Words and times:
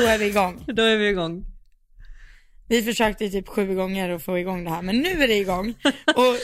då 0.00 0.06
är 0.06 0.18
vi 0.18 0.26
igång. 0.26 0.64
Då 0.74 0.82
är 0.82 0.96
vi 0.96 1.08
igång. 1.08 1.44
Vi 2.68 2.82
försökte 2.82 3.30
typ 3.30 3.48
sju 3.48 3.74
gånger 3.74 4.10
att 4.10 4.22
få 4.22 4.38
igång 4.38 4.64
det 4.64 4.70
här, 4.70 4.82
men 4.82 4.98
nu 4.98 5.22
är 5.22 5.28
det 5.28 5.36
igång. 5.36 5.74
Och 6.16 6.36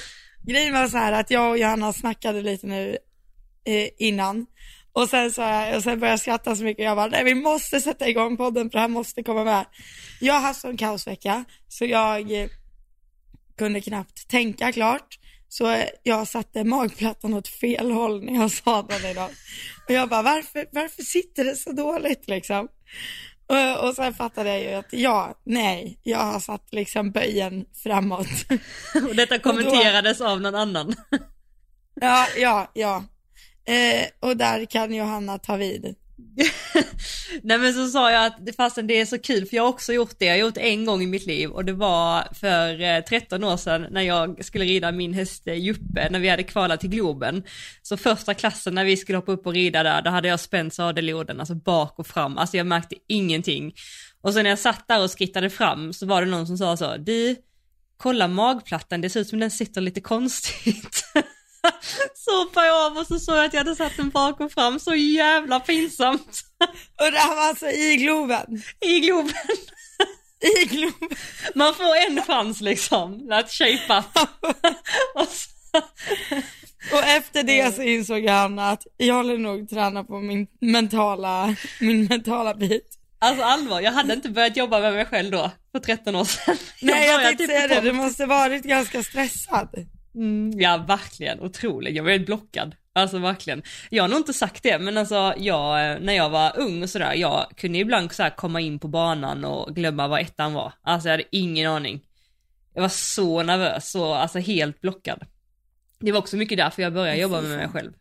grejen 0.46 0.72
var 0.72 0.88
så 0.88 0.96
här 0.96 1.12
att 1.12 1.30
jag 1.30 1.50
och 1.50 1.58
Johanna 1.58 1.92
snackade 1.92 2.42
lite 2.42 2.66
nu 2.66 2.98
eh, 3.64 3.88
innan. 3.98 4.46
Och 4.92 5.08
sen, 5.08 5.32
så, 5.32 5.42
och 5.76 5.82
sen 5.82 6.00
började 6.00 6.12
jag 6.12 6.20
skratta 6.20 6.56
så 6.56 6.64
mycket, 6.64 6.84
jag 6.84 6.96
bara, 6.96 7.06
nej 7.06 7.24
vi 7.24 7.34
måste 7.34 7.80
sätta 7.80 8.08
igång 8.08 8.36
podden 8.36 8.70
för 8.70 8.78
det 8.78 8.80
här 8.80 8.88
måste 8.88 9.22
komma 9.22 9.44
med. 9.44 9.66
Jag 10.20 10.34
har 10.34 10.40
haft 10.40 10.64
en 10.64 10.76
kaosvecka, 10.76 11.44
så 11.68 11.84
jag 11.84 12.32
eh, 12.32 12.48
kunde 13.58 13.80
knappt 13.80 14.28
tänka 14.28 14.72
klart. 14.72 15.18
Så 15.48 15.82
jag 16.02 16.28
satte 16.28 16.64
magplattan 16.64 17.34
åt 17.34 17.48
fel 17.48 17.90
håll 17.90 18.24
när 18.24 18.34
jag 18.34 18.50
sadlade 18.50 19.10
idag. 19.10 19.30
Och 19.88 19.94
jag 19.94 20.08
bara, 20.08 20.22
varför, 20.22 20.66
varför 20.72 21.02
sitter 21.02 21.44
det 21.44 21.56
så 21.56 21.72
dåligt 21.72 22.28
liksom? 22.28 22.68
Och, 23.48 23.88
och 23.88 23.94
sen 23.94 24.14
fattade 24.14 24.48
jag 24.48 24.60
ju 24.60 24.72
att 24.72 24.92
ja, 24.92 25.34
nej, 25.44 26.00
jag 26.02 26.18
har 26.18 26.40
satt 26.40 26.68
liksom 26.70 27.10
böjen 27.10 27.66
framåt. 27.82 28.26
Och 29.08 29.16
detta 29.16 29.38
kommenterades 29.38 30.20
och 30.20 30.26
då, 30.26 30.32
av 30.32 30.40
någon 30.40 30.54
annan. 30.54 30.94
Ja, 32.00 32.26
ja, 32.36 32.70
ja. 32.74 33.04
Eh, 33.64 34.06
och 34.20 34.36
där 34.36 34.64
kan 34.64 34.94
Johanna 34.94 35.38
ta 35.38 35.56
vid. 35.56 35.94
Nej 37.42 37.58
men 37.58 37.74
så 37.74 37.86
sa 37.86 38.10
jag 38.12 38.26
att 38.26 38.56
fastän 38.56 38.86
det 38.86 39.00
är 39.00 39.04
så 39.04 39.18
kul 39.18 39.46
för 39.46 39.56
jag 39.56 39.62
har 39.62 39.68
också 39.68 39.92
gjort 39.92 40.18
det, 40.18 40.24
jag 40.24 40.32
har 40.32 40.38
gjort 40.38 40.54
det 40.54 40.60
en 40.60 40.86
gång 40.86 41.02
i 41.02 41.06
mitt 41.06 41.26
liv 41.26 41.50
och 41.50 41.64
det 41.64 41.72
var 41.72 42.28
för 42.34 42.80
eh, 42.80 43.00
13 43.00 43.44
år 43.44 43.56
sedan 43.56 43.86
när 43.90 44.02
jag 44.02 44.44
skulle 44.44 44.64
rida 44.64 44.92
min 44.92 45.14
häst 45.14 45.46
eh, 45.46 45.54
Juppe 45.54 46.08
när 46.10 46.18
vi 46.18 46.28
hade 46.28 46.42
kvalat 46.42 46.80
till 46.80 46.90
Globen. 46.90 47.42
Så 47.82 47.96
första 47.96 48.34
klassen 48.34 48.74
när 48.74 48.84
vi 48.84 48.96
skulle 48.96 49.18
hoppa 49.18 49.32
upp 49.32 49.46
och 49.46 49.52
rida 49.52 49.82
där, 49.82 50.02
då 50.02 50.10
hade 50.10 50.28
jag 50.28 50.40
spänt 50.40 50.74
sadelloden 50.74 51.40
alltså 51.40 51.54
bak 51.54 51.98
och 51.98 52.06
fram, 52.06 52.38
alltså 52.38 52.56
jag 52.56 52.66
märkte 52.66 52.96
ingenting. 53.08 53.74
Och 54.20 54.34
sen 54.34 54.42
när 54.42 54.50
jag 54.50 54.58
satt 54.58 54.88
där 54.88 55.02
och 55.02 55.10
skrittade 55.10 55.50
fram 55.50 55.92
så 55.92 56.06
var 56.06 56.22
det 56.22 56.28
någon 56.30 56.46
som 56.46 56.58
sa 56.58 56.76
så, 56.76 56.96
du, 56.96 57.36
kolla 57.96 58.28
magplattan, 58.28 59.00
det 59.00 59.10
ser 59.10 59.20
ut 59.20 59.28
som 59.28 59.40
den 59.40 59.50
sitter 59.50 59.80
lite 59.80 60.00
konstigt. 60.00 61.04
så 62.14 62.38
hoppade 62.38 62.66
jag 62.66 62.86
av 62.86 62.98
och 62.98 63.06
så 63.06 63.18
såg 63.18 63.36
jag 63.36 63.44
att 63.44 63.52
jag 63.52 63.60
hade 63.60 63.76
satt 63.76 63.96
den 63.96 64.10
bak 64.10 64.40
och 64.40 64.52
fram, 64.52 64.80
så 64.80 64.94
jävla 64.94 65.60
pinsamt. 65.60 66.40
och 67.00 67.12
det 67.12 67.18
här 67.18 67.34
var 67.36 67.48
alltså 67.48 67.66
i 67.66 67.96
Globen? 67.96 68.62
I 68.80 69.00
Globen. 69.00 69.34
I 70.40 70.64
Globen. 70.64 71.08
Man 71.54 71.74
får 71.74 71.96
en 71.96 72.22
chans 72.22 72.60
liksom, 72.60 73.28
att 73.32 73.50
shape 73.50 73.98
up. 73.98 74.18
och, 75.14 75.28
så... 75.28 75.78
och 76.96 77.04
efter 77.04 77.42
det 77.42 77.74
så 77.74 77.82
insåg 77.82 78.26
han 78.26 78.58
att 78.58 78.86
jag 78.96 79.14
håller 79.14 79.38
nog 79.38 79.70
träna 79.70 80.04
på 80.04 80.20
min 80.20 80.46
mentala, 80.60 81.56
min 81.80 82.04
mentala 82.04 82.54
bit. 82.54 82.92
Alltså 83.18 83.44
allvar, 83.44 83.80
jag 83.80 83.92
hade 83.92 84.14
inte 84.14 84.28
börjat 84.28 84.56
jobba 84.56 84.80
med 84.80 84.92
mig 84.92 85.06
själv 85.06 85.30
då, 85.30 85.50
för 85.72 85.80
13 85.80 86.16
år 86.16 86.24
sedan. 86.24 86.56
Nej 86.80 87.06
jag, 87.06 87.14
jag 87.14 87.22
tänkte 87.22 87.46
typ 87.46 87.56
säga 87.56 87.68
det, 87.68 87.80
du 87.80 87.92
måste 87.92 88.26
varit 88.26 88.62
ganska 88.62 89.02
stressad. 89.02 89.68
Mm, 90.16 90.60
ja, 90.60 90.84
verkligen. 90.88 91.40
Otroligt. 91.40 91.96
Jag 91.96 92.04
var 92.04 92.10
helt 92.10 92.26
blockad. 92.26 92.76
Alltså 92.92 93.18
verkligen. 93.18 93.62
Jag 93.90 94.02
har 94.02 94.08
nog 94.08 94.18
inte 94.18 94.32
sagt 94.32 94.62
det, 94.62 94.78
men 94.78 94.98
alltså 94.98 95.34
jag, 95.36 96.02
när 96.02 96.12
jag 96.12 96.30
var 96.30 96.58
ung 96.58 96.82
och 96.82 96.90
sådär, 96.90 97.14
jag 97.14 97.46
kunde 97.56 97.78
ibland 97.78 98.12
så 98.12 98.30
komma 98.36 98.60
in 98.60 98.78
på 98.78 98.88
banan 98.88 99.44
och 99.44 99.74
glömma 99.74 100.08
vad 100.08 100.20
ettan 100.20 100.52
var. 100.52 100.72
Alltså 100.82 101.08
jag 101.08 101.12
hade 101.12 101.36
ingen 101.36 101.70
aning. 101.70 102.00
Jag 102.74 102.82
var 102.82 102.88
så 102.88 103.42
nervös, 103.42 103.90
så 103.90 104.14
alltså 104.14 104.38
helt 104.38 104.80
blockad. 104.80 105.26
Det 105.98 106.12
var 106.12 106.18
också 106.18 106.36
mycket 106.36 106.58
därför 106.58 106.82
jag 106.82 106.92
började 106.92 107.18
jobba 107.18 107.40
med 107.40 107.58
mig 107.58 107.68
själv. 107.68 107.92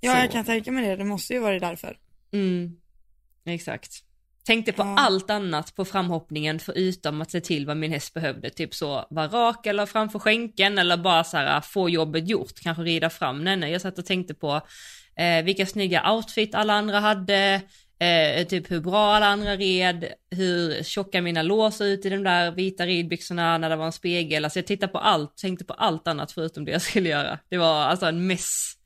Ja, 0.00 0.12
så. 0.12 0.18
jag 0.18 0.30
kan 0.32 0.44
tänka 0.44 0.72
mig 0.72 0.86
det. 0.88 0.96
Det 0.96 1.04
måste 1.04 1.34
ju 1.34 1.40
vara 1.40 1.58
därför. 1.58 1.98
Mm, 2.32 2.76
exakt. 3.44 4.04
Tänkte 4.44 4.72
på 4.72 4.82
ja. 4.82 4.94
allt 4.98 5.30
annat 5.30 5.74
på 5.76 5.84
framhoppningen 5.84 6.58
förutom 6.58 7.20
att 7.20 7.30
se 7.30 7.40
till 7.40 7.66
vad 7.66 7.76
min 7.76 7.92
häst 7.92 8.14
behövde. 8.14 8.50
Typ 8.50 8.74
så 8.74 9.06
vara 9.10 9.28
rak 9.28 9.66
eller 9.66 9.86
framför 9.86 10.18
skänken 10.18 10.78
eller 10.78 10.96
bara 10.96 11.24
så 11.24 11.36
här 11.36 11.60
få 11.60 11.88
jobbet 11.88 12.28
gjort, 12.28 12.60
kanske 12.62 12.82
rida 12.82 13.10
fram. 13.10 13.44
Nej, 13.44 13.72
jag 13.72 13.80
satt 13.80 13.98
och 13.98 14.06
tänkte 14.06 14.34
på 14.34 14.60
eh, 15.16 15.44
vilka 15.44 15.66
snygga 15.66 16.12
outfit 16.12 16.54
alla 16.54 16.72
andra 16.72 17.00
hade, 17.00 17.60
eh, 17.98 18.46
typ 18.46 18.70
hur 18.70 18.80
bra 18.80 19.14
alla 19.14 19.26
andra 19.26 19.56
red, 19.56 20.04
hur 20.30 20.82
tjocka 20.82 21.22
mina 21.22 21.42
lås 21.42 21.76
såg 21.76 21.86
ut 21.86 22.06
i 22.06 22.10
de 22.10 22.22
där 22.22 22.50
vita 22.50 22.86
ridbyxorna 22.86 23.58
när 23.58 23.70
det 23.70 23.76
var 23.76 23.86
en 23.86 23.92
spegel. 23.92 24.44
Alltså 24.44 24.58
jag 24.58 24.66
tittade 24.66 24.92
på 24.92 24.98
allt, 24.98 25.36
tänkte 25.36 25.64
på 25.64 25.74
allt 25.74 26.08
annat 26.08 26.32
förutom 26.32 26.64
det 26.64 26.72
jag 26.72 26.82
skulle 26.82 27.08
göra. 27.08 27.38
Det 27.48 27.58
var 27.58 27.82
alltså 27.82 28.06
en 28.06 28.26
mess. 28.26 28.76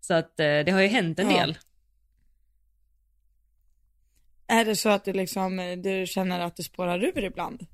Så 0.00 0.14
att 0.14 0.40
eh, 0.40 0.58
det 0.66 0.70
har 0.72 0.80
ju 0.80 0.88
hänt 0.88 1.18
en 1.18 1.30
ja. 1.30 1.40
del. 1.40 1.58
Är 4.46 4.64
det 4.64 4.76
så 4.76 4.88
att 4.88 5.04
du 5.04 5.12
liksom, 5.12 5.58
eh, 5.58 5.76
du 5.76 6.06
känner 6.06 6.40
att 6.40 6.56
du 6.56 6.62
spårar 6.62 7.04
ur 7.04 7.24
ibland? 7.24 7.66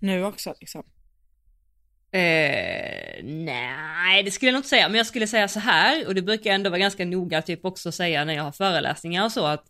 Nu 0.00 0.24
också 0.24 0.54
liksom? 0.60 0.82
Eh, 2.10 3.24
nej, 3.24 4.22
det 4.22 4.30
skulle 4.30 4.48
jag 4.48 4.52
nog 4.52 4.58
inte 4.58 4.68
säga, 4.68 4.88
men 4.88 4.96
jag 4.96 5.06
skulle 5.06 5.26
säga 5.26 5.48
så 5.48 5.60
här, 5.60 6.06
och 6.06 6.14
det 6.14 6.22
brukar 6.22 6.50
jag 6.50 6.54
ändå 6.54 6.70
vara 6.70 6.78
ganska 6.78 7.04
noga 7.04 7.42
typ 7.42 7.64
också 7.64 7.92
säga 7.92 8.24
när 8.24 8.34
jag 8.34 8.42
har 8.42 8.52
föreläsningar 8.52 9.24
och 9.24 9.32
så, 9.32 9.46
att 9.46 9.64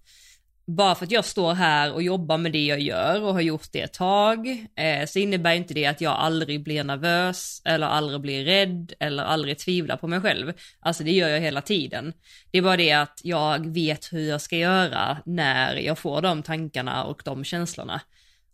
bara 0.67 0.95
för 0.95 1.05
att 1.05 1.11
jag 1.11 1.25
står 1.25 1.55
här 1.55 1.93
och 1.93 2.03
jobbar 2.03 2.39
med 2.39 2.53
det 2.53 2.65
jag 2.65 2.81
gör 2.81 3.23
och 3.23 3.33
har 3.33 3.41
gjort 3.41 3.73
det 3.73 3.81
ett 3.81 3.93
tag, 3.93 4.67
eh, 4.77 5.07
så 5.07 5.19
innebär 5.19 5.55
inte 5.55 5.75
det 5.75 5.87
att 5.87 6.01
jag 6.01 6.13
aldrig 6.13 6.65
blir 6.65 6.85
nervös 6.85 7.63
eller 7.65 7.87
aldrig 7.87 8.21
blir 8.21 8.45
rädd 8.45 8.93
eller 9.01 9.23
aldrig 9.23 9.59
tvivlar 9.59 9.97
på 9.97 10.07
mig 10.07 10.21
själv. 10.21 10.53
Alltså 10.81 11.05
det 11.05 11.13
gör 11.13 11.29
jag 11.29 11.41
hela 11.41 11.61
tiden. 11.61 12.13
Det 12.51 12.59
är 12.59 12.63
bara 12.63 12.77
det 12.77 12.93
att 12.93 13.21
jag 13.23 13.75
vet 13.75 14.13
hur 14.13 14.29
jag 14.29 14.41
ska 14.41 14.57
göra 14.57 15.19
när 15.25 15.77
jag 15.77 15.99
får 15.99 16.23
de 16.23 16.43
tankarna 16.43 17.05
och 17.05 17.23
de 17.25 17.45
känslorna. 17.45 18.01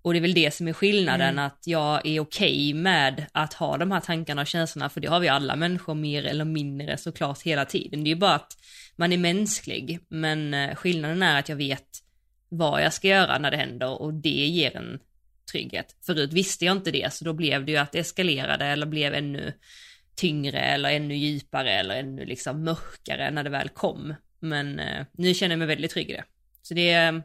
Och 0.03 0.13
det 0.13 0.19
är 0.19 0.21
väl 0.21 0.35
det 0.35 0.55
som 0.55 0.69
är 0.69 0.73
skillnaden, 0.73 1.29
mm. 1.29 1.45
att 1.45 1.63
jag 1.65 2.07
är 2.07 2.21
okej 2.21 2.21
okay 2.21 2.75
med 2.75 3.27
att 3.33 3.55
ha 3.55 3.77
de 3.77 3.91
här 3.91 4.01
tankarna 4.01 4.41
och 4.41 4.47
känslorna, 4.47 4.89
för 4.89 5.01
det 5.01 5.09
har 5.09 5.21
vi 5.21 5.29
alla 5.29 5.57
människor 5.57 5.95
mer 5.95 6.25
eller 6.25 6.45
mindre 6.45 6.97
såklart 6.97 7.43
hela 7.43 7.65
tiden. 7.65 8.05
Det 8.05 8.11
är 8.11 8.15
ju 8.15 8.21
bara 8.21 8.35
att 8.35 8.57
man 8.97 9.13
är 9.13 9.19
mänsklig, 9.19 10.01
men 10.09 10.55
eh, 10.55 10.75
skillnaden 10.75 11.23
är 11.23 11.39
att 11.39 11.49
jag 11.49 11.57
vet 11.57 11.87
vad 12.49 12.83
jag 12.83 12.93
ska 12.93 13.09
göra 13.09 13.39
när 13.39 13.51
det 13.51 13.57
händer 13.57 14.03
och 14.03 14.15
det 14.15 14.29
ger 14.29 14.77
en 14.77 14.99
trygghet. 15.53 15.97
Förut 16.07 16.33
visste 16.33 16.65
jag 16.65 16.77
inte 16.77 16.91
det, 16.91 17.13
så 17.13 17.25
då 17.25 17.33
blev 17.33 17.65
det 17.65 17.73
ju 17.73 17.79
att 17.79 17.93
det 17.93 17.99
eskalerade 17.99 18.65
eller 18.65 18.87
blev 18.87 19.15
ännu 19.15 19.53
tyngre 20.15 20.59
eller 20.61 20.91
ännu 20.91 21.17
djupare 21.17 21.73
eller 21.73 21.97
ännu 21.97 22.25
liksom 22.25 22.65
mörkare 22.65 23.31
när 23.31 23.45
det 23.45 23.51
väl 23.51 23.69
kom. 23.69 24.15
Men 24.41 24.79
eh, 24.79 25.07
nu 25.13 25.35
känner 25.35 25.53
jag 25.53 25.59
mig 25.59 25.69
väldigt 25.69 25.91
trygg 25.91 26.11
i 26.11 26.13
det. 26.13 26.25
Så 26.63 26.75
det, 26.75 27.23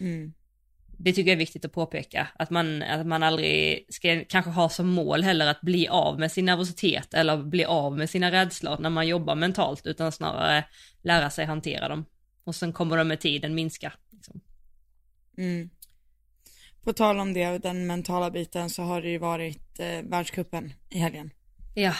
mm. 0.00 0.32
Det 1.04 1.12
tycker 1.12 1.30
jag 1.30 1.36
är 1.36 1.38
viktigt 1.38 1.64
att 1.64 1.72
påpeka, 1.72 2.28
att 2.34 2.50
man, 2.50 2.82
att 2.82 3.06
man 3.06 3.22
aldrig 3.22 3.86
ska 3.88 4.24
kanske 4.28 4.50
ha 4.50 4.68
som 4.68 4.88
mål 4.88 5.22
heller 5.22 5.46
att 5.46 5.60
bli 5.60 5.88
av 5.88 6.18
med 6.18 6.32
sin 6.32 6.44
nervositet 6.44 7.14
eller 7.14 7.36
bli 7.36 7.64
av 7.64 7.98
med 7.98 8.10
sina 8.10 8.32
rädslor 8.32 8.78
när 8.78 8.90
man 8.90 9.08
jobbar 9.08 9.34
mentalt, 9.34 9.86
utan 9.86 10.12
snarare 10.12 10.64
lära 11.02 11.30
sig 11.30 11.44
hantera 11.44 11.88
dem. 11.88 12.04
Och 12.44 12.54
sen 12.54 12.72
kommer 12.72 12.96
de 12.96 13.08
med 13.08 13.20
tiden 13.20 13.54
minska. 13.54 13.92
Liksom. 14.10 14.40
Mm. 15.38 15.70
På 16.84 16.92
tal 16.92 17.20
om 17.20 17.32
det, 17.32 17.58
den 17.58 17.86
mentala 17.86 18.30
biten, 18.30 18.70
så 18.70 18.82
har 18.82 19.02
det 19.02 19.10
ju 19.10 19.18
varit 19.18 19.80
eh, 19.80 20.02
världskuppen 20.02 20.72
i 20.90 20.98
helgen. 20.98 21.30
Ja. 21.74 21.94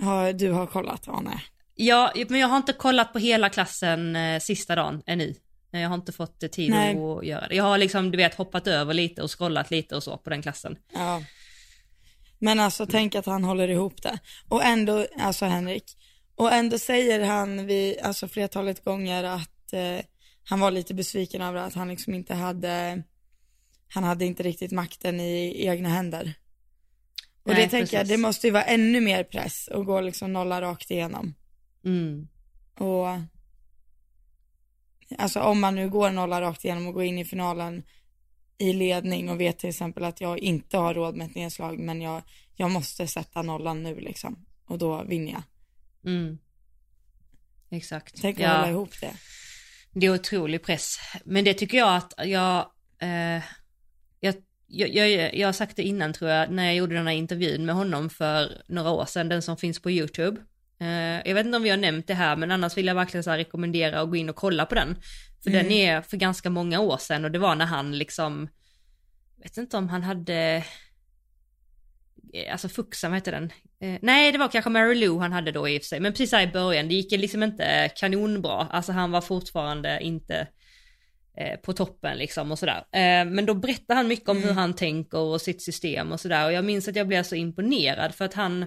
Har, 0.00 0.32
du 0.32 0.50
har 0.50 0.66
kollat, 0.66 1.08
Anne? 1.08 1.42
Ja, 1.74 2.12
men 2.28 2.40
jag 2.40 2.48
har 2.48 2.56
inte 2.56 2.72
kollat 2.72 3.12
på 3.12 3.18
hela 3.18 3.48
klassen 3.48 4.16
eh, 4.16 4.40
sista 4.40 4.74
dagen 4.74 5.02
ännu. 5.06 5.34
Jag 5.70 5.88
har 5.88 5.94
inte 5.94 6.12
fått 6.12 6.52
tid 6.52 6.70
Nej. 6.70 6.96
att 6.96 7.26
göra 7.26 7.48
det. 7.48 7.54
Jag 7.54 7.64
har 7.64 7.78
liksom, 7.78 8.10
du 8.10 8.16
vet, 8.16 8.34
hoppat 8.34 8.66
över 8.66 8.94
lite 8.94 9.22
och 9.22 9.38
scrollat 9.38 9.70
lite 9.70 9.96
och 9.96 10.02
så 10.02 10.16
på 10.16 10.30
den 10.30 10.42
klassen. 10.42 10.78
Ja. 10.92 11.22
Men 12.38 12.60
alltså 12.60 12.86
tänk 12.86 13.14
att 13.14 13.26
han 13.26 13.44
håller 13.44 13.68
ihop 13.68 14.02
det. 14.02 14.18
Och 14.48 14.64
ändå, 14.64 15.06
alltså 15.18 15.44
Henrik, 15.44 15.96
och 16.34 16.52
ändå 16.52 16.78
säger 16.78 17.24
han 17.24 17.66
vid, 17.66 17.98
alltså 18.02 18.28
flertalet 18.28 18.84
gånger 18.84 19.24
att 19.24 19.72
eh, 19.72 19.98
han 20.48 20.60
var 20.60 20.70
lite 20.70 20.94
besviken 20.94 21.42
över 21.42 21.60
att 21.60 21.74
han 21.74 21.88
liksom 21.88 22.14
inte 22.14 22.34
hade, 22.34 23.02
han 23.88 24.04
hade 24.04 24.24
inte 24.24 24.42
riktigt 24.42 24.72
makten 24.72 25.20
i 25.20 25.66
egna 25.66 25.88
händer. 25.88 26.34
Och 27.42 27.52
Nej, 27.52 27.62
det 27.62 27.70
tänker 27.70 27.78
precis. 27.80 27.92
jag, 27.92 28.08
det 28.08 28.16
måste 28.16 28.46
ju 28.46 28.52
vara 28.52 28.64
ännu 28.64 29.00
mer 29.00 29.24
press 29.24 29.68
och 29.68 29.86
gå 29.86 30.00
liksom 30.00 30.32
nolla 30.32 30.60
rakt 30.60 30.90
igenom. 30.90 31.34
Mm. 31.84 32.28
Och 32.78 33.35
alltså 35.18 35.40
om 35.40 35.60
man 35.60 35.74
nu 35.74 35.88
går 35.90 36.10
nolla 36.10 36.40
rakt 36.40 36.64
igenom 36.64 36.86
och 36.86 36.94
går 36.94 37.04
in 37.04 37.18
i 37.18 37.24
finalen 37.24 37.82
i 38.58 38.72
ledning 38.72 39.30
och 39.30 39.40
vet 39.40 39.58
till 39.58 39.68
exempel 39.68 40.04
att 40.04 40.20
jag 40.20 40.38
inte 40.38 40.76
har 40.78 40.94
råd 40.94 41.16
med 41.16 41.26
ett 41.26 41.34
nedslag 41.34 41.78
men 41.78 42.02
jag, 42.02 42.22
jag 42.54 42.70
måste 42.70 43.06
sätta 43.06 43.42
nollan 43.42 43.82
nu 43.82 44.00
liksom 44.00 44.46
och 44.66 44.78
då 44.78 45.02
vinner 45.02 45.32
jag. 45.32 45.42
Mm. 46.12 46.38
Exakt. 47.70 48.14
Tänk 48.20 48.36
att 48.36 48.42
ja. 48.42 48.56
hålla 48.56 48.70
ihop 48.70 49.00
det. 49.00 49.14
Det 49.92 50.06
är 50.06 50.14
otrolig 50.14 50.62
press. 50.62 50.98
Men 51.24 51.44
det 51.44 51.54
tycker 51.54 51.78
jag 51.78 51.96
att 51.96 52.14
jag, 52.16 52.70
eh, 52.98 53.42
jag, 54.20 54.34
jag, 54.66 54.88
jag, 54.88 55.36
jag 55.36 55.48
har 55.48 55.52
sagt 55.52 55.76
det 55.76 55.82
innan 55.82 56.12
tror 56.12 56.30
jag, 56.30 56.50
när 56.50 56.64
jag 56.64 56.74
gjorde 56.74 56.94
den 56.94 57.06
här 57.06 57.14
intervjun 57.14 57.66
med 57.66 57.74
honom 57.74 58.10
för 58.10 58.62
några 58.68 58.90
år 58.90 59.04
sedan, 59.04 59.28
den 59.28 59.42
som 59.42 59.56
finns 59.56 59.80
på 59.80 59.90
YouTube. 59.90 60.40
Eh, 60.80 61.28
jag 61.28 61.34
vet 61.34 61.46
inte 61.46 61.56
om 61.56 61.62
vi 61.62 61.70
har 61.70 61.76
nämnt 61.76 62.06
det 62.06 62.14
här 62.14 62.36
men 62.36 62.50
annars 62.50 62.76
vill 62.76 62.86
jag 62.86 62.94
verkligen 62.94 63.24
så 63.24 63.32
rekommendera 63.32 64.00
att 64.00 64.08
gå 64.08 64.16
in 64.16 64.28
och 64.28 64.36
kolla 64.36 64.66
på 64.66 64.74
den. 64.74 64.96
För 65.42 65.50
mm. 65.50 65.62
den 65.62 65.72
är 65.72 66.02
för 66.02 66.16
ganska 66.16 66.50
många 66.50 66.80
år 66.80 66.96
sedan 66.98 67.24
och 67.24 67.30
det 67.30 67.38
var 67.38 67.54
när 67.54 67.64
han 67.64 67.98
liksom, 67.98 68.48
vet 69.42 69.56
inte 69.56 69.76
om 69.76 69.88
han 69.88 70.02
hade, 70.02 70.64
eh, 72.32 72.52
alltså 72.52 72.68
Fuxan, 72.68 73.10
vad 73.10 73.18
heter 73.18 73.32
den? 73.32 73.52
Eh, 73.80 73.98
nej 74.02 74.32
det 74.32 74.38
var 74.38 74.48
kanske 74.48 74.70
Mary 74.70 74.94
Lou 74.94 75.18
han 75.18 75.32
hade 75.32 75.52
då 75.52 75.68
i 75.68 75.78
och 75.78 75.82
för 75.82 75.86
sig, 75.86 76.00
men 76.00 76.12
precis 76.12 76.32
här 76.32 76.42
i 76.42 76.52
början, 76.52 76.88
det 76.88 76.94
gick 76.94 77.12
liksom 77.12 77.42
inte 77.42 77.90
kanonbra, 77.96 78.68
alltså 78.70 78.92
han 78.92 79.10
var 79.10 79.20
fortfarande 79.20 79.98
inte 80.02 80.48
på 81.62 81.72
toppen 81.72 82.18
liksom 82.18 82.52
och 82.52 82.58
sådär. 82.58 82.84
Men 83.24 83.46
då 83.46 83.54
berättar 83.54 83.94
han 83.94 84.08
mycket 84.08 84.28
om 84.28 84.36
mm. 84.36 84.48
hur 84.48 84.54
han 84.54 84.74
tänker 84.74 85.18
och 85.18 85.40
sitt 85.40 85.62
system 85.62 86.12
och 86.12 86.20
sådär 86.20 86.46
och 86.46 86.52
jag 86.52 86.64
minns 86.64 86.88
att 86.88 86.96
jag 86.96 87.08
blev 87.08 87.22
så 87.22 87.34
imponerad 87.34 88.14
för 88.14 88.24
att 88.24 88.34
han, 88.34 88.66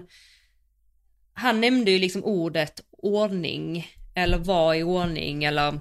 han 1.40 1.60
nämnde 1.60 1.90
ju 1.90 1.98
liksom 1.98 2.24
ordet 2.24 2.80
ordning 2.90 3.86
eller 4.14 4.38
vara 4.38 4.76
i 4.76 4.82
ordning 4.82 5.44
eller 5.44 5.80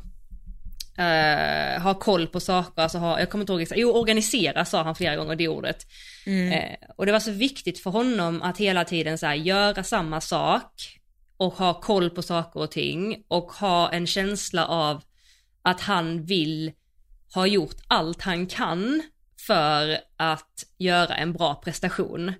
Uh, 0.99 1.81
ha 1.81 1.93
koll 1.93 2.27
på 2.27 2.39
saker, 2.39 2.81
alltså 2.81 2.97
ha, 2.97 3.19
jag 3.19 3.29
kommer 3.29 3.41
inte 3.43 3.53
ihåg 3.53 3.61
exakt, 3.61 3.81
jo 3.81 3.91
organisera 3.91 4.65
sa 4.65 4.83
han 4.83 4.95
flera 4.95 5.15
gånger 5.15 5.35
det 5.35 5.47
ordet. 5.47 5.87
Mm. 6.25 6.53
Uh, 6.53 6.75
och 6.95 7.05
det 7.05 7.11
var 7.11 7.19
så 7.19 7.31
viktigt 7.31 7.79
för 7.79 7.91
honom 7.91 8.41
att 8.41 8.57
hela 8.57 8.85
tiden 8.85 9.17
så 9.17 9.25
här, 9.25 9.35
göra 9.35 9.83
samma 9.83 10.21
sak 10.21 10.99
och 11.37 11.53
ha 11.53 11.81
koll 11.81 12.09
på 12.09 12.21
saker 12.21 12.59
och 12.59 12.71
ting 12.71 13.23
och 13.27 13.51
ha 13.51 13.91
en 13.91 14.07
känsla 14.07 14.65
av 14.65 15.01
att 15.61 15.81
han 15.81 16.23
vill 16.23 16.71
ha 17.33 17.47
gjort 17.47 17.77
allt 17.87 18.21
han 18.21 18.47
kan 18.47 19.01
för 19.47 19.97
att 20.17 20.63
göra 20.77 21.15
en 21.15 21.33
bra 21.33 21.55
prestation. 21.55 22.33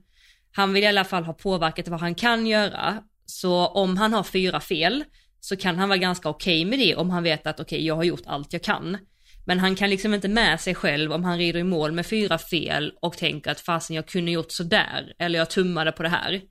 Han 0.51 0.74
vill 0.74 0.83
i 0.83 0.88
alla 0.88 1.06
fall 1.06 1.24
ha 1.24 1.33
påverkat 1.33 1.88
vad 1.88 2.00
han 2.00 2.16
kan 2.16 2.48
göra, 2.48 3.04
så 3.30 3.68
om 3.68 3.98
han 3.98 4.14
har 4.14 4.24
fyra 4.24 4.60
fel 4.60 5.04
så 5.40 5.56
kan 5.56 5.78
han 5.78 5.90
vara 5.90 5.98
ganska 5.98 6.30
okej 6.30 6.66
okay 6.66 6.70
med 6.70 6.80
det 6.80 6.96
om 6.96 7.10
han 7.10 7.24
vet 7.24 7.48
att 7.48 7.60
okej, 7.60 7.76
okay, 7.76 7.88
jag 7.88 7.96
har 7.96 8.04
gjort 8.04 8.24
allt 8.26 8.54
jag 8.54 8.64
kan. 8.64 8.98
Men 9.46 9.60
han 9.60 9.76
kan 9.76 9.90
liksom 9.90 10.14
inte 10.14 10.28
med 10.28 10.62
sig 10.62 10.76
själv 10.76 11.12
om 11.12 11.24
han 11.24 11.38
rider 11.38 11.60
i 11.60 11.64
mål 11.64 11.92
med 11.92 12.06
fyra 12.06 12.38
fel 12.38 12.94
och 13.02 13.18
tänker 13.18 13.52
att 13.52 13.60
fasen 13.60 13.96
jag 13.96 14.08
kunde 14.08 14.31
gjort 14.31 14.52
sådär, 14.52 15.14
eller 15.20 15.40
jag 15.40 15.50
tummade 15.50 15.92
på 15.92 16.04
det 16.04 16.10
här. 16.10 16.42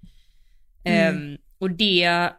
Mm. 0.85 1.17
Um, 1.17 1.39
och 1.59 1.71
det, 1.71 2.31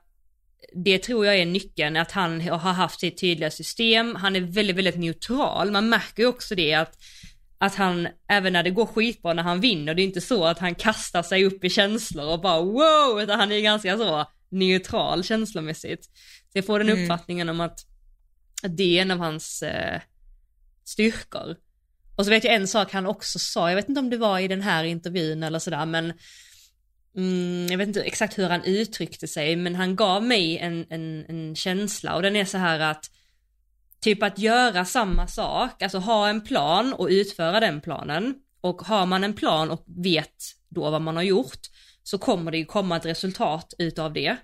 det 0.86 0.98
tror 0.98 1.26
jag 1.26 1.38
är 1.38 1.46
nyckeln, 1.46 1.98
att 1.98 2.12
han 2.12 2.42
har 2.42 2.58
haft 2.58 3.00
sitt 3.00 3.22
tydliga 3.22 3.52
system, 3.52 4.16
han 4.16 4.36
är 4.36 4.42
väldigt, 4.42 4.76
väldigt 4.76 5.00
neutral. 5.00 5.72
Man 5.72 5.90
märker 5.90 6.24
ju 6.24 6.30
också 6.30 6.56
det 6.56 6.74
att, 6.74 6.98
att 7.62 7.76
han, 7.76 8.08
även 8.30 8.54
när 8.54 8.64
det 8.64 8.70
går 8.70 8.86
skitbra 8.86 9.34
när 9.34 9.44
han 9.44 9.62
vinner, 9.62 9.94
det 9.94 10.02
är 10.02 10.04
inte 10.04 10.22
så 10.22 10.46
att 10.46 10.60
han 10.60 10.76
kastar 10.76 11.24
sig 11.24 11.46
upp 11.46 11.64
i 11.64 11.70
känslor 11.70 12.34
och 12.34 12.42
bara 12.42 12.62
wow, 12.62 13.22
utan 13.22 13.40
han 13.40 13.52
är 13.52 13.60
ganska 13.60 13.98
så 13.98 14.26
neutral 14.50 15.24
känslomässigt. 15.24 16.06
Så 16.52 16.58
jag 16.58 16.66
får 16.66 16.80
den 16.80 16.90
mm. 16.90 17.04
uppfattningen 17.04 17.50
om 17.50 17.62
att, 17.62 17.80
att 18.64 18.78
det 18.78 18.98
är 18.98 19.02
en 19.02 19.12
av 19.12 19.18
hans 19.18 19.64
eh, 19.64 20.02
styrkor. 20.84 21.56
Och 22.16 22.26
så 22.26 22.30
vet 22.32 22.44
jag 22.44 22.54
en 22.54 22.68
sak 22.68 22.92
han 22.92 23.06
också 23.06 23.40
sa, 23.40 23.70
jag 23.70 23.76
vet 23.76 23.90
inte 23.90 24.00
om 24.00 24.10
det 24.10 24.18
var 24.18 24.40
i 24.40 24.48
den 24.48 24.62
här 24.62 24.84
intervjun 24.84 25.44
eller 25.44 25.60
sådär, 25.60 25.86
men 25.86 26.14
mm, 27.16 27.68
jag 27.70 27.78
vet 27.78 27.88
inte 27.88 28.02
exakt 28.02 28.38
hur 28.38 28.50
han 28.50 28.64
uttryckte 28.64 29.28
sig, 29.28 29.56
men 29.56 29.76
han 29.76 29.96
gav 29.96 30.24
mig 30.24 30.58
en, 30.58 30.86
en, 30.90 31.26
en 31.30 31.56
känsla 31.56 32.16
och 32.16 32.22
den 32.22 32.36
är 32.36 32.46
så 32.46 32.58
här 32.58 32.80
att 32.80 33.12
typ 34.02 34.24
att 34.24 34.40
göra 34.40 34.86
samma 34.86 35.28
sak, 35.28 35.82
alltså 35.82 35.98
ha 35.98 36.30
en 36.30 36.42
plan 36.42 36.94
och 36.94 37.08
utföra 37.08 37.60
den 37.60 37.82
planen. 37.82 38.36
Och 38.62 38.82
har 38.82 39.06
man 39.06 39.24
en 39.24 39.34
plan 39.34 39.72
och 39.72 39.84
vet 39.88 40.36
då 40.70 40.90
vad 40.90 41.02
man 41.02 41.16
har 41.16 41.24
gjort, 41.24 41.60
så 42.04 42.18
kommer 42.18 42.52
det 42.52 42.58
ju 42.58 42.66
komma 42.66 42.98
ett 42.98 43.06
resultat 43.06 43.74
utav 43.78 44.14
det. 44.14 44.38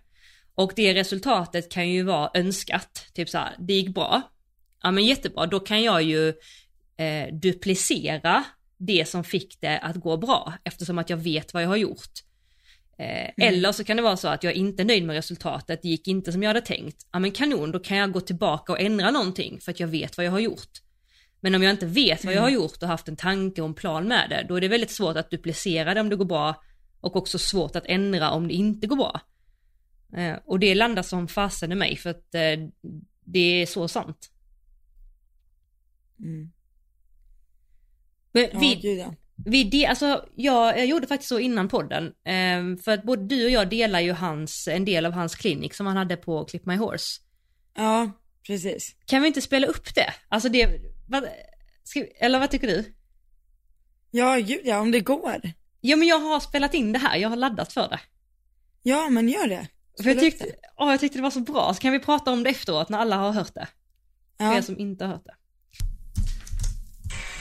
Och 0.56 0.72
det 0.76 0.94
resultatet 0.94 1.72
kan 1.72 1.90
ju 1.90 2.04
vara 2.04 2.32
önskat, 2.34 3.08
typ 3.14 3.30
så 3.30 3.38
här, 3.38 3.56
det 3.60 3.74
gick 3.74 3.94
bra. 3.94 4.22
Ja 4.84 4.92
men 4.92 5.06
jättebra, 5.06 5.46
då 5.46 5.60
kan 5.60 5.84
jag 5.84 6.04
ju 6.04 6.30
eh, 6.98 7.34
duplicera 7.42 8.44
det 8.78 9.10
som 9.10 9.24
fick 9.24 9.62
det 9.62 9.80
att 9.80 9.96
gå 9.96 10.18
bra 10.18 10.54
eftersom 10.64 10.98
att 10.98 11.10
jag 11.10 11.18
vet 11.18 11.54
vad 11.54 11.64
jag 11.64 11.68
har 11.68 11.76
gjort. 11.76 12.12
Eh, 12.98 13.08
mm. 13.08 13.34
Eller 13.38 13.72
så 13.72 13.84
kan 13.84 13.98
det 13.98 14.04
vara 14.04 14.18
så 14.18 14.28
att 14.28 14.44
jag 14.44 14.54
är 14.54 14.58
inte 14.58 14.84
är 14.84 14.86
nöjd 14.86 15.06
med 15.06 15.14
resultatet, 15.14 15.82
det 15.82 15.88
gick 15.88 16.08
inte 16.08 16.32
som 16.32 16.44
jag 16.44 16.50
hade 16.50 16.62
tänkt. 16.62 17.08
Ja 17.12 17.20
men 17.20 17.32
kanon, 17.32 17.72
då 17.72 17.80
kan 17.80 17.98
jag 17.98 18.12
gå 18.12 18.22
tillbaka 18.22 18.74
och 18.74 18.80
ändra 18.80 19.12
någonting 19.12 19.62
för 19.62 19.72
att 19.72 19.80
jag 19.80 19.88
vet 19.88 20.18
vad 20.18 20.26
jag 20.26 20.32
har 20.32 20.40
gjort. 20.40 20.82
Men 21.40 21.56
om 21.56 21.64
jag 21.64 21.72
inte 21.72 21.86
vet 21.86 22.26
vad 22.26 22.34
jag 22.34 22.42
har 22.42 22.50
mm. 22.50 22.62
gjort 22.62 22.84
och 22.84 22.88
haft 22.88 23.08
en 23.08 23.16
tanke 23.16 23.62
och 23.62 23.68
en 23.68 23.74
plan 23.74 24.08
med 24.08 24.30
det, 24.30 24.46
då 24.50 24.56
är 24.56 24.62
det 24.62 24.68
väldigt 24.68 24.92
svårt 24.92 25.18
att 25.18 25.30
duplicera 25.30 25.94
det 25.94 26.02
om 26.02 26.10
det 26.10 26.16
går 26.16 26.26
bra 26.26 26.64
och 27.00 27.16
också 27.16 27.40
svårt 27.40 27.76
att 27.76 27.86
ändra 27.86 28.32
om 28.32 28.48
det 28.48 28.54
inte 28.54 28.88
går 28.88 28.96
bra. 28.96 29.22
Eh, 30.18 30.36
och 30.46 30.60
det 30.60 30.76
landar 30.76 31.04
som 31.04 31.28
fasen 31.28 31.72
i 31.72 31.76
mig 31.76 31.96
för 31.98 32.10
att 32.10 32.36
eh, 32.36 32.70
det 33.24 33.62
är 33.62 33.66
så 33.66 33.88
sant. 33.88 34.32
Mm. 36.20 36.52
Men 38.32 38.60
vid, 38.60 38.86
ja. 38.86 39.14
Vid 39.36 39.72
det, 39.72 39.86
alltså 39.86 40.26
jag, 40.36 40.78
jag 40.78 40.86
gjorde 40.86 41.08
faktiskt 41.08 41.30
så 41.30 41.40
innan 41.40 41.68
podden, 41.68 42.06
eh, 42.06 42.84
för 42.84 42.92
att 42.92 43.04
både 43.04 43.24
du 43.28 43.46
och 43.46 43.52
jag 43.52 43.70
delar 43.70 44.00
ju 44.00 44.12
hans, 44.12 44.68
en 44.68 44.86
del 44.86 45.06
av 45.06 45.12
hans 45.12 45.36
klinik 45.36 45.74
som 45.74 45.86
han 45.86 45.98
hade 45.98 46.18
på 46.18 46.46
Clip 46.46 46.66
My 46.66 46.76
Horse. 46.76 47.22
Ja, 47.76 48.12
precis. 48.48 48.96
Kan 49.06 49.22
vi 49.22 49.28
inte 49.28 49.42
spela 49.42 49.68
upp 49.68 49.96
det? 49.96 50.14
Alltså 50.30 50.50
det, 50.50 50.82
vad, 51.08 51.28
ska, 51.84 52.06
eller 52.20 52.40
vad 52.40 52.52
tycker 52.52 52.68
du? 52.68 52.94
Ja, 54.12 54.36
gud 54.36 54.62
ja, 54.64 54.80
om 54.80 54.92
det 54.92 55.00
går. 55.00 55.42
Ja 55.82 55.96
men 55.96 56.08
jag 56.08 56.20
har 56.20 56.40
spelat 56.40 56.74
in 56.74 56.92
det 56.92 57.00
här, 57.00 57.18
jag 57.18 57.30
har 57.30 57.36
laddat 57.36 57.74
för 57.74 57.88
det. 57.90 58.00
Ja 58.84 59.10
men 59.10 59.30
gör 59.30 59.48
det. 59.48 59.68
För 60.04 60.10
jag 60.10 60.20
tyckte, 60.20 60.46
åh, 60.78 60.92
jag 60.92 61.00
tyckte 61.00 61.18
det 61.18 61.22
var 61.22 61.32
så 61.32 61.40
bra, 61.40 61.74
så 61.74 61.82
kan 61.82 61.92
vi 61.92 62.00
prata 62.00 62.32
om 62.32 62.44
det 62.44 62.50
efteråt 62.50 62.90
när 62.90 62.98
alla 62.98 63.16
har 63.16 63.32
hört 63.32 63.54
det. 63.54 63.68
Ja. 64.38 64.50
För 64.50 64.58
er 64.58 64.62
som 64.62 64.80
inte 64.80 65.06
har 65.06 65.12
hört 65.12 65.26
det. 65.26 65.36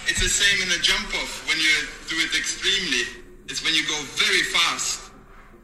It's 0.07 0.21
the 0.21 0.29
same 0.29 0.59
in 0.65 0.71
a 0.73 0.81
jump 0.81 1.09
off 1.21 1.45
when 1.49 1.57
you 1.57 1.75
do 2.09 2.17
it 2.21 2.33
extremely. 2.37 3.25
It's 3.49 3.65
when 3.65 3.73
you 3.73 3.85
go 3.89 3.97
very 4.21 4.45
fast. 4.53 5.13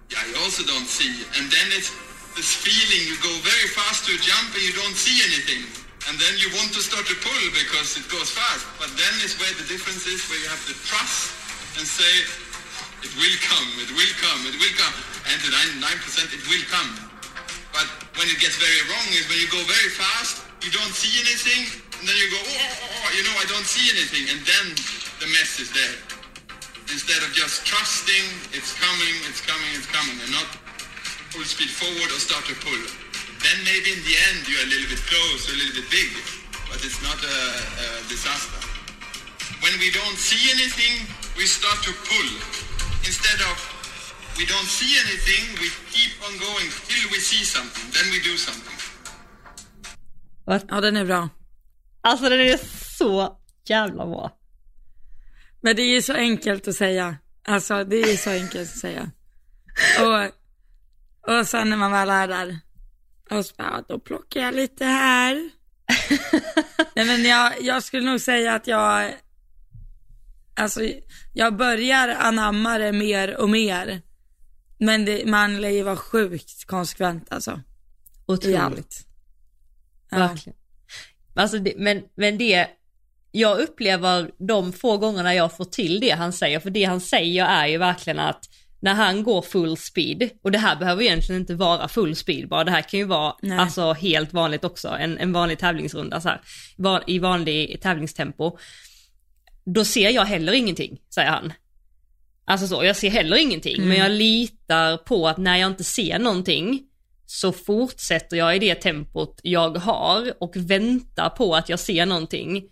Yeah, 0.08 0.20
you 0.28 0.36
also 0.42 0.64
don't 0.64 0.88
see. 0.88 1.24
And 1.38 1.46
then 1.52 1.66
it's 1.76 1.92
this 2.34 2.52
feeling 2.52 3.02
you 3.08 3.16
go 3.20 3.32
very 3.44 3.68
fast 3.72 4.08
to 4.08 4.16
a 4.16 4.20
jump 4.20 4.52
and 4.56 4.64
you 4.64 4.74
don't 4.76 4.96
see 4.96 5.20
anything. 5.28 5.64
And 6.08 6.16
then 6.16 6.32
you 6.40 6.48
want 6.56 6.72
to 6.72 6.80
start 6.80 7.04
to 7.06 7.16
pull 7.20 7.44
because 7.52 8.00
it 8.00 8.08
goes 8.08 8.32
fast. 8.32 8.64
But 8.80 8.88
then 8.96 9.12
is 9.20 9.36
where 9.36 9.52
the 9.60 9.68
difference 9.68 10.08
is, 10.08 10.24
where 10.32 10.40
you 10.40 10.48
have 10.48 10.64
to 10.66 10.74
trust 10.88 11.36
and 11.76 11.84
say, 11.84 12.14
it 13.04 13.12
will 13.16 13.38
come, 13.44 13.68
it 13.80 13.92
will 13.92 14.14
come, 14.20 14.40
it 14.48 14.56
will 14.56 14.76
come 14.76 14.96
and 15.28 15.36
to 15.44 15.48
99% 15.52 16.32
it 16.32 16.42
will 16.48 16.66
come. 16.72 16.90
But 17.76 17.86
when 18.16 18.26
it 18.26 18.40
gets 18.40 18.56
very 18.56 18.82
wrong 18.88 19.06
is 19.12 19.28
when 19.28 19.38
you 19.38 19.50
go 19.52 19.60
very 19.68 19.92
fast, 19.92 20.42
you 20.64 20.70
don't 20.72 20.94
see 20.94 21.12
anything, 21.20 21.89
and 22.00 22.08
then 22.08 22.16
you 22.16 22.28
go, 22.32 22.40
oh, 22.40 22.48
oh, 22.48 22.64
oh, 22.64 23.04
oh, 23.04 23.08
you 23.12 23.22
know, 23.28 23.36
I 23.36 23.44
don't 23.44 23.68
see 23.68 23.92
anything, 23.92 24.24
and 24.32 24.40
then 24.48 24.66
the 25.20 25.28
mess 25.36 25.60
is 25.60 25.68
there. 25.76 25.96
Instead 26.88 27.20
of 27.20 27.30
just 27.36 27.68
trusting, 27.68 28.24
it's 28.56 28.72
coming, 28.80 29.14
it's 29.28 29.44
coming, 29.44 29.70
it's 29.76 29.86
coming, 29.86 30.16
and 30.24 30.32
not 30.32 30.48
full 31.30 31.44
speed 31.44 31.68
forward 31.68 32.08
or 32.08 32.18
start 32.18 32.42
to 32.48 32.56
pull. 32.64 32.82
Then 33.44 33.56
maybe 33.68 33.94
in 33.94 34.02
the 34.08 34.16
end 34.32 34.48
you're 34.48 34.64
a 34.64 34.70
little 34.72 34.88
bit 34.88 35.02
close, 35.06 35.46
a 35.52 35.56
little 35.60 35.76
bit 35.76 35.88
big, 35.92 36.10
but 36.72 36.80
it's 36.80 36.98
not 37.04 37.20
a, 37.20 37.38
a 37.84 37.86
disaster. 38.08 38.60
When 39.60 39.76
we 39.78 39.92
don't 39.92 40.16
see 40.16 40.50
anything, 40.56 41.04
we 41.36 41.44
start 41.44 41.78
to 41.84 41.92
pull. 42.08 42.28
Instead 43.04 43.44
of 43.44 43.56
we 44.40 44.48
don't 44.48 44.70
see 44.78 44.96
anything, 45.04 45.44
we 45.60 45.68
keep 45.92 46.16
on 46.26 46.32
going 46.40 46.68
till 46.88 47.04
we 47.12 47.20
see 47.20 47.44
something, 47.44 47.86
then 47.92 48.08
we 48.10 48.18
do 48.24 48.36
something. 48.36 48.76
Ja, 50.68 50.80
den 50.80 50.96
är 50.96 51.04
bra. 51.04 51.39
Alltså 52.00 52.28
den 52.28 52.40
är 52.40 52.56
så 52.96 53.40
jävla 53.64 54.06
bra. 54.06 54.36
Men 55.60 55.76
det 55.76 55.82
är 55.82 55.94
ju 55.94 56.02
så 56.02 56.12
enkelt 56.12 56.68
att 56.68 56.74
säga. 56.74 57.16
Alltså 57.44 57.84
det 57.84 57.96
är 57.96 58.16
så 58.16 58.30
enkelt 58.30 58.70
att 58.70 58.76
säga. 58.76 59.10
Och, 60.00 60.32
och 61.36 61.46
sen 61.46 61.70
när 61.70 61.76
man 61.76 61.92
väl 61.92 62.10
är 62.10 62.28
där, 62.28 62.58
och 63.30 63.46
så 63.46 63.54
bara, 63.56 63.84
då 63.88 63.98
plockar 63.98 64.40
jag 64.40 64.54
lite 64.54 64.84
här. 64.84 65.50
Nej 66.94 67.06
men 67.06 67.24
jag, 67.24 67.62
jag 67.62 67.82
skulle 67.82 68.10
nog 68.10 68.20
säga 68.20 68.54
att 68.54 68.66
jag, 68.66 69.14
alltså 70.54 70.80
jag 71.34 71.56
börjar 71.56 72.08
anamma 72.08 72.78
det 72.78 72.92
mer 72.92 73.36
och 73.36 73.48
mer. 73.48 74.02
Men 74.78 75.04
det, 75.04 75.26
man 75.26 75.60
lär 75.60 75.68
ju 75.70 75.82
vara 75.82 75.96
sjukt 75.96 76.64
konsekvent 76.66 77.32
alltså. 77.32 77.60
Otroligt. 78.26 79.06
Ja. 80.10 80.18
Verkligen. 80.18 80.59
Alltså 81.34 81.58
det, 81.58 81.74
men, 81.76 82.02
men 82.14 82.38
det, 82.38 82.66
jag 83.32 83.60
upplever 83.60 84.30
de 84.38 84.72
få 84.72 84.96
gångerna 84.96 85.34
jag 85.34 85.56
får 85.56 85.64
till 85.64 86.00
det 86.00 86.10
han 86.10 86.32
säger, 86.32 86.60
för 86.60 86.70
det 86.70 86.84
han 86.84 87.00
säger 87.00 87.44
är 87.44 87.66
ju 87.66 87.78
verkligen 87.78 88.18
att 88.18 88.44
när 88.82 88.94
han 88.94 89.22
går 89.22 89.42
full 89.42 89.76
speed, 89.76 90.30
och 90.42 90.52
det 90.52 90.58
här 90.58 90.76
behöver 90.76 91.02
egentligen 91.02 91.40
inte 91.40 91.54
vara 91.54 91.88
full 91.88 92.16
speed 92.16 92.48
bara, 92.48 92.64
det 92.64 92.70
här 92.70 92.82
kan 92.82 93.00
ju 93.00 93.06
vara 93.06 93.34
alltså 93.52 93.92
helt 93.92 94.32
vanligt 94.32 94.64
också, 94.64 94.88
en, 94.88 95.18
en 95.18 95.32
vanlig 95.32 95.58
tävlingsrunda 95.58 96.20
så 96.20 96.28
här, 96.28 96.40
i 97.06 97.18
vanlig 97.18 97.82
tävlingstempo. 97.82 98.58
Då 99.64 99.84
ser 99.84 100.10
jag 100.10 100.24
heller 100.24 100.52
ingenting, 100.52 101.00
säger 101.14 101.30
han. 101.30 101.52
Alltså 102.44 102.66
så, 102.66 102.84
jag 102.84 102.96
ser 102.96 103.10
heller 103.10 103.36
ingenting, 103.36 103.76
mm. 103.76 103.88
men 103.88 103.98
jag 103.98 104.10
litar 104.10 104.96
på 104.96 105.28
att 105.28 105.38
när 105.38 105.56
jag 105.56 105.70
inte 105.70 105.84
ser 105.84 106.18
någonting 106.18 106.82
så 107.32 107.52
fortsätter 107.52 108.36
jag 108.36 108.56
i 108.56 108.58
det 108.58 108.74
tempot 108.74 109.40
jag 109.42 109.76
har 109.76 110.32
och 110.42 110.56
väntar 110.56 111.28
på 111.30 111.54
att 111.54 111.68
jag 111.68 111.78
ser 111.78 112.06
någonting. 112.06 112.64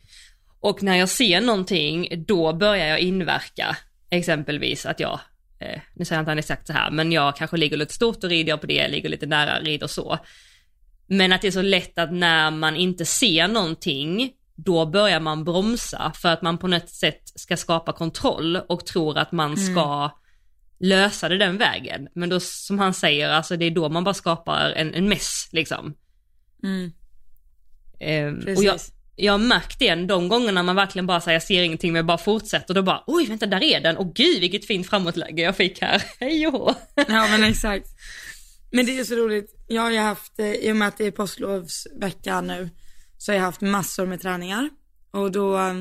Och 0.61 0.83
när 0.83 0.97
jag 0.97 1.09
ser 1.09 1.41
någonting, 1.41 2.25
då 2.27 2.53
börjar 2.53 2.87
jag 2.87 3.01
inverka. 3.01 3.77
Exempelvis 4.11 4.87
att 4.87 5.01
jag, 5.01 5.21
eh, 5.61 5.81
nu 5.95 6.05
säger 6.05 6.23
jag 6.23 6.23
inte 6.23 6.39
exakt 6.39 6.67
så 6.67 6.73
här, 6.73 6.91
men 6.91 7.13
jag 7.13 7.37
kanske 7.37 7.57
ligger 7.57 7.77
lite 7.77 7.95
stort 7.95 8.25
och 8.25 8.31
rider 8.31 8.57
på 8.57 8.67
det, 8.67 8.89
ligger 8.89 9.09
lite 9.09 9.27
nära, 9.27 9.61
rider 9.61 9.87
så. 9.87 10.19
Men 11.07 11.33
att 11.33 11.43
det 11.43 11.49
är 11.49 11.53
så 11.53 11.63
lätt 11.63 11.99
att 11.99 12.13
när 12.13 12.51
man 12.51 12.77
inte 12.77 13.05
ser 13.05 13.49
någonting, 13.49 14.33
då 14.55 14.87
börjar 14.87 15.21
man 15.21 15.45
bromsa 15.45 16.13
för 16.15 16.29
att 16.29 16.43
man 16.43 16.59
på 16.59 16.67
något 16.67 16.89
sätt 16.89 17.33
ska 17.35 17.57
skapa 17.57 17.93
kontroll 17.93 18.57
och 18.57 18.87
tror 18.87 19.19
att 19.19 19.33
man 19.33 19.57
ska 19.57 20.11
lösa 20.81 21.29
det 21.29 21.39
den 21.39 21.59
vägen. 21.59 22.09
Men 22.15 22.29
då 22.29 22.41
som 22.41 22.79
han 22.79 22.95
säger, 22.95 23.29
alltså 23.29 23.57
det 23.57 23.65
är 23.65 23.71
då 23.71 23.89
man 23.89 24.05
bara 24.05 24.15
skapar 24.15 24.71
en, 24.71 24.95
en 24.95 25.09
mess 25.09 25.49
liksom. 25.53 25.95
Mm. 26.63 26.93
Ehm, 28.01 28.57
och 28.57 28.65
jag, 28.65 28.81
jag 29.17 29.33
har 29.33 29.39
märkt 29.39 29.79
det 29.79 29.95
de 29.95 30.29
gångerna 30.29 30.63
man 30.63 30.77
verkligen 30.77 31.07
bara 31.07 31.21
säger 31.21 31.35
jag 31.35 31.43
ser 31.43 31.63
ingenting 31.63 31.93
men 31.93 31.99
jag 31.99 32.07
bara 32.07 32.19
fortsätter 32.19 32.75
då 32.75 32.83
bara 32.83 33.05
oj 33.07 33.27
vänta 33.27 33.47
där 33.47 33.63
är 33.63 33.81
den 33.81 33.97
och 33.97 34.15
gud 34.15 34.41
vilket 34.41 34.67
fint 34.67 34.87
framåtläge 34.87 35.43
jag 35.43 35.57
fick 35.57 35.81
här, 35.81 36.03
hej. 36.21 36.43
Ja 36.43 36.77
men 37.07 37.45
exakt. 37.45 37.89
Men 38.71 38.87
det 38.87 38.99
är 38.99 39.05
så 39.05 39.15
roligt. 39.15 39.55
Jag 39.69 39.83
har 39.83 39.91
ju 39.91 39.99
haft, 39.99 40.39
eh, 40.39 40.53
i 40.53 40.73
och 40.73 40.77
med 40.77 40.89
att 40.89 40.99
det 40.99 41.05
är 41.05 41.11
påsklovsvecka 41.11 42.41
nu, 42.41 42.71
så 43.19 43.33
har 43.33 43.37
jag 43.37 43.45
haft 43.45 43.61
massor 43.61 44.07
med 44.07 44.21
träningar. 44.21 44.71
Och 45.11 45.33
då, 45.33 45.59
eh, 45.59 45.75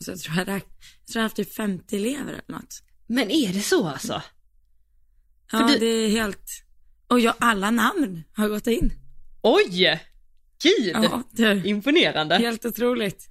så 0.00 0.10
jag 0.10 0.20
tror 0.20 0.36
jag, 0.36 0.48
jag 0.48 0.62
tror 0.62 0.62
jag 1.14 1.20
har 1.20 1.22
haft 1.22 1.36
typ 1.36 1.54
50 1.54 1.96
elever 1.96 2.32
eller 2.32 2.58
något. 2.58 2.82
Men 3.12 3.30
är 3.30 3.52
det 3.52 3.60
så 3.60 3.88
alltså? 3.88 4.22
Ja 5.52 5.66
du- 5.68 5.78
det 5.78 5.86
är 5.86 6.08
helt, 6.10 6.50
och 7.06 7.20
jag, 7.20 7.34
alla 7.38 7.70
namn 7.70 8.22
har 8.36 8.48
gått 8.48 8.66
in. 8.66 8.92
Oj! 9.42 10.00
Gud! 10.62 10.96
Ja, 11.04 11.22
du, 11.30 11.62
Imponerande. 11.64 12.34
helt 12.36 12.64
otroligt. 12.64 13.26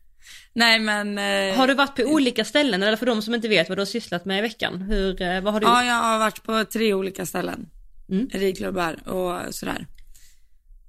Nej 0.53 0.79
men, 0.79 1.17
eh, 1.17 1.57
Har 1.57 1.67
du 1.67 1.73
varit 1.73 1.95
på 1.95 2.01
olika 2.03 2.45
ställen 2.45 2.83
eller 2.83 2.97
för 2.97 3.05
de 3.05 3.21
som 3.21 3.33
inte 3.35 3.47
vet 3.47 3.69
vad 3.69 3.77
du 3.77 3.81
har 3.81 3.85
sysslat 3.85 4.25
med 4.25 4.37
i 4.39 4.41
veckan, 4.41 4.81
hur, 4.81 5.21
eh, 5.21 5.41
vad 5.41 5.53
har 5.53 5.59
du 5.59 5.67
ja 5.67 5.81
gjort? 5.81 5.87
jag 5.87 5.93
har 5.95 6.19
varit 6.19 6.43
på 6.43 6.65
tre 6.65 6.93
olika 6.93 7.25
ställen. 7.25 7.69
Mm. 8.09 8.29
Ridklubbar 8.33 9.09
och 9.09 9.55
sådär. 9.55 9.87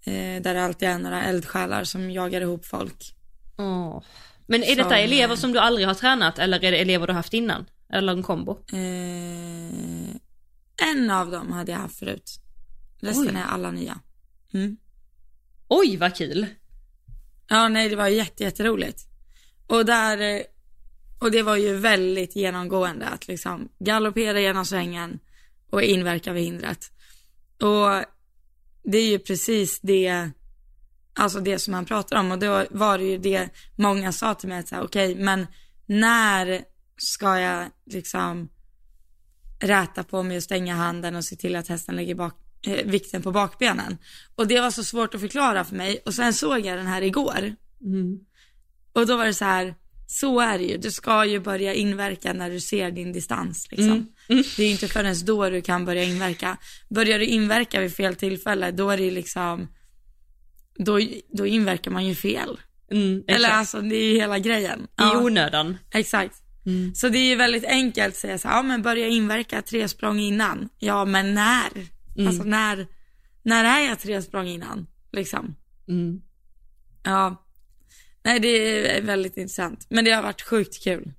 Eh, 0.04 0.42
där 0.42 0.54
det 0.54 0.64
alltid 0.64 0.88
är 0.88 0.98
några 0.98 1.22
eldsjälar 1.24 1.84
som 1.84 2.10
jagar 2.10 2.40
ihop 2.40 2.66
folk. 2.66 3.14
Åh. 3.58 4.02
Men 4.46 4.62
är 4.62 4.76
detta 4.76 4.88
Som, 4.88 4.98
elever 4.98 5.34
eh, 5.34 5.38
som 5.38 5.52
du 5.52 5.58
aldrig 5.58 5.86
har 5.86 5.94
tränat 5.94 6.38
eller 6.38 6.64
är 6.64 6.70
det 6.72 6.78
elever 6.78 7.06
du 7.06 7.12
har 7.12 7.16
haft 7.18 7.34
innan? 7.34 7.66
Eller 7.92 8.12
en 8.12 8.22
kombo? 8.22 8.58
Eh, 8.72 10.16
en 10.90 11.10
av 11.10 11.30
dem 11.30 11.52
hade 11.52 11.72
jag 11.72 11.78
haft 11.78 11.98
förut. 11.98 12.40
Resten 13.00 13.36
Oj. 13.36 13.42
är 13.42 13.44
alla 13.44 13.70
nya. 13.70 14.00
Mm. 14.52 14.76
Oj 15.68 15.96
vad 15.96 16.16
kul! 16.16 16.46
Ja, 17.48 17.68
nej, 17.68 17.88
det 17.88 17.96
var 17.96 18.08
jätte, 18.08 18.44
jätteroligt. 18.44 19.06
Och 19.66 19.84
där, 19.84 20.18
eh, 20.18 20.42
och 21.20 21.30
det 21.30 21.42
var 21.42 21.56
ju 21.56 21.76
väldigt 21.76 22.36
genomgående 22.36 23.06
att 23.08 23.28
liksom 23.28 23.68
galoppera 23.78 24.40
genom 24.40 24.66
svängen 24.66 25.18
och 25.70 25.82
inverka 25.82 26.32
vid 26.32 26.44
hindret. 26.44 26.90
Och 27.62 28.04
det 28.82 28.98
är 28.98 29.10
ju 29.10 29.18
precis 29.18 29.80
det, 29.80 30.30
alltså 31.14 31.40
det 31.40 31.58
som 31.58 31.74
han 31.74 31.84
pratar 31.84 32.20
om 32.20 32.32
och 32.32 32.38
då 32.38 32.64
var 32.70 32.98
det 32.98 33.04
ju 33.04 33.18
det 33.18 33.48
många 33.76 34.12
sa 34.12 34.34
till 34.34 34.48
mig 34.48 34.58
att 34.58 34.68
säga, 34.68 34.82
okej, 34.82 35.14
men 35.14 35.46
när 35.86 36.64
ska 37.02 37.40
jag 37.40 37.66
liksom 37.90 38.48
räta 39.60 40.04
på 40.04 40.22
mig 40.22 40.36
och 40.36 40.42
stänga 40.42 40.74
handen 40.74 41.16
och 41.16 41.24
se 41.24 41.36
till 41.36 41.56
att 41.56 41.68
hästen 41.68 41.96
lägger 41.96 42.14
bak, 42.14 42.34
eh, 42.66 42.86
vikten 42.86 43.22
på 43.22 43.32
bakbenen. 43.32 43.98
Och 44.34 44.46
det 44.46 44.60
var 44.60 44.70
så 44.70 44.84
svårt 44.84 45.14
att 45.14 45.20
förklara 45.20 45.64
för 45.64 45.76
mig 45.76 46.02
och 46.06 46.14
sen 46.14 46.32
såg 46.34 46.60
jag 46.66 46.78
den 46.78 46.86
här 46.86 47.02
igår 47.02 47.54
Mm. 47.84 48.18
och 48.92 49.06
då 49.06 49.16
var 49.16 49.26
det 49.26 49.34
så 49.34 49.44
här, 49.44 49.74
så 50.06 50.40
är 50.40 50.58
det 50.58 50.64
ju. 50.64 50.76
Du 50.76 50.90
ska 50.90 51.24
ju 51.24 51.40
börja 51.40 51.74
inverka 51.74 52.32
när 52.32 52.50
du 52.50 52.60
ser 52.60 52.90
din 52.90 53.12
distans 53.12 53.68
liksom. 53.70 54.06
Det 54.28 54.62
är 54.62 54.66
ju 54.66 54.70
inte 54.70 54.88
förrän 54.88 55.14
då 55.24 55.50
du 55.50 55.62
kan 55.62 55.84
börja 55.84 56.04
inverka. 56.04 56.56
Börjar 56.88 57.18
du 57.18 57.24
inverka 57.26 57.80
vid 57.80 57.94
fel 57.94 58.14
tillfälle, 58.14 58.70
då 58.70 58.90
är 58.90 58.96
det 58.96 59.02
ju 59.02 59.10
liksom, 59.10 59.68
då, 60.78 61.00
då 61.32 61.46
inverkar 61.46 61.90
man 61.90 62.06
ju 62.06 62.14
fel. 62.14 62.60
Mm. 62.90 63.22
Eller 63.26 63.48
alltså 63.48 63.80
det 63.80 63.96
är 63.96 64.04
ju 64.12 64.14
hela 64.18 64.38
grejen. 64.38 64.80
I 64.82 64.86
Ja, 64.96 65.20
onödan. 65.22 65.78
exakt. 65.92 66.34
Mm. 66.70 66.94
Så 66.94 67.08
det 67.08 67.18
är 67.18 67.28
ju 67.28 67.36
väldigt 67.36 67.64
enkelt 67.64 68.14
att 68.14 68.20
säga 68.20 68.38
så 68.38 68.48
här, 68.48 68.56
ja 68.56 68.62
men 68.62 68.82
börja 68.82 69.06
inverka 69.06 69.62
tre 69.62 69.88
språng 69.88 70.20
innan. 70.20 70.68
Ja 70.78 71.04
men 71.04 71.34
när? 71.34 71.70
Mm. 72.16 72.28
Alltså 72.28 72.42
när, 72.42 72.86
när 73.42 73.64
är 73.64 73.88
jag 73.88 73.98
tre 73.98 74.22
språng 74.22 74.48
innan? 74.48 74.86
Liksom. 75.12 75.56
Mm. 75.88 76.20
Ja. 77.02 77.46
Nej 78.24 78.40
det 78.40 78.48
är 78.48 79.02
väldigt 79.02 79.36
intressant. 79.36 79.86
Men 79.90 80.04
det 80.04 80.10
har 80.10 80.22
varit 80.22 80.42
sjukt 80.42 80.84
kul. 80.84 81.12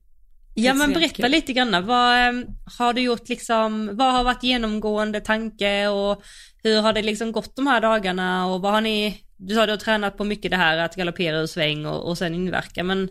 Ja 0.53 0.73
men 0.73 0.93
berätta 0.93 1.23
kul. 1.23 1.31
lite 1.31 1.53
grann, 1.53 1.85
vad 1.85 2.27
eh, 2.27 2.43
har 2.77 2.93
du 2.93 3.01
gjort 3.01 3.29
liksom, 3.29 3.89
vad 3.93 4.13
har 4.13 4.23
varit 4.23 4.43
genomgående 4.43 5.21
tanke 5.21 5.87
och 5.87 6.23
hur 6.63 6.81
har 6.81 6.93
det 6.93 7.01
liksom 7.01 7.31
gått 7.31 7.55
de 7.55 7.67
här 7.67 7.81
dagarna 7.81 8.47
och 8.47 8.61
vad 8.61 8.71
har 8.71 8.81
ni, 8.81 9.23
du 9.37 9.55
sa 9.55 9.65
du 9.65 9.71
har 9.71 9.77
tränat 9.77 10.17
på 10.17 10.23
mycket 10.23 10.51
det 10.51 10.57
här 10.57 10.77
att 10.77 10.95
galoppera 10.95 11.37
ur 11.37 11.45
sväng 11.45 11.85
och, 11.85 12.09
och 12.09 12.17
sen 12.17 12.35
inverka 12.35 12.83
men 12.83 13.09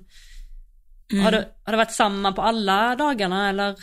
Mm. 1.13 1.25
har, 1.25 1.33
det, 1.33 1.49
har 1.65 1.73
det 1.73 1.77
varit 1.77 1.93
samma 1.93 2.33
på 2.33 2.43
alla 2.43 2.97
dagarna 2.97 3.49
eller? 3.49 3.77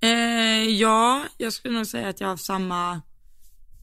Eh, 0.00 0.68
ja, 0.68 1.24
jag 1.36 1.52
skulle 1.52 1.76
nog 1.76 1.86
säga 1.86 2.08
att 2.08 2.20
jag 2.20 2.26
har 2.26 2.32
haft 2.32 2.44
samma 2.44 3.02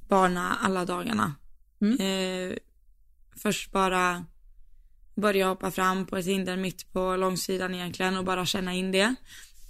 bana 0.07 0.57
alla 0.61 0.85
dagarna. 0.85 1.35
Mm. 1.81 1.99
Eh, 1.99 2.57
först 3.35 3.71
bara 3.71 4.25
börja 5.15 5.47
hoppa 5.47 5.71
fram 5.71 6.05
på 6.05 6.17
ett 6.17 6.25
hinder 6.25 6.57
mitt 6.57 6.93
på 6.93 7.15
långsidan 7.15 7.75
egentligen 7.75 8.17
och 8.17 8.25
bara 8.25 8.45
känna 8.45 8.73
in 8.73 8.91
det. 8.91 9.15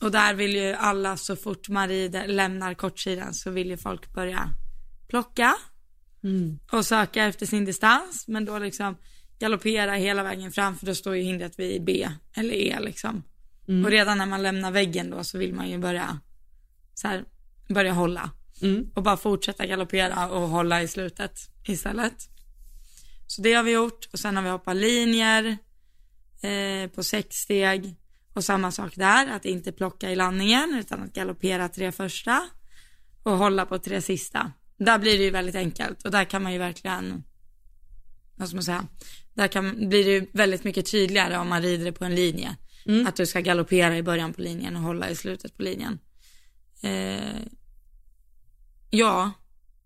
Och 0.01 0.11
där 0.11 0.33
vill 0.33 0.55
ju 0.55 0.73
alla 0.73 1.17
så 1.17 1.35
fort 1.35 1.69
man 1.69 1.87
rider, 1.87 2.27
lämnar 2.27 2.73
kortsidan 2.73 3.33
så 3.33 3.51
vill 3.51 3.69
ju 3.69 3.77
folk 3.77 4.13
börja 4.13 4.49
plocka 5.07 5.55
Mm. 6.23 6.59
och 6.71 6.85
söka 6.85 7.23
efter 7.23 7.45
sin 7.45 7.65
distans 7.65 8.27
men 8.27 8.45
då 8.45 8.59
liksom 8.59 8.97
galoppera 9.39 9.93
hela 9.93 10.23
vägen 10.23 10.51
fram 10.51 10.75
för 10.75 10.85
då 10.85 10.95
står 10.95 11.15
ju 11.15 11.23
hindret 11.23 11.59
vid 11.59 11.83
B 11.83 12.09
eller 12.33 12.53
E 12.53 12.77
liksom. 12.79 13.23
Mm. 13.67 13.85
Och 13.85 13.91
redan 13.91 14.17
när 14.17 14.25
man 14.25 14.43
lämnar 14.43 14.71
väggen 14.71 15.09
då 15.09 15.23
så 15.23 15.37
vill 15.37 15.53
man 15.53 15.69
ju 15.69 15.77
börja 15.77 16.19
så 16.93 17.07
här, 17.07 17.25
börja 17.67 17.93
hålla 17.93 18.31
Mm. 18.61 18.89
och 18.95 19.03
bara 19.03 19.17
fortsätta 19.17 19.65
galoppera 19.65 20.29
och 20.29 20.49
hålla 20.49 20.81
i 20.81 20.87
slutet 20.87 21.39
istället. 21.67 22.29
Så 23.27 23.41
det 23.41 23.53
har 23.53 23.63
vi 23.63 23.71
gjort 23.71 24.09
och 24.13 24.19
sen 24.19 24.35
har 24.35 24.43
vi 24.43 24.49
hoppat 24.49 24.75
linjer 24.75 25.57
eh, 26.41 26.89
på 26.89 27.03
sex 27.03 27.35
steg 27.35 27.95
och 28.33 28.43
samma 28.43 28.71
sak 28.71 28.95
där, 28.95 29.27
att 29.27 29.45
inte 29.45 29.71
plocka 29.71 30.11
i 30.11 30.15
landningen 30.15 30.75
utan 30.79 31.03
att 31.03 31.13
galoppera 31.13 31.69
tre 31.69 31.91
första 31.91 32.49
och 33.23 33.37
hålla 33.37 33.65
på 33.65 33.79
tre 33.79 34.01
sista. 34.01 34.51
Där 34.77 34.99
blir 34.99 35.17
det 35.17 35.23
ju 35.23 35.31
väldigt 35.31 35.55
enkelt 35.55 36.05
och 36.05 36.11
där 36.11 36.23
kan 36.23 36.43
man 36.43 36.53
ju 36.53 36.59
verkligen, 36.59 37.23
vad 38.37 38.47
ska 38.47 38.55
man 38.55 38.63
säga, 38.63 38.87
där 39.33 39.47
kan, 39.47 39.89
blir 39.89 40.05
det 40.05 40.27
väldigt 40.33 40.63
mycket 40.63 40.91
tydligare 40.91 41.37
om 41.37 41.49
man 41.49 41.61
rider 41.61 41.91
på 41.91 42.05
en 42.05 42.15
linje. 42.15 42.55
Mm. 42.85 43.07
Att 43.07 43.15
du 43.15 43.25
ska 43.25 43.39
galoppera 43.39 43.97
i 43.97 44.03
början 44.03 44.33
på 44.33 44.41
linjen 44.41 44.75
och 44.75 44.81
hålla 44.81 45.09
i 45.09 45.15
slutet 45.15 45.57
på 45.57 45.63
linjen. 45.63 45.99
Eh, 46.81 47.41
ja, 48.89 49.31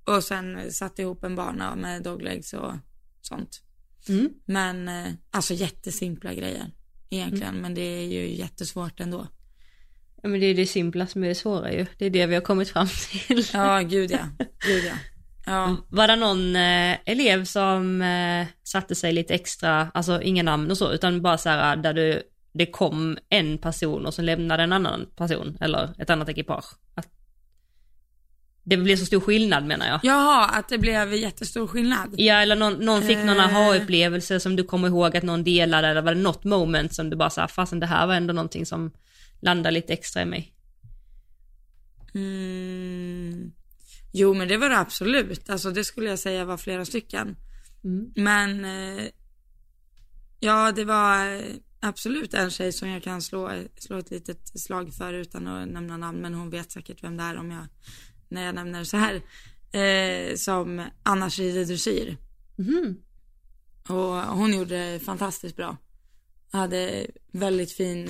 och 0.06 0.24
sen 0.24 0.72
satte 0.72 1.02
ihop 1.02 1.24
en 1.24 1.36
bana 1.36 1.76
med 1.76 2.04
doglegs 2.04 2.54
och 2.54 2.74
sånt. 3.22 3.62
Mm. 4.10 4.30
Men 4.46 4.88
eh, 4.88 5.14
alltså 5.32 5.54
jättesimpla 5.54 6.34
grejer 6.34 6.72
egentligen, 7.10 7.56
men 7.56 7.74
det 7.74 7.82
är 7.82 8.06
ju 8.06 8.36
jättesvårt 8.36 9.00
ändå. 9.00 9.28
Ja 10.24 10.30
men 10.30 10.40
det 10.40 10.46
är 10.46 10.56
det 10.56 10.68
simpla 10.68 11.08
som 11.08 11.24
är 11.24 11.28
det 11.28 11.36
svåra 11.36 11.74
ju, 11.74 11.86
det 11.98 12.06
är 12.06 12.10
det 12.10 12.26
vi 12.26 12.36
har 12.36 12.42
kommit 12.42 12.70
fram 12.70 12.88
till. 12.88 13.46
Ja, 13.54 13.80
gud 13.80 14.12
ja. 14.12 14.28
Gud 14.68 14.84
ja. 14.86 14.94
Ja, 15.46 15.78
Var 15.90 16.08
det 16.08 16.16
någon 16.16 16.56
eh, 16.56 16.98
elev 17.06 17.46
som 17.46 18.02
eh, 18.02 18.48
satte 18.64 18.96
sig 18.96 19.14
lite 19.14 19.34
extra, 19.34 19.92
alltså 19.94 20.22
inga 20.22 20.44
namn 20.44 20.72
och 20.72 20.78
så, 20.78 20.92
utan 20.92 21.22
bara 21.22 21.38
så 21.38 21.50
här 21.50 21.76
där 21.76 21.94
du, 21.94 22.24
det 22.54 22.66
kom 22.66 23.18
en 23.30 23.58
person 23.58 24.06
och 24.06 24.14
så 24.14 24.22
lämnade 24.22 24.64
en 24.64 24.74
annan 24.74 25.06
person 25.16 25.58
eller 25.62 25.90
ett 25.98 26.10
annat 26.10 26.30
ekipage? 26.30 26.66
Att 26.96 27.08
det 28.64 28.78
blev 28.78 28.96
så 28.96 29.06
stor 29.06 29.20
skillnad 29.20 29.66
menar 29.66 29.88
jag. 29.88 30.00
Jaha, 30.04 30.46
att 30.46 30.70
det 30.70 30.78
blev 30.78 31.14
jättestor 31.14 31.68
skillnad. 31.68 32.16
Ja 32.18 32.36
eller 32.36 32.56
någon, 32.56 32.74
någon 32.74 33.02
fick 33.02 33.18
någon 33.18 33.40
Eh. 33.40 33.46
aha-upplevelse 33.46 34.40
som 34.40 34.56
du 34.56 34.64
kommer 34.64 34.88
ihåg 34.88 35.18
att 35.18 35.24
någon 35.24 35.44
delade 35.44 35.88
eller 35.88 36.02
var 36.02 36.16
det 36.16 36.22
något 36.22 36.44
moment 36.44 36.94
som 36.94 37.10
du 37.10 37.16
bara 37.16 37.30
sa, 37.30 37.48
fasen 37.48 37.80
det 37.80 37.86
här 37.86 38.08
var 38.08 38.14
ändå 38.14 38.34
någonting 38.34 38.66
som 38.66 38.92
landade 39.42 39.72
lite 39.74 39.94
extra 39.94 40.22
i 40.22 40.26
mig. 40.26 40.54
Mm. 42.14 43.52
Jo, 44.12 44.34
men 44.34 44.48
det 44.48 44.58
var 44.58 44.70
det 44.70 44.78
absolut. 44.78 45.50
Alltså 45.50 45.72
det 45.72 45.84
skulle 45.84 46.10
jag 46.10 46.20
säga 46.20 46.46
var 46.46 46.58
flera 46.58 46.86
stycken. 46.86 47.36
Mm. 47.84 48.12
Men 48.16 48.66
eh, 48.66 49.06
ja, 50.40 50.72
det 50.72 50.86
var 50.86 51.36
eh, 51.36 51.42
absolut 51.80 52.34
en 52.34 52.52
tjej 52.52 52.74
som 52.74 52.90
jag 52.90 53.04
kan 53.04 53.22
slå, 53.22 53.52
slå 53.78 53.98
ett 53.98 54.12
litet 54.12 54.60
slag 54.60 54.94
för 54.94 55.14
utan 55.14 55.48
att 55.48 55.68
nämna 55.68 55.98
namn, 55.98 56.22
men 56.22 56.34
hon 56.34 56.50
vet 56.50 56.72
säkert 56.72 57.04
vem 57.04 57.18
det 57.18 57.24
är 57.24 57.38
om 57.38 57.52
jag, 57.52 57.66
när 58.30 58.46
jag 58.46 58.56
nämner 58.56 58.84
så 58.84 58.98
här. 58.98 59.22
eh, 59.72 60.36
som 60.36 60.86
annars 61.04 61.40
rider 61.40 61.66
dressyr. 61.66 62.18
Mhm. 62.56 62.98
Och 63.90 64.16
hon 64.38 64.54
gjorde 64.54 64.92
det 64.94 65.00
fantastiskt 65.00 65.56
bra. 65.56 65.78
Hade 66.52 67.08
väldigt 67.32 67.72
fin 67.74 68.10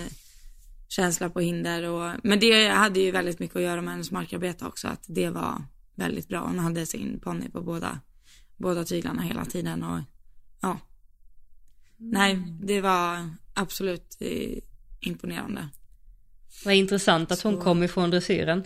känsla 0.87 1.29
på 1.29 1.39
hinder 1.39 1.83
och, 1.83 2.11
men 2.23 2.39
det 2.39 2.67
hade 2.67 2.99
ju 2.99 3.11
väldigt 3.11 3.39
mycket 3.39 3.55
att 3.55 3.61
göra 3.61 3.81
med 3.81 3.91
hennes 3.93 4.11
markarbete 4.11 4.65
också, 4.65 4.87
att 4.87 5.05
det 5.07 5.29
var 5.29 5.63
väldigt 5.95 6.27
bra. 6.27 6.39
Hon 6.39 6.59
hade 6.59 6.85
sin 6.85 7.19
ponny 7.19 7.49
på 7.49 7.61
båda, 7.61 7.99
båda 8.57 8.83
tyglarna 8.83 9.21
hela 9.21 9.45
tiden 9.45 9.83
och 9.83 9.99
ja. 10.61 10.79
Nej, 11.97 12.43
det 12.63 12.81
var 12.81 13.29
absolut 13.53 14.17
eh, 14.19 14.57
imponerande. 14.99 15.69
Vad 16.65 16.73
intressant 16.73 17.31
att 17.31 17.41
hon 17.41 17.55
Så- 17.55 17.61
kom 17.61 17.83
ifrån 17.83 18.09
dressyren. 18.09 18.63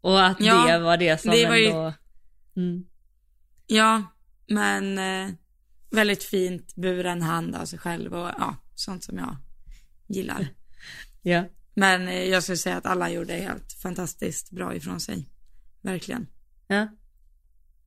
Och 0.00 0.26
att 0.26 0.40
Ja, 0.40 0.66
det 0.66 0.78
var 0.78 0.96
det 0.96 1.20
som 1.20 1.30
det 1.30 1.46
var 1.48 1.56
ju- 1.56 1.66
ändå... 1.66 1.92
Mm. 2.56 2.84
Ja, 3.66 4.02
men 4.46 4.98
eh, 4.98 5.34
väldigt 5.90 6.24
fint 6.24 6.74
buren 6.74 7.22
hand 7.22 7.54
av 7.54 7.64
sig 7.64 7.78
själv 7.78 8.14
och 8.14 8.28
ja, 8.38 8.56
sånt 8.74 9.04
som 9.04 9.18
jag 9.18 9.36
gillar. 10.06 10.48
Ja. 11.22 11.44
Men 11.74 12.08
eh, 12.08 12.22
jag 12.24 12.42
skulle 12.42 12.56
säga 12.58 12.76
att 12.76 12.86
alla 12.86 13.10
gjorde 13.10 13.32
helt 13.32 13.72
fantastiskt 13.72 14.50
bra 14.50 14.74
ifrån 14.74 15.00
sig. 15.00 15.28
Verkligen. 15.86 16.26
Ja. 16.66 16.88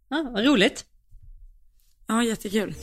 Ja, 0.10 0.30
vad 0.34 0.46
roligt. 0.46 0.86
Ja, 2.08 2.24
jättekul. 2.24 2.76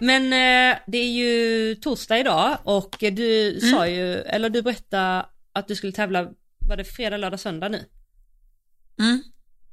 Men 0.00 0.24
eh, 0.24 0.78
det 0.86 0.98
är 0.98 1.12
ju 1.12 1.74
torsdag 1.74 2.18
idag 2.18 2.58
och 2.64 2.96
du 3.00 3.60
sa 3.60 3.88
ju, 3.88 4.14
eller 4.14 4.50
du 4.50 4.62
berättade 4.62 5.26
att 5.52 5.68
du 5.68 5.76
skulle 5.76 5.92
tävla, 5.92 6.32
var 6.68 6.76
det 6.76 6.84
fredag, 6.84 7.16
lördag, 7.16 7.40
söndag 7.40 7.68
nu? 7.68 7.84
Mm. 8.98 9.22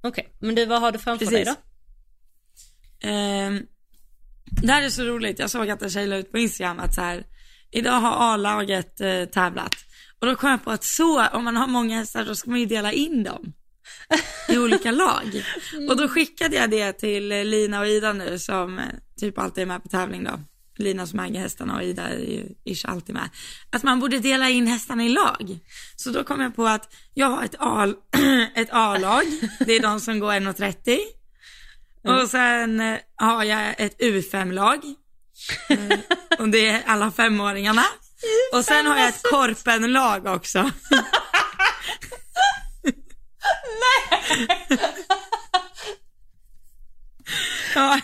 Okej, 0.01 0.33
men 0.39 0.55
du, 0.55 0.65
vad 0.65 0.81
har 0.81 0.91
du 0.91 0.99
framför 0.99 1.25
Precis. 1.25 1.45
dig 1.45 1.55
då? 1.55 3.07
Ehm, 3.07 3.67
det 4.45 4.71
här 4.71 4.83
är 4.83 4.89
så 4.89 5.03
roligt. 5.03 5.39
Jag 5.39 5.49
såg 5.49 5.69
att 5.69 5.81
en 5.81 5.89
tjej 5.89 6.07
la 6.07 6.15
ut 6.15 6.31
på 6.31 6.37
Instagram 6.37 6.79
att 6.79 6.95
så 6.95 7.01
här, 7.01 7.25
idag 7.71 7.91
har 7.99 8.33
A-laget 8.33 9.01
eh, 9.01 9.25
tävlat. 9.25 9.75
Och 10.19 10.27
då 10.27 10.35
kom 10.35 10.49
jag 10.49 10.63
på 10.63 10.71
att 10.71 10.83
så, 10.83 11.27
om 11.27 11.43
man 11.43 11.55
har 11.57 11.67
många 11.67 11.97
hästar 11.97 12.25
då 12.25 12.35
ska 12.35 12.49
man 12.49 12.59
ju 12.59 12.65
dela 12.65 12.91
in 12.91 13.23
dem 13.23 13.53
i 14.49 14.57
olika 14.57 14.91
lag. 14.91 15.43
Och 15.89 15.97
då 15.97 16.07
skickade 16.07 16.55
jag 16.55 16.69
det 16.69 16.93
till 16.93 17.31
eh, 17.31 17.45
Lina 17.45 17.79
och 17.79 17.87
Ida 17.87 18.13
nu 18.13 18.39
som 18.39 18.79
eh, 18.79 18.85
typ 19.19 19.37
alltid 19.39 19.61
är 19.61 19.65
med 19.65 19.83
på 19.83 19.89
tävling 19.89 20.23
då. 20.23 20.31
Lina 20.77 21.07
som 21.07 21.19
äger 21.19 21.39
hästarna 21.39 21.75
och 21.75 21.83
Ida 21.83 22.07
är 22.07 22.17
ju 22.19 22.45
ish 22.73 22.85
alltid 22.85 23.15
med. 23.15 23.29
Att 23.71 23.83
man 23.83 23.99
borde 23.99 24.19
dela 24.19 24.49
in 24.49 24.67
hästarna 24.67 25.03
i 25.05 25.09
lag. 25.09 25.59
Så 25.95 26.09
då 26.09 26.23
kom 26.23 26.41
jag 26.41 26.55
på 26.55 26.65
att 26.67 26.93
jag 27.13 27.27
har 27.27 27.43
ett 27.43 27.55
A- 27.59 27.93
ett 28.55 28.69
A-lag, 28.71 29.23
det 29.65 29.73
är 29.73 29.79
de 29.81 29.99
som 29.99 30.19
går 30.19 30.31
1,30. 30.31 30.97
Och 32.23 32.29
sen 32.29 32.79
eh, 32.79 32.97
har 33.15 33.43
jag 33.43 33.75
ett 33.77 33.99
U5-lag. 34.01 34.79
Eh, 35.69 35.99
och 36.39 36.49
det 36.49 36.69
är 36.69 36.83
alla 36.85 37.11
femåringarna. 37.11 37.83
Och 38.53 38.65
sen 38.65 38.85
har 38.85 38.97
jag 38.97 39.09
ett 39.09 39.23
korpenlag 39.23 40.25
också. 40.25 40.71
ja. 47.75 47.99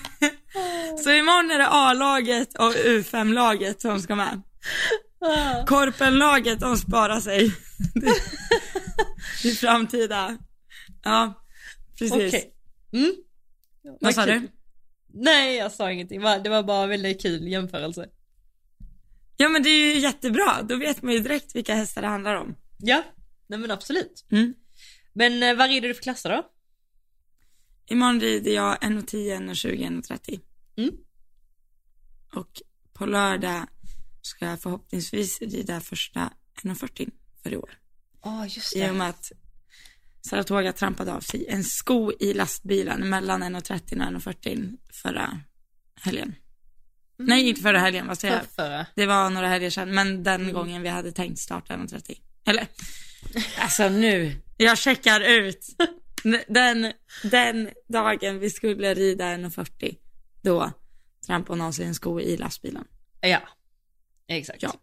Så 1.03 1.11
imorgon 1.11 1.51
är 1.51 1.57
det 1.57 1.67
A-laget 1.67 2.55
och 2.59 2.73
U5-laget 2.73 3.81
som 3.81 4.01
ska 4.01 4.15
med. 4.15 4.41
Korpenlaget, 5.67 6.59
de 6.59 6.77
sparar 6.77 7.19
sig. 7.19 7.55
I 9.43 9.51
framtida. 9.51 10.37
Ja, 11.03 11.33
precis. 11.99 12.13
Okej. 12.13 12.51
Mm. 12.93 13.15
Vad 14.01 14.15
sa 14.15 14.25
du? 14.25 14.47
Nej, 15.17 15.55
jag 15.55 15.71
sa 15.71 15.91
ingenting. 15.91 16.21
Det 16.21 16.49
var 16.49 16.63
bara 16.63 16.83
en 16.83 16.89
väldigt 16.89 17.21
kul 17.21 17.47
jämförelse. 17.47 18.09
Ja 19.37 19.49
men 19.49 19.63
det 19.63 19.69
är 19.69 19.95
ju 19.95 19.99
jättebra, 19.99 20.61
då 20.61 20.75
vet 20.75 21.01
man 21.01 21.13
ju 21.13 21.19
direkt 21.19 21.55
vilka 21.55 21.75
hästar 21.75 22.01
det 22.01 22.07
handlar 22.07 22.35
om. 22.35 22.55
Ja, 22.77 23.03
nej 23.47 23.59
men 23.59 23.71
absolut. 23.71 24.25
Mm. 24.31 24.53
Men 25.13 25.43
eh, 25.43 25.55
vad 25.55 25.69
rider 25.69 25.87
du 25.87 25.93
för 25.93 26.03
klasser 26.03 26.29
då? 26.29 26.51
Imorgon 27.87 28.19
rider 28.19 28.51
jag 28.51 28.77
1,10, 28.77 29.37
1,20, 29.37 30.01
1,30. 30.01 30.39
Mm. 30.77 30.95
Och 32.33 32.61
på 32.93 33.05
lördag 33.05 33.67
ska 34.21 34.45
jag 34.45 34.61
förhoppningsvis 34.61 35.41
rida 35.41 35.81
första 35.81 36.33
1,40 36.63 37.11
för 37.43 37.53
i 37.53 37.57
år. 37.57 37.79
Ja, 38.23 38.45
just 38.45 38.75
I 38.75 38.89
och 38.89 38.95
med 38.95 39.09
att 39.09 39.31
Saratoga 40.29 40.73
trampade 40.73 41.13
av 41.13 41.19
sig 41.21 41.45
en 41.49 41.63
sko 41.63 42.11
i 42.19 42.33
lastbilen 42.33 43.09
mellan 43.09 43.43
1,30 43.43 44.15
och 44.15 44.21
1,40 44.21 44.77
förra 44.93 45.39
helgen. 46.01 46.35
Nej, 47.17 47.49
inte 47.49 47.61
förra 47.61 47.79
helgen, 47.79 48.07
vad 48.07 48.17
säger 48.19 48.35
jag? 48.35 48.45
Förra. 48.45 48.85
Det 48.95 49.05
var 49.05 49.29
några 49.29 49.47
helger 49.47 49.69
sedan, 49.69 49.93
men 49.95 50.23
den 50.23 50.41
Mm. 50.41 50.53
gången 50.53 50.81
vi 50.81 50.89
hade 50.89 51.11
tänkt 51.11 51.39
starta 51.39 51.73
1.30. 51.73 52.17
Eller, 52.45 52.67
alltså 53.59 53.89
nu, 53.89 54.35
jag 54.57 54.77
checkar 54.77 55.21
ut. 55.21 55.65
Den, 56.47 56.93
den 57.23 57.69
dagen 57.87 58.39
vi 58.39 58.49
skulle 58.49 58.93
rida 58.93 59.25
1.40, 59.25 59.95
då 60.41 60.71
trampade 61.27 61.59
hon 61.59 61.67
av 61.67 61.71
sig 61.71 61.85
en 61.85 61.95
sko 61.95 62.19
i 62.19 62.37
lastbilen. 62.37 62.85
Ja, 63.21 63.41
exakt. 64.27 64.63
Ja. 64.63 64.75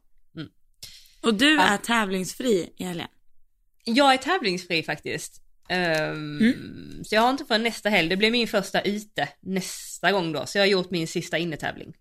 Och 1.23 1.35
du 1.35 1.61
är 1.61 1.77
tävlingsfri 1.77 2.73
i 2.77 2.85
helgen. 2.85 3.09
Jag 3.85 4.13
är 4.15 4.19
tävlingsfri 4.19 4.83
faktiskt. 4.83 5.43
Ehm, 5.69 6.39
Mm. 6.41 7.05
Så 7.05 7.15
jag 7.15 7.23
har 7.23 7.31
inte 7.31 7.45
förrän 7.45 7.63
nästa 7.63 7.89
helg, 7.89 8.09
det 8.09 8.17
blir 8.17 8.31
min 8.31 8.49
första 8.49 8.81
ute 8.81 9.29
nästa 9.41 10.13
gång 10.13 10.33
då, 10.33 10.47
så 10.47 10.59
jag 10.59 10.63
har 10.63 10.69
gjort 10.69 10.91
min 10.91 11.09
sista 11.09 11.39
innetävling. 11.39 11.95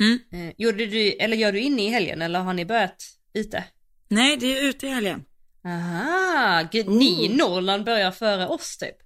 Mm. 0.00 0.18
Eh, 0.32 0.54
gjorde 0.58 0.86
du, 0.86 1.12
eller 1.12 1.36
gör 1.36 1.52
du 1.52 1.60
inne 1.60 1.86
i 1.86 1.88
helgen 1.88 2.22
eller 2.22 2.40
har 2.40 2.54
ni 2.54 2.64
börjat 2.64 3.18
ute? 3.32 3.64
Nej, 4.08 4.36
det 4.36 4.58
är 4.58 4.64
ute 4.68 4.86
i 4.86 4.90
helgen. 4.90 5.24
Aha, 5.64 6.68
gud, 6.72 6.88
ni 6.88 7.24
i 7.24 7.28
Norrland 7.36 7.84
börjar 7.84 8.10
före 8.12 8.46
oss 8.46 8.76
typ. 8.78 8.96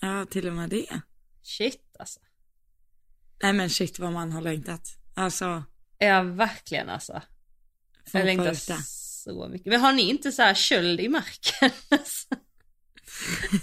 Ja, 0.00 0.26
till 0.30 0.48
och 0.48 0.54
med 0.54 0.70
det. 0.70 1.00
Shit 1.42 1.96
alltså. 1.98 2.20
Nej 3.42 3.52
men 3.52 3.70
shit 3.70 3.98
vad 3.98 4.12
man 4.12 4.32
har 4.32 4.42
längtat. 4.42 4.88
Alltså, 5.14 5.64
Ja, 5.98 6.22
verkligen 6.22 6.88
alltså. 6.88 7.22
Jag 8.12 8.24
längtar. 8.24 8.54
Så 9.32 9.48
mycket. 9.48 9.66
Men 9.66 9.80
har 9.80 9.92
ni 9.92 10.02
inte 10.02 10.32
så 10.32 10.42
här 10.42 10.54
köld 10.54 11.00
i 11.00 11.08
marken? 11.08 11.70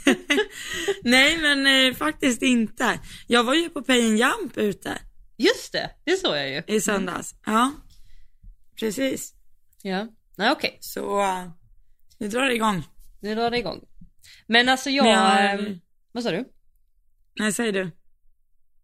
Nej 1.03 1.37
men 1.37 1.67
eh, 1.87 1.93
faktiskt 1.95 2.41
inte. 2.41 2.99
Jag 3.27 3.43
var 3.43 3.53
ju 3.53 3.69
på 3.69 3.81
Pay 3.83 4.05
and 4.07 4.17
Jump 4.19 4.57
ute 4.57 4.97
Just 5.37 5.71
det, 5.71 5.89
det 6.03 6.17
såg 6.17 6.35
jag 6.35 6.49
ju. 6.49 6.63
i 6.67 6.81
söndags. 6.81 7.35
Ja, 7.45 7.71
precis. 8.79 9.33
Ja, 9.81 10.07
nej 10.35 10.51
okej, 10.51 10.77
Så 10.81 11.19
uh, 11.21 11.49
nu 12.17 12.27
drar 12.27 12.41
det 12.45 12.55
igång. 12.55 12.83
nu 13.21 13.35
drar 13.35 13.51
det 13.51 13.57
igång. 13.57 13.81
Men 14.47 14.69
alltså 14.69 14.89
jag, 14.89 15.05
Men 15.05 15.13
jag- 15.13 15.53
ehm, 15.67 15.79
vad 16.11 16.23
sa 16.23 16.31
du? 16.31 16.45
Nej, 17.39 17.53
säger 17.53 17.73
du. 17.73 17.91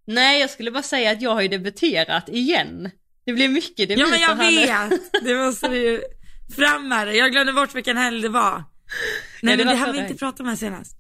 Nej, 0.06 0.40
jag 0.42 0.50
skulle 0.50 0.72
bara 0.72 0.84
säga 0.84 1.12
att 1.12 1.22
jag 1.22 1.34
har 1.34 1.42
ju 1.42 1.48
debuterat 1.48 2.30
igen. 2.30 2.92
Det 3.26 3.34
blir 3.34 3.50
mycket 3.50 3.90
debuter 3.90 4.02
Ja 4.02 4.08
men 4.08 4.20
jag 4.20 4.36
vet. 4.36 5.24
Det 5.24 5.36
måste 5.36 5.68
du 5.68 5.78
ju 5.78 6.02
fram 6.56 6.88
med 6.88 7.08
det. 7.08 7.14
Jag 7.14 7.32
glömde 7.32 7.54
bort 7.54 7.76
vilken 7.76 7.98
helg 7.98 8.22
det 8.22 8.30
var. 8.30 8.64
Nej 9.42 9.58
det 9.58 9.66
men 9.66 9.74
det 9.74 9.80
hann 9.80 9.92
vi 9.92 10.00
inte 10.00 10.16
prata 10.16 10.44
om 10.44 10.50
här 10.50 10.56
senast. 10.56 10.98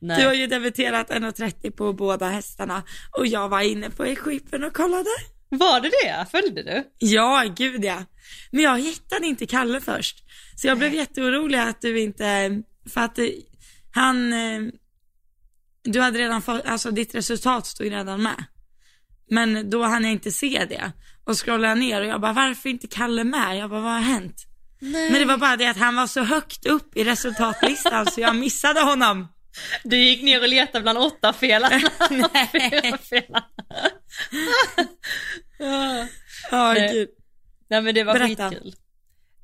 Nej. 0.00 0.20
Du 0.20 0.26
har 0.26 0.34
ju 0.34 0.46
debuterat 0.46 1.10
1.30 1.10 1.70
på 1.70 1.92
båda 1.92 2.28
hästarna 2.28 2.82
och 3.18 3.26
jag 3.26 3.48
var 3.48 3.60
inne 3.60 3.90
på 3.90 4.04
equipen 4.04 4.64
och 4.64 4.74
kollade. 4.74 5.10
Var 5.48 5.80
det 5.80 5.88
det? 5.88 6.26
Följde 6.30 6.62
du? 6.62 6.84
Ja, 6.98 7.44
gud 7.56 7.84
ja. 7.84 8.04
Men 8.50 8.62
jag 8.62 8.80
hittade 8.80 9.26
inte 9.26 9.46
Kalle 9.46 9.80
först. 9.80 10.24
Så 10.56 10.66
jag 10.66 10.78
blev 10.78 10.94
jätteorolig 10.94 11.58
att 11.58 11.80
du 11.80 12.00
inte, 12.00 12.62
för 12.88 13.00
att 13.00 13.18
han, 13.94 14.32
eh, 14.32 14.62
du 15.82 16.00
hade 16.00 16.18
redan 16.18 16.42
fått, 16.42 16.64
alltså 16.64 16.90
ditt 16.90 17.14
resultat 17.14 17.66
stod 17.66 17.90
redan 17.90 18.22
med. 18.22 18.44
Men 19.30 19.70
då 19.70 19.82
hann 19.82 20.04
jag 20.04 20.12
inte 20.12 20.30
se 20.30 20.66
det. 20.68 20.92
Och 21.24 21.44
scrollade 21.44 21.74
ner 21.74 22.00
och 22.00 22.06
jag 22.06 22.20
bara, 22.20 22.32
varför 22.32 22.68
inte 22.68 22.86
Kalle 22.86 23.24
med? 23.24 23.58
Jag 23.58 23.70
bara, 23.70 23.80
vad 23.80 23.92
har 23.92 24.00
hänt? 24.00 24.46
Nej. 24.84 25.10
Men 25.10 25.20
det 25.20 25.24
var 25.24 25.36
bara 25.36 25.56
det 25.56 25.66
att 25.66 25.76
han 25.76 25.96
var 25.96 26.06
så 26.06 26.22
högt 26.22 26.66
upp 26.66 26.96
i 26.96 27.04
resultatlistan 27.04 28.06
så 28.06 28.20
jag 28.20 28.36
missade 28.36 28.80
honom. 28.80 29.28
Du 29.84 29.96
gick 29.96 30.22
ner 30.22 30.40
och 30.40 30.48
letade 30.48 30.82
bland 30.82 30.98
åtta. 30.98 31.32
Fyra 31.32 31.70
felarna. 31.70 31.80
ja. 36.50 36.72
Nej. 36.72 36.92
gud. 36.92 37.08
Nej 37.70 37.82
men 37.82 37.94
det 37.94 38.04
var 38.04 38.14
Berätta. 38.14 38.50
skitkul. 38.50 38.74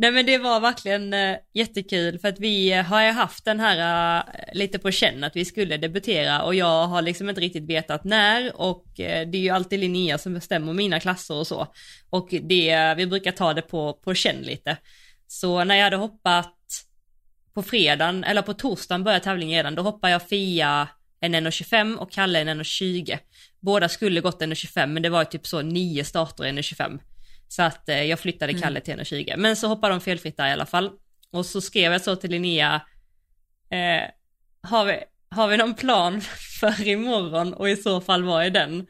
Nej 0.00 0.10
men 0.10 0.26
det 0.26 0.38
var 0.38 0.60
verkligen 0.60 1.14
äh, 1.14 1.36
jättekul 1.54 2.18
för 2.18 2.28
att 2.28 2.40
vi 2.40 2.72
äh, 2.72 2.84
har 2.84 3.02
ju 3.02 3.10
haft 3.10 3.44
den 3.44 3.60
här 3.60 4.16
äh, 4.18 4.54
lite 4.54 4.78
på 4.78 4.90
känn 4.90 5.24
att 5.24 5.36
vi 5.36 5.44
skulle 5.44 5.76
debutera 5.76 6.42
och 6.42 6.54
jag 6.54 6.86
har 6.86 7.02
liksom 7.02 7.28
inte 7.28 7.40
riktigt 7.40 7.70
vetat 7.70 8.04
när 8.04 8.60
och 8.60 8.84
det 8.96 9.34
är 9.34 9.36
ju 9.36 9.48
alltid 9.48 9.80
Linnea 9.80 10.18
som 10.18 10.34
bestämmer 10.34 10.72
mina 10.72 11.00
klasser 11.00 11.34
och 11.34 11.46
så. 11.46 11.66
Och 12.10 12.28
det, 12.42 12.94
vi 12.96 13.06
brukar 13.06 13.32
ta 13.32 13.54
det 13.54 13.62
på, 13.62 13.92
på 13.92 14.14
känn 14.14 14.42
lite. 14.42 14.76
Så 15.32 15.64
när 15.64 15.74
jag 15.74 15.84
hade 15.84 15.96
hoppat 15.96 16.56
på 17.54 17.62
fredagen, 17.62 18.24
eller 18.24 18.42
på 18.42 18.54
torsdagen 18.54 19.04
började 19.04 19.24
tävlingen 19.24 19.56
redan, 19.56 19.74
då 19.74 19.82
hoppade 19.82 20.12
jag 20.12 20.28
Fia 20.28 20.88
en 21.20 21.34
1,25 21.34 21.96
och 21.96 22.12
Kalle 22.12 22.40
en 22.40 22.48
1,20. 22.48 23.18
Båda 23.60 23.88
skulle 23.88 24.20
gått 24.20 24.40
1,25 24.42 24.86
men 24.86 25.02
det 25.02 25.08
var 25.08 25.24
typ 25.24 25.46
så 25.46 25.62
nio 25.62 26.04
starter 26.04 26.44
i 26.44 26.50
1,25. 26.50 27.00
Så 27.48 27.62
att 27.62 27.88
eh, 27.88 28.02
jag 28.02 28.20
flyttade 28.20 28.52
mm. 28.52 28.62
Kalle 28.62 28.80
till 28.80 28.94
1,20. 28.94 29.36
Men 29.36 29.56
så 29.56 29.68
hoppade 29.68 29.94
de 29.94 30.00
felfritt 30.00 30.36
där 30.36 30.48
i 30.48 30.52
alla 30.52 30.66
fall. 30.66 30.90
Och 31.32 31.46
så 31.46 31.60
skrev 31.60 31.92
jag 31.92 32.02
så 32.02 32.16
till 32.16 32.30
Linnea, 32.30 32.82
eh, 33.70 34.10
har, 34.62 34.84
vi, 34.84 34.98
har 35.30 35.48
vi 35.48 35.56
någon 35.56 35.74
plan 35.74 36.20
för 36.60 36.88
imorgon 36.88 37.54
och 37.54 37.68
i 37.68 37.76
så 37.76 38.00
fall 38.00 38.24
vad 38.24 38.44
är 38.44 38.50
den? 38.50 38.86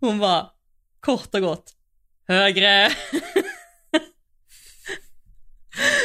Hon 0.00 0.18
var 0.18 0.50
kort 1.00 1.34
och 1.34 1.40
gott, 1.40 1.72
högre. 2.28 2.90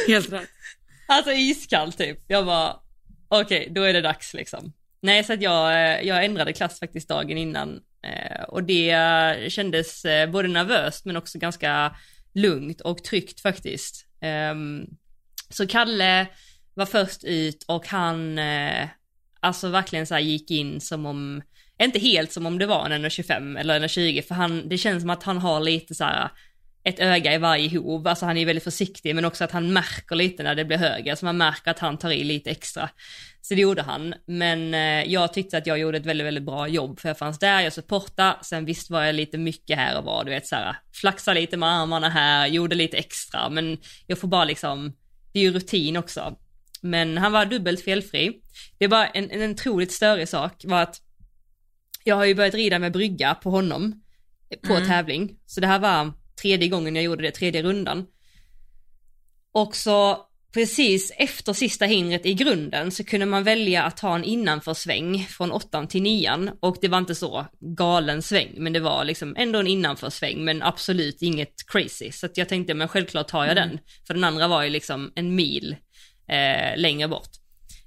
Helt 0.08 0.32
rätt. 0.32 0.48
Alltså 1.08 1.32
iskall 1.32 1.92
typ. 1.92 2.18
Jag 2.26 2.46
bara, 2.46 2.76
okej, 3.28 3.60
okay, 3.60 3.74
då 3.74 3.82
är 3.82 3.92
det 3.92 4.00
dags 4.00 4.34
liksom. 4.34 4.72
Nej, 5.02 5.24
så 5.24 5.32
att 5.32 5.42
jag, 5.42 5.72
eh, 5.72 6.06
jag 6.06 6.24
ändrade 6.24 6.52
klass 6.52 6.80
faktiskt 6.80 7.08
dagen 7.08 7.38
innan 7.38 7.80
eh, 8.06 8.42
och 8.42 8.64
det 8.64 8.90
eh, 8.90 9.48
kändes 9.48 10.02
både 10.32 10.48
nervöst 10.48 11.04
men 11.04 11.16
också 11.16 11.38
ganska 11.38 11.96
lugnt 12.34 12.80
och 12.80 13.04
tryggt 13.04 13.40
faktiskt. 13.40 14.06
Ehm, 14.20 14.86
så 15.48 15.66
Kalle 15.66 16.26
var 16.74 16.86
först 16.86 17.24
ut 17.24 17.64
och 17.68 17.86
han, 17.86 18.38
alltså 19.40 19.68
verkligen 19.68 20.06
så 20.06 20.18
gick 20.18 20.50
in 20.50 20.80
som 20.80 21.06
om, 21.06 21.42
inte 21.82 21.98
helt 21.98 22.32
som 22.32 22.46
om 22.46 22.58
det 22.58 22.66
var 22.66 22.90
en 22.90 23.06
1,25 23.06 23.58
eller 23.58 23.80
1,20 23.80 24.22
för 24.22 24.34
han, 24.34 24.68
det 24.68 24.78
känns 24.78 25.02
som 25.02 25.10
att 25.10 25.22
han 25.22 25.38
har 25.38 25.60
lite 25.60 25.94
så 25.94 26.04
här 26.04 26.30
ett 26.84 27.00
öga 27.00 27.34
i 27.34 27.38
varje 27.38 27.78
hov, 27.78 28.08
alltså 28.08 28.26
han 28.26 28.36
är 28.36 28.46
väldigt 28.46 28.64
försiktig 28.64 29.14
men 29.14 29.24
också 29.24 29.44
att 29.44 29.52
han 29.52 29.72
märker 29.72 30.16
lite 30.16 30.42
när 30.42 30.54
det 30.54 30.64
blir 30.64 30.76
högre, 30.76 31.16
så 31.16 31.24
man 31.24 31.36
märker 31.36 31.70
att 31.70 31.78
han 31.78 31.98
tar 31.98 32.10
i 32.10 32.24
lite 32.24 32.50
extra. 32.50 32.90
Så 33.42 33.54
det 33.54 33.60
gjorde 33.60 33.82
han, 33.82 34.14
men 34.26 34.74
eh, 34.74 35.12
jag 35.12 35.32
tyckte 35.32 35.58
att 35.58 35.66
jag 35.66 35.78
gjorde 35.78 35.98
ett 35.98 36.06
väldigt, 36.06 36.26
väldigt 36.26 36.44
bra 36.44 36.68
jobb 36.68 37.00
för 37.00 37.08
jag 37.08 37.18
fanns 37.18 37.38
där, 37.38 37.60
jag 37.60 37.72
supportade, 37.72 38.36
sen 38.42 38.64
visst 38.64 38.90
var 38.90 39.02
jag 39.02 39.14
lite 39.14 39.38
mycket 39.38 39.78
här 39.78 39.98
och 39.98 40.04
var, 40.04 40.24
du 40.24 40.30
vet 40.30 40.46
såhär, 40.46 40.76
flaxa 40.92 41.32
lite 41.32 41.56
med 41.56 41.68
armarna 41.68 42.08
här, 42.08 42.46
gjorde 42.46 42.74
lite 42.74 42.96
extra, 42.96 43.48
men 43.48 43.78
jag 44.06 44.18
får 44.18 44.28
bara 44.28 44.44
liksom, 44.44 44.92
det 45.32 45.38
är 45.38 45.42
ju 45.42 45.52
rutin 45.52 45.96
också. 45.96 46.36
Men 46.82 47.18
han 47.18 47.32
var 47.32 47.46
dubbelt 47.46 47.84
felfri. 47.84 48.40
Det 48.78 48.84
är 48.84 48.88
bara 48.88 49.06
en, 49.06 49.30
en 49.30 49.50
otroligt 49.50 49.92
störig 49.92 50.28
sak 50.28 50.64
var 50.64 50.82
att 50.82 50.96
jag 52.04 52.16
har 52.16 52.24
ju 52.24 52.34
börjat 52.34 52.54
rida 52.54 52.78
med 52.78 52.92
brygga 52.92 53.34
på 53.34 53.50
honom 53.50 54.02
på 54.66 54.74
mm. 54.74 54.88
tävling, 54.88 55.36
så 55.46 55.60
det 55.60 55.66
här 55.66 55.78
var 55.78 56.12
tredje 56.42 56.68
gången 56.68 56.94
jag 56.96 57.04
gjorde 57.04 57.22
det, 57.22 57.30
tredje 57.30 57.62
rundan. 57.62 58.06
Och 59.52 59.76
så 59.76 60.26
precis 60.52 61.12
efter 61.16 61.52
sista 61.52 61.84
hindret 61.84 62.26
i 62.26 62.34
grunden 62.34 62.90
så 62.90 63.04
kunde 63.04 63.26
man 63.26 63.44
välja 63.44 63.82
att 63.82 63.96
ta 63.96 64.14
en 64.14 64.24
innanförsväng 64.24 65.26
från 65.28 65.52
åttan 65.52 65.88
till 65.88 66.02
nian 66.02 66.50
och 66.60 66.76
det 66.80 66.88
var 66.88 66.98
inte 66.98 67.14
så 67.14 67.46
galen 67.60 68.22
sväng 68.22 68.54
men 68.56 68.72
det 68.72 68.80
var 68.80 69.04
liksom 69.04 69.36
ändå 69.38 69.58
en 69.58 69.66
innanförsväng 69.66 70.44
men 70.44 70.62
absolut 70.62 71.22
inget 71.22 71.54
crazy 71.66 72.12
så 72.12 72.26
att 72.26 72.36
jag 72.36 72.48
tänkte 72.48 72.74
men 72.74 72.88
självklart 72.88 73.28
tar 73.28 73.44
jag 73.44 73.56
mm. 73.58 73.68
den 73.68 73.78
för 74.06 74.14
den 74.14 74.24
andra 74.24 74.48
var 74.48 74.62
ju 74.62 74.70
liksom 74.70 75.12
en 75.14 75.34
mil 75.34 75.76
eh, 76.28 76.76
längre 76.76 77.08
bort. 77.08 77.30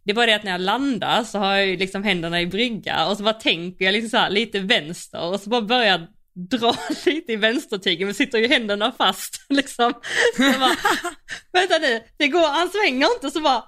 Det 0.05 0.13
var 0.13 0.27
det 0.27 0.35
att 0.35 0.43
när 0.43 0.51
jag 0.51 0.61
landar 0.61 1.23
så 1.23 1.39
har 1.39 1.55
jag 1.55 1.79
liksom 1.79 2.03
händerna 2.03 2.41
i 2.41 2.47
brygga 2.47 3.07
och 3.07 3.17
så 3.17 3.23
bara 3.23 3.33
tänker 3.33 3.85
jag 3.85 3.93
liksom 3.93 4.19
så 4.19 4.29
lite 4.29 4.59
vänster 4.59 5.21
och 5.21 5.39
så 5.39 5.49
bara 5.49 5.61
börjar 5.61 6.07
dra 6.35 6.75
lite 7.05 7.33
i 7.33 7.35
vänstertygen 7.35 8.07
men 8.07 8.15
sitter 8.15 8.37
ju 8.37 8.47
händerna 8.47 8.91
fast 8.97 9.45
liksom. 9.49 9.93
bara, 10.37 10.75
vänta 11.51 11.77
nu, 11.77 12.03
det 12.17 12.27
går, 12.27 12.47
han 12.47 12.69
svänger 12.69 13.07
inte 13.15 13.31
så 13.31 13.41
bara 13.41 13.63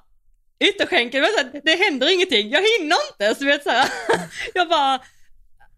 ytterskänken, 0.60 1.22
vänta, 1.22 1.60
det 1.64 1.76
händer 1.76 2.14
ingenting, 2.14 2.50
jag 2.50 2.62
hinner 2.62 2.96
inte. 3.12 3.40
Så 3.40 3.46
vet 3.46 3.64
så 3.64 3.70
här, 3.70 3.90
jag 4.54 4.70
bara, 4.70 5.00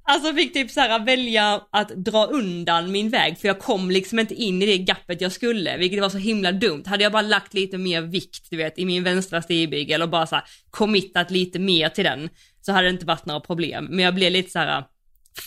alltså 0.04 0.34
fick 0.34 0.54
typ 0.54 0.72
så 0.72 0.80
här 0.80 1.06
välja 1.06 1.62
att 1.72 1.90
dra 1.90 2.26
undan 2.26 2.92
min 2.92 3.10
väg 3.10 3.38
för 3.40 3.48
jag 3.48 3.60
kom 3.60 3.92
liksom 3.92 4.20
inte 4.20 4.36
in 4.36 4.62
i 4.62 4.66
det 4.66 4.78
gappet 4.78 5.22
jag 5.22 5.32
skulle, 5.32 5.78
vilket 5.78 6.02
var 6.02 6.10
så 6.10 6.18
himla 6.18 6.52
dumt. 6.52 6.84
Hade 6.86 7.04
jag 7.04 7.12
bara 7.12 7.22
lagt 7.22 7.54
lite 7.54 7.78
mer 7.78 8.02
vikt, 8.02 8.48
du 8.50 8.58
vet, 8.58 8.80
i 8.80 8.86
min 8.86 9.04
vänstra 9.04 9.42
stigbygel 9.42 10.02
och 10.02 10.10
bara 10.10 10.28
så 10.28 10.36
här 10.36 10.46
committat 10.70 11.32
lite 11.32 11.60
mer 11.60 11.90
till 11.90 12.04
den 12.04 12.30
så 12.62 12.72
hade 12.72 12.88
det 12.88 12.92
inte 12.92 13.06
varit 13.06 13.26
några 13.26 13.40
problem. 13.40 13.88
Men 13.90 14.00
jag 14.00 14.16
blev 14.16 14.32
lite 14.32 14.50
så 14.50 14.60
här 14.60 14.84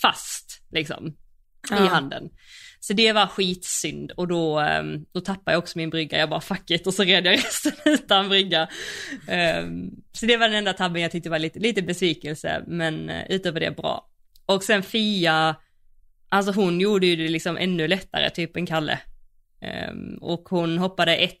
fast 0.01 0.61
liksom 0.71 1.13
ja. 1.69 1.85
i 1.85 1.87
handen. 1.87 2.29
Så 2.83 2.93
det 2.93 3.13
var 3.13 3.27
skitsynd 3.27 4.11
och 4.11 4.27
då, 4.27 4.59
ehm, 4.59 5.05
då 5.11 5.21
tappade 5.21 5.51
jag 5.51 5.59
också 5.59 5.77
min 5.77 5.89
brygga, 5.89 6.17
jag 6.17 6.29
bara 6.29 6.41
fuck 6.41 6.71
it 6.71 6.87
och 6.87 6.93
så 6.93 7.03
red 7.03 7.25
jag 7.25 7.33
resten 7.33 7.71
utan 7.85 8.29
brygga. 8.29 8.67
Ehm, 9.27 9.89
så 10.11 10.25
det 10.25 10.37
var 10.37 10.47
den 10.47 10.57
enda 10.57 10.73
tabben 10.73 11.01
jag 11.01 11.11
tyckte 11.11 11.29
var 11.29 11.39
lite, 11.39 11.59
lite 11.59 11.81
besvikelse, 11.81 12.63
men 12.67 13.09
eh, 13.09 13.23
utöver 13.29 13.59
det 13.59 13.71
bra. 13.71 14.09
Och 14.45 14.63
sen 14.63 14.83
Fia, 14.83 15.55
alltså 16.29 16.51
hon 16.51 16.81
gjorde 16.81 17.05
ju 17.05 17.15
det 17.15 17.27
liksom 17.27 17.57
ännu 17.57 17.87
lättare, 17.87 18.29
typ 18.29 18.57
en 18.57 18.65
Kalle. 18.65 18.99
Ehm, 19.61 20.17
och 20.21 20.49
hon 20.49 20.77
hoppade 20.77 21.15
ett, 21.15 21.39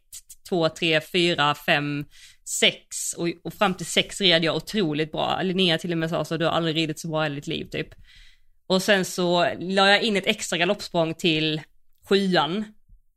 två, 0.49 0.69
tre, 0.69 1.01
fyra, 1.01 1.55
fem, 1.55 2.05
sex 2.45 3.13
och, 3.17 3.27
och 3.43 3.53
fram 3.53 3.73
till 3.73 3.85
sex 3.85 4.21
red 4.21 4.43
jag 4.43 4.55
otroligt 4.55 5.11
bra. 5.11 5.41
Linnea 5.41 5.77
till 5.77 5.91
och 5.91 5.97
med 5.97 6.09
sa 6.09 6.25
så, 6.25 6.37
du 6.37 6.45
har 6.45 6.51
aldrig 6.51 6.75
ridit 6.75 6.99
så 6.99 7.07
bra 7.07 7.25
i 7.25 7.29
ditt 7.29 7.47
liv 7.47 7.65
typ. 7.71 7.87
Och 8.71 8.81
sen 8.81 9.05
så 9.05 9.55
la 9.59 9.89
jag 9.89 10.03
in 10.03 10.17
ett 10.17 10.27
extra 10.27 10.57
galoppsprång 10.57 11.13
till 11.13 11.61
sjuan. 12.09 12.65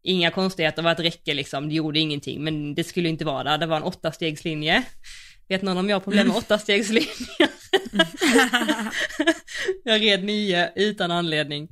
Inga 0.02 0.30
konstigheter, 0.30 0.76
det 0.76 0.82
var 0.82 0.92
ett 0.92 1.00
räcke 1.00 1.34
liksom, 1.34 1.68
det 1.68 1.74
gjorde 1.74 1.98
ingenting, 1.98 2.44
men 2.44 2.74
det 2.74 2.84
skulle 2.84 3.08
inte 3.08 3.24
vara 3.24 3.44
där. 3.44 3.58
Det 3.58 3.66
var 3.66 3.76
en 3.76 3.82
åttastegslinje. 3.82 4.84
Vet 5.48 5.62
någon 5.62 5.78
om 5.78 5.88
jag 5.88 5.96
har 5.96 6.00
problem 6.00 6.28
med 6.28 6.36
åttastegslinjer? 6.36 7.14
jag 9.84 10.00
red 10.02 10.24
nio 10.24 10.72
utan 10.76 11.10
anledning. 11.10 11.68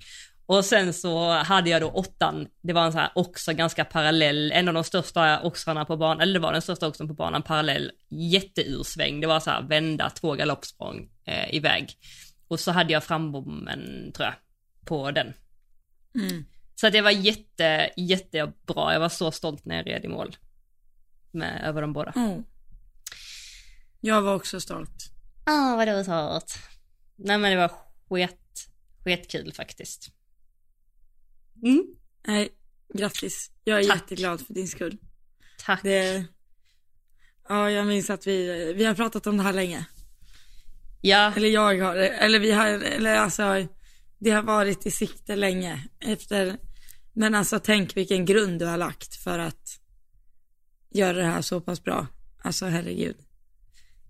Och 0.46 0.64
sen 0.64 0.92
så 0.92 1.30
hade 1.30 1.70
jag 1.70 1.82
då 1.82 1.88
åttan, 1.88 2.46
det 2.62 2.72
var 2.72 2.84
en 2.84 2.92
så 2.92 2.98
här 2.98 3.10
också 3.14 3.52
ganska 3.52 3.84
parallell, 3.84 4.52
en 4.52 4.68
av 4.68 4.74
de 4.74 4.84
största 4.84 5.40
oxrarna 5.40 5.84
på 5.84 5.96
banan, 5.96 6.20
eller 6.20 6.34
det 6.34 6.40
var 6.40 6.52
den 6.52 6.62
största 6.62 6.88
oxen 6.88 7.08
på 7.08 7.14
banan, 7.14 7.42
parallell 7.42 7.90
jätteursväng, 8.10 9.20
det 9.20 9.26
var 9.26 9.40
så 9.40 9.50
här 9.50 9.62
vända 9.62 10.10
två 10.10 10.32
galoppsprång 10.34 11.08
eh, 11.26 11.54
iväg. 11.54 11.96
Och 12.52 12.60
så 12.60 12.70
hade 12.70 12.92
jag 12.92 13.04
frambommen 13.04 14.12
tror 14.14 14.26
jag, 14.26 14.34
på 14.84 15.10
den. 15.10 15.34
Mm. 16.14 16.44
Så 16.74 16.90
det 16.90 17.00
var 17.00 17.10
jätte, 17.10 17.90
jättebra. 17.96 18.92
Jag 18.92 19.00
var 19.00 19.08
så 19.08 19.32
stolt 19.32 19.64
när 19.64 19.76
jag 19.76 19.86
red 19.86 20.04
i 20.04 20.08
mål. 20.08 20.36
Med, 21.30 21.64
över 21.64 21.82
de 21.82 21.92
båda. 21.92 22.12
Mm. 22.16 22.44
Jag 24.00 24.22
var 24.22 24.34
också 24.34 24.60
stolt. 24.60 25.12
Ja, 25.46 25.72
ah, 25.72 25.76
vad 25.76 25.88
du 25.88 26.04
stolt. 26.04 26.58
Nej 27.16 27.38
men 27.38 27.50
det 27.50 27.56
var 27.56 27.72
sket, 28.08 28.68
skitkul 29.04 29.52
faktiskt. 29.52 30.10
Mm. 31.62 31.86
Nej, 32.26 32.48
grattis. 32.94 33.50
Jag 33.64 33.80
är 33.80 33.84
Tack. 33.84 33.96
jätteglad 33.96 34.46
för 34.46 34.54
din 34.54 34.68
skull. 34.68 34.98
Tack. 35.58 35.82
Det... 35.82 36.24
Ja, 37.48 37.70
jag 37.70 37.86
minns 37.86 38.10
att 38.10 38.26
vi, 38.26 38.72
vi 38.72 38.84
har 38.84 38.94
pratat 38.94 39.26
om 39.26 39.36
det 39.36 39.42
här 39.42 39.52
länge. 39.52 39.86
Ja. 41.04 41.32
Eller 41.36 41.48
jag 41.48 41.80
har, 41.80 41.96
eller 41.96 42.38
vi 42.38 42.52
har, 42.52 42.66
eller 42.66 43.14
alltså, 43.14 43.66
det 44.18 44.30
har 44.30 44.42
varit 44.42 44.86
i 44.86 44.90
sikte 44.90 45.36
länge 45.36 45.84
efter, 46.00 46.56
men 47.12 47.34
alltså 47.34 47.58
tänk 47.58 47.96
vilken 47.96 48.24
grund 48.24 48.58
du 48.58 48.66
har 48.66 48.76
lagt 48.76 49.16
för 49.16 49.38
att 49.38 49.80
göra 50.90 51.18
det 51.18 51.24
här 51.24 51.42
så 51.42 51.60
pass 51.60 51.84
bra. 51.84 52.06
Alltså 52.42 52.66
herregud. 52.66 53.16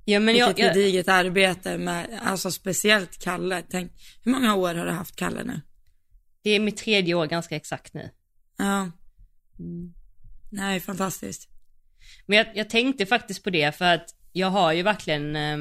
Ja, 0.04 0.20
men 0.20 0.34
Vilket 0.34 0.58
jag, 0.58 0.74
gediget 0.74 1.08
arbete 1.08 1.78
med, 1.78 2.20
alltså 2.22 2.50
speciellt 2.50 3.18
Kalle. 3.18 3.62
Tänk, 3.70 3.92
hur 4.24 4.32
många 4.32 4.54
år 4.54 4.74
har 4.74 4.86
du 4.86 4.92
haft 4.92 5.16
Kalle 5.16 5.44
nu? 5.44 5.60
Det 6.42 6.50
är 6.50 6.60
mitt 6.60 6.76
tredje 6.76 7.14
år 7.14 7.26
ganska 7.26 7.56
exakt 7.56 7.94
nu. 7.94 8.10
Ja. 8.58 8.90
Mm. 9.58 9.94
Nej, 10.50 10.80
fantastiskt. 10.80 11.48
Men 12.26 12.38
jag, 12.38 12.46
jag, 12.54 12.70
tänkte 12.70 13.06
faktiskt 13.06 13.44
på 13.44 13.50
det 13.50 13.76
för 13.76 13.84
att 13.84 14.14
jag 14.32 14.50
har 14.50 14.72
ju 14.72 14.82
verkligen 14.82 15.36
eh, 15.36 15.58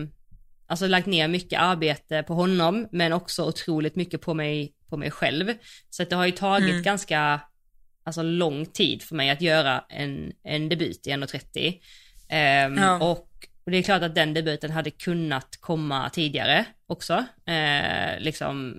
alltså 0.71 0.87
lagt 0.87 1.07
ner 1.07 1.27
mycket 1.27 1.59
arbete 1.59 2.23
på 2.23 2.33
honom, 2.33 2.87
men 2.91 3.13
också 3.13 3.45
otroligt 3.45 3.95
mycket 3.95 4.21
på 4.21 4.33
mig, 4.33 4.73
på 4.89 4.97
mig 4.97 5.11
själv. 5.11 5.53
Så 5.89 6.03
att 6.03 6.09
det 6.09 6.15
har 6.15 6.25
ju 6.25 6.31
tagit 6.31 6.69
mm. 6.69 6.83
ganska, 6.83 7.41
alltså 8.03 8.21
lång 8.21 8.65
tid 8.65 9.03
för 9.03 9.15
mig 9.15 9.29
att 9.29 9.41
göra 9.41 9.83
en, 9.89 10.33
en 10.43 10.69
debut 10.69 11.07
i 11.07 11.09
1.30. 11.09 12.67
Um, 12.67 12.77
ja. 12.77 12.95
och, 12.95 13.27
och 13.65 13.71
det 13.71 13.77
är 13.77 13.83
klart 13.83 14.01
att 14.01 14.15
den 14.15 14.33
debuten 14.33 14.71
hade 14.71 14.91
kunnat 14.91 15.57
komma 15.59 16.09
tidigare 16.09 16.65
också, 16.87 17.25
eh, 17.45 18.19
liksom 18.19 18.77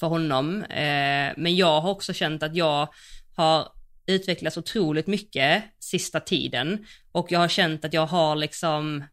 för 0.00 0.06
honom. 0.06 0.62
Eh, 0.62 1.32
men 1.36 1.56
jag 1.56 1.80
har 1.80 1.90
också 1.90 2.12
känt 2.12 2.42
att 2.42 2.56
jag 2.56 2.88
har 3.34 3.68
utvecklats 4.06 4.56
otroligt 4.56 5.06
mycket 5.06 5.64
sista 5.78 6.20
tiden 6.20 6.86
och 7.12 7.32
jag 7.32 7.38
har 7.38 7.48
känt 7.48 7.84
att 7.84 7.92
jag 7.92 8.06
har 8.06 8.36
liksom 8.36 9.04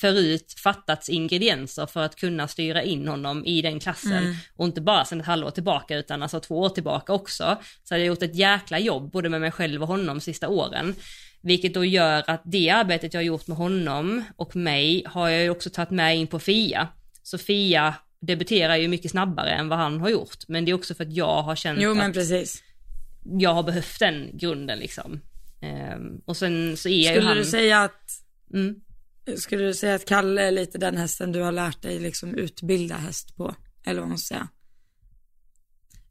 förut 0.00 0.54
fattats 0.62 1.08
ingredienser 1.08 1.86
för 1.86 2.02
att 2.02 2.16
kunna 2.16 2.48
styra 2.48 2.82
in 2.82 3.08
honom 3.08 3.44
i 3.44 3.62
den 3.62 3.80
klassen. 3.80 4.12
Mm. 4.12 4.34
Och 4.56 4.66
inte 4.66 4.80
bara 4.80 5.04
sedan 5.04 5.20
ett 5.20 5.26
halvår 5.26 5.50
tillbaka 5.50 5.96
utan 5.96 6.22
alltså 6.22 6.40
två 6.40 6.58
år 6.60 6.68
tillbaka 6.68 7.12
också. 7.12 7.58
Så 7.84 7.94
jag 7.94 7.98
har 7.98 8.04
gjort 8.04 8.22
ett 8.22 8.34
jäkla 8.34 8.78
jobb 8.78 9.12
både 9.12 9.28
med 9.28 9.40
mig 9.40 9.50
själv 9.50 9.82
och 9.82 9.88
honom 9.88 10.06
de 10.06 10.20
sista 10.20 10.48
åren. 10.48 10.94
Vilket 11.42 11.74
då 11.74 11.84
gör 11.84 12.24
att 12.26 12.42
det 12.44 12.70
arbetet 12.70 13.14
jag 13.14 13.18
har 13.18 13.24
gjort 13.24 13.46
med 13.46 13.56
honom 13.56 14.24
och 14.36 14.56
mig 14.56 15.02
har 15.06 15.28
jag 15.28 15.42
ju 15.42 15.50
också 15.50 15.70
tagit 15.70 15.90
med 15.90 16.16
in 16.16 16.26
på 16.26 16.38
Fia. 16.38 16.88
Så 17.22 17.38
Fia 17.38 17.94
debuterar 18.20 18.76
ju 18.76 18.88
mycket 18.88 19.10
snabbare 19.10 19.50
än 19.50 19.68
vad 19.68 19.78
han 19.78 20.00
har 20.00 20.08
gjort. 20.08 20.48
Men 20.48 20.64
det 20.64 20.70
är 20.70 20.74
också 20.74 20.94
för 20.94 21.04
att 21.04 21.12
jag 21.12 21.42
har 21.42 21.56
känt 21.56 21.78
Jo 21.82 21.94
men 21.94 22.10
att 22.10 22.14
precis. 22.14 22.62
jag 23.24 23.54
har 23.54 23.62
behövt 23.62 23.98
den 23.98 24.30
grunden 24.32 24.78
liksom. 24.78 25.20
Ehm, 25.60 26.20
och 26.24 26.36
sen 26.36 26.76
så 26.76 26.88
är 26.88 26.92
ju 26.92 27.04
Skulle 27.04 27.28
han... 27.28 27.36
du 27.36 27.44
säga 27.44 27.82
att, 27.82 28.00
Mm. 28.54 28.74
Skulle 29.36 29.64
du 29.64 29.74
säga 29.74 29.94
att 29.94 30.04
Kalle 30.04 30.42
är 30.42 30.50
lite 30.50 30.78
den 30.78 30.96
hästen 30.96 31.32
du 31.32 31.40
har 31.42 31.52
lärt 31.52 31.82
dig 31.82 31.98
liksom 31.98 32.34
utbilda 32.34 32.96
häst 32.96 33.36
på? 33.36 33.54
Eller 33.84 34.00
vad 34.00 34.08
man 34.08 34.18
ska 34.18 34.34
säga. 34.34 34.48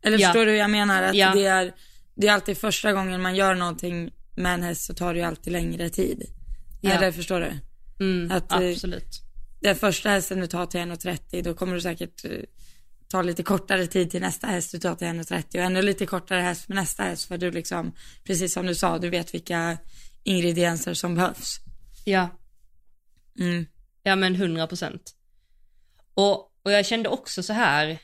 Eller 0.02 0.20
Ja. 0.20 0.28
förstår 0.28 0.46
du 0.46 0.52
hur 0.52 0.58
jag 0.58 0.70
menar? 0.70 1.04
Att 1.04 1.16
Ja. 1.16 1.34
det, 1.36 1.46
är, 1.46 1.74
det 2.16 2.28
är 2.28 2.32
alltid 2.34 2.58
första 2.58 2.94
gången 2.94 3.22
man 3.22 3.36
gör 3.36 3.56
någonting 3.56 4.12
med 4.38 4.54
en 4.54 4.64
häst 4.64 4.86
så 4.86 4.94
tar 4.94 5.14
det 5.14 5.20
ju 5.20 5.26
alltid 5.26 5.54
längre 5.54 5.90
tid. 5.90 6.24
Ja. 6.82 6.92
Eller 6.92 7.12
förstår 7.12 7.40
du? 7.40 7.52
Mm, 8.06 8.32
Att, 8.32 8.52
eh, 8.52 8.58
absolut. 8.58 9.22
Den 9.62 9.76
första 9.76 10.10
hästen 10.10 10.40
du 10.40 10.48
tar 10.48 10.66
till 10.66 10.80
1,30 10.80 11.42
då 11.44 11.54
kommer 11.54 11.74
du 11.76 11.82
säkert 11.82 12.26
eh, 12.26 12.32
ta 13.08 13.22
lite 13.22 13.44
kortare 13.44 13.88
tid 13.88 14.12
till 14.12 14.22
nästa 14.22 14.48
häst 14.48 14.72
du 14.72 14.80
tar 14.80 14.96
till 14.96 15.08
1,30 15.08 15.44
och 15.58 15.64
ännu 15.64 15.82
lite 15.82 16.06
kortare 16.06 16.42
häst 16.42 16.68
med 16.70 16.76
nästa 16.76 17.04
häst 17.04 17.28
för 17.28 17.38
du 17.38 17.52
liksom, 17.52 17.92
precis 18.24 18.54
som 18.54 18.66
du 18.66 18.76
sa, 18.76 18.98
du 19.00 19.10
vet 19.10 19.34
vilka 19.34 19.78
ingredienser 20.24 20.94
som 20.94 21.16
behövs. 21.16 21.58
Ja. 22.06 22.30
Mm. 23.40 23.66
Ja 24.04 24.16
men 24.16 24.36
100 24.36 24.68
procent. 24.68 25.16
Och, 26.14 26.52
och 26.64 26.72
jag 26.72 26.86
kände 26.86 27.10
också 27.10 27.44
så 27.44 27.54
här, 27.54 28.00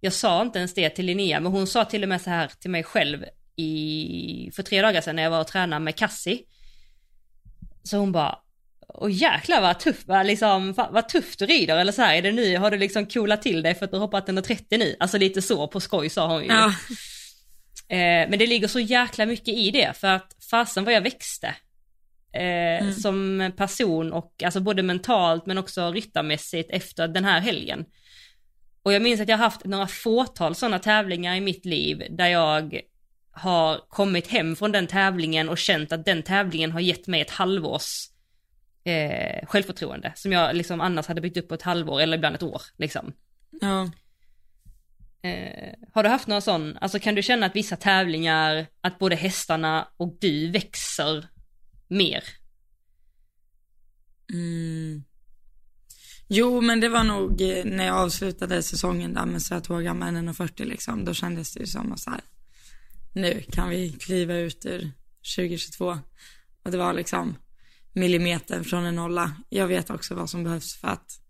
jag 0.00 0.12
sa 0.12 0.42
inte 0.42 0.58
ens 0.58 0.74
det 0.74 0.90
till 0.90 1.06
Linnea, 1.06 1.40
men 1.40 1.52
hon 1.52 1.66
sa 1.66 1.84
till 1.84 2.02
och 2.02 2.08
med 2.08 2.20
så 2.20 2.30
här 2.30 2.50
till 2.60 2.70
mig 2.70 2.82
själv 2.82 3.24
i, 3.56 4.50
för 4.54 4.62
tre 4.62 4.82
dagar 4.82 5.00
sedan 5.00 5.16
när 5.16 5.22
jag 5.22 5.30
var 5.30 5.40
och 5.40 5.46
tränade 5.46 5.84
med 5.84 5.96
Cassie. 5.96 6.38
Så 7.82 7.96
hon 7.96 8.12
bara, 8.12 8.38
Åh 8.88 9.12
jäklar 9.12 9.60
vad 9.60 9.80
tuff, 9.80 10.02
vad, 10.06 10.26
liksom, 10.26 10.72
vad 10.72 11.08
tufft 11.08 11.38
du 11.38 11.46
rider 11.46 11.76
eller 11.76 11.92
så 11.92 12.02
här, 12.02 12.14
är 12.14 12.22
det 12.22 12.32
nu, 12.32 12.56
har 12.56 12.70
du 12.70 12.78
liksom 12.78 13.06
coolat 13.06 13.42
till 13.42 13.62
dig 13.62 13.74
för 13.74 13.84
att 13.84 13.90
du 13.90 13.96
har 13.96 14.04
hoppat 14.04 14.28
130 14.28 14.78
nu? 14.78 14.96
Alltså 15.00 15.18
lite 15.18 15.42
så 15.42 15.66
på 15.66 15.80
skoj 15.80 16.10
sa 16.10 16.32
hon 16.32 16.42
ju. 16.42 16.48
Ja. 16.48 16.74
Eh, 17.88 18.28
men 18.28 18.38
det 18.38 18.46
ligger 18.46 18.68
så 18.68 18.80
jäkla 18.80 19.26
mycket 19.26 19.54
i 19.54 19.70
det 19.70 19.92
för 19.96 20.08
att 20.08 20.36
fasen 20.50 20.84
vad 20.84 20.94
jag 20.94 21.00
växte. 21.00 21.54
Eh, 22.36 22.90
Som 22.90 23.52
person 23.56 24.12
och 24.12 24.42
alltså 24.44 24.60
både 24.60 24.82
mentalt 24.82 25.46
men 25.46 25.58
också 25.58 25.92
ryttarmässigt 25.92 26.70
efter 26.70 27.08
den 27.08 27.24
här 27.24 27.40
helgen. 27.40 27.84
Och 28.82 28.92
jag 28.92 29.02
minns 29.02 29.20
att 29.20 29.28
jag 29.28 29.36
har 29.36 29.44
haft 29.44 29.64
några 29.64 29.86
fåtal 29.86 30.54
sådana 30.54 30.78
tävlingar 30.78 31.36
i 31.36 31.40
mitt 31.40 31.64
liv 31.64 32.06
där 32.10 32.26
jag 32.26 32.80
har 33.30 33.80
kommit 33.88 34.26
hem 34.26 34.56
från 34.56 34.72
den 34.72 34.86
tävlingen 34.86 35.48
och 35.48 35.58
känt 35.58 35.92
att 35.92 36.04
den 36.04 36.22
tävlingen 36.22 36.72
har 36.72 36.80
gett 36.80 37.06
mig 37.06 37.20
ett 37.20 37.30
halvårs 37.30 38.08
eh, 38.84 39.46
självförtroende 39.46 40.12
som 40.16 40.32
jag 40.32 40.56
liksom 40.56 40.80
annars 40.80 41.06
hade 41.06 41.20
byggt 41.20 41.36
upp 41.36 41.48
på 41.48 41.54
ett 41.54 41.62
halvår 41.62 42.00
eller 42.00 42.16
ibland 42.16 42.34
ett 42.36 42.42
år 42.42 42.62
liksom. 42.78 43.12
ja. 43.60 43.90
Eh, 45.22 45.74
har 45.92 46.02
du 46.02 46.08
haft 46.08 46.26
någon 46.26 46.42
sån, 46.42 46.78
alltså 46.80 46.98
kan 46.98 47.14
du 47.14 47.22
känna 47.22 47.46
att 47.46 47.56
vissa 47.56 47.76
tävlingar, 47.76 48.66
att 48.80 48.98
både 48.98 49.16
hästarna 49.16 49.88
och 49.96 50.16
du 50.20 50.50
växer 50.50 51.24
mer? 51.88 52.24
Mm. 54.32 55.04
Jo, 56.28 56.60
men 56.60 56.80
det 56.80 56.88
var 56.88 57.04
nog 57.04 57.40
eh, 57.40 57.64
när 57.64 57.86
jag 57.86 57.96
avslutade 57.96 58.62
säsongen 58.62 59.14
där 59.14 59.26
med 59.26 59.42
Sötåga 59.42 59.90
och 59.90 59.96
1,40 59.96 60.64
liksom. 60.64 61.04
Då 61.04 61.14
kändes 61.14 61.54
det 61.54 61.60
ju 61.60 61.66
som 61.66 61.92
att 61.92 62.00
så 62.00 62.10
här, 62.10 62.20
nu 63.14 63.42
kan 63.52 63.68
vi 63.68 63.92
kliva 63.92 64.34
ut 64.34 64.66
ur 64.66 64.90
2022. 65.36 65.98
Och 66.62 66.70
det 66.70 66.78
var 66.78 66.92
liksom 66.92 67.36
millimeter 67.92 68.62
från 68.62 68.84
en 68.84 68.94
nolla. 68.94 69.32
Jag 69.48 69.66
vet 69.66 69.90
också 69.90 70.14
vad 70.14 70.30
som 70.30 70.44
behövs 70.44 70.76
för 70.76 70.88
att 70.88 71.20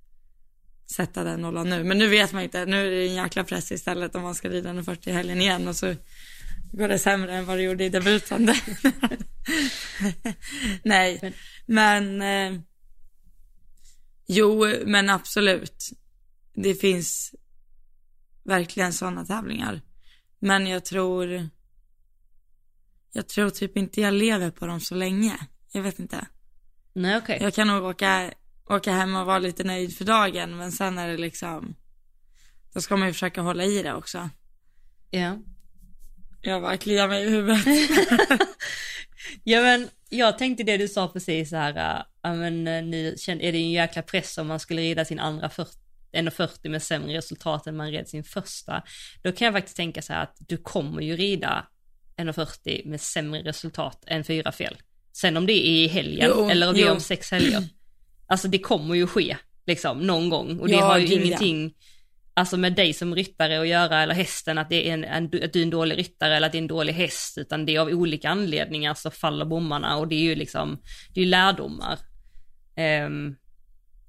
sätta 0.90 1.25
den 1.25 1.40
nollan 1.40 1.71
nu. 1.71 1.85
Men 1.85 1.99
nu 1.99 2.09
vet 2.09 2.33
man 2.33 2.42
inte. 2.42 2.66
Nu 2.66 2.87
är 2.87 2.90
det 2.90 3.09
en 3.09 3.14
jäkla 3.14 3.45
press 3.45 3.73
istället 3.73 4.14
om 4.14 4.23
man 4.23 4.35
ska 4.35 4.49
rida 4.49 4.71
1,40 4.71 5.09
i 5.09 5.12
helgen 5.12 5.40
igen 5.40 5.69
och 5.69 5.77
så 5.77 5.95
går 6.72 6.88
det 6.88 6.98
sämre 6.98 7.35
än 7.35 7.46
vad 7.46 7.59
det 7.59 7.62
gjorde 7.62 7.85
i 7.85 7.88
debuten. 7.88 8.55
Nej, 10.83 11.35
men 11.66 12.22
eh, 12.22 12.61
Jo, 14.26 14.66
men 14.87 15.11
absolut. 15.11 15.90
Det 16.55 16.74
finns 16.74 17.35
verkligen 18.44 18.92
sådana 18.92 19.24
tävlingar. 19.24 19.81
Men 20.38 20.66
jag 20.66 20.85
tror, 20.85 21.48
jag 23.12 23.29
tror 23.29 23.50
typ 23.50 23.76
inte 23.76 24.00
jag 24.00 24.14
lever 24.14 24.50
på 24.50 24.66
dem 24.66 24.81
så 24.81 24.94
länge. 24.94 25.37
Jag 25.72 25.83
vet 25.83 25.98
inte. 25.98 26.26
Nej 26.92 27.16
okej. 27.16 27.38
Jag 27.40 27.55
kan 27.55 27.66
nog 27.66 27.85
åka, 27.85 28.33
åka 28.64 28.92
hem 28.92 29.16
och 29.16 29.26
vara 29.26 29.38
lite 29.38 29.64
nöjd 29.64 29.96
för 29.96 30.05
dagen, 30.05 30.57
men 30.57 30.72
sen 30.72 30.98
är 30.98 31.09
det 31.09 31.16
liksom, 31.16 31.74
då 32.72 32.81
ska 32.81 32.96
man 32.96 33.09
ju 33.09 33.12
försöka 33.12 33.40
hålla 33.40 33.64
i 33.64 33.83
det 33.83 33.94
också. 33.94 34.31
Ja. 35.11 35.38
Jag 36.46 36.62
bara 36.62 36.76
kliar 36.76 37.09
mig 37.09 37.24
i 37.24 37.30
huvudet. 37.30 37.66
ja 39.44 39.61
men 39.61 39.88
jag 40.09 40.38
tänkte 40.38 40.62
det 40.64 40.76
du 40.76 40.88
sa 40.88 41.09
precis 41.09 41.50
så 41.50 41.56
här, 41.56 41.76
äh, 41.98 42.02
ja 42.22 42.35
men 42.35 42.68
äh, 42.68 42.82
nu 42.85 43.14
känner- 43.18 43.42
är 43.42 43.52
det 43.52 43.59
en 43.59 43.70
jäkla 43.70 44.02
press 44.02 44.38
om 44.38 44.46
man 44.46 44.61
skulle 44.61 44.82
rida 44.82 45.04
sin 45.04 45.18
andra 45.20 45.48
40 45.50 45.70
1,40 46.12 46.68
med 46.68 46.82
sämre 46.82 47.16
resultat 47.16 47.66
än 47.66 47.76
man 47.76 47.90
red 47.90 48.09
sin 48.09 48.24
första. 48.24 48.82
Då 49.22 49.32
kan 49.32 49.44
jag 49.44 49.54
faktiskt 49.54 49.76
tänka 49.76 50.02
så 50.02 50.12
här 50.12 50.22
att 50.22 50.37
du 50.38 50.56
kommer 50.56 51.02
ju 51.02 51.16
rida 51.16 51.66
1,40 52.16 52.88
med 52.88 53.00
sämre 53.00 53.42
resultat 53.42 54.04
än 54.06 54.24
fyra 54.24 54.52
fel. 54.52 54.76
Sen 55.12 55.37
om 55.37 55.46
det 55.46 55.52
är 55.52 55.85
i 55.85 55.87
helgen 55.88 56.30
Jo, 56.37 56.48
eller 56.50 56.68
om 56.68 56.74
det 56.74 56.80
är 56.80 56.87
jo. 56.87 56.92
om 56.92 57.00
sex 57.00 57.30
helger. 57.30 57.62
Alltså 58.26 58.48
det 58.48 58.59
kommer 58.59 58.94
ju 58.94 59.06
ske, 59.06 59.37
liksom, 59.66 59.98
någon 59.98 60.28
gång. 60.28 60.59
Och 60.59 60.68
det 60.68 60.74
Ja, 60.74 60.85
har 60.85 60.98
ju 60.98 61.06
gud, 61.06 61.26
ja 61.26 61.38
alltså 62.37 62.57
med 62.57 62.72
dig 62.72 62.92
som 62.92 63.14
ryttare 63.14 63.61
att 63.61 63.68
göra, 63.68 64.03
eller 64.03 64.14
hästen, 64.14 64.59
att, 64.59 64.70
det 64.70 64.88
är 64.88 64.94
en, 64.94 65.05
en, 65.05 65.25
att 65.25 65.53
du 65.53 65.59
är 65.59 65.62
en 65.62 65.70
dålig 65.70 65.99
ryttare 65.99 66.37
eller 66.37 66.46
att 66.46 66.53
det 66.53 66.59
är 66.59 66.62
en 66.62 66.68
dålig 66.68 66.92
häst, 66.92 67.38
utan 67.38 67.66
det 67.66 67.77
är 67.77 67.81
av 67.81 67.88
olika 67.88 68.29
anledningar 68.29 68.94
så 68.94 69.11
faller 69.11 69.44
bommarna 69.44 69.96
och 69.96 70.09
det 70.09 70.14
är 70.14 70.20
ju 70.20 70.35
liksom, 70.35 70.83
det 71.14 71.20
är 71.20 71.25
ju 71.25 71.31
lärdomar. 71.31 71.99
Um, 73.07 73.37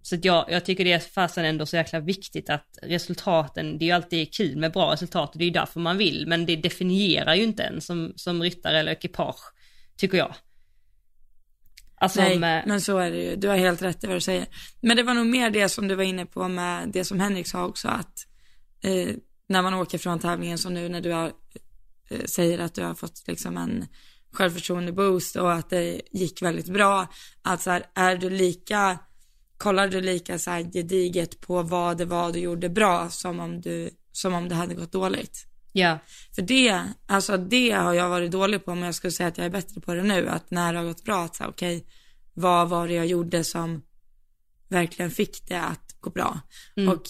så 0.01 0.15
att 0.15 0.25
jag, 0.25 0.45
jag 0.49 0.65
tycker 0.65 0.83
det 0.83 0.93
är 0.93 0.99
fasen 0.99 1.45
ändå 1.45 1.65
så 1.65 1.75
jäkla 1.75 1.99
viktigt 1.99 2.49
att 2.49 2.77
resultaten, 2.81 3.77
det 3.77 3.85
är 3.85 3.87
ju 3.87 3.93
alltid 3.93 4.33
kul 4.33 4.57
med 4.57 4.71
bra 4.71 4.93
resultat 4.93 5.31
och 5.31 5.37
det 5.37 5.43
är 5.43 5.47
ju 5.47 5.53
därför 5.53 5.79
man 5.79 5.97
vill, 5.97 6.27
men 6.27 6.45
det 6.45 6.55
definierar 6.55 7.35
ju 7.35 7.43
inte 7.43 7.63
en 7.63 7.81
som, 7.81 8.13
som 8.15 8.43
ryttare 8.43 8.79
eller 8.79 8.91
ekipage, 8.91 9.53
tycker 9.97 10.17
jag. 10.17 10.35
Alltså 11.99 12.21
Nej, 12.21 12.39
med, 12.39 12.63
men 12.67 12.81
så 12.81 12.97
är 12.97 13.11
det 13.11 13.17
ju. 13.17 13.35
Du 13.35 13.47
har 13.47 13.55
helt 13.55 13.81
rätt 13.81 14.03
i 14.03 14.07
vad 14.07 14.15
du 14.15 14.21
säger. 14.21 14.45
Men 14.81 14.97
det 14.97 15.03
var 15.03 15.13
nog 15.13 15.25
mer 15.25 15.49
det 15.49 15.69
som 15.69 15.87
du 15.87 15.95
var 15.95 16.03
inne 16.03 16.25
på 16.25 16.47
med 16.47 16.89
det 16.89 17.05
som 17.05 17.19
Henrik 17.19 17.47
sa 17.47 17.65
också 17.65 17.87
att 17.87 18.27
eh, 18.83 19.15
när 19.49 19.61
man 19.61 19.73
åker 19.73 19.97
från 19.97 20.19
tävlingen 20.19 20.57
som 20.57 20.73
nu 20.73 20.89
när 20.89 21.01
du 21.01 21.11
har, 21.11 21.31
eh, 22.09 22.25
säger 22.25 22.59
att 22.59 22.75
du 22.75 22.83
har 22.83 22.93
fått 22.93 23.23
liksom 23.27 23.57
en 23.57 23.85
självförtroende 24.31 24.91
boost 24.91 25.35
och 25.35 25.53
att 25.53 25.69
det 25.69 26.01
gick 26.11 26.41
väldigt 26.41 26.69
bra. 26.69 27.07
Att 27.41 27.61
så 27.61 27.71
här, 27.71 27.83
är 27.93 28.15
du 28.17 28.29
lika, 28.29 28.99
kollar 29.57 29.87
du 29.87 30.01
lika 30.01 30.39
så 30.39 30.51
här 30.51 30.71
gediget 30.73 31.41
på 31.41 31.63
vad 31.63 31.97
det 31.97 32.05
var 32.05 32.31
du 32.31 32.39
gjorde 32.39 32.69
bra 32.69 33.09
som 33.09 33.39
om 33.39 33.61
du, 33.61 33.89
som 34.11 34.33
om 34.33 34.49
det 34.49 34.55
hade 34.55 34.75
gått 34.75 34.91
dåligt? 34.91 35.45
Ja, 35.77 35.99
För 36.35 36.41
det, 36.41 36.83
alltså 37.05 37.37
det 37.37 37.71
har 37.71 37.93
jag 37.93 38.09
varit 38.09 38.31
dålig 38.31 38.65
på, 38.65 38.75
men 38.75 38.83
jag 38.83 38.95
skulle 38.95 39.11
säga 39.11 39.27
att 39.27 39.37
jag 39.37 39.45
är 39.45 39.49
bättre 39.49 39.81
på 39.81 39.93
det 39.93 40.03
nu. 40.03 40.29
Att 40.29 40.51
när 40.51 40.73
det 40.73 40.79
har 40.79 40.85
gått 40.85 41.03
bra, 41.03 41.25
att 41.25 41.35
säga 41.35 41.49
okej, 41.49 41.85
vad 42.33 42.69
var 42.69 42.87
det 42.87 42.93
jag 42.93 43.05
gjorde 43.05 43.43
som 43.43 43.81
verkligen 44.67 45.11
fick 45.11 45.47
det 45.47 45.61
att 45.61 45.95
gå 45.99 46.09
bra? 46.09 46.39
Och 46.89 47.03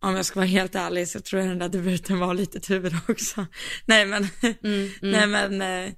om 0.00 0.16
jag 0.16 0.24
ska 0.24 0.40
vara 0.40 0.46
helt 0.46 0.74
ärlig 0.74 1.08
så 1.08 1.20
tror 1.20 1.42
jag 1.42 1.50
den 1.50 1.58
där 1.58 1.68
debuten 1.68 2.18
var 2.18 2.34
lite 2.34 2.60
tur 2.60 2.96
också. 3.08 3.46
Nej 3.86 4.06
men, 4.06 4.28
mm, 4.42 4.54
mm. 4.62 4.90
nej 5.00 5.26
men, 5.26 5.62
eh, 5.62 5.92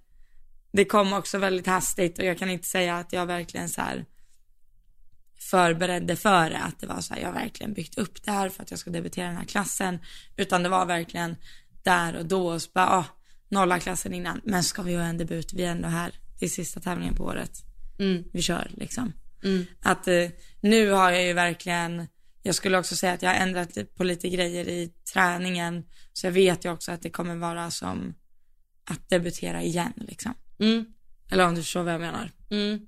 det 0.73 0.85
kom 0.85 1.13
också 1.13 1.39
väldigt 1.39 1.67
hastigt 1.67 2.19
och 2.19 2.25
jag 2.25 2.39
kan 2.39 2.51
inte 2.51 2.69
säga 2.69 2.97
att 2.97 3.13
jag 3.13 3.27
verkligen 3.27 3.69
så 3.69 3.81
här 3.81 4.05
förberedde 5.41 6.17
för 6.17 6.51
det, 6.51 6.59
att 6.59 6.81
det 6.81 6.87
var 6.87 7.01
så 7.01 7.15
här, 7.15 7.21
jag 7.21 7.29
har 7.29 7.35
verkligen 7.35 7.73
byggt 7.73 7.99
upp 7.99 8.23
det 8.23 8.31
här 8.31 8.49
för 8.49 8.63
att 8.63 8.71
jag 8.71 8.81
ska 8.81 8.91
debutera 8.91 9.25
i 9.25 9.29
den 9.29 9.37
här 9.37 9.45
klassen, 9.45 9.99
utan 10.37 10.63
det 10.63 10.69
var 10.69 10.87
verkligen 10.87 11.37
där 11.85 12.17
och 12.17 12.27
då 12.27 12.47
och 12.49 12.63
så 12.63 12.71
bara, 12.75 12.89
ah, 12.91 13.05
nolla 13.49 13.81
klassen 13.81 14.15
innan, 14.15 14.41
men 14.45 14.63
ska 14.65 14.83
vi 14.83 14.93
göra 14.93 15.07
en 15.07 15.19
debut, 15.19 15.53
vi 15.53 15.65
är 15.65 15.71
ändå 15.71 15.89
här, 15.89 16.13
det 16.39 16.45
är 16.47 16.51
sista 16.51 16.81
tävlingen 16.81 17.15
på 17.15 17.25
året, 17.25 17.53
Mm. 17.99 18.25
vi 18.33 18.43
kör 18.43 18.71
liksom. 18.75 19.13
Mm. 19.45 19.65
Att 19.83 20.09
eh, 20.09 20.29
nu 20.61 20.91
har 20.91 21.11
jag 21.11 21.25
ju 21.27 21.33
verkligen, 21.33 22.07
jag 22.43 22.55
skulle 22.55 22.79
också 22.79 22.97
säga 22.97 23.13
att 23.13 23.23
jag 23.23 23.31
har 23.31 23.37
ändrat 23.37 23.79
på 23.97 24.05
lite 24.05 24.29
grejer 24.29 24.69
i 24.69 24.93
träningen, 25.13 25.85
så 26.13 26.27
jag 26.27 26.33
vet 26.33 26.65
ju 26.65 26.73
också 26.73 26.93
att 26.93 27.03
det 27.03 27.11
kommer 27.11 27.37
vara 27.37 27.71
som 27.71 28.15
att 28.85 29.09
debutera 29.09 29.63
igen 29.63 29.93
liksom. 29.97 30.35
Mm, 30.61 30.85
Eller 31.31 31.47
om 31.47 31.55
du 31.55 31.63
förstår 31.63 31.83
vad 31.83 31.95
jag 31.95 32.01
menar. 32.01 32.31
mm. 32.51 32.87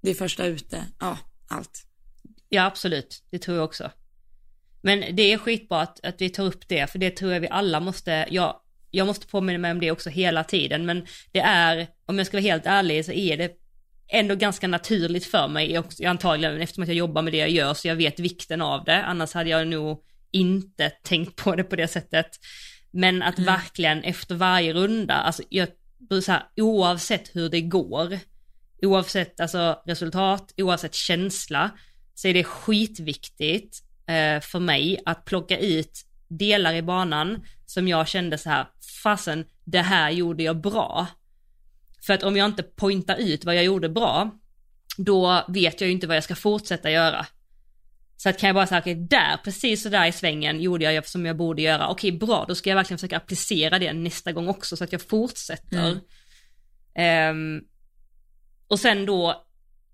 Det 0.00 0.10
är 0.10 0.14
första 0.14 0.46
ute, 0.46 0.84
ja, 1.00 1.18
allt. 1.48 1.86
Ja 2.48 2.64
absolut, 2.64 3.22
det 3.30 3.38
tror 3.38 3.56
jag 3.56 3.64
också. 3.64 3.90
Men 4.84 5.16
det 5.16 5.32
är 5.32 5.38
skitbra 5.38 5.80
att, 5.80 6.04
att 6.04 6.20
vi 6.20 6.30
tar 6.30 6.44
upp 6.44 6.68
det, 6.68 6.90
för 6.90 6.98
det 6.98 7.10
tror 7.10 7.32
jag 7.32 7.40
vi 7.40 7.48
alla 7.48 7.80
måste, 7.80 8.26
ja, 8.30 8.62
jag 8.90 9.06
måste 9.06 9.26
påminna 9.26 9.58
mig 9.58 9.70
om 9.70 9.80
det 9.80 9.90
också 9.90 10.10
hela 10.10 10.44
tiden, 10.44 10.86
men 10.86 11.06
det 11.32 11.40
är, 11.40 11.86
om 12.06 12.18
jag 12.18 12.26
ska 12.26 12.36
vara 12.36 12.42
helt 12.42 12.66
ärlig, 12.66 13.04
så 13.04 13.12
är 13.12 13.36
det 13.36 13.52
ändå 14.08 14.34
ganska 14.34 14.68
naturligt 14.68 15.24
för 15.24 15.48
mig, 15.48 15.78
också, 15.78 16.06
antagligen 16.06 16.60
eftersom 16.60 16.82
att 16.82 16.88
jag 16.88 16.96
jobbar 16.96 17.22
med 17.22 17.32
det 17.32 17.38
jag 17.38 17.50
gör, 17.50 17.74
så 17.74 17.88
jag 17.88 17.96
vet 17.96 18.20
vikten 18.20 18.62
av 18.62 18.84
det, 18.84 19.02
annars 19.02 19.32
hade 19.32 19.50
jag 19.50 19.68
nog 19.68 20.00
inte 20.30 20.90
tänkt 20.90 21.36
på 21.36 21.56
det 21.56 21.64
på 21.64 21.76
det 21.76 21.88
sättet. 21.88 22.26
Men 22.90 23.22
att 23.22 23.38
Mm. 23.38 23.46
verkligen 23.46 24.04
efter 24.04 24.34
varje 24.34 24.72
runda, 24.72 25.14
alltså 25.14 25.42
jag, 25.48 25.68
så 26.24 26.32
här, 26.32 26.42
oavsett 26.56 27.36
hur 27.36 27.48
det 27.48 27.60
går, 27.60 28.18
oavsett 28.82 29.40
alltså 29.40 29.82
resultat, 29.86 30.54
oavsett 30.56 30.94
känsla, 30.94 31.70
så 32.14 32.28
är 32.28 32.34
det 32.34 32.44
skitviktigt 32.44 33.83
eh, 34.06 34.40
för 34.40 34.60
mig 34.60 35.02
att 35.04 35.24
plocka 35.24 35.58
ut 35.58 36.06
delar 36.28 36.74
i 36.74 36.82
banan 36.82 37.44
som 37.66 37.88
jag 37.88 38.08
kände 38.08 38.38
så 38.38 38.50
här, 38.50 38.66
fasen, 39.02 39.44
det 39.64 39.82
här 39.82 40.10
gjorde 40.10 40.42
jag 40.42 40.60
bra. 40.60 41.06
För 42.06 42.14
att 42.14 42.22
om 42.22 42.36
jag 42.36 42.46
inte 42.46 42.62
pointar 42.62 43.16
ut 43.16 43.44
vad 43.44 43.56
jag 43.56 43.64
gjorde 43.64 43.88
bra, 43.88 44.30
då 44.96 45.44
vet 45.48 45.80
jag 45.80 45.88
ju 45.88 45.94
inte 45.94 46.06
vad 46.06 46.16
jag 46.16 46.24
ska 46.24 46.34
fortsätta 46.34 46.90
göra. 46.90 47.26
Så 48.16 48.28
att 48.28 48.38
kan 48.38 48.46
jag 48.46 48.54
bara 48.54 48.66
säga, 48.66 48.80
okej 48.80 48.94
där, 48.94 49.36
precis 49.44 49.82
så 49.82 49.88
där 49.88 50.06
i 50.06 50.12
svängen 50.12 50.60
gjorde 50.60 50.92
jag 50.92 51.08
som 51.08 51.26
jag 51.26 51.36
borde 51.36 51.62
göra. 51.62 51.88
Okej 51.88 52.12
bra, 52.12 52.44
då 52.48 52.54
ska 52.54 52.70
jag 52.70 52.76
verkligen 52.76 52.98
försöka 52.98 53.16
applicera 53.16 53.78
det 53.78 53.92
nästa 53.92 54.32
gång 54.32 54.48
också 54.48 54.76
så 54.76 54.84
att 54.84 54.92
jag 54.92 55.02
fortsätter. 55.02 55.88
Mm. 55.88 56.00
Ehm, 56.94 57.62
och 58.68 58.80
sen 58.80 59.06
då, 59.06 59.43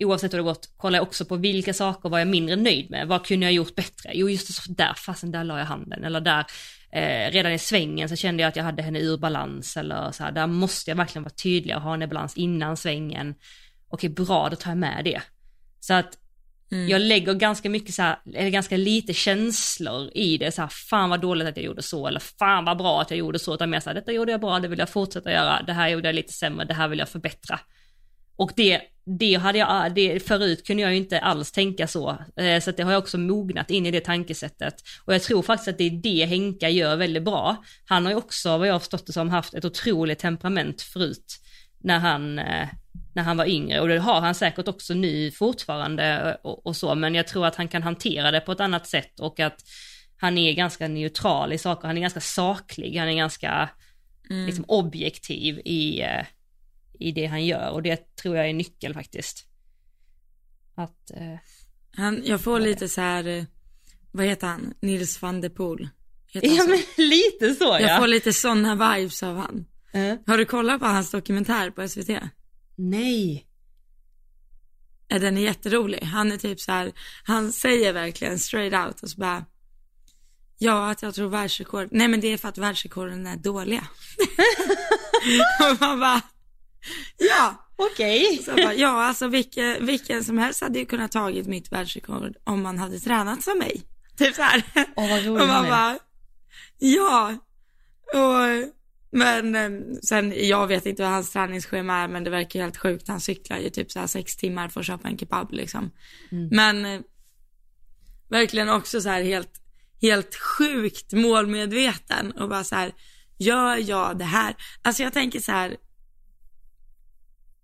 oavsett 0.05 0.33
hur 0.33 0.39
det 0.39 0.45
gått, 0.45 0.69
kollar 0.77 0.99
jag 0.99 1.03
också 1.03 1.25
på 1.25 1.37
vilka 1.37 1.75
saker 1.75 2.09
var 2.09 2.19
jag 2.19 2.29
mindre 2.29 2.57
nöjd 2.57 2.91
med. 2.91 3.09
Vad 3.09 3.27
kunde 3.27 3.47
jag 3.47 3.53
gjort 3.53 3.75
bättre? 3.75 4.11
Jo 4.15 4.31
just 4.31 4.47
det, 4.47 4.53
så 4.53 4.73
där, 4.73 4.95
fasen 4.95 5.31
där 5.33 5.45
la 5.45 5.59
jag 5.59 5.65
handen. 5.67 6.05
Eller 6.05 6.21
där, 6.21 6.45
eh, 6.93 7.31
redan 7.33 7.53
i 7.53 7.59
svängen 7.59 8.09
så 8.09 8.17
kände 8.17 8.43
jag 8.43 8.49
att 8.49 8.57
jag 8.57 8.65
hade 8.65 8.83
henne 8.83 8.99
ur 9.01 9.17
balans. 9.19 9.77
Eller 9.77 10.13
så 10.13 10.25
här, 10.25 10.33
där 10.33 10.47
måste 10.47 10.91
jag 10.91 10.97
verkligen 10.97 11.23
vara 11.23 11.35
tydlig 11.35 11.77
och 11.77 11.83
ha 11.83 11.91
henne 11.91 12.05
i 12.05 12.09
balans 12.09 12.37
innan 12.37 12.77
svängen. 12.77 13.35
Okej 13.89 14.11
bra, 14.11 14.49
då 14.51 14.57
tar 14.57 14.71
jag 14.71 14.79
med 14.79 15.05
det. 15.05 15.21
Så 15.81 15.95
att 15.95 16.17
Mm. 16.73 16.89
jag 16.89 17.01
lägger 17.01 17.35
ganska 17.35 17.71
mycket 17.71 17.95
så 17.95 18.03
här, 18.03 18.19
eller 18.35 18.51
ganska 18.51 18.77
lite 18.77 19.15
känslor 19.15 20.11
i 20.15 20.39
det, 20.39 20.53
så 20.53 20.63
här, 20.63 20.69
fan 20.69 21.11
vad 21.11 21.21
dåligt 21.21 21.49
att 21.49 21.57
jag 21.57 21.67
gjorde 21.67 21.83
så, 21.83 22.07
eller 22.07 22.21
fan 22.21 22.65
vad 22.65 22.79
bra 22.79 23.01
att 23.01 23.11
jag 23.11 23.19
gjorde 23.19 23.39
så, 23.39 23.55
utan 23.55 23.71
mer 23.71 23.81
så 23.81 23.91
här, 23.91 23.95
detta 23.95 24.13
gjorde 24.13 24.33
jag 24.33 24.41
bra, 24.41 24.59
det 24.61 24.69
vill 24.69 24.79
jag 24.79 24.89
fortsätta 24.89 25.33
göra, 25.33 25.63
det 25.63 25.73
här 25.73 25.89
gjorde 25.89 26.09
jag 26.09 26.15
lite 26.15 26.33
sämre, 26.33 26.65
det 26.65 26.75
här 26.75 26.89
vill 26.89 26.99
jag 26.99 27.09
förbättra. 27.09 27.61
Och 28.41 28.53
det, 28.57 28.81
det 29.05 29.35
hade 29.35 29.59
jag, 29.59 29.95
det, 29.95 30.21
förut 30.21 30.67
kunde 30.67 30.83
jag 30.83 30.93
ju 30.93 30.97
inte 30.97 31.21
alls 31.21 31.53
tänka 31.53 31.87
så, 31.87 32.19
eh, 32.37 32.61
så 32.61 32.71
det 32.71 32.83
har 32.83 32.93
jag 32.93 32.99
också 32.99 33.19
mognat 33.19 33.71
in 33.71 33.87
i 33.87 33.91
det 33.91 34.01
tankesättet. 34.01 34.75
Och 35.05 35.15
jag 35.15 35.23
tror 35.23 35.43
faktiskt 35.43 35.69
att 35.69 35.79
det 35.79 35.85
är 35.85 35.91
det 35.91 36.25
Henka 36.25 36.69
gör 36.69 36.97
väldigt 36.97 37.23
bra. 37.23 37.65
Han 37.85 38.05
har 38.05 38.13
ju 38.13 38.19
också, 38.19 38.59
vad 38.59 38.69
jag 38.69 38.75
har 38.75 38.79
förstått 38.79 39.07
det 39.07 39.13
som, 39.13 39.31
haft 39.31 39.55
ett 39.55 39.65
otroligt 39.65 40.19
temperament 40.19 40.83
förut, 40.83 41.41
när 41.79 41.99
han, 41.99 42.39
eh, 42.39 42.69
när 43.15 43.23
han 43.23 43.37
var 43.37 43.45
yngre 43.45 43.81
och 43.81 43.89
det 43.89 43.99
har 43.99 44.21
han 44.21 44.35
säkert 44.35 44.69
också 44.69 44.95
nu 44.95 45.31
fortfarande 45.31 46.37
och, 46.43 46.67
och 46.67 46.77
så 46.77 46.95
men 46.95 47.15
jag 47.15 47.27
tror 47.29 47.47
att 47.47 47.57
han 47.57 47.69
kan 47.69 47.83
hantera 47.83 48.31
det 48.31 48.41
på 48.41 48.53
ett 48.53 48.61
annat 48.61 48.87
sätt 48.87 49.21
och 49.21 49.41
att 49.41 49.61
han 50.17 50.39
är 50.39 50.53
ganska 50.53 50.89
neutral 50.89 51.53
i 51.53 51.59
saker, 51.59 51.87
han 51.87 51.97
är 51.97 52.01
ganska 52.01 52.21
saklig, 52.21 52.97
han 52.97 53.09
är 53.09 53.17
ganska 53.17 53.69
Mm. 54.31 54.47
liksom 54.47 54.65
objektiv 54.69 55.59
i, 55.65 56.01
eh, 56.01 56.25
i 57.01 57.13
det 57.13 57.27
han 57.27 57.47
gör 57.47 57.71
och 57.71 57.83
det 57.83 58.17
tror 58.17 58.37
jag 58.37 58.49
är 58.49 58.53
nyckel 58.55 58.95
faktiskt. 58.95 59.47
Att, 60.75 61.11
eh, 61.11 61.39
Han, 61.97 62.23
jag 62.25 62.41
får 62.41 62.61
lite 62.61 62.89
så 62.89 63.01
här, 63.01 63.27
eh, 63.27 63.45
vad 64.13 64.27
heter 64.27 64.47
han, 64.47 64.75
Nils 64.81 65.23
van 65.23 65.41
der 65.41 65.49
Poel. 65.49 65.89
Ja 66.33 66.65
men 66.69 66.83
lite 66.97 67.55
så 67.55 67.65
Jag 67.65 67.83
ja. 67.83 67.99
får 67.99 68.07
lite 68.07 68.33
sådana 68.33 68.75
vibes 68.97 69.23
av 69.23 69.37
han. 69.37 69.65
Eh, 69.93 70.15
Har 70.27 70.39
du 70.39 70.45
kollat 70.45 70.81
på 70.81 70.87
hans 70.87 71.11
dokumentär 71.11 71.71
på 71.71 71.89
SVT? 71.89 72.11
nej. 72.77 73.47
Den 75.09 75.37
är 75.39 75.43
jätterolig. 75.43 76.01
Han 76.03 76.33
är 76.33 76.37
typ 76.37 76.61
så 76.61 76.73
här, 76.73 76.93
han 77.25 77.53
säger 77.53 77.93
verkligen 77.93 78.39
straight 78.39 78.87
out 78.87 79.03
och 79.03 79.11
så 79.11 79.21
bara, 79.21 79.45
ja 80.59 80.91
att 80.91 81.03
jag 81.03 81.15
tror 81.15 81.29
världsrekord, 81.29 81.89
nej 81.91 82.09
men 82.09 82.21
det 82.21 82.29
är 82.29 82.37
för 82.37 82.49
att 82.49 82.59
världsrekorden 82.59 83.27
är 83.27 83.37
dåliga. 83.37 83.85
och 85.73 85.81
man 85.81 86.01
bara, 86.01 86.23
ja. 87.17 87.67
Okej. 87.77 88.43
Bara, 88.47 88.75
ja 88.75 89.05
alltså 89.05 89.29
vilken, 89.29 89.87
vilken 89.87 90.25
som 90.25 90.39
helst 90.39 90.61
hade 90.61 90.79
ju 90.79 90.87
kunnat 90.87 91.13
tagit 91.13 91.47
mitt 91.47 91.73
världsrekord 91.73 92.37
om 92.45 92.63
man 92.63 92.79
hade 92.79 93.01
tränat 93.01 93.43
som 93.43 93.59
mig. 93.59 93.83
Typ 94.17 94.35
så 94.35 94.43
här. 94.43 94.65
Åh 94.97 95.11
vad 95.11 95.25
rolig 95.25 95.43
Och 95.43 95.49
man 95.49 95.69
bara, 95.69 95.99
ja. 96.79 97.35
Och, 98.15 98.73
men 99.13 99.55
eh, 99.55 99.71
sen, 100.03 100.49
jag 100.49 100.67
vet 100.67 100.87
inte 100.87 101.03
vad 101.03 101.13
hans 101.13 101.31
träningsschema 101.31 101.95
är, 101.95 102.09
men 102.09 102.25
det 102.25 102.31
verkar 102.31 102.59
ju 102.59 102.63
helt 102.63 102.77
sjukt. 102.77 103.09
Han 103.09 103.21
cyklar 103.21 103.59
ju 103.59 103.71
typ 103.71 103.93
så 103.93 104.01
här 104.01 104.07
sex 104.07 104.37
timmar 104.37 104.69
för 104.69 104.81
att 104.81 104.87
köpa 104.87 105.09
en 105.09 105.19
kebab 105.19 105.53
liksom. 105.53 105.91
Mm. 106.33 106.49
Men 106.53 106.85
eh, 106.87 107.01
verkligen 108.29 108.69
också 108.69 109.01
så 109.01 109.09
här 109.09 109.23
helt, 109.23 109.63
helt 110.03 110.35
sjukt 110.35 111.13
målmedveten 111.13 112.33
och 112.33 112.49
bara 112.49 112.65
så 112.65 112.75
här, 112.75 112.93
gör 113.39 113.77
jag 113.77 114.19
det 114.19 114.25
här? 114.25 114.57
Alltså 114.83 115.03
jag 115.03 115.13
tänker 115.13 115.41
så 115.41 115.53
här, 115.53 115.77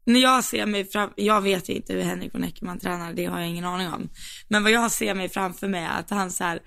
när 0.06 0.20
jag 0.20 0.44
ser 0.44 0.66
mig 0.66 0.84
fram, 0.84 1.12
jag 1.16 1.40
vet 1.40 1.68
ju 1.68 1.72
inte 1.72 1.92
hur 1.92 2.02
Henrik 2.02 2.34
von 2.34 2.44
Eckermann 2.44 2.78
tränar, 2.78 3.12
det 3.12 3.26
har 3.26 3.40
jag 3.40 3.48
ingen 3.48 3.64
aning 3.64 3.88
om. 3.88 4.10
Men 4.48 4.62
vad 4.62 4.72
jag 4.72 4.90
ser 4.90 5.14
mig 5.14 5.28
framför 5.28 5.68
mig 5.68 5.84
är 5.84 6.00
att 6.00 6.10
han 6.10 6.30
så 6.30 6.44
här, 6.44 6.60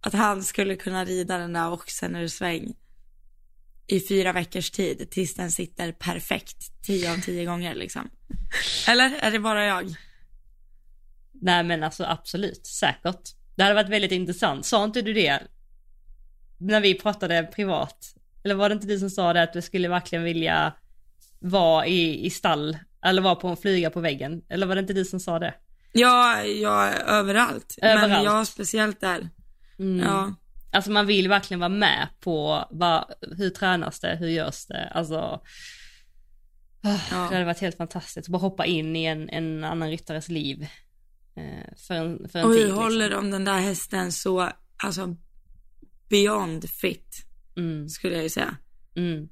att 0.00 0.12
han 0.12 0.44
skulle 0.44 0.76
kunna 0.76 1.04
rida 1.04 1.38
den 1.38 1.52
där 1.52 1.72
oxen 1.72 2.16
ur 2.16 2.28
sväng 2.28 2.74
i 3.86 4.00
fyra 4.00 4.32
veckors 4.32 4.70
tid 4.70 5.10
tills 5.10 5.34
den 5.34 5.50
sitter 5.50 5.92
perfekt 5.92 6.82
tio 6.82 7.12
av 7.12 7.16
tio 7.16 7.44
gånger 7.44 7.74
liksom. 7.74 8.10
Eller 8.88 9.14
är 9.20 9.30
det 9.30 9.38
bara 9.38 9.64
jag? 9.64 9.94
Nej 11.32 11.64
men 11.64 11.82
alltså 11.82 12.04
absolut, 12.04 12.66
säkert. 12.66 13.22
Det 13.56 13.62
hade 13.62 13.74
varit 13.74 13.88
väldigt 13.88 14.12
intressant. 14.12 14.66
Sa 14.66 14.84
inte 14.84 15.02
du 15.02 15.12
det 15.12 15.42
när 16.58 16.80
vi 16.80 16.94
pratade 16.94 17.42
privat? 17.42 18.14
Eller 18.44 18.54
var 18.54 18.68
det 18.68 18.72
inte 18.72 18.86
du 18.86 18.98
som 18.98 19.10
sa 19.10 19.32
det 19.32 19.42
att 19.42 19.52
du 19.52 19.62
skulle 19.62 19.88
verkligen 19.88 20.24
vilja 20.24 20.72
vara 21.38 21.86
i, 21.86 22.26
i 22.26 22.30
stall 22.30 22.78
eller 23.04 23.22
vara 23.22 23.34
på 23.34 23.48
en 23.48 23.56
flyga 23.56 23.90
på 23.90 24.00
väggen? 24.00 24.42
Eller 24.48 24.66
var 24.66 24.74
det 24.74 24.80
inte 24.80 24.92
du 24.92 25.04
som 25.04 25.20
sa 25.20 25.38
det? 25.38 25.54
Ja, 25.92 26.42
ja 26.44 26.88
överallt. 26.92 27.78
Men 27.82 27.98
Överallt. 27.98 28.24
ja, 28.24 28.44
speciellt 28.44 29.00
där. 29.00 29.28
Mm. 29.78 30.06
Ja. 30.06 30.34
Alltså 30.72 30.90
man 30.90 31.06
vill 31.06 31.28
verkligen 31.28 31.60
vara 31.60 31.68
med 31.68 32.08
på 32.20 32.64
vad, 32.70 33.04
hur 33.38 33.50
tränas 33.50 34.00
det, 34.00 34.16
hur 34.16 34.28
görs 34.28 34.66
det, 34.66 34.88
alltså. 34.88 35.16
ah, 35.16 35.40
Ja. 36.82 36.98
Det 37.10 37.34
hade 37.34 37.44
varit 37.44 37.60
helt 37.60 37.76
fantastiskt 37.76 38.16
att 38.28 38.28
bara 38.32 38.38
hoppa 38.38 38.66
in 38.66 38.96
i 38.96 39.04
en, 39.04 39.28
en 39.28 39.64
annan 39.64 39.88
ryttares 39.90 40.28
liv. 40.28 40.62
Eh, 41.36 41.74
för 41.86 41.94
en, 41.94 42.28
för 42.28 42.38
en 42.38 42.44
Och 42.44 42.52
tid. 42.52 42.60
hur 42.60 42.66
liksom. 42.66 42.82
håller 42.84 43.10
de 43.10 43.30
den 43.30 43.44
där 43.44 43.58
hästen 43.58 44.12
så, 44.12 44.50
alltså 44.84 45.16
beyond 46.10 46.70
fit, 46.70 47.22
Mm, 47.56 47.88
skulle 47.88 48.14
jag 48.14 48.22
ju 48.22 48.28
säga. 48.28 48.56
mm. 48.96 49.28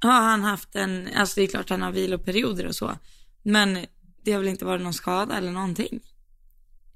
Har 0.00 0.12
han 0.22 0.42
haft 0.42 0.76
en, 0.76 1.08
alltså 1.16 1.40
det 1.40 1.42
är 1.42 1.46
klart 1.46 1.70
han 1.70 1.82
har 1.82 1.92
viloperioder 1.92 2.66
och 2.66 2.74
så, 2.74 2.98
men 3.42 3.86
det 4.22 4.32
har 4.32 4.38
väl 4.38 4.48
inte 4.48 4.64
varit 4.64 4.82
någon 4.82 4.94
skada 4.94 5.36
eller 5.36 5.50
någonting? 5.50 6.00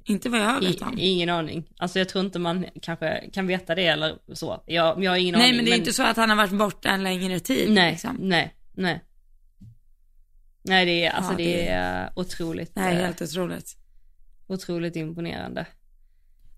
Inte 0.05 0.29
vad 0.29 0.41
jag 0.41 0.61
vet 0.61 0.83
om. 0.83 0.95
ingen 0.99 1.29
aning. 1.29 1.69
Alltså 1.79 1.99
jag 1.99 2.09
tror 2.09 2.25
inte 2.25 2.38
man 2.38 2.67
kanske 2.83 3.31
kan 3.33 3.47
veta 3.47 3.75
det 3.75 3.87
eller 3.87 4.19
så. 4.35 4.62
Jag, 4.67 5.05
jag 5.05 5.11
har 5.11 5.19
ingen 5.19 5.35
Nej 5.35 5.45
aning. 5.45 5.57
men 5.57 5.65
det 5.65 5.71
är 5.71 5.77
inte 5.79 5.93
så 5.93 6.03
att 6.03 6.17
han 6.17 6.29
har 6.31 6.37
varit 6.37 6.53
borta 6.53 6.88
en 6.91 7.03
längre 7.03 7.41
tid 7.41 7.71
Nej, 7.73 7.93
liksom. 7.93 8.17
nej, 8.21 8.55
nej. 8.73 9.05
Nej 10.65 10.87
det 10.87 11.05
är, 11.05 11.11
alltså 11.11 11.33
Ja, 11.33 11.37
det, 11.37 11.45
det- 11.45 11.69
är 11.69 12.12
otroligt, 12.17 12.73
Nej, 12.77 12.95
eh, 12.97 13.01
helt 13.05 13.23
otroligt. 13.23 13.77
otroligt 14.47 14.97
imponerande. 14.97 15.67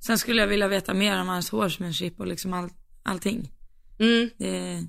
Sen 0.01 0.19
skulle 0.19 0.41
jag 0.41 0.49
vilja 0.49 0.69
veta 0.69 0.95
mer 0.95 1.21
om 1.21 1.29
hans 1.29 1.51
horsemanship 1.51 2.21
och 2.21 2.27
liksom 2.27 2.53
all, 2.53 2.69
allting. 3.03 3.51
Mm, 3.99 4.31
Det, 4.38 4.87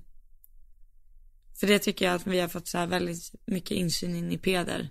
för 1.60 1.68
det 1.68 1.80
tycker 1.80 2.06
jag 2.06 2.16
att 2.16 2.28
vi 2.28 2.40
har 2.40 2.48
fått 2.48 2.68
så 2.68 2.78
här 2.78 2.88
väldigt 2.88 3.32
mycket 3.46 3.72
insyn 3.72 4.16
in 4.16 4.32
i 4.32 4.38
Peder. 4.38 4.90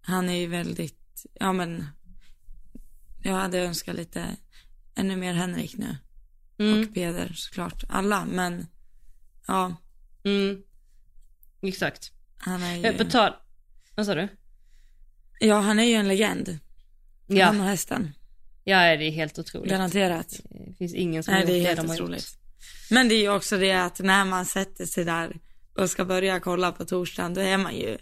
Han 0.00 0.28
är 0.28 0.34
ju 0.36 0.46
väldigt, 0.46 1.26
ja 1.40 1.52
men, 1.52 1.86
jag 3.22 3.32
hade 3.32 3.58
önskat 3.58 3.94
lite, 3.96 4.36
ännu 4.94 5.16
mer 5.16 5.34
Henrik 5.34 5.76
nu. 5.76 5.96
mm, 6.58 6.80
Och 6.88 6.94
Peder 6.94 7.32
såklart, 7.34 7.84
alla, 7.88 8.24
men 8.24 8.66
ja, 9.46 9.76
mm. 10.24 10.62
Exakt. 11.62 12.12
han 12.38 12.62
är 12.62 12.84
Eh, 12.86 12.96
På 12.96 13.02
ju, 13.02 13.10
tal, 13.10 13.32
vad 13.94 14.06
sa 14.06 14.14
du? 14.14 14.28
ja 15.40 15.60
han 15.60 15.78
är 15.78 15.84
ju 15.84 15.94
en 15.94 16.08
legend. 16.08 16.58
Ja, 17.26 17.46
Han 17.46 17.60
och 17.60 17.66
hästen, 17.66 18.12
ja 18.64 18.96
det 18.96 19.04
är 19.04 19.10
helt 19.10 19.38
otroligt. 19.38 19.70
garanterat. 19.70 20.40
Det 20.50 20.74
finns 20.78 20.94
ingen 20.94 21.22
som 21.22 21.34
Nej 21.34 21.46
det 21.46 21.52
är 21.52 21.60
helt 21.66 21.80
de 21.80 21.88
har 21.88 21.94
gjort. 21.96 22.02
otroligt. 22.04 22.38
Men 22.90 23.08
det 23.08 23.14
är 23.14 23.20
ju 23.20 23.30
också 23.30 23.58
det 23.58 23.72
att 23.72 23.98
när 24.00 24.24
man 24.24 24.46
sätter 24.46 24.86
sig 24.86 25.04
där 25.04 25.40
och 25.78 25.90
ska 25.90 26.04
börja 26.04 26.40
kolla 26.40 26.72
på 26.72 26.84
torsdagen, 26.84 27.34
då 27.34 27.40
är 27.40 27.58
man 27.58 27.76
ju 27.76 27.98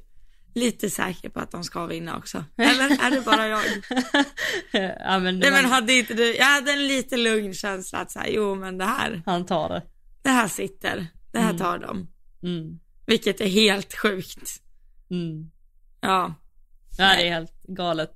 lite 0.55 0.91
säker 0.91 1.29
på 1.29 1.41
att 1.41 1.51
de 1.51 1.65
ska 1.65 1.87
vinna 1.87 2.17
också. 2.17 2.45
Eller 2.57 3.05
är 3.07 3.11
det 3.11 3.21
bara 3.21 3.47
jag? 3.49 3.63
ja, 5.01 5.19
men, 5.19 5.39
Nej 5.39 5.51
men 5.51 5.65
hade 5.65 5.93
inte 5.93 6.15
du, 6.15 6.35
jag 6.37 6.45
hade 6.45 6.73
en 6.73 6.87
lite 6.89 7.17
lugn 7.17 7.55
känsla 7.55 7.99
att 7.99 8.11
säga, 8.11 8.29
jo 8.29 8.55
men 8.55 8.79
det 8.79 8.85
här, 8.85 9.23
Han 9.27 9.47
tar 9.47 9.69
det. 9.69 9.83
det 10.23 10.31
här 10.31 10.49
sitter, 10.49 11.07
det 11.33 11.39
här 11.39 11.59
tar 11.59 11.79
de. 11.79 12.09
Mm. 12.43 12.79
Vilket 13.07 13.41
är 13.41 13.49
helt 13.49 13.95
sjukt. 13.95 14.63
Mm. 15.11 15.51
Ja. 16.01 16.35
Ja, 16.99 17.05
det 17.17 17.27
är 17.29 17.31
helt 17.33 17.63
galet. 17.63 18.13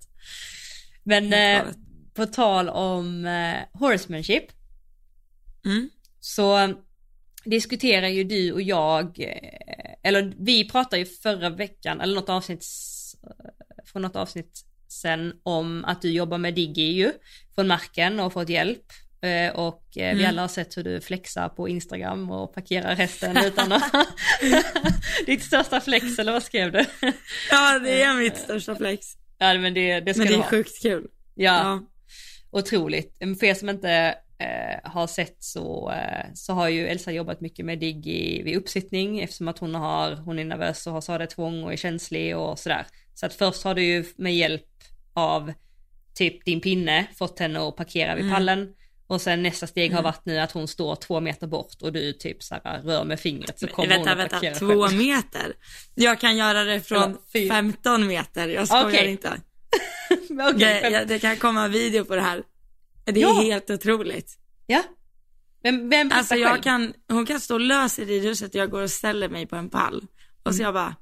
Men 1.04 1.32
Helt 1.32 1.58
eh, 1.58 1.64
galet. 1.64 1.78
på 2.14 2.26
tal 2.26 2.68
om 2.68 3.26
eh, 3.26 3.56
horsemanship 3.80 4.44
Mm. 5.64 5.90
så 6.20 6.74
diskuterar 7.50 8.08
ju 8.08 8.24
du 8.24 8.52
och 8.52 8.62
jag, 8.62 9.20
eh, 9.20 9.94
eller 10.02 10.32
vi 10.38 10.68
pratade 10.68 10.98
ju 10.98 11.04
förra 11.06 11.50
veckan, 11.50 12.00
eller 12.00 12.14
något 12.14 12.28
avsnitt, 12.28 12.64
eh, 13.22 13.84
från 13.92 14.02
något 14.02 14.16
avsnitt 14.16 14.60
sen 14.88 15.32
om 15.42 15.84
att 15.84 16.02
du 16.02 16.10
jobbar 16.12 16.38
med 16.38 16.54
Diggi 16.54 16.92
ju, 16.92 17.12
från 17.54 17.66
marken 17.66 18.20
och 18.20 18.32
fått 18.32 18.48
hjälp. 18.48 18.82
Eh, 19.22 19.52
Och 19.54 19.82
vi 19.94 20.00
Mm. 20.02 20.26
alla 20.26 20.40
har 20.40 20.48
sett 20.48 20.76
hur 20.76 20.84
du 20.84 21.00
flexar 21.00 21.48
på 21.48 21.68
Instagram 21.68 22.30
och 22.30 22.54
parkerar 22.54 22.94
hästen 22.96 23.36
utan 23.46 23.72
att... 23.72 23.92
Ditt 25.26 25.42
största 25.44 25.80
flex 25.80 26.18
eller 26.18 26.32
vad 26.32 26.42
skrev 26.42 26.72
du? 26.72 26.84
Ja 27.50 27.78
det 27.78 28.02
är 28.02 28.14
mitt 28.14 28.36
största 28.36 28.76
flex. 28.76 29.06
ja 29.38 29.54
men 29.58 29.74
det, 29.74 30.00
det 30.00 30.14
ska 30.14 30.18
Men 30.22 30.28
det 30.32 30.34
är 30.34 30.38
ha. 30.38 30.44
sjukt 30.50 30.82
kul. 30.82 31.06
Ja, 31.34 31.52
Ja. 31.62 31.82
otroligt. 32.58 33.16
För 33.40 33.44
er 33.44 33.54
som 33.54 33.68
inte 33.68 34.14
eh, 34.40 34.90
har 34.90 35.06
sett 35.06 35.36
så, 35.44 35.90
eh, 35.90 36.26
så 36.34 36.52
har 36.52 36.68
ju 36.68 36.86
Elsa 36.88 37.12
jobbat 37.12 37.40
mycket 37.40 37.64
med 37.66 37.78
Diggi 37.78 38.42
vid 38.42 38.56
uppsittning 38.56 39.20
eftersom 39.20 39.48
att 39.48 39.58
hon, 39.58 39.74
har, 39.74 40.12
hon 40.12 40.38
är 40.38 40.44
nervös 40.44 40.86
och 40.86 40.92
har 40.92 41.00
sadetvång 41.00 41.64
och 41.64 41.72
är 41.72 41.76
känslig 41.76 42.36
och 42.36 42.58
sådär. 42.58 42.86
Så 43.14 43.26
att 43.26 43.34
först 43.34 43.64
har 43.64 43.74
du 43.74 43.82
ju 43.84 44.04
med 44.16 44.36
hjälp 44.36 44.64
av 45.14 45.52
typ 46.14 46.44
din 46.44 46.60
pinne 46.60 47.06
fått 47.18 47.38
henne 47.38 47.68
att 47.68 47.76
parkera 47.76 48.14
vid 48.14 48.24
Mm. 48.24 48.34
pallen. 48.34 48.74
Och 49.06 49.20
sen 49.20 49.42
nästa 49.42 49.66
steg 49.66 49.92
har 49.92 50.02
varit 50.02 50.24
nu 50.24 50.38
att 50.38 50.52
hon 50.52 50.68
står 50.68 50.96
två 50.96 51.20
meter 51.20 51.46
bort 51.46 51.82
och 51.82 51.92
du 51.92 52.12
typ 52.12 52.42
så 52.42 52.56
här 52.64 52.82
rör 52.82 53.04
med 53.04 53.20
fingret 53.20 53.58
så 53.58 53.66
kommer 53.66 53.88
vänta, 53.88 54.00
hon 54.10 54.12
att 54.12 54.18
vänta, 54.18 54.34
parkera 54.36 54.54
två 54.54 54.86
själv. 54.86 54.98
meter. 54.98 55.52
Jag 55.94 56.20
kan 56.20 56.36
göra 56.36 56.64
det 56.64 56.80
från 56.80 57.02
Eller 57.02 57.16
fyra. 57.32 57.54
15 57.54 58.06
meter, 58.06 58.48
jag 58.48 58.66
skojar 58.68 58.84
Okej. 58.88 59.10
inte. 59.10 59.32
Men 60.30 60.46
okej, 60.54 60.58
Det, 60.58 60.80
vem- 60.82 60.92
ja, 60.92 61.04
det 61.04 61.18
kan 61.18 61.36
komma 61.36 61.64
en 61.64 61.72
video 61.72 62.04
på 62.04 62.14
det 62.16 62.22
här. 62.22 62.42
Det 63.04 63.10
är 63.10 63.16
Ja. 63.22 63.32
helt 63.42 63.70
otroligt. 63.70 64.38
ja. 64.66 64.82
Vem, 65.62 65.88
vem 65.90 66.10
Alltså 66.12 66.34
jag 66.34 66.50
själv? 66.50 66.62
kan, 66.62 66.94
hon 67.08 67.26
kan 67.26 67.40
stå 67.40 67.58
lös 67.58 67.98
i 67.98 68.04
ridhuset 68.04 68.48
och 68.48 68.54
jag 68.60 68.70
går 68.70 68.82
och 68.82 68.90
ställer 68.90 69.28
mig 69.28 69.46
på 69.46 69.56
en 69.56 69.70
pall. 69.70 70.06
Och 70.42 70.46
Mm. 70.46 70.56
så 70.56 70.62
jag 70.62 70.74
bara, 70.74 70.96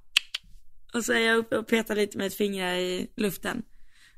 och 0.95 1.05
så 1.05 1.13
är 1.13 1.19
jag 1.21 1.37
uppe 1.37 1.59
och 1.59 1.67
petar 1.67 1.97
lite 1.97 2.19
med 2.19 2.27
ett 2.27 2.35
finger 2.35 2.75
i 2.77 3.11
luften. 3.17 3.63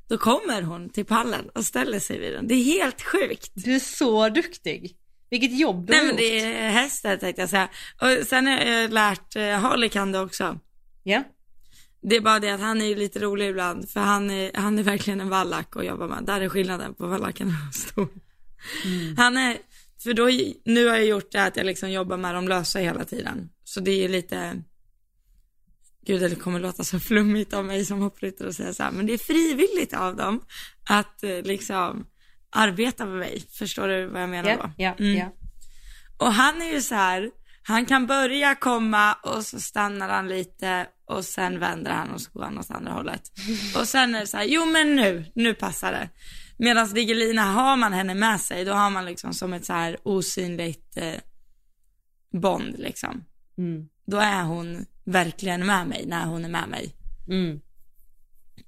Då 0.07 0.17
kommer 0.17 0.61
hon 0.61 0.89
till 0.89 1.05
pallen 1.05 1.49
och 1.49 1.65
ställer 1.65 1.99
sig 1.99 2.19
vid 2.19 2.33
den. 2.33 2.47
Det 2.47 2.53
är 2.53 2.63
helt 2.63 3.01
sjukt. 3.01 3.51
Du 3.53 3.75
är 3.75 3.79
så 3.79 4.29
duktig. 4.29 4.97
Vilket 5.29 5.59
jobb 5.59 5.87
du 5.87 5.91
Nej 5.93 5.99
har 5.99 6.05
men 6.05 6.11
gjort. 6.11 6.19
det 6.19 6.39
är 6.39 6.69
hästar 6.69 7.17
tänkte 7.17 7.41
jag 7.41 7.49
säga. 7.49 7.69
Och 8.01 8.27
sen 8.27 8.47
har 8.47 8.57
jag 8.57 8.93
lärt 8.93 9.35
eh, 9.35 9.43
Harley 9.59 9.89
kan 9.89 10.11
det 10.11 10.19
också. 10.19 10.59
Ja. 11.03 11.23
Det 12.01 12.15
är 12.15 12.21
bara 12.21 12.39
det 12.39 12.49
att 12.49 12.59
han 12.59 12.81
är 12.81 12.95
lite 12.95 13.19
rolig 13.19 13.49
ibland 13.49 13.89
för 13.89 13.99
han 13.99 14.29
är, 14.31 14.51
han 14.53 14.79
är 14.79 14.83
verkligen 14.83 15.21
en 15.21 15.29
vallack 15.29 15.75
att 15.75 15.85
jobba 15.85 16.07
med. 16.07 16.23
Där 16.25 16.41
är 16.41 16.49
skillnaden 16.49 16.93
på 16.93 17.07
vallacken 17.07 17.47
och 17.69 17.75
stor. 17.75 18.07
Han 19.17 19.37
är, 19.37 19.57
för 20.03 20.13
då, 20.13 20.29
nu 20.65 20.87
har 20.87 20.95
jag 20.95 21.05
gjort 21.05 21.31
det 21.31 21.43
att 21.43 21.57
jag 21.57 21.65
liksom 21.65 21.91
jobbar 21.91 22.17
med 22.17 22.35
de 22.35 22.47
lösa 22.47 22.79
hela 22.79 23.05
tiden. 23.05 23.49
Så 23.63 23.79
det 23.79 23.91
är 24.05 24.09
lite, 24.09 24.63
gud 26.05 26.21
det 26.21 26.35
kommer 26.35 26.59
låta 26.59 26.83
så 26.83 26.99
flummigt 26.99 27.53
av 27.53 27.65
mig 27.65 27.85
som 27.85 27.99
hoppryttare 28.01 28.47
och 28.47 28.55
säga 28.55 28.73
så 28.73 28.83
här, 28.83 28.91
men 28.91 29.05
det 29.05 29.13
är 29.13 29.17
frivilligt 29.17 29.93
av 29.93 30.15
dem 30.15 30.41
att 30.89 31.23
eh, 31.23 31.41
liksom 31.41 32.05
arbeta 32.49 33.05
med 33.05 33.17
mig. 33.19 33.43
Förstår 33.51 33.87
du 33.87 34.05
vad 34.05 34.21
jag 34.21 34.29
menar 34.29 34.49
Ja, 34.49 34.57
då? 34.57 34.71
ja, 34.77 34.95
Mm. 34.99 35.17
ja. 35.17 35.33
Och 36.17 36.33
han 36.33 36.61
är 36.61 36.73
ju 36.73 36.81
så 36.81 36.95
här, 36.95 37.31
han 37.63 37.85
kan 37.85 38.07
börja 38.07 38.55
komma 38.55 39.13
och 39.13 39.45
så 39.45 39.59
stannar 39.59 40.09
han 40.09 40.27
lite 40.27 40.87
och 41.05 41.25
sen 41.25 41.59
vänder 41.59 41.91
han 41.91 42.11
och 42.11 42.21
så 42.21 42.31
går 42.31 42.43
han 42.43 42.57
åt 42.57 42.71
andra 42.71 42.91
hållet. 42.91 43.31
Och 43.77 43.87
sen 43.87 44.15
är 44.15 44.19
det 44.19 44.27
så 44.27 44.37
här, 44.37 44.43
jo 44.43 44.65
men 44.65 44.95
nu, 44.95 45.25
nu 45.35 45.53
passar 45.53 45.91
det. 45.91 46.09
Medan 46.57 46.93
Digelina, 46.93 47.43
har 47.43 47.77
man 47.77 47.93
henne 47.93 48.13
med 48.13 48.41
sig, 48.41 48.65
då 48.65 48.73
har 48.73 48.89
man 48.89 49.05
liksom 49.05 49.33
som 49.33 49.53
ett 49.53 49.65
så 49.65 49.73
här 49.73 49.97
osynligt 50.03 50.97
eh, 50.97 51.19
bond 52.41 52.75
liksom. 52.77 53.23
Mm. 53.57 53.87
Då 54.05 54.17
är 54.17 54.43
hon 54.43 54.85
verkligen 55.05 55.65
med 55.65 55.87
mig 55.87 56.05
när 56.07 56.25
hon 56.25 56.45
är 56.45 56.49
med 56.49 56.69
mig. 56.69 56.95
Mm. 57.27 57.59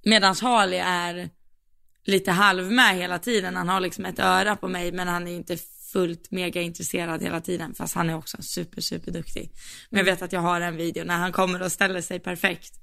Medan 0.03 0.35
Harley 0.41 0.79
är 0.79 1.29
lite 2.05 2.31
halv 2.31 2.71
med 2.71 2.95
hela 2.95 3.19
tiden. 3.19 3.55
Han 3.55 3.69
har 3.69 3.79
liksom 3.79 4.05
ett 4.05 4.19
öra 4.19 4.55
på 4.55 4.67
mig 4.67 4.91
men 4.91 5.07
han 5.07 5.27
är 5.27 5.35
inte 5.35 5.57
fullt 5.93 6.31
mega 6.31 6.61
intresserad 6.61 7.23
hela 7.23 7.41
tiden. 7.41 7.75
Fast 7.75 7.95
han 7.95 8.09
är 8.09 8.15
också 8.15 8.37
super, 8.41 8.81
super 8.81 9.11
duktig. 9.11 9.51
Men 9.89 9.97
jag 9.97 10.05
vet 10.05 10.21
att 10.21 10.33
jag 10.33 10.39
har 10.39 10.61
en 10.61 10.77
video 10.77 11.05
när 11.05 11.17
han 11.17 11.31
kommer 11.31 11.61
och 11.61 11.71
ställer 11.71 12.01
sig 12.01 12.19
perfekt. 12.19 12.73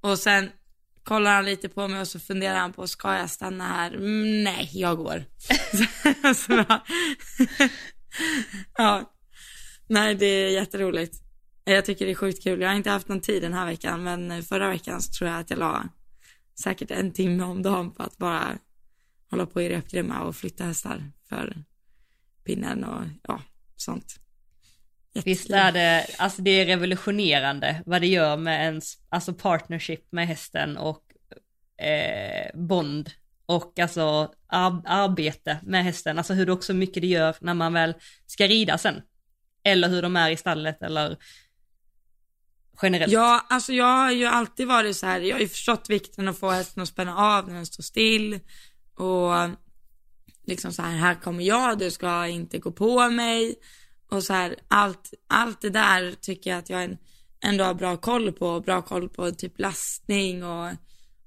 Och 0.00 0.18
sen 0.18 0.50
kollar 1.04 1.34
han 1.34 1.44
lite 1.44 1.68
på 1.68 1.88
mig 1.88 2.00
och 2.00 2.08
så 2.08 2.20
funderar 2.20 2.58
han 2.58 2.72
på, 2.72 2.86
ska 2.86 3.16
jag 3.16 3.30
stanna 3.30 3.68
här? 3.68 3.94
Mm, 3.94 4.44
nej, 4.44 4.70
jag 4.72 4.96
går. 4.96 5.24
så, 6.34 6.64
ja. 8.76 9.12
Nej, 9.88 10.14
det 10.14 10.26
är 10.26 10.50
jätteroligt. 10.50 11.22
Jag 11.64 11.84
tycker 11.84 12.06
det 12.06 12.12
är 12.12 12.14
sjukt 12.14 12.42
kul. 12.42 12.60
Jag 12.60 12.68
har 12.68 12.76
inte 12.76 12.90
haft 12.90 13.08
någon 13.08 13.20
tid 13.20 13.42
den 13.42 13.52
här 13.52 13.66
veckan, 13.66 14.02
men 14.02 14.42
förra 14.42 14.68
veckan 14.68 15.02
så 15.02 15.12
tror 15.12 15.30
jag 15.30 15.40
att 15.40 15.50
jag 15.50 15.58
la 15.58 15.84
säkert 16.62 16.90
en 16.90 17.12
timme 17.12 17.44
om 17.44 17.62
dagen 17.62 17.90
på 17.90 18.02
att 18.02 18.18
bara 18.18 18.58
hålla 19.30 19.46
på 19.46 19.62
i 19.62 19.68
repgrimma 19.68 20.20
och 20.20 20.36
flytta 20.36 20.64
hästar 20.64 21.12
för 21.28 21.64
pinnen 22.44 22.84
och 22.84 23.02
ja, 23.22 23.40
sånt. 23.76 24.14
Visst 25.14 25.50
Jättekul. 25.50 25.54
är 25.54 25.72
det, 25.72 26.06
alltså 26.18 26.42
det 26.42 26.50
är 26.50 26.66
revolutionerande 26.66 27.82
vad 27.86 28.00
det 28.00 28.06
gör 28.06 28.36
med 28.36 28.64
ens, 28.64 28.98
alltså 29.08 29.34
partnership 29.34 30.12
med 30.12 30.26
hästen 30.26 30.76
och 30.76 31.02
eh, 31.84 32.50
bond 32.54 33.10
och 33.46 33.78
alltså 33.78 34.32
ar- 34.46 34.82
arbete 34.86 35.58
med 35.62 35.84
hästen, 35.84 36.18
alltså 36.18 36.34
hur 36.34 36.46
det 36.46 36.52
också 36.52 36.74
mycket 36.74 37.00
det 37.00 37.06
gör 37.06 37.36
när 37.40 37.54
man 37.54 37.72
väl 37.72 37.94
ska 38.26 38.46
rida 38.46 38.78
sen. 38.78 39.02
Eller 39.64 39.88
hur 39.88 40.02
de 40.02 40.16
är 40.16 40.30
i 40.30 40.36
stallet 40.36 40.82
eller 40.82 41.16
generellt. 42.82 43.12
Ja, 43.12 43.46
alltså 43.48 43.72
jag 43.72 43.84
har 43.84 44.10
ju 44.12 44.26
alltid 44.26 44.66
varit 44.66 44.96
så 44.96 45.06
här, 45.06 45.20
jag 45.20 45.34
har 45.34 45.40
ju 45.40 45.48
förstått 45.48 45.90
vikten 45.90 46.28
att 46.28 46.38
få 46.38 46.50
hästen 46.50 46.82
att 46.82 46.88
spänna 46.88 47.16
av 47.16 47.48
när 47.48 47.54
den 47.54 47.66
står 47.66 47.82
still 47.82 48.40
och 48.94 49.32
liksom 50.44 50.72
så 50.72 50.82
här, 50.82 50.96
här 50.96 51.14
kommer 51.14 51.44
jag, 51.44 51.78
du 51.78 51.90
ska 51.90 52.26
inte 52.26 52.58
gå 52.58 52.72
på 52.72 53.10
mig 53.10 53.54
och 54.08 54.22
så 54.22 54.32
här, 54.32 54.56
allt, 54.68 55.14
allt 55.26 55.60
det 55.60 55.70
där 55.70 56.14
tycker 56.20 56.50
jag 56.50 56.58
att 56.58 56.70
jag 56.70 56.96
ändå 57.40 57.64
har 57.64 57.74
bra 57.74 57.96
koll 57.96 58.32
på, 58.32 58.60
bra 58.60 58.82
koll 58.82 59.08
på 59.08 59.30
typ 59.30 59.60
lastning 59.60 60.44
och, 60.44 60.70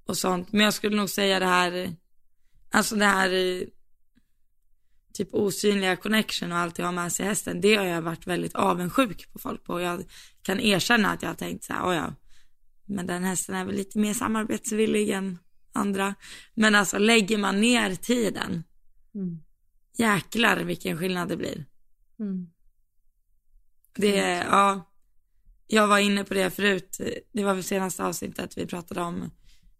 och 0.07 0.17
sånt. 0.17 0.51
Men 0.51 0.61
jag 0.61 0.73
skulle 0.73 0.95
nog 0.95 1.09
säga 1.09 1.39
det 1.39 1.45
här, 1.45 1.95
alltså 2.71 2.95
det 2.95 3.05
här 3.05 3.33
eh, 3.33 3.67
typ 5.13 5.33
osynliga 5.33 5.95
connection 5.95 6.51
och 6.51 6.57
alltid 6.57 6.85
ha 6.85 6.91
med 6.91 7.11
sig 7.11 7.25
hästen, 7.25 7.61
det 7.61 7.75
har 7.75 7.85
jag 7.85 8.01
varit 8.01 8.27
väldigt 8.27 8.55
avundsjuk 8.55 9.33
på 9.33 9.39
folk 9.39 9.63
på. 9.63 9.81
Jag 9.81 10.03
kan 10.41 10.59
erkänna 10.59 11.11
att 11.11 11.21
jag 11.21 11.29
har 11.29 11.35
tänkt 11.35 11.63
så 11.63 11.73
här, 11.73 11.89
"Oj, 11.89 11.95
ja, 11.95 12.13
men 12.85 13.07
den 13.07 13.23
hästen 13.23 13.55
är 13.55 13.65
väl 13.65 13.75
lite 13.75 13.99
mer 13.99 14.13
samarbetsvillig 14.13 15.09
än 15.09 15.37
andra. 15.75 16.15
Men 16.53 16.75
alltså 16.75 16.97
lägger 16.97 17.37
man 17.37 17.61
ner 17.61 17.95
tiden, 17.95 18.63
Mm. 19.15 19.39
jäklar 19.97 20.57
vilken 20.57 20.97
skillnad 20.97 21.29
det 21.29 21.37
blir. 21.37 21.65
Mm. 22.19 22.49
Det 23.95 24.45
ja, 24.51 24.91
jag 25.67 25.87
var 25.87 25.99
inne 25.99 26.23
på 26.23 26.33
det 26.33 26.49
förut, 26.49 27.01
det 27.33 27.43
var 27.43 27.53
väl 27.53 27.63
senaste 27.63 28.03
avsnittet 28.03 28.57
vi 28.57 28.65
pratade 28.65 29.01
om 29.01 29.31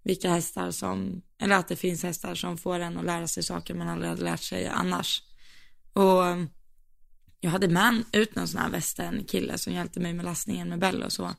vilka 0.03 0.29
hästar 0.29 0.71
som, 0.71 1.21
eller 1.39 1.55
att 1.55 1.67
det 1.67 1.75
finns 1.75 2.03
hästar 2.03 2.35
som 2.35 2.57
får 2.57 2.79
en 2.79 2.97
att 2.97 3.05
lära 3.05 3.27
sig 3.27 3.43
saker 3.43 3.73
man 3.73 3.89
aldrig 3.89 4.09
hade 4.09 4.23
lärt 4.23 4.43
sig 4.43 4.67
annars. 4.67 5.23
Och 5.93 6.23
jag 7.39 7.51
hade 7.51 7.67
med 7.67 8.03
ut 8.11 8.35
någon 8.35 8.47
sån 8.47 8.61
här 8.61 8.69
västern 8.69 9.23
kille 9.23 9.57
som 9.57 9.73
hjälpte 9.73 9.99
mig 9.99 10.13
med 10.13 10.25
lastningen 10.25 10.69
med 10.69 10.79
Bell 10.79 11.03
och 11.03 11.11
så. 11.11 11.35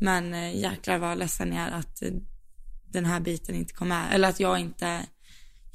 Men 0.00 0.34
eh, 0.34 0.60
jäklar 0.60 0.98
vad 0.98 1.18
ledsen 1.18 1.52
jag 1.52 1.68
är 1.68 1.70
att 1.70 2.02
eh, 2.02 2.10
den 2.84 3.04
här 3.04 3.20
biten 3.20 3.54
inte 3.54 3.74
kom 3.74 3.88
med, 3.88 4.08
eller 4.12 4.28
att 4.28 4.40
jag 4.40 4.60
inte, 4.60 5.06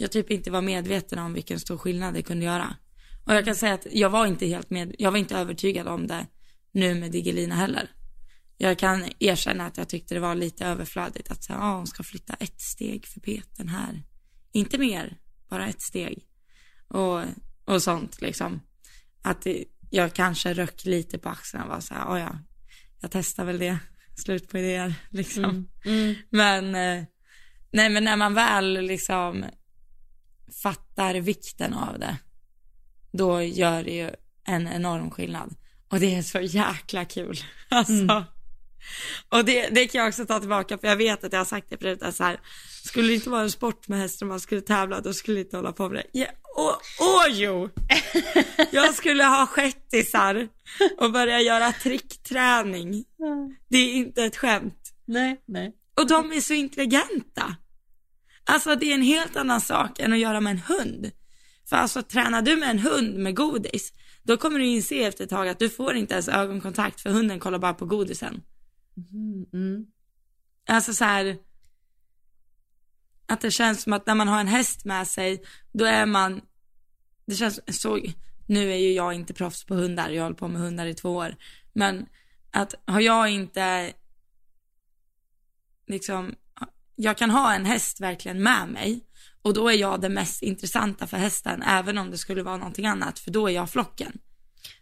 jag 0.01 0.11
typ 0.11 0.31
inte 0.31 0.51
var 0.51 0.61
medveten 0.61 1.19
om 1.19 1.33
vilken 1.33 1.59
stor 1.59 1.77
skillnad 1.77 2.13
det 2.13 2.21
kunde 2.21 2.45
göra. 2.45 2.75
Och 3.25 3.33
jag 3.33 3.45
kan 3.45 3.55
säga 3.55 3.73
att 3.73 3.87
jag 3.91 4.09
var 4.09 4.25
inte 4.25 4.45
helt 4.47 4.69
med, 4.69 4.95
jag 4.99 5.11
var 5.11 5.17
inte 5.17 5.35
övertygad 5.37 5.87
om 5.87 6.07
det 6.07 6.27
nu 6.71 6.95
med 6.95 7.11
Digelina 7.11 7.55
heller. 7.55 7.89
Jag 8.57 8.79
kan 8.79 9.09
erkänna 9.19 9.65
att 9.65 9.77
jag 9.77 9.89
tyckte 9.89 10.13
det 10.13 10.19
var 10.19 10.35
lite 10.35 10.65
överflödigt 10.65 11.31
att 11.31 11.43
säga, 11.43 11.59
ja 11.59 11.75
hon 11.75 11.87
ska 11.87 12.03
flytta 12.03 12.33
ett 12.33 12.61
steg 12.61 13.05
för 13.05 13.19
peten 13.19 13.67
här. 13.67 14.03
Inte 14.51 14.77
mer, 14.77 15.17
bara 15.49 15.67
ett 15.67 15.81
steg. 15.81 16.25
Och, 16.87 17.21
och 17.65 17.83
sånt 17.83 18.21
liksom. 18.21 18.61
Att 19.21 19.41
det, 19.41 19.65
jag 19.89 20.13
kanske 20.13 20.53
röck 20.53 20.85
lite 20.85 21.17
på 21.17 21.29
axlarna 21.29 21.65
och 21.65 21.71
var 21.71 21.79
så 21.79 21.93
här, 21.93 22.01
"Ja, 22.01 22.19
ja, 22.19 22.39
jag 23.01 23.11
testar 23.11 23.45
väl 23.45 23.59
det. 23.59 23.77
Slut 24.17 24.49
på 24.49 24.57
idéer 24.57 24.93
liksom. 25.09 25.43
Mm. 25.43 25.67
Mm. 25.85 26.15
Men, 26.29 26.65
eh, 26.75 27.05
nej 27.71 27.89
men 27.89 28.03
när 28.03 28.17
man 28.17 28.33
väl 28.33 28.81
liksom 28.81 29.45
fattar 30.63 31.13
vikten 31.13 31.73
av 31.73 31.99
det, 31.99 32.17
då 33.11 33.41
gör 33.41 33.83
det 33.83 33.91
ju 33.91 34.09
en 34.47 34.67
enorm 34.67 35.11
skillnad. 35.11 35.55
Och 35.89 35.99
det 35.99 36.15
är 36.15 36.21
så 36.21 36.39
jäkla 36.39 37.05
kul. 37.05 37.37
Alltså. 37.69 37.93
Mm. 37.93 38.23
Och 39.29 39.45
det, 39.45 39.67
det 39.67 39.87
kan 39.87 39.99
jag 39.99 40.07
också 40.07 40.25
ta 40.25 40.39
tillbaka, 40.39 40.77
för 40.77 40.87
jag 40.87 40.95
vet 40.95 41.23
att 41.23 41.33
jag 41.33 41.39
har 41.39 41.45
sagt 41.45 41.69
det 41.69 41.77
förut, 41.77 42.01
att 42.01 42.15
så 42.15 42.23
här, 42.23 42.39
skulle 42.83 43.07
det 43.07 43.13
inte 43.13 43.29
vara 43.29 43.41
en 43.41 43.51
sport 43.51 43.87
med 43.87 43.99
hästar 43.99 44.25
man 44.25 44.39
skulle 44.39 44.61
tävla, 44.61 45.01
då 45.01 45.13
skulle 45.13 45.37
jag 45.37 45.45
inte 45.45 45.57
hålla 45.57 45.71
på 45.71 45.89
med 45.89 45.97
det. 45.97 46.19
Ja, 46.19 46.27
åh, 46.57 46.75
åh 46.99 47.25
jo! 47.29 47.69
Jag 48.71 48.95
skulle 48.95 49.23
ha 49.23 49.47
shettisar 49.47 50.47
och 50.97 51.11
börja 51.11 51.41
göra 51.41 51.71
trickträning. 51.71 53.05
Det 53.69 53.77
är 53.77 53.93
inte 53.93 54.23
ett 54.23 54.37
skämt. 54.37 54.93
Nej, 55.05 55.41
nej. 55.45 55.73
Och 55.97 56.07
de 56.07 56.31
är 56.31 56.41
så 56.41 56.53
intelligenta. 56.53 57.55
Alltså 58.51 58.75
det 58.75 58.85
är 58.85 58.95
en 58.95 59.01
helt 59.01 59.35
annan 59.35 59.61
sak 59.61 59.99
än 59.99 60.13
att 60.13 60.19
göra 60.19 60.41
med 60.41 60.51
en 60.51 60.59
hund. 60.59 61.11
För 61.69 61.75
alltså 61.75 62.01
tränar 62.03 62.41
du 62.41 62.55
med 62.55 62.69
en 62.69 62.79
hund 62.79 63.17
med 63.17 63.35
godis, 63.35 63.93
då 64.23 64.37
kommer 64.37 64.59
du 64.59 64.65
inse 64.65 64.95
efter 64.95 65.23
ett 65.23 65.29
tag 65.29 65.47
att 65.47 65.59
du 65.59 65.69
får 65.69 65.95
inte 65.95 66.13
ens 66.13 66.27
ögonkontakt 66.27 67.01
för 67.01 67.09
hunden 67.09 67.39
kollar 67.39 67.59
bara 67.59 67.73
på 67.73 67.85
godisen. 67.85 68.43
Mm, 69.11 69.45
mm. 69.53 69.85
Alltså 70.67 70.93
så 70.93 71.05
här. 71.05 71.37
Att 73.25 73.41
det 73.41 73.51
känns 73.51 73.81
som 73.83 73.93
att 73.93 74.05
när 74.05 74.15
man 74.15 74.27
har 74.27 74.39
en 74.39 74.47
häst 74.47 74.85
med 74.85 75.07
sig, 75.07 75.43
då 75.71 75.85
är 75.85 76.05
man, 76.05 76.41
det 77.25 77.35
känns 77.35 77.81
så, 77.81 77.99
nu 78.47 78.71
är 78.71 78.77
ju 78.77 78.93
jag 78.93 79.13
inte 79.13 79.33
proffs 79.33 79.65
på 79.65 79.75
hundar, 79.75 80.09
jag 80.09 80.21
har 80.21 80.23
hållit 80.23 80.39
på 80.39 80.47
med 80.47 80.61
hundar 80.61 80.85
i 80.85 80.93
två 80.93 81.09
år. 81.09 81.35
Men 81.73 82.05
att 82.51 82.73
har 82.85 83.01
jag 83.01 83.29
inte, 83.29 83.93
liksom, 85.87 86.35
jag 87.01 87.17
kan 87.17 87.29
ha 87.29 87.53
en 87.53 87.65
häst 87.65 88.01
verkligen 88.01 88.43
med 88.43 88.69
mig 88.69 89.01
och 89.41 89.53
då 89.53 89.69
är 89.69 89.77
jag 89.77 90.01
det 90.01 90.09
mest 90.09 90.41
intressanta 90.41 91.07
för 91.07 91.17
hästen, 91.17 91.63
även 91.63 91.97
om 91.97 92.11
det 92.11 92.17
skulle 92.17 92.43
vara 92.43 92.57
någonting 92.57 92.85
annat, 92.85 93.19
för 93.19 93.31
då 93.31 93.47
är 93.47 93.51
jag 93.51 93.69
flocken. 93.69 94.11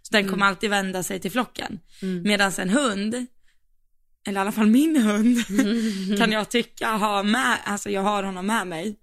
Så 0.01 0.11
den 0.11 0.29
kommer 0.29 0.45
alltid 0.45 0.69
vända 0.69 1.03
sig 1.03 1.19
till 1.19 1.31
flocken. 1.31 1.79
Mm. 2.01 2.23
Medan 2.23 2.51
en 2.57 2.69
hund, 2.69 3.25
eller 4.27 4.39
i 4.39 4.41
alla 4.41 4.51
fall 4.51 4.67
min 4.67 4.95
hund, 5.01 5.37
kan 6.17 6.31
jag 6.31 6.49
tycka 6.49 6.91
ha 6.91 7.23
med, 7.23 7.57
alltså 7.65 7.89
jag 7.89 8.01
har 8.01 8.23
honom 8.23 8.45
med 8.45 8.67
mig. 8.67 8.99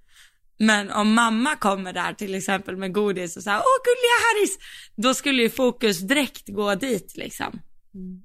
Men 0.58 0.90
om 0.90 1.14
mamma 1.14 1.56
kommer 1.56 1.92
där 1.92 2.12
till 2.12 2.34
exempel 2.34 2.76
med 2.76 2.92
godis 2.92 3.36
och 3.36 3.42
säger 3.42 3.58
åh 3.58 3.84
gulliga 3.84 4.16
Harris, 4.26 4.58
då 4.96 5.14
skulle 5.14 5.42
ju 5.42 5.50
fokus 5.50 5.98
direkt 5.98 6.48
gå 6.48 6.74
dit 6.74 7.16
liksom. 7.16 7.60
Mm. 7.94 8.22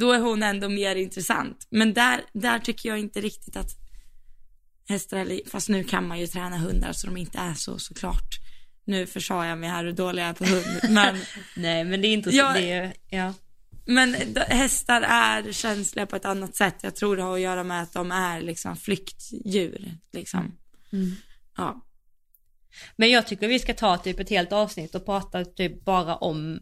Då 0.00 0.12
är 0.12 0.20
hon 0.20 0.42
ändå 0.42 0.68
mer 0.68 0.96
intressant. 0.96 1.66
Men 1.70 1.94
där, 1.94 2.20
där 2.32 2.58
tycker 2.58 2.88
jag 2.88 2.98
inte 2.98 3.20
riktigt 3.20 3.56
att 3.56 3.85
hästar 4.88 5.16
eller, 5.16 5.40
fast 5.50 5.68
nu 5.68 5.84
kan 5.84 6.08
man 6.08 6.20
ju 6.20 6.26
träna 6.26 6.58
hundar 6.58 6.92
så 6.92 7.06
de 7.06 7.16
inte 7.16 7.38
är 7.38 7.54
så 7.54 7.78
såklart. 7.78 8.38
Nu 8.84 9.06
försade 9.06 9.48
jag 9.48 9.58
mig 9.58 9.68
här 9.68 9.84
hur 9.84 9.92
dålig 9.92 10.22
jag 10.22 10.28
är 10.28 10.32
på 10.32 10.44
hund, 10.44 10.80
men 10.90 11.16
Nej, 11.56 11.84
men 11.84 12.02
det 12.02 12.08
är 12.08 12.12
intressant. 12.12 12.56
Ja. 12.56 12.62
Det 12.62 12.72
är, 12.72 12.92
ja. 13.10 13.34
Men 13.86 14.16
hästar 14.48 15.02
är 15.02 15.52
känsliga 15.52 16.06
på 16.06 16.16
ett 16.16 16.24
annat 16.24 16.56
sätt. 16.56 16.74
Jag 16.82 16.96
tror 16.96 17.16
det 17.16 17.22
har 17.22 17.34
att 17.34 17.40
göra 17.40 17.64
med 17.64 17.82
att 17.82 17.92
de 17.92 18.12
är 18.12 18.40
liksom 18.40 18.76
flyktdjur. 18.76 19.94
Liksom. 20.12 20.58
Mm. 20.92 21.14
Ja. 21.56 21.86
Men 22.96 23.10
jag 23.10 23.26
tycker 23.26 23.48
vi 23.48 23.58
ska 23.58 23.74
ta 23.74 23.98
typ 23.98 24.20
ett 24.20 24.30
helt 24.30 24.52
avsnitt 24.52 24.94
och 24.94 25.04
prata 25.04 25.44
typ 25.44 25.84
bara 25.84 26.16
om, 26.16 26.60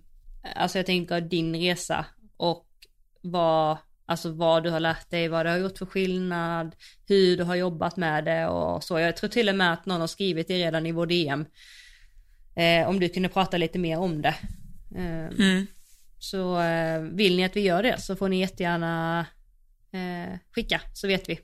alltså 0.56 0.78
jag 0.78 0.86
tänker 0.86 1.20
din 1.20 1.56
resa 1.56 2.06
och 2.36 2.66
vad, 3.22 3.78
alltså 4.06 4.32
vad 4.32 4.62
du 4.62 4.70
har 4.70 4.80
lärt 4.80 5.10
dig, 5.10 5.28
vad 5.28 5.46
du 5.46 5.50
har 5.50 5.56
gjort 5.58 5.78
för 5.78 5.86
skillnad, 5.86 6.76
hur 7.08 7.36
du 7.36 7.42
har 7.44 7.54
jobbat 7.54 7.96
med 7.96 8.24
det 8.24 8.46
och 8.46 8.84
så. 8.84 8.98
Jag 8.98 9.16
tror 9.16 9.30
till 9.30 9.48
och 9.48 9.54
med 9.54 9.72
att 9.72 9.86
någon 9.86 10.00
har 10.00 10.06
skrivit 10.08 10.48
det 10.48 10.58
redan 10.58 10.86
i 10.86 10.92
vår 10.92 11.06
DM. 11.06 11.44
Eh, 12.56 12.88
om 12.88 13.00
du 13.00 13.08
kunde 13.08 13.28
prata 13.28 13.56
lite 13.56 13.78
mer 13.78 13.98
om 13.98 14.22
det. 14.22 14.34
Eh, 14.96 15.38
Mm. 15.38 15.66
Så 16.18 16.60
eh, 16.60 17.00
vill 17.00 17.36
ni 17.36 17.44
att 17.44 17.56
vi 17.56 17.60
gör 17.60 17.82
det 17.82 18.00
så 18.00 18.16
får 18.16 18.28
ni 18.28 18.40
jättegärna 18.40 19.26
eh, 19.92 20.38
skicka 20.54 20.80
så 20.94 21.06
vet 21.06 21.28
vi. 21.28 21.40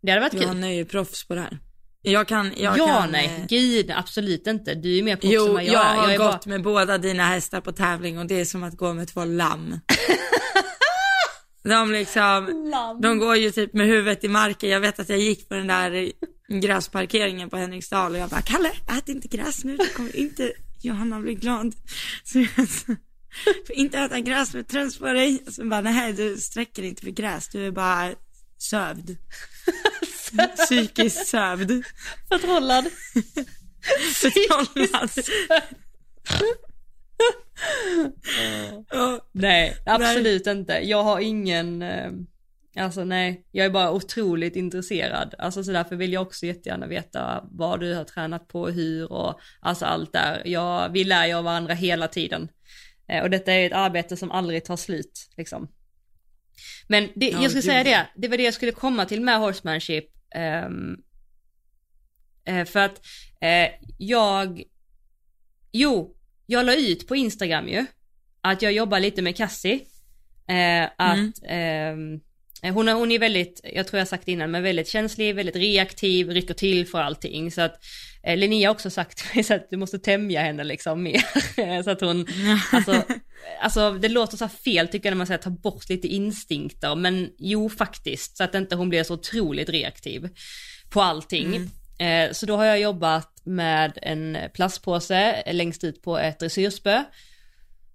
Det 0.00 0.10
hade 0.10 0.20
varit 0.20 0.32
kul. 0.32 0.42
Johanna 0.42 0.66
är 0.68 0.72
ju 0.74 0.84
proffs 0.84 1.24
på 1.28 1.34
det 1.34 1.40
här. 1.40 1.58
Jag 2.02 2.28
kan, 2.28 2.52
jag 2.56 2.78
ja, 2.78 2.86
kan, 2.86 3.10
nej, 3.10 3.26
eh, 3.40 3.46
gud 3.46 3.90
absolut 3.90 4.46
inte. 4.46 4.74
Du 4.74 4.98
är 4.98 5.02
mer 5.02 5.16
proffs 5.16 5.24
än 5.24 5.30
Jo, 5.32 5.52
vad 5.52 5.64
jag, 5.64 5.74
jag, 5.74 5.86
är. 5.86 5.94
har 5.96 6.02
Jag 6.04 6.14
är 6.14 6.18
gått 6.18 6.44
bara... 6.44 6.50
med 6.50 6.62
båda 6.62 6.98
dina 6.98 7.24
hästar 7.24 7.60
på 7.60 7.72
tävling 7.72 8.18
och 8.18 8.26
det 8.26 8.40
är 8.40 8.44
som 8.44 8.62
att 8.62 8.76
gå 8.76 8.92
med 8.92 9.08
två 9.08 9.24
lamm. 9.24 9.80
de 11.64 11.92
liksom, 11.92 12.72
de 13.02 13.18
går 13.18 13.36
ju 13.36 13.50
typ 13.50 13.74
med 13.74 13.86
huvudet 13.86 14.24
i 14.24 14.28
marken. 14.28 14.70
Jag 14.70 14.80
att 15.00 15.08
jag 15.08 15.18
gick 15.18 15.48
på 15.48 15.54
den 15.54 15.66
där 15.66 16.12
gräsparkeringen 16.60 17.50
på 17.50 17.56
Henriksdal 17.56 18.12
och 18.12 18.18
jag 18.18 18.30
bara, 18.30 18.42
Kalle, 18.42 18.72
ät 18.98 19.08
inte 19.08 19.28
gräs 19.28 19.64
nu, 19.64 19.76
det 19.76 19.94
kommer 19.94 20.16
inte 20.16 20.52
Johanna 20.82 21.20
bli 21.20 21.34
glad. 21.34 21.74
Så 22.24 22.38
jag 22.38 22.68
får 22.68 22.96
inte 23.68 23.98
äta 23.98 24.20
gräs 24.20 24.54
med 24.54 24.68
träns 24.68 24.98
på 24.98 25.06
dig. 25.06 25.44
Så 25.48 25.64
bara, 25.64 25.80
nej 25.80 26.12
du 26.12 26.36
sträcker 26.36 26.82
inte 26.82 27.02
för 27.02 27.10
gräs, 27.10 27.48
du 27.48 27.66
är 27.66 27.70
bara 27.70 28.14
sövd. 28.58 29.16
Psykiskt 30.56 31.26
sövd. 31.26 31.84
Förtrollad. 32.28 32.84
Förtrollad. 34.14 35.10
Ja, 38.90 39.20
Nej, 39.32 39.76
absolut 39.86 40.46
inte. 40.46 40.72
Jag 40.72 41.02
har 41.04 41.20
ingen, 41.20 41.82
eh, 41.82 42.10
alltså 42.76 43.04
nej, 43.04 43.46
jag 43.52 43.66
är 43.66 43.70
bara 43.70 43.90
otroligt 43.92 44.56
intresserad. 44.56 45.34
Alltså 45.38 45.64
så 45.64 45.72
därför 45.72 45.96
vill 45.96 46.12
jag 46.12 46.22
också 46.22 46.46
jättegärna 46.46 46.86
veta 46.86 47.44
vad 47.50 47.80
du 47.80 47.94
har 47.94 48.04
tränat 48.04 48.48
på, 48.48 48.68
hur 48.68 49.12
och 49.12 49.40
alltså 49.60 49.84
allt 49.84 50.12
där. 50.12 50.42
Jag, 50.44 50.88
vi 50.88 51.04
lär 51.04 51.26
ju 51.26 51.34
av 51.34 51.44
varandra 51.44 51.74
hela 51.74 52.08
tiden. 52.08 52.48
Eh, 53.08 53.22
och 53.22 53.30
detta 53.30 53.52
är 53.52 53.66
ett 53.66 53.72
arbete 53.72 54.16
som 54.16 54.30
aldrig 54.30 54.64
tar 54.64 54.76
slut 54.76 55.30
liksom. 55.36 55.68
Men 56.88 57.08
det, 57.14 57.30
Ja, 57.30 57.42
jag 57.42 57.52
gud, 57.52 57.64
säga 57.64 57.84
det, 57.84 58.06
det 58.16 58.28
var 58.28 58.36
det 58.36 58.42
jag 58.42 58.54
skulle 58.54 58.72
komma 58.72 59.06
till 59.06 59.20
med 59.20 59.38
horsemanship. 59.38 60.04
eh, 62.44 62.64
för 62.64 62.80
att 62.80 63.06
eh, 63.40 63.68
jag, 63.98 64.62
jo, 65.72 66.16
jag 66.50 66.66
la 66.66 66.74
ut 66.74 67.08
på 67.08 67.16
Instagram 67.16 67.68
ju, 67.68 67.86
att 68.40 68.62
jag 68.62 68.72
jobbar 68.72 69.00
lite 69.00 69.22
med 69.22 69.36
Cassie. 69.36 69.80
Eh, 70.48 70.90
att 70.98 71.42
Mm. 71.44 72.20
eh, 72.62 72.72
hon, 72.74 72.88
är, 72.88 72.92
hon 72.92 73.12
är 73.12 73.18
väldigt, 73.18 73.60
jag 73.74 73.86
tror 73.86 73.98
jag 73.98 74.08
sagt 74.08 74.26
det 74.26 74.32
innan, 74.32 74.50
men 74.50 74.62
väldigt 74.62 74.88
känslig, 74.88 75.34
väldigt 75.34 75.56
reaktiv, 75.56 76.30
rycker 76.30 76.54
till 76.54 76.86
för 76.86 77.00
allting. 77.00 77.50
Så 77.50 77.60
att 77.60 77.84
eh, 78.22 78.36
Linnea 78.36 78.68
har 78.68 78.74
också 78.74 78.90
sagt 78.90 79.18
till 79.18 79.44
mig 79.48 79.56
att 79.56 79.70
du 79.70 79.76
måste 79.76 79.98
tämja 79.98 80.42
henne 80.42 80.64
liksom 80.64 81.02
mer. 81.02 81.82
så 81.82 81.90
att 81.90 82.00
hon, 82.00 82.26
alltså, 82.72 83.02
alltså 83.62 83.90
det 83.92 84.08
låter 84.08 84.36
så 84.36 84.48
fel 84.48 84.88
tycker 84.88 85.08
jag 85.08 85.12
när 85.12 85.18
man 85.18 85.26
säger 85.26 85.38
ta 85.42 85.50
bort 85.50 85.88
lite 85.88 86.08
instinkter, 86.08 86.94
men 86.94 87.30
jo 87.38 87.68
faktiskt, 87.68 88.36
så 88.36 88.44
att 88.44 88.54
inte 88.54 88.76
hon 88.76 88.88
blir 88.88 89.04
så 89.04 89.14
otroligt 89.14 89.68
reaktiv 89.68 90.28
på 90.90 91.02
allting. 91.02 91.70
Eh, 92.00 92.32
så 92.32 92.46
då 92.46 92.56
har 92.56 92.64
jag 92.64 92.80
jobbat 92.80 93.39
med 93.50 93.98
en 94.02 94.38
plastpåse 94.54 95.52
längst 95.52 95.84
ut 95.84 96.02
på 96.02 96.18
ett 96.18 96.38
dressyrspö. 96.38 97.04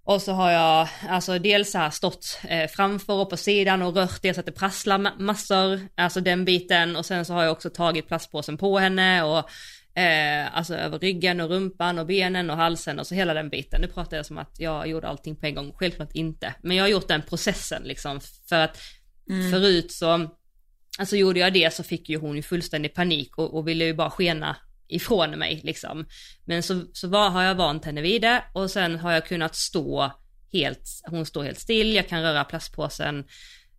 Och 0.04 0.22
så 0.22 0.32
har 0.32 0.52
jag 0.52 0.88
alltså 1.10 1.40
dels 1.40 1.72
så 1.72 1.78
här 1.78 1.90
stått 1.90 2.40
eh, 2.48 2.70
framför 2.70 3.14
och 3.14 3.30
på 3.30 3.38
sidan 3.38 3.82
och 3.82 3.96
rört 3.96 4.22
det 4.22 4.34
så 4.34 4.40
att 4.40 4.46
det 4.46 4.52
prasslar 4.52 4.98
ma- 4.98 5.20
massor, 5.20 5.80
alltså 5.96 6.22
den 6.22 6.46
biten. 6.46 6.96
Och 6.96 7.06
sen 7.06 7.26
så 7.26 7.34
har 7.34 7.44
jag 7.44 7.52
också 7.52 7.70
tagit 7.70 8.08
plastpåsen 8.08 8.58
på 8.58 8.80
henne 8.80 9.24
och 9.24 9.50
eh, 10.00 10.58
alltså 10.58 10.76
över 10.76 11.00
ryggen 11.00 11.42
och 11.42 11.50
rumpan 11.50 12.00
och 12.00 12.06
benen 12.06 12.50
och 12.50 12.58
halsen 12.58 13.00
och 13.00 13.08
så 13.08 13.16
hela 13.16 13.34
den 13.34 13.50
biten. 13.50 13.82
Nu 13.82 13.88
pratar 13.88 14.18
jag 14.18 14.26
som 14.26 14.38
att 14.38 14.56
jag 14.58 14.88
gjorde 14.88 15.08
allting 15.08 15.36
på 15.36 15.46
en 15.46 15.56
gång, 15.56 15.74
självklart 15.76 16.12
inte. 16.14 16.54
Men 16.62 16.78
jag 16.78 16.84
har 16.84 16.90
gjort 16.90 17.08
den 17.08 17.22
processen 17.22 17.84
liksom 17.84 18.20
för 18.50 18.60
att 18.60 18.78
förut 19.52 19.92
så, 19.92 20.30
alltså 21.00 21.16
gjorde 21.16 21.40
jag 21.40 21.54
det 21.54 21.74
så 21.74 21.84
fick 21.84 22.10
ju 22.10 22.18
hon 22.18 22.36
ju 22.36 22.42
fullständig 22.42 22.94
panik 22.94 23.38
och, 23.38 23.58
och 23.58 23.68
ville 23.68 23.86
ju 23.86 23.94
bara 23.94 24.10
skena 24.10 24.56
ifrån 24.88 25.32
mig 25.32 25.62
liksom. 25.64 26.06
Men 26.46 26.64
så, 26.64 26.82
så 26.94 27.08
var, 27.08 27.30
har 27.30 27.44
jag 27.44 27.56
vant 27.56 27.86
henne 27.86 28.02
vid 28.02 28.22
det 28.22 28.44
och 28.54 28.72
sen 28.72 29.00
har 29.00 29.12
jag 29.12 29.26
kunnat 29.26 29.56
stå 29.56 30.12
helt, 30.54 30.90
hon 31.08 31.26
står 31.26 31.44
helt 31.44 31.60
still, 31.60 31.96
jag 31.96 32.10
kan 32.10 32.22
röra 32.22 32.44
plastpåsen 32.44 33.26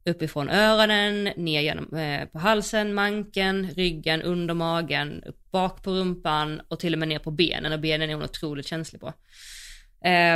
uppifrån 0.05 0.51
öronen, 0.51 1.25
ner 1.25 1.61
genom, 1.61 1.97
eh, 1.97 2.25
på 2.29 2.39
halsen, 2.39 2.95
manken, 2.95 3.71
ryggen, 3.71 4.23
under 4.23 4.55
magen, 4.55 5.23
upp 5.27 5.51
bak 5.51 5.83
på 5.83 5.91
rumpan 5.91 6.61
och 6.69 6.81
till 6.81 6.93
och 6.93 6.99
med 6.99 7.09
ner 7.09 7.19
på 7.19 7.31
benen 7.31 7.73
och 7.73 7.81
benen 7.81 8.11
är 8.11 8.15
hon 8.15 8.25
otroligt 8.25 8.67
känslig 8.67 9.01
på. 9.01 9.13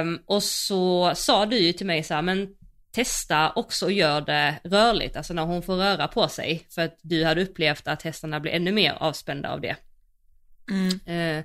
Um, 0.00 0.22
och 0.26 0.42
så 0.42 1.12
sa 1.14 1.46
du 1.46 1.58
ju 1.58 1.72
till 1.72 1.86
mig 1.86 2.02
så 2.02 2.14
här, 2.14 2.22
men 2.22 2.48
testa 2.92 3.52
också 3.52 3.86
och 3.86 3.92
gör 3.92 4.20
det 4.20 4.54
rörligt, 4.64 5.16
alltså 5.16 5.34
när 5.34 5.44
hon 5.44 5.62
får 5.62 5.76
röra 5.76 6.08
på 6.08 6.28
sig, 6.28 6.66
för 6.70 6.82
att 6.82 6.98
du 7.02 7.24
hade 7.24 7.42
upplevt 7.42 7.88
att 7.88 8.02
hästarna 8.02 8.40
blir 8.40 8.52
ännu 8.52 8.72
mer 8.72 8.92
avspända 8.92 9.50
av 9.50 9.60
det. 9.60 9.76
Mm. 10.70 11.38
Eh, 11.38 11.44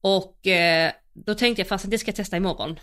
och 0.00 0.46
eh, 0.46 0.92
då 1.12 1.34
tänkte 1.34 1.60
jag 1.60 1.68
fast 1.68 1.84
att 1.84 1.90
det 1.90 1.98
ska 1.98 2.08
jag 2.08 2.16
testa 2.16 2.36
imorgon. 2.36 2.80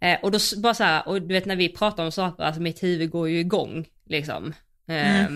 Eh, 0.00 0.18
och 0.22 0.30
då 0.30 0.38
bara 0.56 0.74
så 0.74 0.84
här, 0.84 1.08
och 1.08 1.22
du 1.22 1.34
vet 1.34 1.46
när 1.46 1.56
vi 1.56 1.68
pratar 1.68 2.04
om 2.04 2.12
saker, 2.12 2.42
alltså 2.44 2.62
mitt 2.62 2.82
huvud 2.82 3.10
går 3.10 3.28
ju 3.28 3.38
igång 3.38 3.86
liksom. 4.06 4.54
Eh, 4.88 5.28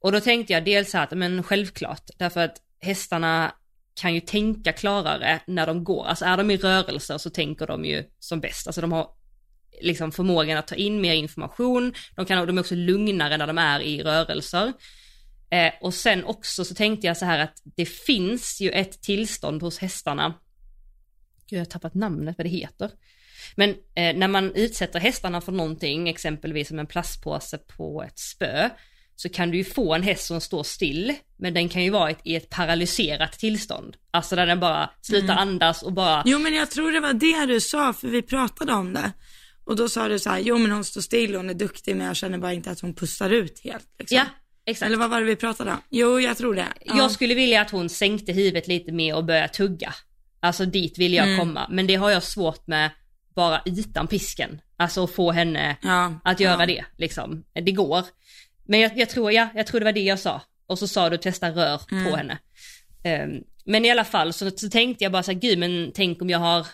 Och 0.00 0.12
då 0.12 0.20
tänkte 0.20 0.52
jag 0.52 0.64
dels 0.64 0.94
att, 0.94 1.10
men 1.10 1.42
självklart, 1.42 2.10
därför 2.18 2.44
att 2.44 2.56
hästarna 2.80 3.52
kan 4.00 4.14
ju 4.14 4.20
tänka 4.20 4.72
klarare 4.72 5.40
när 5.46 5.66
de 5.66 5.84
går. 5.84 6.06
Alltså 6.06 6.24
är 6.24 6.36
de 6.36 6.50
i 6.50 6.56
rörelser 6.56 7.18
så 7.18 7.30
tänker 7.30 7.66
de 7.66 7.84
ju 7.84 8.04
som 8.18 8.40
bäst. 8.40 8.66
Alltså 8.66 8.80
de 8.80 8.92
har 8.92 9.08
liksom 9.82 10.12
förmågan 10.12 10.58
att 10.58 10.66
ta 10.66 10.74
in 10.74 11.00
mer 11.00 11.14
information, 11.14 11.94
de, 12.16 12.26
kan, 12.26 12.46
de 12.46 12.58
är 12.58 12.60
också 12.60 12.74
lugnare 12.74 13.36
när 13.36 13.46
de 13.46 13.58
är 13.58 13.80
i 13.80 14.02
rörelser. 14.02 14.72
Eh, 15.50 15.72
och 15.80 15.94
sen 15.94 16.24
också 16.24 16.64
så 16.64 16.74
tänkte 16.74 17.06
jag 17.06 17.16
så 17.16 17.24
här 17.24 17.38
att 17.38 17.62
det 17.64 17.86
finns 17.86 18.60
ju 18.60 18.70
ett 18.70 19.02
tillstånd 19.02 19.62
hos 19.62 19.78
hästarna, 19.78 20.34
Gud 21.50 21.58
jag 21.58 21.60
har 21.60 21.70
tappat 21.70 21.94
namnet 21.94 22.38
vad 22.38 22.46
det 22.46 22.50
heter. 22.50 22.90
Men 23.56 23.70
eh, 23.70 24.16
när 24.16 24.28
man 24.28 24.54
utsätter 24.54 25.00
hästarna 25.00 25.40
för 25.40 25.52
någonting, 25.52 26.08
exempelvis 26.08 26.68
som 26.68 26.78
en 26.78 26.86
plastpåse 26.86 27.58
på 27.58 28.02
ett 28.02 28.18
spö, 28.18 28.70
så 29.16 29.28
kan 29.28 29.50
du 29.50 29.58
ju 29.58 29.64
få 29.64 29.94
en 29.94 30.02
häst 30.02 30.26
som 30.26 30.40
står 30.40 30.62
still, 30.62 31.14
men 31.36 31.54
den 31.54 31.68
kan 31.68 31.84
ju 31.84 31.90
vara 31.90 32.14
i 32.24 32.36
ett 32.36 32.50
paralyserat 32.50 33.32
tillstånd. 33.32 33.96
Alltså 34.10 34.36
där 34.36 34.46
den 34.46 34.60
bara 34.60 34.90
slutar 35.00 35.34
andas 35.34 35.82
och 35.82 35.92
bara 35.92 36.22
Jo 36.26 36.38
men 36.38 36.54
jag 36.54 36.70
tror 36.70 36.92
det 36.92 37.00
var 37.00 37.12
det 37.12 37.46
du 37.46 37.60
sa, 37.60 37.92
för 37.92 38.08
vi 38.08 38.22
pratade 38.22 38.72
om 38.72 38.92
det. 38.92 39.12
Och 39.64 39.76
då 39.76 39.88
sa 39.88 40.08
du 40.08 40.18
så 40.18 40.30
här, 40.30 40.38
jo 40.38 40.58
men 40.58 40.70
hon 40.70 40.84
står 40.84 41.00
still, 41.00 41.34
hon 41.34 41.50
är 41.50 41.54
duktig, 41.54 41.96
men 41.96 42.06
jag 42.06 42.16
känner 42.16 42.38
bara 42.38 42.52
inte 42.52 42.70
att 42.70 42.80
hon 42.80 42.94
pustar 42.94 43.30
ut 43.30 43.60
helt. 43.64 43.88
Liksom. 43.98 44.16
Ja, 44.16 44.24
exakt. 44.70 44.86
Eller 44.86 44.98
vad 44.98 45.10
var 45.10 45.20
det 45.20 45.26
vi 45.26 45.36
pratade 45.36 45.70
om? 45.70 45.78
Jo, 45.90 46.20
jag 46.20 46.36
tror 46.36 46.54
det. 46.54 46.66
Ja. 46.84 46.96
Jag 46.96 47.10
skulle 47.10 47.34
vilja 47.34 47.60
att 47.60 47.70
hon 47.70 47.88
sänkte 47.88 48.32
huvudet 48.32 48.68
lite 48.68 48.92
mer 48.92 49.14
och 49.16 49.24
började 49.24 49.48
tugga. 49.48 49.94
Alltså 50.40 50.64
dit 50.64 50.98
vill 50.98 51.14
jag 51.14 51.26
Mm. 51.26 51.38
komma, 51.38 51.66
men 51.70 51.86
det 51.86 51.94
har 51.94 52.10
jag 52.10 52.22
svårt 52.22 52.66
med 52.66 52.90
bara 53.34 53.62
utan 53.64 54.06
pisken. 54.06 54.60
Alltså 54.76 55.04
att 55.04 55.10
få 55.14 55.32
henne 55.32 55.76
ja. 55.82 56.20
att 56.24 56.40
göra 56.40 56.60
ja. 56.60 56.66
det 56.66 56.84
liksom. 56.96 57.44
Det 57.52 57.72
går. 57.72 58.04
Men 58.66 58.80
jag, 58.80 58.98
jag 58.98 59.08
tror, 59.10 59.32
ja, 59.32 59.48
jag 59.54 59.66
tror 59.66 59.80
det 59.80 59.84
var 59.84 59.92
det 59.92 60.00
jag 60.00 60.18
sa. 60.18 60.42
Och 60.66 60.78
så 60.78 60.88
sa 60.88 61.10
du 61.10 61.16
testa 61.16 61.50
rör 61.50 61.80
Mm. 61.92 62.10
på 62.10 62.16
henne. 62.16 62.38
Ehm, 63.04 63.30
men 63.64 63.84
i 63.84 63.90
alla 63.90 64.04
fall 64.04 64.32
så, 64.32 64.50
så 64.50 64.68
tänkte 64.68 65.04
jag 65.04 65.12
bara 65.12 65.22
så 65.22 65.32
här, 65.32 65.38
gud 65.38 65.58
men 65.58 65.90
tänk 65.94 66.22
om 66.22 66.30
jag 66.30 66.38
har 66.38 66.66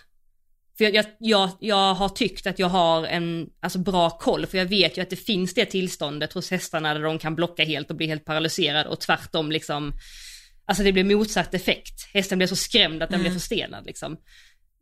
för 0.78 0.84
jag, 0.84 0.94
jag, 0.94 1.04
jag, 1.18 1.50
jag 1.60 1.94
har 1.94 2.08
tyckt 2.08 2.46
att 2.46 2.58
jag 2.58 2.68
har 2.68 3.06
en 3.06 3.46
alltså 3.60 3.78
bra 3.78 4.10
koll, 4.10 4.46
för 4.46 4.58
jag 4.58 4.66
vet 4.66 4.98
ju 4.98 5.02
att 5.02 5.10
det 5.10 5.16
finns 5.16 5.54
det 5.54 5.64
tillståndet 5.64 6.32
hos 6.32 6.50
hästarna 6.50 6.94
där 6.94 7.00
de 7.02 7.18
kan 7.18 7.34
blocka 7.34 7.64
helt 7.64 7.90
och 7.90 7.96
bli 7.96 8.06
helt 8.06 8.24
paralyserad 8.24 8.86
och 8.86 9.00
tvärtom 9.00 9.52
liksom, 9.52 9.92
alltså 10.66 10.84
det 10.84 10.92
blir 10.92 11.04
motsatt 11.04 11.54
effekt. 11.54 12.08
Hästen 12.14 12.38
blir 12.38 12.48
så 12.48 12.56
skrämd 12.56 13.02
att 13.02 13.10
den 13.10 13.20
blir 13.20 13.30
förstelnad 13.30 13.86
liksom. 13.86 14.16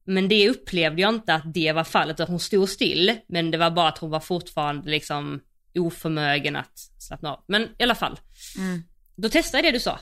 Men 0.05 0.29
det 0.29 0.49
upplevde 0.51 1.03
jag 1.03 1.15
inte 1.15 1.35
att 1.35 1.55
det 1.55 1.73
var 1.73 1.85
fallet, 1.85 2.21
att 2.21 2.29
hon 2.29 2.41
stod 2.41 2.69
still, 2.69 3.17
men 3.29 3.51
det 3.51 3.59
var 3.59 3.71
bara 3.71 3.89
att 3.89 3.99
hon 3.99 4.11
var 4.11 4.21
fortfarande 4.21 4.91
liksom 4.91 5.41
oförmögen 5.75 6.57
att 6.57 6.79
slappna 6.99 7.33
av. 7.33 7.45
Men 7.49 7.63
i 7.63 7.83
alla 7.83 7.95
fall, 7.95 8.21
Mm. 8.59 8.83
då 9.17 9.29
testade 9.29 9.59
jag 9.67 9.75
det 9.75 9.79
du 9.79 9.81
sa. 9.81 9.99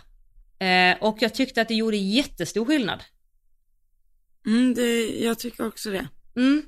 Eh, 0.67 0.97
och 1.01 1.17
jag 1.21 1.35
tyckte 1.35 1.63
att 1.63 1.69
det 1.69 1.75
gjorde 1.75 1.97
jättestor 1.97 2.65
skillnad. 2.65 3.01
Mm, 4.47 4.75
det, 4.75 5.19
jag 5.19 5.39
tycker 5.39 5.67
också 5.67 5.91
det. 5.91 6.09
Mm. 6.37 6.63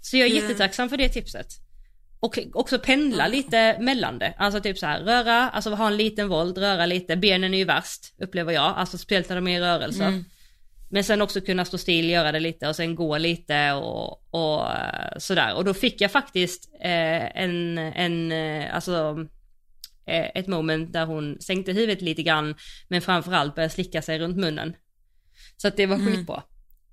Så 0.00 0.16
jag 0.16 0.28
är 0.28 0.34
jättetacksam 0.34 0.88
för 0.88 0.96
det 0.96 1.08
tipset. 1.08 1.46
Och 2.20 2.38
också 2.52 2.78
pendla 2.78 3.28
lite 3.28 3.76
mellan 3.80 4.18
det. 4.18 4.34
Alltså 4.38 4.60
typ 4.60 4.78
så 4.78 4.86
här, 4.86 5.00
röra, 5.00 5.50
alltså 5.50 5.70
ha 5.70 5.86
en 5.86 5.96
liten 5.96 6.28
volt, 6.28 6.58
röra 6.58 6.86
lite. 6.86 7.16
Benen 7.16 7.54
är 7.54 7.58
ju 7.58 7.64
värst, 7.64 8.14
upplever 8.18 8.52
jag. 8.52 8.74
Alltså 8.76 8.98
speciellt 8.98 9.28
när 9.28 9.36
de 9.36 9.48
är 9.48 9.58
i 9.58 9.60
rörelser. 9.60 10.08
Mm. 10.08 10.24
Men 10.90 11.04
sen 11.04 11.22
också 11.22 11.40
kunna 11.40 11.64
stå 11.64 11.78
still, 11.78 12.10
göra 12.10 12.32
det 12.32 12.40
lite 12.40 12.68
och 12.68 12.76
sen 12.76 12.94
gå 12.94 13.18
lite 13.18 13.72
och, 13.72 14.34
och 14.34 14.72
eh, 14.72 15.18
sådär. 15.18 15.54
Och 15.54 15.64
då 15.64 15.74
fick 15.74 16.00
jag 16.00 16.10
faktiskt 16.10 16.70
eh, 16.80 17.42
en, 17.42 17.78
en, 17.78 18.32
eh, 18.32 18.74
alltså 18.74 19.26
eh, 20.06 20.30
ett 20.34 20.46
moment 20.46 20.92
där 20.92 21.06
hon 21.06 21.40
sänkte 21.40 21.72
huvudet 21.72 22.02
lite 22.02 22.22
grann, 22.22 22.54
men 22.88 23.02
framförallt 23.02 23.54
började 23.54 23.74
slicka 23.74 24.02
sig 24.02 24.18
runt 24.18 24.36
munnen. 24.36 24.76
Så 25.56 25.68
att 25.68 25.76
det 25.76 25.86
var 25.86 25.96
Mm. 25.96 26.26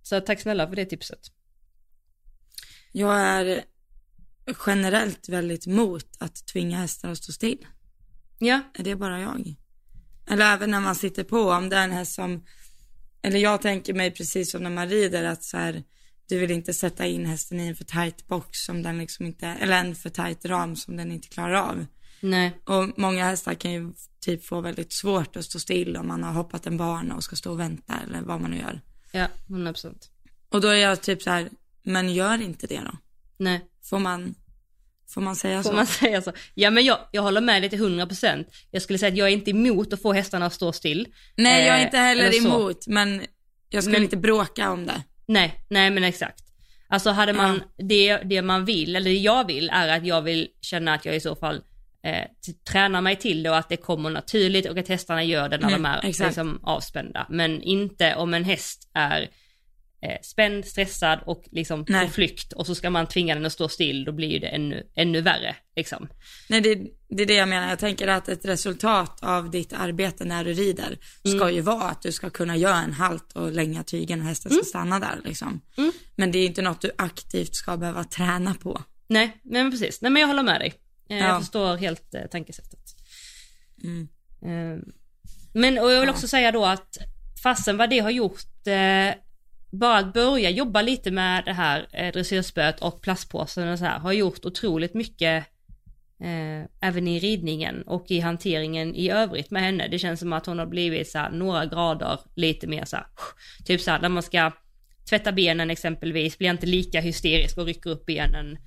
Så 0.02 0.22
tack 0.22 0.42
snälla 0.42 0.68
för 0.68 0.76
det 0.76 0.86
tipset. 0.86 1.20
Jag 2.92 3.20
är 3.20 3.64
generellt 4.66 5.30
väldigt 5.30 5.68
mot 5.68 6.18
att 6.20 6.48
tvinga 6.48 6.78
hästar 6.78 7.10
att 7.10 7.18
stå 7.18 7.32
still. 7.32 7.68
Ja, 8.40 8.62
Är 8.74 8.84
det 8.84 8.96
bara 8.96 9.22
jag? 9.22 9.56
Eller 10.28 10.54
även 10.54 10.72
när 10.72 10.80
man 10.80 10.96
sitter 10.96 11.24
på, 11.24 11.40
om 11.40 11.70
det 11.70 11.76
är 11.76 11.84
en 11.84 11.92
häst 11.92 12.14
som, 12.14 12.46
eller 13.22 13.40
jag 13.40 13.62
tänker 13.62 13.94
mig 13.94 14.12
precis 14.12 14.52
som 14.52 14.64
när 14.64 14.70
man 14.70 14.90
rider 14.90 15.24
att 15.24 15.44
så 15.44 15.58
här, 15.58 15.84
du 16.28 16.40
vill 16.40 16.52
inte 16.52 16.74
sätta 16.74 17.06
in 17.06 17.26
hästen 17.26 17.60
i 17.60 17.68
en 17.68 17.76
för 17.76 17.84
tight 17.84 18.28
box 18.28 18.60
som 18.60 18.84
den 18.84 18.98
liksom 18.98 19.26
inte, 19.26 19.48
eller 19.48 19.80
en 19.80 19.96
för 19.96 20.10
tight 20.10 20.46
ram 20.46 20.76
som 20.76 20.98
den 20.98 21.12
inte 21.12 21.28
klarar 21.28 21.54
av. 21.54 21.86
nej, 22.22 22.58
Och 22.66 23.00
många 23.00 23.26
hästar 23.26 23.54
kan 23.54 23.72
ju 23.72 23.94
typ 24.20 24.46
få 24.46 24.62
väldigt 24.62 24.94
svårt 24.94 25.36
att 25.36 25.46
stå 25.46 25.60
still 25.60 25.98
om 25.98 26.08
man 26.08 26.24
har 26.24 26.34
hoppat 26.34 26.68
en 26.68 26.78
bana 26.78 27.16
och 27.16 27.24
ska 27.24 27.36
stå 27.36 27.52
och 27.52 27.60
vänta 27.60 28.00
eller 28.08 28.22
vad 28.22 28.42
man 28.42 28.52
nu 28.52 28.58
gör. 28.58 28.82
Ja, 29.12 29.28
100%. 29.48 29.96
Och 30.50 30.62
då 30.62 30.68
är 30.68 30.76
jag 30.76 31.02
typ 31.02 31.22
så 31.22 31.30
här, 31.30 31.50
men 31.84 32.14
gör 32.14 32.42
inte 32.42 32.68
det 32.68 32.80
då. 32.86 32.92
Nej, 33.38 33.62
Får 33.84 34.00
man, 34.00 34.36
får 35.10 35.22
man 35.22 35.36
säga 35.36 35.64
får 35.64 35.70
så? 35.70 35.76
man 35.76 35.88
säga 35.88 36.22
så? 36.22 36.32
Ja 36.54 36.70
men 36.70 36.86
jag, 36.86 37.00
jag 37.12 37.22
håller 37.22 37.42
med 37.42 37.62
dig 37.62 37.70
till 37.70 37.80
100%. 37.82 38.46
Jag 38.72 38.82
skulle 38.82 39.00
säga 39.00 39.12
att 39.12 39.18
jag 39.18 39.28
är 39.28 39.32
inte 39.34 39.52
emot 39.52 39.94
att 39.94 40.02
få 40.02 40.14
hästarna 40.14 40.46
att 40.46 40.54
stå 40.54 40.72
still. 40.74 41.08
Nej, 41.38 41.66
jag 41.68 41.76
är 41.76 41.80
Eh, 41.80 41.86
inte 41.86 41.98
heller 41.98 42.46
emot, 42.46 42.88
men 42.88 43.22
jag 43.70 43.84
skulle 43.84 43.98
Men- 43.98 44.04
inte 44.04 44.18
bråka 44.18 44.72
om 44.72 44.86
det. 44.86 45.04
Nej, 45.26 45.66
nej 45.70 45.90
men 45.90 46.04
exakt. 46.04 46.44
Alltså 46.88 47.10
hade 47.10 47.34
man, 47.34 47.64
det, 47.78 48.18
det 48.18 48.42
man 48.42 48.66
vill, 48.66 48.96
eller 48.96 49.10
det 49.12 49.18
jag 49.18 49.48
vill, 49.48 49.70
är 49.70 49.88
att 49.98 50.06
jag 50.06 50.22
vill 50.22 50.48
känna 50.62 50.94
att 50.94 51.06
jag 51.06 51.16
i 51.16 51.20
så 51.20 51.36
fall 51.36 51.62
eh, 52.04 52.26
tränar 52.72 53.02
mig 53.02 53.16
till 53.16 53.48
och 53.48 53.58
att 53.58 53.70
det 53.70 53.78
kommer 53.78 54.10
naturligt 54.10 54.70
och 54.70 54.78
att 54.78 54.88
hästarna 54.88 55.24
gör 55.24 55.50
det 55.50 55.58
när 55.58 55.68
Mm, 55.68 55.84
de 55.84 55.90
är 55.90 56.06
exakt. 56.10 56.28
liksom, 56.30 56.60
avspända. 56.64 57.28
Men 57.30 57.62
inte 57.62 58.16
om 58.16 58.34
en 58.34 58.44
häst 58.44 58.90
är 58.94 59.22
eh, 60.04 60.18
spänd, 60.24 60.66
stressad 60.66 61.20
och 61.26 61.44
liksom 61.52 61.86
Nej. 61.88 62.06
på 62.08 62.12
flykt 62.14 62.54
och 62.54 62.66
så 62.68 62.76
ska 62.76 62.90
man 62.90 63.08
tvinga 63.08 63.36
den 63.36 63.46
att 63.46 63.54
stå 63.54 63.70
still, 63.70 64.04
då 64.06 64.12
blir 64.12 64.28
ju 64.30 64.40
det 64.40 64.48
ännu, 64.48 64.84
ännu 64.96 65.22
värre. 65.22 65.56
Liksom. 65.76 66.08
Nej, 66.50 66.62
det, 66.62 66.76
det 67.10 67.24
är 67.24 67.28
det 67.28 67.34
jag 67.34 67.50
menar. 67.50 67.70
Jag 67.70 67.80
tänker 67.80 68.08
att 68.08 68.30
ett 68.30 68.46
resultat 68.46 69.20
av 69.24 69.52
ditt 69.52 69.74
arbete 69.74 70.26
när 70.26 70.44
du 70.44 70.54
rider 70.54 70.98
ska 71.24 71.42
Mm. 71.44 71.56
ju 71.56 71.62
vara 71.62 71.84
att 71.90 72.02
du 72.02 72.12
ska 72.12 72.30
kunna 72.30 72.58
göra 72.58 72.78
en 72.78 72.94
halt 72.94 73.32
och 73.34 73.52
länga 73.52 73.84
tygen 73.84 74.20
och 74.22 74.28
hästen 74.28 74.52
ska 74.52 74.64
stanna 74.64 75.00
där 75.00 75.20
liksom. 75.26 75.62
Mm. 75.78 75.92
Men 76.16 76.32
det 76.32 76.40
är 76.40 76.46
inte 76.46 76.62
något 76.62 76.82
du 76.82 76.92
aktivt 76.98 77.56
ska 77.56 77.78
behöva 77.78 78.04
träna 78.04 78.54
på. 78.54 78.82
Nej, 79.08 79.42
nej 79.44 79.64
men 79.64 79.72
precis. 79.72 80.02
Nej 80.02 80.12
men 80.12 80.20
jag 80.22 80.28
håller 80.28 80.44
med 80.44 80.62
dig. 80.62 80.74
Eh, 81.12 81.18
Ja. 81.18 81.28
Jag 81.28 81.40
förstår 81.40 81.78
helt 81.78 82.16
eh, 82.16 82.26
tankesättet. 82.32 82.96
Mm. 83.84 84.08
Eh, 84.42 84.84
men 85.54 85.78
och 85.78 85.92
jag 85.92 86.00
vill 86.00 86.08
Ja. 86.08 86.14
också 86.14 86.28
säga 86.28 86.52
då 86.52 86.66
att 86.66 86.98
fasen 87.44 87.78
vad 87.78 87.90
det 87.90 88.00
har 88.00 88.10
gjort, 88.12 88.68
eh, 88.68 89.14
bara 89.72 89.98
att 89.98 90.14
börja 90.14 90.50
jobba 90.50 90.82
lite 90.82 91.12
med 91.12 91.46
det 91.46 91.54
här 91.54 91.88
eh, 91.94 92.12
dressyrspöet 92.12 92.80
och 92.80 93.02
plastpåsen 93.02 93.68
och 93.68 93.80
så 93.80 93.86
här, 93.86 94.00
har 94.00 94.12
gjort 94.14 94.46
otroligt 94.46 94.94
mycket 94.94 95.46
eh, 96.24 96.64
även 96.82 97.08
i 97.08 97.20
ridningen 97.20 97.82
och 97.82 98.12
i 98.12 98.20
hanteringen 98.20 98.96
i 98.96 99.10
övrigt 99.10 99.52
med 99.52 99.62
henne. 99.62 99.88
Det 99.88 100.00
känns 100.00 100.20
som 100.20 100.34
att 100.34 100.46
hon 100.46 100.60
har 100.60 100.66
blivit 100.66 101.10
så 101.10 101.18
här, 101.18 101.32
några 101.32 101.66
grader 101.66 102.20
lite 102.36 102.68
mer 102.68 102.86
så 102.86 102.96
här, 102.96 103.06
typ 103.66 103.82
så 103.82 103.92
här 103.92 104.00
när 104.02 104.10
man 104.10 104.24
ska 104.24 104.52
tvätta 105.10 105.32
benen 105.32 105.70
exempelvis, 105.72 106.38
blir 106.38 106.50
inte 106.50 106.66
lika 106.66 107.02
hysterisk 107.02 107.58
och 107.58 107.66
rycker 107.66 107.90
upp 107.90 108.06
benen. 108.06 108.58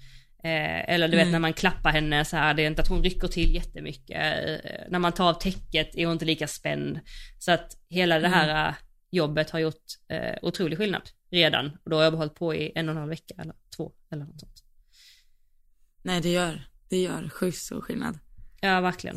Eh, 0.44 0.94
eller 0.94 1.08
du 1.08 1.16
vet 1.16 1.22
Mm. 1.22 1.32
när 1.32 1.38
man 1.38 1.52
klappar 1.52 1.90
henne 1.90 2.24
så 2.24 2.36
här, 2.36 2.54
det 2.54 2.62
är 2.62 2.66
inte 2.66 2.82
att 2.82 2.88
hon 2.88 3.02
rycker 3.02 3.28
till 3.28 3.54
jättemycket. 3.54 4.16
Eh, 4.16 4.70
när 4.88 4.98
man 4.98 5.12
tar 5.12 5.28
av 5.28 5.34
täcket 5.34 5.94
är 5.94 6.06
hon 6.06 6.12
inte 6.12 6.24
lika 6.24 6.46
spänd. 6.48 7.00
Så 7.38 7.52
att 7.52 7.76
hela 7.88 8.18
det 8.18 8.28
här 8.28 8.68
eh, 8.68 8.74
jobbet 9.10 9.50
har 9.50 9.58
gjort 9.58 9.84
eh, 10.08 10.34
otrolig 10.42 10.78
skillnad 10.78 11.02
redan. 11.30 11.66
Och 11.84 11.90
då 11.90 11.96
har 11.96 12.04
jag 12.04 12.10
hållit 12.12 12.34
på 12.34 12.54
i 12.54 12.72
en 12.74 12.88
och 12.88 12.92
en 12.92 12.98
halv 12.98 13.10
vecka 13.10 13.34
eller 13.38 13.54
två 13.76 13.92
eller 14.12 14.24
något 14.24 14.40
sånt. 14.40 14.62
Nej, 16.02 16.20
det 16.20 16.28
gör, 16.32 16.68
det 16.88 16.96
gör 17.02 17.28
sjukt 17.28 17.58
stor 17.58 17.80
skillnad. 17.80 18.18
Ja, 18.60 18.80
verkligen. 18.80 19.16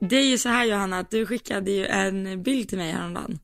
Det 0.00 0.16
är 0.16 0.30
ju 0.30 0.38
så 0.38 0.48
här 0.48 0.64
Johanna, 0.64 0.98
att 0.98 1.10
du 1.10 1.26
skickade 1.26 1.70
ju 1.70 1.86
en 1.86 2.42
bild 2.42 2.68
till 2.68 2.78
mig 2.78 2.92
häromdagen. 2.92 3.38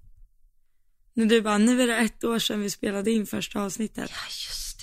När 1.20 1.26
du 1.26 1.42
bara, 1.42 1.58
nu 1.58 1.82
är 1.82 1.86
det 1.86 1.96
ett 1.96 2.24
år 2.24 2.38
sedan 2.38 2.60
vi 2.60 2.70
spelade 2.70 3.10
in 3.10 3.26
första 3.26 3.62
avsnittet. 3.62 4.10
Ja, 4.10 4.26
just 4.48 4.80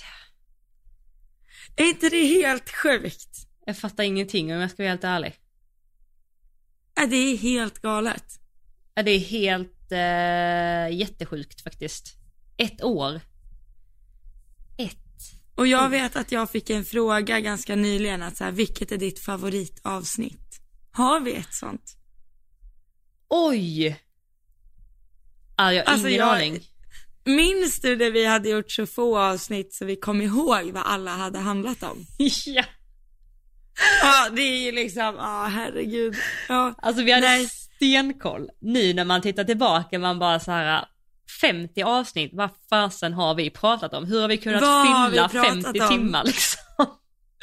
det. 1.76 1.82
Är 1.82 1.88
inte 1.88 2.08
det 2.08 2.26
helt 2.26 2.70
sjukt? 2.70 3.48
Jag 3.66 3.78
fattar 3.78 4.04
ingenting 4.04 4.54
om 4.54 4.60
jag 4.60 4.70
ska 4.70 4.82
vara 4.82 4.90
helt 4.90 5.04
ärlig. 5.04 5.34
Ja, 6.94 7.06
det 7.06 7.16
är 7.16 7.36
helt 7.36 7.78
galet. 7.78 8.24
Ja, 8.94 9.02
det 9.02 9.10
är 9.10 9.18
helt 9.18 9.92
eh, 9.92 10.98
jättesjukt 10.98 11.60
faktiskt. 11.60 12.16
Ett 12.56 12.82
år. 12.82 13.20
Ett. 14.78 15.18
Och 15.54 15.66
jag 15.66 15.88
vet 15.88 16.16
att 16.16 16.32
jag 16.32 16.50
fick 16.50 16.70
en 16.70 16.84
fråga 16.84 17.40
ganska 17.40 17.76
nyligen 17.76 18.22
att 18.22 18.36
så 18.36 18.44
här, 18.44 18.52
vilket 18.52 18.92
är 18.92 18.98
ditt 18.98 19.18
favoritavsnitt? 19.18 20.60
Har 20.90 21.20
vi 21.20 21.34
ett 21.34 21.54
sånt? 21.54 21.96
Oj! 23.28 24.07
Ah, 25.58 25.70
jag 25.72 25.84
har 25.84 25.92
Alltså, 25.92 26.08
ingen 26.08 26.20
jag- 26.20 26.34
aning. 26.36 26.60
Minns 27.24 27.80
du 27.80 27.96
när 27.96 28.10
vi 28.10 28.24
hade 28.26 28.48
gjort 28.48 28.70
så 28.72 28.86
få 28.86 29.18
avsnitt 29.18 29.74
så 29.74 29.84
vi 29.84 29.96
kom 29.96 30.20
ihåg 30.22 30.70
vad 30.72 30.82
alla 30.86 31.10
hade 31.10 31.38
handlat 31.38 31.82
om? 31.82 32.06
ja. 32.46 32.64
Ja, 34.02 34.28
det 34.32 34.42
är 34.42 34.58
ju 34.64 34.72
liksom, 34.72 35.14
ja 35.18 35.44
herregud. 35.54 36.16
Ja. 36.48 36.74
Alltså 36.78 37.02
vi 37.02 37.12
hade 37.12 37.26
Nej. 37.26 37.46
stenkoll. 37.48 38.48
Nu 38.60 38.92
när 38.94 39.04
man 39.04 39.22
tittar 39.22 39.44
tillbaka 39.44 39.98
man 39.98 40.18
bara 40.18 40.40
så 40.40 40.50
här 40.50 40.84
50 41.40 41.82
avsnitt, 41.82 42.30
vad 42.34 42.50
fasen 42.70 43.12
har 43.12 43.34
vi 43.34 43.50
pratat 43.50 43.94
om? 43.94 44.04
Hur 44.04 44.20
har 44.20 44.28
vi 44.28 44.36
kunnat 44.38 44.62
Vad 44.62 45.10
vi 45.10 45.16
fylla 45.16 45.28
pratat 45.28 45.64
50 45.64 45.80
om? 45.80 45.88
timmar 45.88 46.24
liksom? 46.24 46.60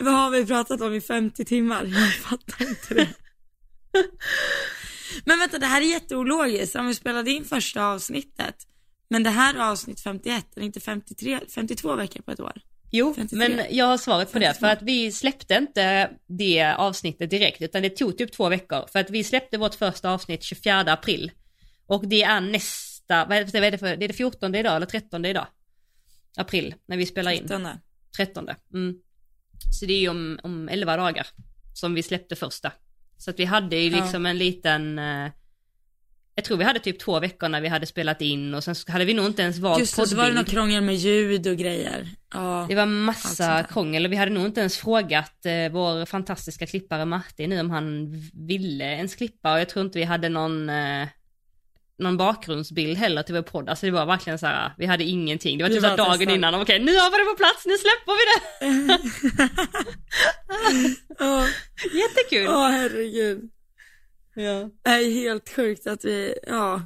Vad 0.02 0.14
har 0.14 0.30
vi 0.30 0.46
pratat 0.46 0.82
om 0.82 0.94
i 0.94 1.02
50 1.02 1.46
timmar? 1.46 1.84
Jag 1.86 2.14
fattar 2.14 2.62
inte 2.70 2.94
det. 2.94 3.08
Men 5.26 5.40
vänta, 5.40 5.60
det 5.60 5.66
här 5.66 5.82
är 5.82 5.86
jätteologiskt. 5.86 6.76
Om 6.76 6.88
vi 6.88 6.96
spelade 6.96 7.32
in 7.32 7.46
första 7.46 7.86
avsnittet, 7.86 8.56
men 9.10 9.24
det 9.24 9.30
här 9.30 9.56
är 9.56 9.72
avsnitt 9.72 10.00
51, 10.00 10.46
är 10.56 10.60
det 10.60 10.66
inte 10.66 10.80
53, 10.80 11.40
52 11.56 11.96
veckor 11.96 12.22
på 12.22 12.32
ett 12.32 12.40
år? 12.40 12.62
Jo, 12.92 13.14
53. 13.14 13.50
men 13.50 13.66
jag 13.70 13.86
har 13.86 13.98
svaret 13.98 14.32
på 14.32 14.40
det 14.40 14.46
52. 14.46 14.60
för 14.60 14.68
att 14.74 14.82
vi 14.82 15.12
släppte 15.12 15.56
inte 15.56 16.12
det 16.28 16.64
avsnittet 16.64 17.30
direkt 17.30 17.62
utan 17.62 17.82
det 17.82 17.90
tog 17.90 18.18
typ 18.18 18.32
två 18.32 18.50
veckor 18.50 18.88
för 18.92 19.00
att 19.00 19.10
vi 19.10 19.24
släppte 19.24 19.58
vårt 19.58 19.76
första 19.76 20.10
avsnitt 20.10 20.44
24 20.44 20.80
april 20.80 21.32
och 21.86 22.08
det 22.08 22.24
är 22.24 22.42
nästa, 22.42 23.26
vad 23.26 23.38
är 23.38 23.44
det, 23.44 23.54
vad 23.54 23.64
är 23.64 23.72
det 23.72 23.78
för, 23.78 23.98
det 23.98 24.06
är 24.06 24.08
det 24.08 24.14
14 24.14 24.56
idag 24.56 24.76
eller 24.76 24.86
13 24.86 25.26
idag? 25.26 25.48
April 26.38 26.76
när 26.86 26.98
vi 26.98 27.06
spelar 27.06 27.32
in. 27.32 27.48
13. 27.48 27.68
13. 28.18 28.50
Mm. 28.74 28.96
Så 29.80 29.86
det 29.86 29.94
är 29.94 30.00
ju 30.00 30.10
om, 30.10 30.40
om 30.44 30.70
11 30.70 30.98
dagar 30.98 31.28
som 31.74 31.94
vi 31.94 32.04
släppte 32.04 32.36
första. 32.36 32.72
Så 33.18 33.30
att 33.30 33.40
vi 33.40 33.46
hade 33.46 33.76
ju 33.76 33.90
Ja. 33.90 34.04
liksom 34.04 34.26
en 34.26 34.38
liten, 34.38 35.00
eh, 35.00 35.32
jag 36.36 36.46
tror 36.46 36.58
vi 36.58 36.64
hade 36.64 36.80
typ 36.80 37.00
två 37.00 37.20
veckor 37.20 37.50
när 37.50 37.62
vi 37.62 37.68
hade 37.68 37.86
spelat 37.86 38.22
in 38.22 38.54
och 38.54 38.64
sen 38.64 38.76
hade 38.88 39.06
vi 39.06 39.14
nog 39.14 39.26
inte 39.26 39.42
ens 39.42 39.58
valt 39.60 39.80
Just 39.80 39.96
det, 39.96 40.08
så 40.08 40.16
var 40.16 40.28
det 40.28 40.34
något 40.36 40.50
krångel 40.50 40.84
med 40.84 40.96
ljud 40.96 41.48
och 41.48 41.58
grejer. 41.58 42.10
Ja. 42.34 42.66
Det 42.70 42.76
var 42.76 42.86
massa 42.86 43.64
krångel 43.64 44.06
och 44.06 44.12
vi 44.12 44.16
hade 44.16 44.32
nog 44.32 44.46
inte 44.46 44.60
ens 44.60 44.78
frågat 44.78 45.46
eh, 45.46 45.72
vår 45.72 46.06
fantastiska 46.06 46.66
klippare 46.68 47.06
Martin 47.06 47.50
nu 47.50 47.60
om 47.60 47.70
han 47.72 48.12
ville 48.34 48.86
ens 48.86 49.16
klippa 49.16 49.54
och 49.54 49.60
jag 49.60 49.70
tror 49.70 49.86
inte 49.86 50.00
vi 50.00 50.06
hade 50.06 50.30
någon, 50.30 50.70
eh, 50.70 51.08
någon 51.98 52.18
bakgrundsbild 52.18 52.98
heller 52.98 53.24
till 53.24 53.36
vår 53.36 53.42
podd. 53.42 53.70
Alltså 53.70 53.86
det 53.86 53.92
var 53.92 54.06
verkligen 54.06 54.40
så 54.40 54.46
här, 54.48 54.74
vi 54.78 54.86
hade 54.86 55.04
ingenting. 55.04 55.58
Det 55.58 55.64
var 55.64 55.70
typ 55.70 55.82
så 55.82 55.88
här 55.88 55.98
bara 55.98 56.06
dagen 56.08 56.18
testade. 56.20 56.36
innan, 56.36 56.62
okej 56.62 56.80
nu 56.80 56.96
har 56.96 57.12
vi 57.12 57.18
det 57.18 57.26
på 57.32 57.38
plats, 57.38 57.66
nu 57.66 57.74
släpper 57.78 58.14
vi 58.20 58.24
det! 58.32 59.00
Ja, 61.20 61.48
Jättekul! 61.94 62.48
Åh 62.50 62.68
herregud. 62.70 63.50
Ja. 64.36 64.70
Det 64.84 64.90
är 64.90 65.12
helt 65.14 65.50
sjukt 65.56 65.88
att 65.88 66.06
vi, 66.06 66.36
ja, 66.48 66.82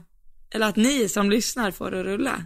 eller 0.53 0.67
att 0.67 0.75
ni 0.75 1.09
som 1.09 1.29
lyssnar 1.29 1.71
får 1.71 1.91
det 1.91 2.03
rulla. 2.03 2.45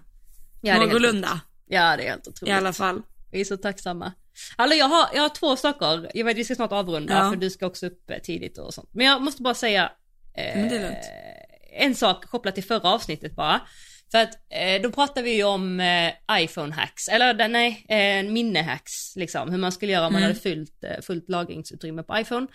Ja, 0.61 0.73
helt, 0.73 0.85
Någorlunda 0.85 1.39
ja, 1.67 1.97
det 1.97 2.03
är 2.03 2.09
helt 2.09 2.27
i 2.27 2.29
otroligt. 2.29 2.53
alla 2.55 2.73
fall. 2.73 3.01
Vi 3.31 3.41
är 3.41 3.45
så 3.45 3.57
tacksamma. 3.57 4.13
Alltså 4.55 4.77
jag 4.77 4.85
har, 4.85 5.07
jag 5.13 5.21
har 5.21 5.29
två 5.29 5.55
saker, 5.55 6.11
jag 6.13 6.25
vet 6.25 6.37
vi 6.37 6.43
ska 6.45 6.55
snart 6.55 6.71
avrunda 6.71 7.13
Ja. 7.13 7.29
för 7.29 7.37
du 7.37 7.49
ska 7.49 7.65
också 7.65 7.85
upp 7.87 8.09
eh, 8.09 8.17
tidigt 8.17 8.57
och 8.57 8.73
sånt. 8.73 8.89
Men 8.93 9.05
jag 9.05 9.21
måste 9.21 9.41
bara 9.41 9.53
säga 9.53 9.91
eh, 10.37 10.57
Men 10.59 10.69
det 10.69 10.75
är 10.77 10.81
lugnt. 10.81 11.05
En 11.75 11.95
sak 11.95 12.25
kopplat 12.25 12.55
till 12.55 12.63
förra 12.63 12.89
avsnittet 12.89 13.35
bara. 13.35 13.61
För 14.11 14.17
att 14.17 14.33
eh, 14.49 14.81
då 14.83 14.91
pratade 14.91 15.21
vi 15.21 15.35
ju 15.35 15.43
om 15.43 15.79
eh, 15.79 16.11
iPhone 16.31 16.73
hacks, 16.73 17.07
eller 17.07 17.47
nej, 17.47 17.85
eh, 17.89 18.31
minnehacks 18.31 19.15
liksom. 19.15 19.51
Hur 19.51 19.57
man 19.57 19.71
skulle 19.71 19.91
göra 19.91 20.07
om 20.07 20.13
man 20.13 20.21
Mm. 20.21 20.29
hade 20.29 20.39
fullt, 20.39 20.83
eh, 20.83 21.01
fullt 21.01 21.29
lagringsutrymme 21.29 22.03
på 22.03 22.19
iPhone. 22.19 22.47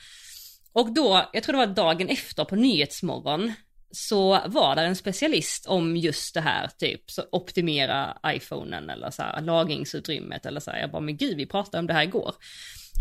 Och 0.73 0.93
då, 0.93 1.31
jag 1.33 1.43
tror 1.43 1.53
det 1.53 1.67
var 1.67 1.75
dagen 1.75 2.09
efter 2.09 2.45
på 2.45 2.57
Nyhetsmorgon, 2.57 3.53
så 3.91 4.41
var 4.47 4.77
det 4.77 4.83
en 4.83 4.97
specialist 4.97 5.67
om 5.67 5.97
just 5.97 6.35
det 6.35 6.41
här, 6.41 6.71
typ 6.79 7.11
så 7.11 7.23
optimera 7.33 8.17
iPhonen 8.27 8.91
eller 8.91 9.11
så 9.11 9.23
här, 9.23 9.41
lagringsutrymmet 9.41 10.47
eller 10.47 10.61
så 10.61 10.71
här. 10.71 10.81
Jag 10.81 10.91
bara, 10.91 11.03
men 11.03 11.17
gud 11.17 11.37
vi 11.37 11.47
pratade 11.47 11.79
om 11.79 11.87
det 11.87 11.93
här 11.93 12.03
igår. 12.03 12.35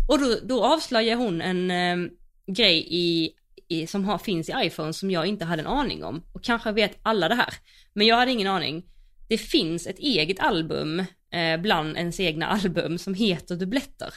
Och 0.08 0.18
då, 0.18 0.36
då 0.42 0.64
avslöjar 0.64 1.16
hon 1.16 1.40
en 1.40 1.70
eh, 1.70 2.10
grej 2.56 2.86
i, 2.90 3.30
i, 3.68 3.86
som 3.86 4.04
har, 4.04 4.18
finns 4.18 4.48
i 4.48 4.52
iPhone 4.56 4.92
som 4.92 5.10
jag 5.10 5.26
inte 5.26 5.44
hade 5.44 5.62
en 5.62 5.68
aning 5.68 6.04
om. 6.04 6.22
Och 6.32 6.44
kanske 6.44 6.72
vet 6.72 6.98
alla 7.02 7.28
det 7.28 7.34
här. 7.34 7.54
Men 7.92 8.06
jag 8.06 8.16
hade 8.16 8.30
ingen 8.30 8.46
aning. 8.46 8.84
Det 9.28 9.38
finns 9.38 9.86
ett 9.86 9.98
eget 9.98 10.40
album 10.40 11.00
eh, 11.32 11.60
bland 11.60 11.96
ens 11.96 12.20
egna 12.20 12.46
album 12.62 12.98
som 12.98 13.14
heter 13.14 13.56
dubbletter. 13.56 14.14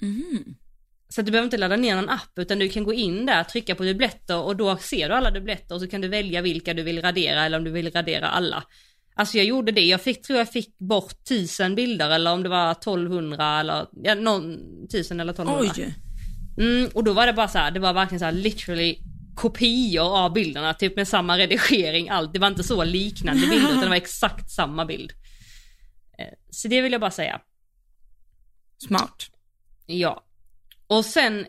Mhm. 0.00 0.56
Så 1.08 1.22
du 1.22 1.30
behöver 1.30 1.44
inte 1.44 1.56
ladda 1.56 1.76
ner 1.76 1.96
någon 1.96 2.08
app 2.08 2.38
utan 2.38 2.58
du 2.58 2.68
kan 2.68 2.84
gå 2.84 2.92
in 2.92 3.26
där, 3.26 3.44
trycka 3.44 3.74
på 3.74 3.84
dubbletter 3.84 4.42
och 4.42 4.56
då 4.56 4.76
ser 4.76 5.08
du 5.08 5.14
alla 5.14 5.30
dubbletter 5.30 5.74
och 5.74 5.80
så 5.80 5.88
kan 5.88 6.00
du 6.00 6.08
välja 6.08 6.42
vilka 6.42 6.74
du 6.74 6.82
vill 6.82 7.02
radera 7.02 7.44
eller 7.44 7.58
om 7.58 7.64
du 7.64 7.70
vill 7.70 7.90
radera 7.90 8.28
alla. 8.28 8.64
Alltså 9.14 9.36
jag 9.36 9.46
gjorde 9.46 9.72
det, 9.72 9.80
jag 9.80 10.00
fick, 10.00 10.22
tror 10.22 10.38
jag 10.38 10.52
fick 10.52 10.78
bort 10.78 11.24
tusen 11.28 11.74
bilder 11.74 12.10
eller 12.10 12.32
om 12.32 12.42
det 12.42 12.48
var 12.48 12.72
1200 12.72 13.60
eller, 13.60 13.86
ja 13.92 14.14
någon, 14.14 14.58
tusen 14.88 15.20
eller 15.20 15.32
1200. 15.32 15.72
Oj. 15.76 15.94
Mm, 16.58 16.90
och 16.94 17.04
då 17.04 17.12
var 17.12 17.26
det 17.26 17.32
bara 17.32 17.48
så 17.48 17.58
här, 17.58 17.70
det 17.70 17.80
var 17.80 17.92
verkligen 17.92 18.18
så 18.18 18.24
här 18.24 18.32
literally 18.32 18.98
kopior 19.34 20.18
av 20.18 20.32
bilderna, 20.32 20.74
typ 20.74 20.96
med 20.96 21.08
samma 21.08 21.38
redigering, 21.38 22.08
allt. 22.08 22.32
Det 22.32 22.38
var 22.38 22.48
inte 22.48 22.64
så 22.64 22.84
liknande 22.84 23.46
bilder 23.46 23.68
utan 23.68 23.80
det 23.80 23.88
var 23.88 23.96
exakt 23.96 24.50
samma 24.50 24.86
bild. 24.86 25.12
Eh, 26.18 26.26
Så 26.50 26.68
det 26.68 26.80
vill 26.82 26.92
jag 26.92 27.00
bara 27.00 27.10
säga. 27.10 27.40
Smart. 28.78 29.30
Ja. 29.86 30.24
Och 30.86 31.04
sen 31.04 31.46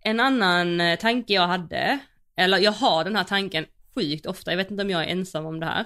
en 0.00 0.20
annan 0.20 0.80
eh, 0.80 0.98
tanke 0.98 1.32
jag 1.32 1.46
hade, 1.46 1.98
eller 2.36 2.58
jag 2.58 2.72
har 2.72 3.04
den 3.04 3.16
här 3.16 3.24
tanken 3.24 3.66
sjukt 3.94 4.26
ofta, 4.26 4.50
jag 4.52 4.56
vet 4.56 4.70
inte 4.70 4.82
om 4.82 4.90
jag 4.90 5.02
är 5.02 5.06
ensam 5.06 5.46
om 5.46 5.60
det 5.60 5.66
här. 5.66 5.80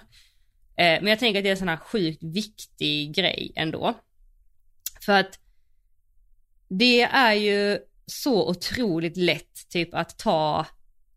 Eh, 0.77 1.03
men 1.03 1.07
jag 1.07 1.19
tänker 1.19 1.39
att 1.41 1.45
det 1.45 1.49
är 1.49 1.53
en 1.53 1.59
sån 1.59 1.69
här 1.69 1.77
sjukt 1.77 2.23
viktig 2.23 3.14
grej 3.14 3.53
ändå. 3.57 3.95
För 5.01 5.12
att 5.12 5.39
det 6.69 7.03
är 7.03 7.33
ju 7.33 7.79
så 8.07 8.49
otroligt 8.51 9.17
lätt 9.17 9.69
typ 9.69 9.95
att 9.95 10.19
ta 10.19 10.67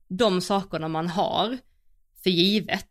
de 0.07 0.41
sakerna 0.41 0.87
man 0.87 1.07
har 1.07 1.57
för 2.23 2.29
givet. 2.29 2.89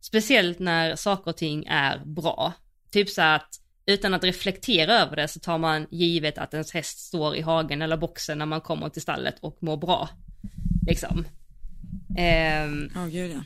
Speciellt 0.00 0.58
när 0.58 0.96
saker 0.96 1.30
och 1.30 1.36
ting 1.36 1.64
är 1.66 2.04
bra. 2.04 2.52
Typ 2.90 3.08
så 3.08 3.22
att 3.22 3.58
utan 3.86 4.14
att 4.14 4.24
reflektera 4.24 4.92
över 4.92 5.16
det 5.16 5.28
så 5.28 5.40
tar 5.40 5.58
man 5.58 5.86
givet 5.90 6.38
att 6.38 6.54
ens 6.54 6.72
häst 6.72 6.98
står 6.98 7.36
i 7.36 7.40
hagen 7.40 7.82
eller 7.82 7.96
boxen 7.96 8.38
när 8.38 8.46
man 8.46 8.60
kommer 8.60 8.88
till 8.88 9.02
stallet 9.02 9.36
och 9.40 9.62
mår 9.62 9.76
bra. 9.76 10.08
Liksom. 10.86 11.26
Ehm, 12.18 12.90
Ja, 12.94 13.04
gud 13.04 13.30
ja. 13.30 13.44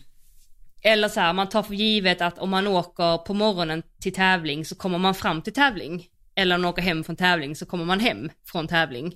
eller 0.90 1.08
så 1.08 1.20
här, 1.20 1.32
man 1.32 1.48
tar 1.48 1.62
för 1.62 1.74
givet 1.74 2.20
att 2.20 2.38
om 2.38 2.50
man 2.50 2.66
åker 2.66 3.18
på 3.18 3.34
morgonen 3.34 3.82
till 4.00 4.14
tävling 4.14 4.64
så 4.64 4.74
kommer 4.74 4.98
man 4.98 5.14
fram 5.14 5.42
till 5.42 5.52
tävling. 5.52 6.06
Eller 6.34 6.54
om 6.54 6.62
man 6.62 6.70
åker 6.70 6.82
hem 6.82 7.04
från 7.04 7.16
tävling 7.16 7.56
så 7.56 7.66
kommer 7.66 7.84
man 7.84 8.00
hem 8.00 8.30
från 8.44 8.68
tävling. 8.68 9.14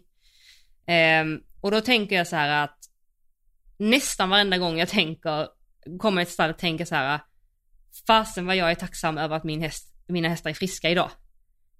Ehm, 0.86 1.40
och 1.60 1.70
då 1.70 1.80
tänker 1.80 2.16
jag 2.16 2.26
så 2.26 2.36
här 2.36 2.64
att 2.64 2.78
nästan 3.78 4.30
varenda 4.30 4.58
gång 4.58 4.78
jag 4.78 4.88
tänker, 4.88 5.48
kommer 5.98 6.22
ett 6.22 6.28
stall 6.28 6.50
och 6.50 6.58
tänker 6.58 6.84
så 6.84 6.94
här, 6.94 7.20
fasen 8.06 8.46
vad 8.46 8.56
jag 8.56 8.70
är 8.70 8.74
tacksam 8.74 9.18
över 9.18 9.36
att 9.36 9.44
min 9.44 9.62
häst, 9.62 9.94
mina 10.06 10.28
hästar 10.28 10.50
är 10.50 10.54
friska 10.54 10.90
idag. 10.90 11.10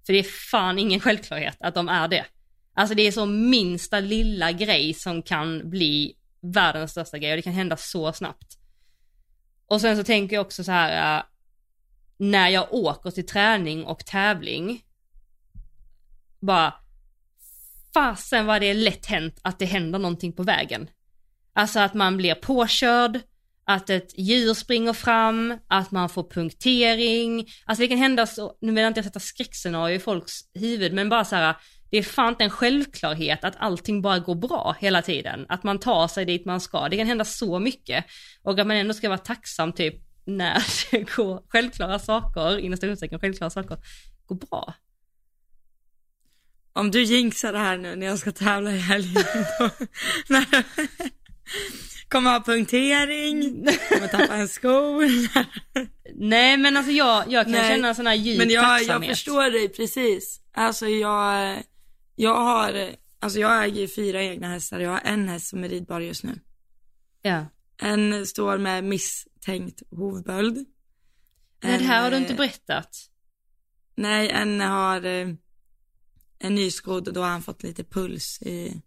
För 0.07 0.12
det 0.12 0.18
är 0.18 0.51
fan 0.51 0.78
ingen 0.78 1.01
självklarhet 1.01 1.57
att 1.61 1.74
de 1.74 1.88
är 1.88 2.09
det. 2.09 2.26
Alltså 2.74 2.94
det 2.94 3.03
är 3.03 3.12
så 3.12 3.26
minsta 3.26 4.01
lilla 4.01 4.53
grej 4.53 4.94
som 4.94 5.22
kan 5.22 5.70
bli 5.70 6.16
världens 6.40 6.90
största 6.90 7.18
grej 7.18 7.30
och 7.30 7.36
det 7.36 7.42
kan 7.42 7.53
hända 7.53 7.76
så 7.76 8.12
snabbt. 8.12 8.59
Och 9.66 9.80
sen 9.80 9.96
så 9.96 10.05
tänker 10.05 10.36
jag 10.36 10.46
också 10.46 10.64
så 10.64 10.72
här, 10.72 11.22
när 12.16 12.48
jag 12.48 12.72
åker 12.74 13.11
till 13.11 13.26
träning 13.26 13.84
och 13.84 14.07
tävling, 14.07 14.82
bara, 16.40 16.74
fasen 17.95 18.47
vad 18.47 18.61
det 18.61 18.66
är 18.66 18.74
lätt 18.74 19.07
hänt 19.07 19.41
att 19.43 19.59
det 19.59 19.64
händer 19.64 19.99
någonting 19.99 20.32
på 20.32 20.43
vägen. 20.43 20.91
Alltså 21.53 21.80
att 21.80 21.95
man 21.95 22.16
blir 22.16 22.34
påkörd, 22.34 23.20
att 23.64 23.91
ett 23.91 24.18
djur 24.18 24.55
springer 24.55 24.93
fram, 24.93 25.59
att 25.68 25.91
man 25.91 26.09
får 26.09 26.30
punktering. 26.30 27.47
Alltså 27.64 27.82
det 27.82 27.88
kan 27.88 27.99
hända 27.99 28.26
så, 28.26 28.57
nu 28.61 28.72
vill 28.72 28.82
jag 28.82 28.91
inte 28.91 29.03
sätta 29.03 29.20
skräckscenario 29.20 29.97
i 29.97 29.99
folks 29.99 30.32
huvud, 30.55 30.93
men 30.93 31.09
bara 31.09 31.24
så 31.24 31.36
här, 31.36 31.57
det 31.91 31.99
är 31.99 32.03
fan 32.03 32.28
inte 32.28 32.45
en 32.45 32.51
självklarhet 32.51 33.45
att 33.45 33.55
allting 33.59 34.03
bara 34.03 34.18
går 34.18 34.34
bra 34.34 34.76
hela 34.80 35.03
tiden. 35.03 35.47
Att 35.49 35.62
man 35.62 35.78
tar 35.78 36.09
sig 36.09 36.24
dit 36.24 36.47
man 36.47 36.61
ska. 36.61 36.88
Det 36.88 36.97
kan 36.97 37.07
hända 37.07 37.24
så 37.24 37.59
mycket. 37.59 38.05
Och 38.43 38.59
att 38.59 38.66
man 38.66 38.76
ändå 38.76 38.95
ska 38.95 39.09
vara 39.09 39.18
tacksam 39.18 39.72
typ 39.72 39.95
när 40.24 40.62
det 40.91 41.16
går 41.16 41.43
självklara 41.49 41.99
saker, 41.99 42.59
inom 42.59 42.78
självklara 43.20 43.51
saker, 43.51 43.78
går 44.26 44.36
bra. 44.36 44.74
Om 46.72 46.90
du 46.90 47.02
jinxar 47.02 47.52
det 47.52 47.58
här 47.58 47.76
nu 47.76 47.96
när 47.96 48.06
jag 48.06 48.18
ska 48.18 48.32
tävla 48.32 48.72
i 48.72 48.78
helgen 48.78 49.24
då, 49.58 49.70
när, 50.34 50.64
kommer 52.08 52.30
ha 52.30 52.40
punktering, 52.40 53.66
kommer 53.88 54.08
tappa 54.08 54.34
en 54.34 54.48
sko. 54.48 55.00
Nej 56.14 56.56
men 56.56 56.76
alltså 56.76 56.92
jag, 56.92 57.32
jag 57.32 57.44
kan 57.44 57.52
Nej, 57.52 57.76
känna 57.76 57.94
sån 57.94 58.06
här 58.06 58.14
djup 58.14 58.38
Men 58.38 58.50
jag, 58.50 58.82
jag 58.82 59.06
förstår 59.06 59.50
dig 59.50 59.68
precis. 59.68 60.40
Alltså 60.52 60.88
jag, 60.88 61.56
jag 62.16 62.34
har, 62.34 62.90
alltså 63.20 63.38
jag 63.38 63.64
äger 63.64 63.86
fyra 63.86 64.22
egna 64.22 64.48
hästar. 64.48 64.80
Jag 64.80 64.90
har 64.90 65.00
en 65.04 65.28
häst 65.28 65.48
som 65.48 65.64
är 65.64 65.68
ridbar 65.68 66.00
just 66.00 66.24
nu. 66.24 66.40
Ja. 67.22 67.46
En 67.82 68.26
står 68.26 68.58
med 68.58 68.84
misstänkt 68.84 69.82
hovböld. 69.90 70.66
Nej, 71.62 71.78
det 71.78 71.84
här 71.84 72.02
har 72.02 72.10
du 72.10 72.16
En, 72.16 72.22
inte 72.22 72.34
eh, 72.34 72.36
berättat. 72.36 72.96
Nej, 73.94 74.30
en 74.30 74.60
har 74.60 75.00
eh, 76.41 76.47
en 76.47 76.55
nyskodd 76.55 77.09
och 77.09 77.14
då 77.14 77.20
har 77.22 77.28
han 77.30 77.43
fått 77.43 77.62
lite 77.62 77.84
puls 77.84 78.43
i, 78.43 78.82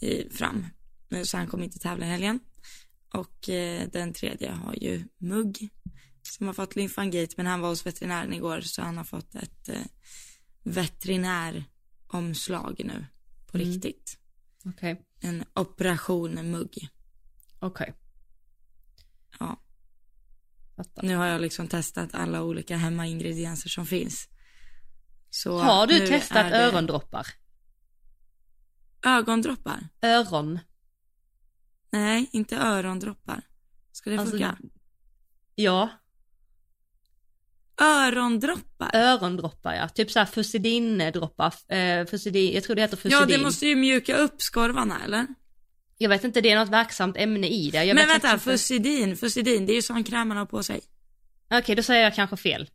i 0.00 0.30
fram. 0.30 0.66
Men 1.08 1.26
Så 1.26 1.36
han 1.36 1.46
kommer 1.46 1.64
inte 1.64 1.78
tävla 1.78 2.06
i 2.06 2.08
helgen. 2.08 2.40
Och 3.14 3.48
eh, 3.48 3.88
den 3.92 4.12
tredje 4.12 4.50
har 4.50 4.74
ju 4.74 5.04
mugg 5.18 5.68
som 6.22 6.46
har 6.46 6.54
fått 6.54 6.76
lymfangit 6.76 7.36
men 7.36 7.46
han 7.46 7.60
var 7.60 7.68
hos 7.68 7.86
veterinären 7.86 8.32
igår 8.32 8.60
så 8.60 8.82
han 8.82 8.96
har 8.96 9.04
fått 9.04 9.34
ett 9.34 9.68
eh, 9.68 9.82
veterinäromslag 10.62 12.80
nu 12.84 13.06
på 13.46 13.58
Mm. 13.58 13.68
riktigt. 13.70 14.18
Okej, 14.64 15.02
En 15.20 15.44
operation 15.54 16.50
mugg. 16.50 16.88
okej. 17.58 17.94
Ja, 19.40 19.60
Fattar. 20.76 21.02
nu 21.02 21.16
har 21.16 21.26
jag 21.26 21.40
liksom 21.40 21.68
testat 21.68 22.14
alla 22.14 22.42
olika 22.42 22.76
hemmaingredienser 22.76 23.68
som 23.68 23.86
finns. 23.86 24.28
Så 25.42 25.58
Har 25.58 25.86
du 25.86 26.06
testat 26.06 26.50
det 26.50 26.56
örondroppar? 26.58 27.26
Ögondroppar? 29.06 29.88
Öron? 30.02 30.58
Nej, 31.92 32.28
inte 32.32 32.56
örondroppar. 32.56 33.42
Ska 33.92 34.10
det 34.10 34.18
Alltså, 34.18 34.36
funka? 34.36 34.58
Ja, 35.54 35.90
Örondroppar? 37.80 38.90
örondroppar 38.96 39.74
ja. 39.74 39.88
Typ 39.88 40.10
såhär 40.10 40.26
fusidin-droppar. 40.26 41.54
Eh, 41.68 42.06
fusidin, 42.06 42.54
jag 42.54 42.64
tror 42.64 42.76
det 42.76 42.82
heter 42.82 42.96
fusidin. 42.96 43.18
Ja, 43.18 43.26
det 43.26 43.38
måste 43.38 43.66
ju 43.66 43.76
mjuka 43.76 44.16
upp 44.16 44.42
skorvarna, 44.42 45.04
eller? 45.04 45.26
Jag 45.98 46.08
vet 46.08 46.24
inte, 46.24 46.40
det 46.40 46.50
är 46.50 46.58
något 46.58 46.68
verksamt 46.68 47.16
ämne 47.16 47.48
i 47.48 47.70
det. 47.70 47.84
Jag 47.84 47.94
Men 47.94 48.08
vänta, 48.08 48.32
inte- 48.32 48.44
fusidin, 48.44 49.16
fusidin, 49.16 49.66
det 49.66 49.72
är 49.72 49.74
ju 49.74 49.82
sån 49.82 50.04
kräm 50.04 50.28
man 50.28 50.36
har 50.36 50.46
på 50.46 50.62
sig. 50.62 50.80
Okej, 51.50 51.76
då 51.76 51.82
säger 51.82 52.02
jag 52.04 52.14
kanske 52.14 52.36
fel. 52.36 52.70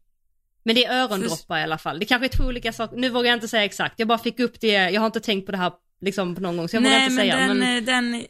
Men 0.64 0.76
det 0.76 0.86
är 0.86 1.04
örondroppar 1.04 1.60
i 1.60 1.64
alla 1.64 1.78
fall. 1.78 2.00
Det 2.00 2.06
kanske 2.06 2.26
är 2.26 2.30
två 2.38 2.44
olika 2.44 2.74
saker. 2.74 2.98
Nu 2.98 3.10
vågar 3.10 3.30
jag 3.30 3.38
inte 3.38 3.48
säga 3.48 3.64
exakt. 3.64 4.00
Jag 4.00 4.08
bara 4.08 4.18
fick 4.18 4.40
upp 4.40 4.60
det. 4.60 4.68
Jag 4.68 5.02
har 5.02 5.06
inte 5.06 5.20
tänkt 5.20 5.46
på 5.46 5.52
det 5.52 5.58
här 5.58 5.72
liksom 6.02 6.36
på 6.36 6.42
någon 6.42 6.58
gång 6.58 6.70
så 6.70 6.76
jag 6.76 6.82
vågar 6.82 6.92
Nej, 6.98 7.04
inte 7.04 7.16
men 7.16 7.24
säga. 7.26 7.48
den, 7.48 7.58
men 7.60 7.78
eh, 7.78 7.84
den, 7.84 8.26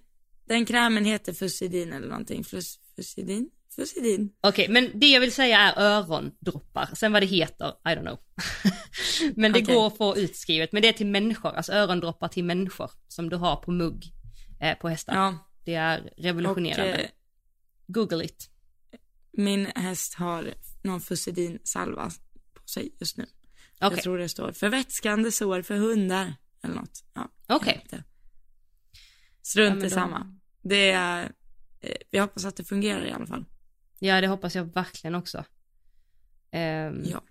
den 0.48 0.66
krämen 0.66 1.06
heter 1.06 1.34
fusidin 1.34 1.94
eller 1.94 2.08
någonting. 2.08 2.44
Fus, 2.44 2.80
fusidin? 2.96 3.50
Fusidin? 3.76 4.30
okej, 4.42 4.68
men 4.70 4.90
det 5.00 5.08
jag 5.08 5.22
vill 5.22 5.32
säga 5.32 5.60
är 5.60 5.80
örondroppar. 5.82 6.90
Sen 6.96 7.12
vad 7.14 7.22
det 7.22 7.26
heter, 7.28 7.68
I 7.68 7.88
don't 7.90 8.02
know. 8.02 8.20
men 9.36 9.52
det 9.54 9.62
Okej. 9.64 9.76
går 9.76 9.88
att 9.88 9.98
få 9.98 10.18
utskrivet. 10.18 10.72
Men 10.72 10.82
det 10.82 10.88
är 10.88 10.94
till 10.94 11.08
människor, 11.08 11.50
alltså 11.56 11.72
örondroppar 11.74 12.28
till 12.28 12.44
människor 12.44 12.92
som 13.08 13.30
du 13.30 13.36
har 13.36 13.56
på 13.56 13.72
mugg 13.72 14.06
eh, 14.62 14.78
på 14.78 14.90
hästar. 14.90 15.14
Ja. 15.16 15.38
Det 15.66 15.74
är 15.76 16.00
Och 16.02 16.24
revolutionerande. 16.24 16.94
eh, 16.96 17.10
Google 17.88 18.26
it. 18.26 18.50
min 19.32 19.66
häst 19.76 20.14
har 20.14 20.54
någon 20.84 21.02
fusidin-salva 21.02 22.12
på 22.54 22.68
sig 22.68 22.96
just 23.00 23.18
nu. 23.18 23.24
Okej, 23.24 23.36
Jag 23.80 24.02
tror 24.04 24.18
det 24.18 24.30
står 24.30 24.52
förvätskande 24.52 25.32
sår 25.32 25.62
för 25.62 25.78
hundar 25.78 26.36
eller 26.64 26.76
något. 26.76 27.04
Ja, 27.14 27.30
Okej. 27.48 27.86
jag. 27.90 28.00
Ja, 28.00 28.04
Strunt 29.42 29.80
i 29.84 29.88
då- 29.88 29.90
samma. 29.90 30.38
Det 30.62 30.92
är, 30.92 31.32
eh, 31.80 31.96
vi 32.12 32.20
hoppas 32.20 32.46
att 32.46 32.56
det 32.56 32.64
fungerar 32.64 33.06
i 33.06 33.12
alla 33.12 33.26
fall. 33.28 33.46
ja 34.00 34.22
det 34.22 34.28
hoppas 34.28 34.56
jag 34.56 34.66
verkligen 34.74 35.16
också. 35.16 35.46
Ehm, 36.52 37.04
Ja. 37.06 37.22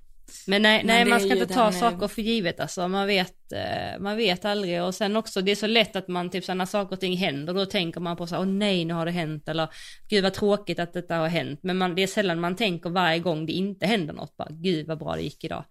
Men 0.47 0.63
nej, 0.63 0.79
Men 0.79 0.87
nej 0.87 1.05
det 1.05 1.11
man 1.11 1.21
ska 1.21 1.33
inte 1.33 1.47
ta 1.55 1.65
den, 1.65 1.73
saker 1.73 2.09
för 2.09 2.23
givet 2.23 2.61
alltså. 2.61 2.89
Man 2.89 3.07
vet, 3.07 3.53
eh, 3.53 4.01
man 4.01 4.17
vet 4.17 4.45
aldrig 4.45 4.83
och 4.83 4.95
sen 4.95 5.17
också 5.17 5.41
det 5.41 5.51
är 5.51 5.57
så 5.57 5.67
lätt 5.67 5.97
att 5.97 6.09
man 6.09 6.31
typ 6.31 6.45
så 6.45 6.55
när 6.55 6.67
saker 6.67 6.93
och 6.97 7.01
ting 7.01 7.17
händer 7.17 7.55
då 7.55 7.67
tänker 7.67 8.01
man 8.01 8.17
på 8.17 8.27
så 8.27 8.39
åh 8.39 8.47
nej 8.47 8.85
nu 8.85 8.95
har 8.95 9.07
det 9.07 9.13
hänt 9.13 9.49
eller 9.49 9.69
gud 10.09 10.23
vad 10.23 10.35
tråkigt 10.35 10.79
att 10.79 10.93
detta 10.93 11.17
har 11.17 11.29
hänt. 11.29 11.61
Men 11.63 11.79
man, 11.79 11.95
det 11.95 12.03
är 12.03 12.07
sällan 12.07 12.41
man 12.41 12.57
tänker 12.57 12.91
varje 12.91 13.19
gång 13.19 13.47
det 13.47 13.53
inte 13.53 13.87
händer 13.87 14.15
något 14.15 14.37
bara 14.37 14.49
gud 14.51 14.87
vad 14.87 14.99
bra 14.99 15.15
det 15.17 15.23
gick 15.23 15.45
idag. 15.45 15.65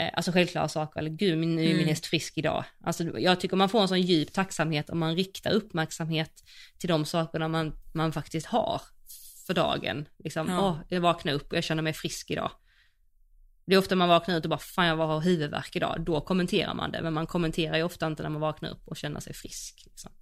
Eh, 0.00 0.08
alltså 0.14 0.32
självklara 0.32 0.68
saker 0.68 1.00
eller 1.00 1.10
gud 1.10 1.38
min, 1.38 1.56
nu 1.56 1.62
är 1.62 1.66
min 1.68 1.76
Mm. 1.76 1.88
häst 1.88 2.06
frisk 2.06 2.38
idag. 2.38 2.64
Alltså 2.84 3.04
jag 3.18 3.40
tycker 3.40 3.56
man 3.56 3.68
får 3.68 3.80
en 3.82 3.88
sån 3.88 4.00
djup 4.00 4.32
tacksamhet 4.32 4.90
om 4.90 4.98
man 4.98 5.16
riktar 5.16 5.50
uppmärksamhet 5.50 6.32
till 6.78 6.88
de 6.88 7.04
sakerna 7.04 7.48
man, 7.48 7.72
man 7.94 8.12
faktiskt 8.12 8.46
har 8.46 8.80
för 9.46 9.54
dagen. 9.54 10.08
Liksom, 10.24 10.46
åh 10.50 10.54
Ja. 10.54 10.80
jag 10.88 11.00
vaknar 11.00 11.32
upp 11.32 11.50
och 11.50 11.56
jag 11.56 11.64
känner 11.64 11.82
mig 11.82 11.92
frisk 11.92 12.30
idag. 12.30 12.50
Det 13.64 13.74
är 13.74 13.78
ofta 13.78 13.96
man 13.96 14.08
vaknar 14.08 14.36
ut 14.36 14.44
och 14.44 14.50
bara, 14.50 14.58
fan 14.58 14.86
jag 14.86 14.96
har 14.96 15.20
huvudvärk 15.20 15.76
idag. 15.76 16.04
Då 16.06 16.20
kommenterar 16.20 16.74
man 16.74 16.92
det, 16.92 17.02
men 17.02 17.12
man 17.12 17.26
kommenterar 17.26 17.76
ju 17.76 17.82
ofta 17.82 18.06
inte 18.06 18.22
när 18.22 18.30
man 18.30 18.40
vaknar 18.40 18.70
upp 18.70 18.88
och 18.88 18.96
känner 18.96 19.20
sig 19.20 19.34
frisk. 19.34 19.82
Liksom. 19.84 20.12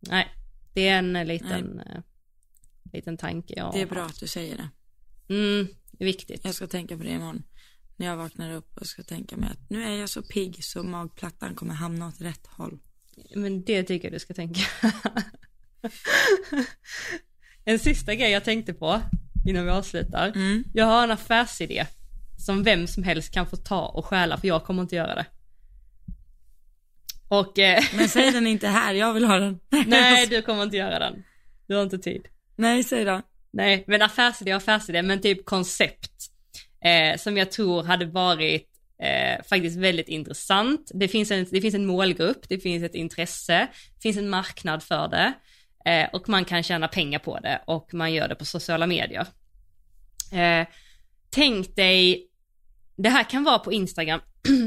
Nej, 0.00 0.28
det 0.72 0.88
är 0.88 0.98
en 0.98 1.16
eh, 1.16 1.24
liten, 1.24 1.80
eh, 1.80 2.02
liten 2.92 3.16
tanke 3.16 3.54
jag 3.56 3.72
Det 3.72 3.80
är 3.80 3.86
bra 3.86 4.04
att 4.04 4.20
du 4.20 4.26
säger 4.26 4.56
det. 4.56 4.68
Mm, 5.34 5.68
det 5.90 6.04
är 6.04 6.06
viktigt. 6.06 6.44
Jag 6.44 6.54
ska 6.54 6.66
tänka 6.66 6.96
på 6.96 7.02
det 7.02 7.10
imorgon. 7.10 7.42
När 7.96 8.06
jag 8.06 8.16
vaknar 8.16 8.52
upp 8.52 8.76
och 8.76 8.86
ska 8.86 9.02
tänka 9.02 9.36
mig 9.36 9.50
att 9.50 9.70
nu 9.70 9.84
är 9.84 9.90
jag 9.90 10.08
så 10.08 10.22
pigg 10.22 10.64
så 10.64 10.82
magplattan 10.82 11.54
kommer 11.54 11.74
hamna 11.74 12.08
åt 12.08 12.20
rätt 12.20 12.46
håll. 12.46 12.78
Men 13.34 13.64
det 13.64 13.82
tycker 13.82 14.08
jag 14.08 14.14
du 14.14 14.18
ska 14.18 14.34
tänka. 14.34 14.60
en 17.64 17.78
sista 17.78 18.14
grej 18.14 18.30
jag 18.30 18.44
tänkte 18.44 18.74
på 18.74 19.02
innan 19.46 19.64
vi 19.64 19.70
avslutar. 19.70 20.28
Mm. 20.28 20.64
Jag 20.74 20.86
har 20.86 21.04
en 21.04 21.10
affärsidé 21.10 21.86
som 22.38 22.62
vem 22.62 22.86
som 22.86 23.02
helst 23.02 23.34
kan 23.34 23.46
få 23.46 23.56
ta 23.56 23.86
och 23.86 24.06
stjäla 24.06 24.36
för 24.36 24.48
jag 24.48 24.64
kommer 24.64 24.82
inte 24.82 24.96
göra 24.96 25.14
det. 25.14 25.26
Och 27.28 27.58
eh, 27.58 27.82
Men 27.96 28.08
säg 28.08 28.30
den 28.30 28.46
inte 28.46 28.68
här, 28.68 28.94
jag 28.94 29.14
vill 29.14 29.24
ha 29.24 29.38
den. 29.38 29.60
nej 29.86 30.26
du 30.30 30.42
kommer 30.42 30.62
inte 30.62 30.76
göra 30.76 30.98
den. 30.98 31.22
Du 31.66 31.74
har 31.74 31.82
inte 31.82 31.98
tid. 31.98 32.26
Nej, 32.56 32.84
säg 32.84 33.04
då. 33.04 33.22
Nej, 33.52 33.84
men 33.86 34.02
affärsidé 34.02 34.54
och 34.54 34.56
affärsidé, 34.56 35.02
men 35.02 35.20
typ 35.20 35.44
koncept. 35.44 36.12
Eh, 36.84 37.18
som 37.18 37.36
jag 37.36 37.50
tror 37.50 37.82
hade 37.82 38.06
varit 38.06 38.68
eh, 39.02 39.44
faktiskt 39.44 39.76
väldigt 39.76 40.08
intressant. 40.08 40.90
Det 40.94 41.08
finns, 41.08 41.30
en, 41.30 41.46
det 41.50 41.60
finns 41.60 41.74
en 41.74 41.86
målgrupp, 41.86 42.48
det 42.48 42.58
finns 42.58 42.82
ett 42.82 42.94
intresse, 42.94 43.68
det 43.94 44.02
finns 44.02 44.16
en 44.16 44.30
marknad 44.30 44.82
för 44.82 45.08
det. 45.08 45.32
Eh, 45.84 46.08
och 46.12 46.28
man 46.28 46.44
kan 46.44 46.62
tjäna 46.62 46.88
pengar 46.88 47.18
på 47.18 47.38
det 47.38 47.62
och 47.66 47.94
man 47.94 48.12
gör 48.12 48.28
det 48.28 48.34
på 48.34 48.44
sociala 48.44 48.86
medier. 48.86 49.26
Eh, 50.32 50.66
tänk 51.30 51.76
dig, 51.76 52.28
det 52.96 53.08
här 53.08 53.30
kan 53.30 53.44
vara 53.44 53.58
på 53.58 53.72
Instagram, 53.72 54.20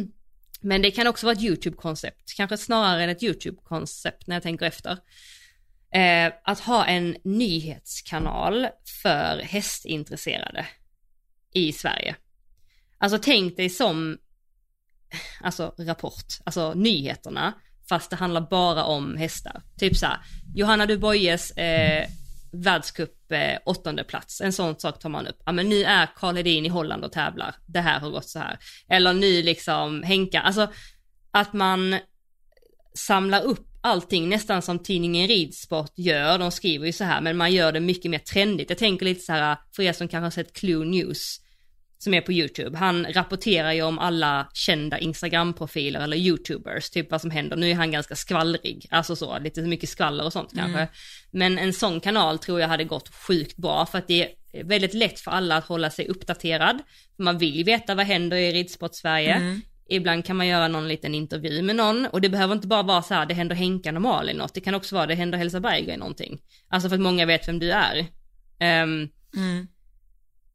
men 0.61 0.81
det 0.81 0.91
kan 0.91 1.07
också 1.07 1.25
vara 1.25 1.35
ett 1.35 1.43
YouTube-koncept, 1.43 2.33
kanske 2.37 2.57
snarare 2.57 3.03
än 3.03 3.09
ett 3.09 3.23
YouTube-koncept 3.23 4.27
när 4.27 4.35
jag 4.35 4.43
tänker 4.43 4.65
efter. 4.65 4.97
Eh, 5.91 6.33
att 6.43 6.59
ha 6.59 6.85
en 6.85 7.17
nyhetskanal 7.23 8.67
för 9.01 9.41
hästintresserade 9.43 10.65
i 11.53 11.73
Sverige. 11.73 12.15
Alltså 12.97 13.19
tänk 13.21 13.57
dig 13.57 13.69
som, 13.69 14.17
alltså 15.41 15.75
Rapport, 15.77 16.39
alltså 16.43 16.73
nyheterna, 16.73 17.53
fast 17.89 18.09
det 18.09 18.15
handlar 18.15 18.41
bara 18.41 18.83
om 18.83 19.17
hästar. 19.17 19.61
Typ 19.79 19.97
så 19.97 20.05
här, 20.05 20.17
Johanna 20.55 20.85
Dubois 20.85 21.51
eh, 21.51 22.07
världscup 22.51 23.31
eh, 23.31 23.57
åttonde 23.65 24.03
plats, 24.03 24.41
en 24.41 24.53
sån 24.53 24.79
sak 24.79 24.99
tar 24.99 25.09
man 25.09 25.27
upp. 25.27 25.41
Ja 25.45 25.51
men 25.51 25.69
nu 25.69 25.83
är 25.83 26.09
Karl 26.15 26.35
Hedin 26.35 26.65
i 26.65 26.69
Holland 26.69 27.05
och 27.05 27.11
tävlar, 27.11 27.55
det 27.65 27.81
här 27.81 27.99
har 27.99 28.09
gått 28.09 28.29
så 28.29 28.39
här. 28.39 28.57
Eller 28.89 29.13
nu 29.13 29.41
liksom 29.41 30.03
Henka, 30.03 30.41
alltså 30.41 30.71
att 31.31 31.53
man 31.53 31.99
samlar 32.93 33.41
upp 33.41 33.67
allting 33.81 34.29
nästan 34.29 34.61
som 34.61 34.79
tidningen 34.79 35.27
Ridsport 35.27 35.91
gör, 35.95 36.37
de 36.37 36.51
skriver 36.51 36.85
ju 36.85 36.91
så 36.91 37.03
här 37.03 37.21
men 37.21 37.37
man 37.37 37.51
gör 37.51 37.71
det 37.71 37.79
mycket 37.79 38.11
mer 38.11 38.19
trendigt. 38.19 38.69
Jag 38.69 38.79
tänker 38.79 39.05
lite 39.05 39.21
så 39.21 39.33
här 39.33 39.57
för 39.75 39.83
er 39.83 39.93
som 39.93 40.07
kanske 40.07 40.25
har 40.25 40.31
sett 40.31 40.53
Clue 40.53 40.85
News 40.85 41.39
som 41.97 42.13
är 42.13 42.21
på 42.21 42.33
YouTube, 42.33 42.77
han 42.77 43.05
rapporterar 43.13 43.71
ju 43.73 43.81
om 43.81 43.99
alla 43.99 44.47
kända 44.53 44.97
Instagram-profiler 44.99 45.99
eller 45.99 46.17
YouTubers, 46.17 46.89
typ 46.89 47.11
vad 47.11 47.21
som 47.21 47.31
händer. 47.31 47.55
Nu 47.55 47.71
är 47.71 47.75
han 47.75 47.91
ganska 47.91 48.15
skvallrig, 48.15 48.87
alltså 48.89 49.15
så, 49.15 49.39
lite 49.39 49.61
mycket 49.61 49.89
skvaller 49.89 50.25
och 50.25 50.33
sånt 50.33 50.49
kanske. 50.55 50.87
Men 51.31 51.57
en 51.57 51.73
sån 51.73 51.99
kanal 51.99 52.39
tror 52.39 52.61
jag 52.61 52.67
hade 52.67 52.83
gått 52.83 53.15
sjukt 53.15 53.57
bra 53.57 53.85
för 53.85 53.97
att 53.97 54.07
det 54.07 54.23
är 54.53 54.63
väldigt 54.63 54.93
lätt 54.93 55.19
för 55.19 55.31
alla 55.31 55.57
att 55.57 55.65
hålla 55.65 55.89
sig 55.89 56.07
uppdaterad. 56.07 56.79
Man 57.17 57.37
vill 57.37 57.55
ju 57.55 57.63
veta 57.63 57.95
vad 57.95 58.05
händer 58.05 58.37
i 58.37 58.51
ridsport 58.51 58.95
Sverige. 58.95 59.33
Mm. 59.33 59.61
Ibland 59.89 60.25
kan 60.25 60.35
man 60.35 60.47
göra 60.47 60.67
någon 60.67 60.87
liten 60.87 61.15
intervju 61.15 61.61
med 61.61 61.75
någon 61.75 62.05
och 62.05 62.21
det 62.21 62.29
behöver 62.29 62.55
inte 62.55 62.67
bara 62.67 62.83
vara 62.83 63.01
så 63.01 63.13
här, 63.13 63.25
det 63.25 63.33
händer 63.33 63.55
Henkan 63.55 63.95
och 63.95 64.01
Malin 64.01 64.37
något. 64.37 64.53
Det 64.53 64.61
kan 64.61 64.75
också 64.75 64.95
vara, 64.95 65.05
det 65.05 65.15
händer 65.15 65.37
Helsa 65.37 65.59
Berggren 65.59 65.99
någonting. 65.99 66.41
Alltså 66.69 66.89
för 66.89 66.95
att 66.95 67.01
många 67.01 67.25
vet 67.25 67.47
vem 67.47 67.59
du 67.59 67.71
är. 67.71 68.05
Ehm, 68.59 69.09
Mm. 69.35 69.67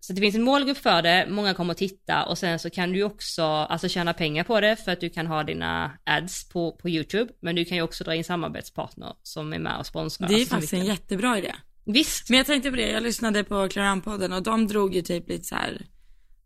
Så 0.01 0.13
det 0.13 0.21
finns 0.21 0.35
en 0.35 0.43
målgrupp 0.43 0.79
för 0.79 1.03
det, 1.03 1.27
många 1.31 1.55
kommer 1.55 1.73
att 1.73 1.79
titta 1.79 2.25
och 2.25 2.39
sen 2.39 2.59
så 2.59 2.71
kan 2.71 2.93
du 2.93 3.03
också 3.03 3.43
alltså 3.43 3.89
tjäna 3.89 4.15
pengar 4.15 4.45
på 4.45 4.61
det 4.61 4.77
för 4.77 4.93
att 4.93 5.01
du 5.01 5.11
kan 5.11 5.27
ha 5.27 5.45
dina 5.45 5.99
ads 6.05 6.49
på, 6.49 6.73
på 6.73 6.89
YouTube. 6.89 7.33
Men 7.41 7.57
du 7.57 7.65
kan 7.65 7.77
ju 7.77 7.83
också 7.83 8.05
dra 8.05 8.15
in 8.15 8.25
samarbetspartner 8.25 9.15
som 9.23 9.53
är 9.53 9.59
med 9.59 9.79
och 9.79 9.87
sponsrar. 9.87 10.29
Det 10.29 10.35
är 10.35 10.39
alltså, 10.39 10.55
faktiskt 10.55 10.73
en 10.73 10.85
jättebra 10.85 11.39
idé. 11.39 11.55
Visst, 11.85 12.31
Men 12.31 12.37
jag 12.37 12.47
tänkte 12.47 12.71
på 12.71 12.77
det, 12.77 12.91
jag 12.91 13.03
lyssnade 13.03 13.45
på 13.45 13.55
Claran-podden 13.69 14.37
och 14.37 14.43
de 14.43 14.67
drog 14.69 14.95
ju 14.95 15.03
typ 15.03 15.29
lite 15.29 15.45
så 15.45 15.55
här. 15.55 15.87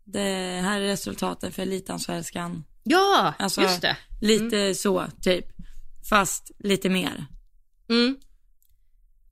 Det 0.03 0.61
här 0.63 0.81
är 0.81 0.85
resultaten 0.87 1.51
för 1.51 1.61
Elitansvenskan. 1.61 2.63
ja, 2.83 3.33
Alltså- 3.39 3.61
just 3.61 3.81
det. 3.81 3.97
Lite 4.21 4.75
så, 4.75 5.05
typ. 5.21 5.45
Fast 6.09 6.51
lite 6.59 6.89
mer. 6.89 7.25
Mm. 7.89 8.17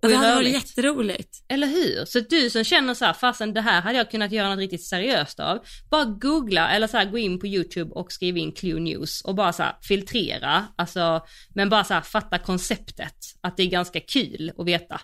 Det 0.07 0.13
är 0.13 0.17
hade 0.17 0.35
varit 0.35 0.53
jätteroligt. 0.53 1.43
Eller 1.47 1.67
hur? 1.67 2.05
Så 2.05 2.19
du 2.19 2.49
som 2.49 2.63
känner 2.63 2.93
så 2.93 3.05
här, 3.05 3.13
fasen 3.13 3.53
det 3.53 3.61
här 3.61 3.81
hade 3.81 3.97
jag 3.97 4.11
kunnat 4.11 4.31
göra 4.31 4.49
något 4.49 4.59
riktigt 4.59 4.83
seriöst 4.85 5.39
av. 5.39 5.59
Bara 5.89 6.05
googla 6.05 6.69
eller 6.69 6.87
så 6.87 6.97
här, 6.97 7.05
gå 7.05 7.17
in 7.17 7.39
på 7.39 7.47
YouTube 7.47 7.91
och 7.91 8.11
skriv 8.11 8.37
in 8.37 8.51
Clue 8.51 8.79
News 8.79 9.21
och 9.21 9.35
bara 9.35 9.53
så 9.53 9.63
här, 9.63 9.75
filtrera, 9.81 10.67
alltså, 10.75 11.25
men 11.49 11.69
bara 11.69 11.83
så 11.83 11.93
här, 11.93 12.01
fatta 12.01 12.37
konceptet. 12.37 13.15
Att 13.41 13.57
det 13.57 13.63
är 13.63 13.67
ganska 13.67 13.99
kul 13.99 14.51
att 14.57 14.67
veta 14.67 15.01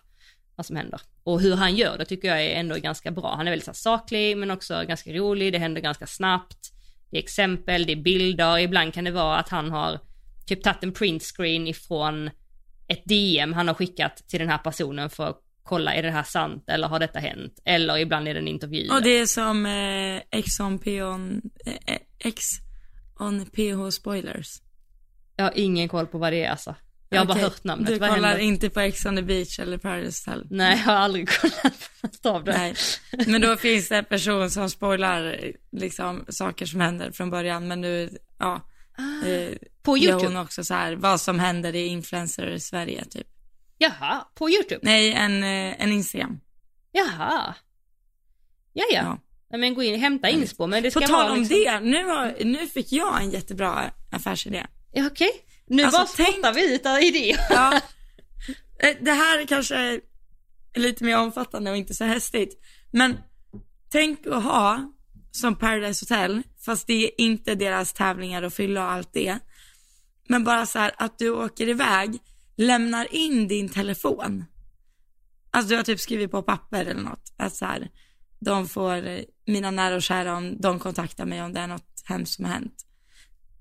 vad 0.56 0.66
som 0.66 0.76
händer. 0.76 1.02
Och 1.24 1.42
hur 1.42 1.56
han 1.56 1.76
gör 1.76 1.98
det 1.98 2.06
tycker 2.06 2.28
jag 2.28 2.46
är 2.46 2.60
ändå 2.60 2.76
ganska 2.76 3.12
bra. 3.12 3.36
Han 3.36 3.48
är 3.48 3.52
väldigt 3.52 3.66
så 3.66 3.72
här, 3.72 3.98
saklig 3.98 4.38
men 4.38 4.52
också 4.52 4.84
ganska 4.88 5.14
rolig, 5.14 5.54
det 5.54 5.60
händer 5.60 5.82
ganska 5.82 6.08
snabbt. 6.08 6.58
Det 7.12 7.18
är 7.18 7.24
exempel, 7.24 7.86
det 7.86 7.92
är 7.92 8.04
bilder, 8.04 8.58
ibland 8.58 8.94
kan 8.94 9.04
det 9.04 9.12
vara 9.12 9.38
att 9.38 9.50
han 9.50 9.72
har 9.72 10.00
typ 10.48 10.64
tagit 10.64 10.84
en 10.84 10.94
printscreen 10.94 11.68
ifrån 11.68 12.30
ett 12.90 13.06
DM 13.06 13.54
han 13.54 13.68
har 13.68 13.76
skickat 13.76 14.18
till 14.28 14.40
den 14.40 14.50
här 14.50 14.58
personen 14.58 15.10
för 15.10 15.28
att 15.28 15.42
kolla, 15.64 15.94
är 15.94 16.04
det 16.04 16.12
här 16.12 16.24
sant 16.24 16.70
eller 16.70 16.88
har 16.88 17.00
detta 17.00 17.20
hänt? 17.20 17.60
Eller 17.66 17.98
ibland 17.98 18.28
är 18.28 18.34
det 18.34 18.40
en 18.40 18.48
intervju. 18.48 18.90
Och 18.90 19.02
det 19.02 19.10
är 19.10 19.26
som 19.26 19.66
eh, 19.66 20.40
X 20.40 20.60
on 20.60 20.80
P 20.80 21.04
on, 21.04 21.42
eh, 21.66 21.98
X 22.20 22.42
on 23.20 23.46
PH 23.46 23.92
spoilers. 23.92 24.62
Jag 25.36 25.46
har 25.46 25.54
ingen 25.56 25.90
koll 25.90 26.08
på 26.08 26.18
vad 26.18 26.34
det 26.34 26.44
är 26.44 26.50
alltså. 26.52 26.76
Jag 27.10 27.20
har 27.20 27.26
bara 27.26 27.34
Okej, 27.34 27.44
hört 27.44 27.64
namnet. 27.64 27.88
Du 27.88 28.00
vad 28.00 28.10
kollar 28.10 28.30
händer? 28.30 28.44
inte 28.44 28.70
på 28.70 28.80
X 28.80 29.06
on 29.06 29.16
the 29.16 29.22
beach 29.22 29.60
eller 29.60 29.78
Paradise 29.78 30.30
Hotel? 30.32 30.48
Nej, 30.50 30.78
jag 30.78 30.94
har 30.94 30.94
aldrig 30.94 31.30
kollat 31.42 31.90
på 32.02 32.08
något 32.08 32.26
av 32.26 32.44
det. 32.44 32.58
Nej, 32.58 32.74
men 33.28 33.42
då 33.42 33.56
finns 33.56 33.90
det 33.90 33.98
en 33.98 34.06
person 34.06 34.50
som 34.50 34.70
spoilar 34.70 35.52
liksom 35.72 36.26
saker 36.30 36.66
som 36.66 36.82
händer 36.82 37.12
från 37.12 37.30
början, 37.30 37.68
men 37.68 37.82
nu, 37.82 38.10
ja. 38.40 38.62
Eh, 39.26 39.58
På 39.84 39.98
gör 39.98 40.10
YouTube? 40.12 40.28
hon 40.28 40.38
också 40.46 40.64
så 40.64 40.74
här, 40.74 40.96
vad 40.96 41.22
som 41.22 41.40
händer 41.40 41.76
i 41.76 41.86
influencer 41.86 42.48
i 42.52 42.60
Sverige 42.60 43.06
typ. 43.06 43.28
Jaha, 43.78 44.26
på 44.36 44.50
YouTube? 44.50 44.80
Nej, 44.84 45.14
en, 45.14 45.44
eh, 45.44 45.82
en 45.84 45.92
Instagram. 45.92 46.40
Jaha. 46.92 47.54
Ja, 48.74 48.86
ja. 48.94 49.18
Ja. 49.50 49.58
Men 49.58 49.74
gå 49.74 49.84
in, 49.84 50.00
hämta 50.00 50.30
inspo, 50.30 50.68
men 50.68 50.84
det 50.84 50.92
ska 50.92 51.00
På 51.00 51.08
tal 51.08 51.32
om 51.32 51.40
liksom... 51.40 51.58
det, 51.58 51.80
nu, 51.80 52.04
har, 52.06 52.36
nu 52.46 52.68
fick 52.68 52.92
jag 52.92 53.22
en 53.22 53.30
jättebra 53.32 53.92
affärsidé. 54.12 54.66
Ja, 54.94 55.08
okej. 55.08 55.30
Nu 55.68 55.84
Alltså, 55.84 56.00
bara 56.00 56.08
tänk- 56.16 56.34
spottar 56.34 56.54
vi 56.54 56.76
ut 56.76 56.86
idéer. 57.04 57.38
Ja. 57.50 57.82
Eh, 58.84 58.96
Det 59.02 59.12
här 59.12 59.46
kanske 59.46 59.76
är 59.76 60.02
lite 60.76 61.04
mer 61.04 61.18
omfattande 61.18 61.72
och 61.72 61.78
inte 61.78 61.94
så 61.94 62.04
hästigt. 62.04 62.62
Men 62.92 63.18
tänk 63.92 64.28
att 64.28 64.44
ha 64.44 64.92
som 65.32 65.56
Paradise 65.56 66.04
Hotel, 66.06 66.42
fast 66.66 66.88
det 66.88 67.06
är 67.06 67.22
inte 67.22 67.56
deras 67.56 67.94
tävlingar 67.94 68.44
och 68.44 68.54
fylla 68.54 68.86
och 68.86 68.92
allt 68.92 69.14
det. 69.14 69.40
Men 70.28 70.44
bara 70.44 70.66
så 70.66 70.80
här 70.80 70.92
att 70.98 71.20
du 71.20 71.30
åker 71.30 71.70
iväg, 71.70 72.20
lämnar 72.56 73.16
in 73.16 73.48
din 73.48 73.70
telefon. 73.70 74.46
Alltså 75.52 75.70
du 75.70 75.76
har 75.76 75.84
typ 75.84 76.00
skrivit 76.00 76.32
på 76.32 76.44
papper 76.44 76.86
eller 76.86 77.02
något. 77.02 77.34
Att 77.38 77.56
så 77.56 77.66
här, 77.66 77.90
de 78.40 78.68
får, 78.68 79.22
mina 79.46 79.72
nära 79.72 79.96
och 79.96 80.02
kära 80.02 80.38
om 80.38 80.62
de 80.62 80.80
kontaktar 80.80 81.26
mig 81.26 81.42
om 81.42 81.54
det 81.54 81.60
är 81.60 81.68
något 81.68 82.04
hemskt 82.06 82.36
som 82.36 82.46
har 82.46 82.52
hänt. 82.52 82.86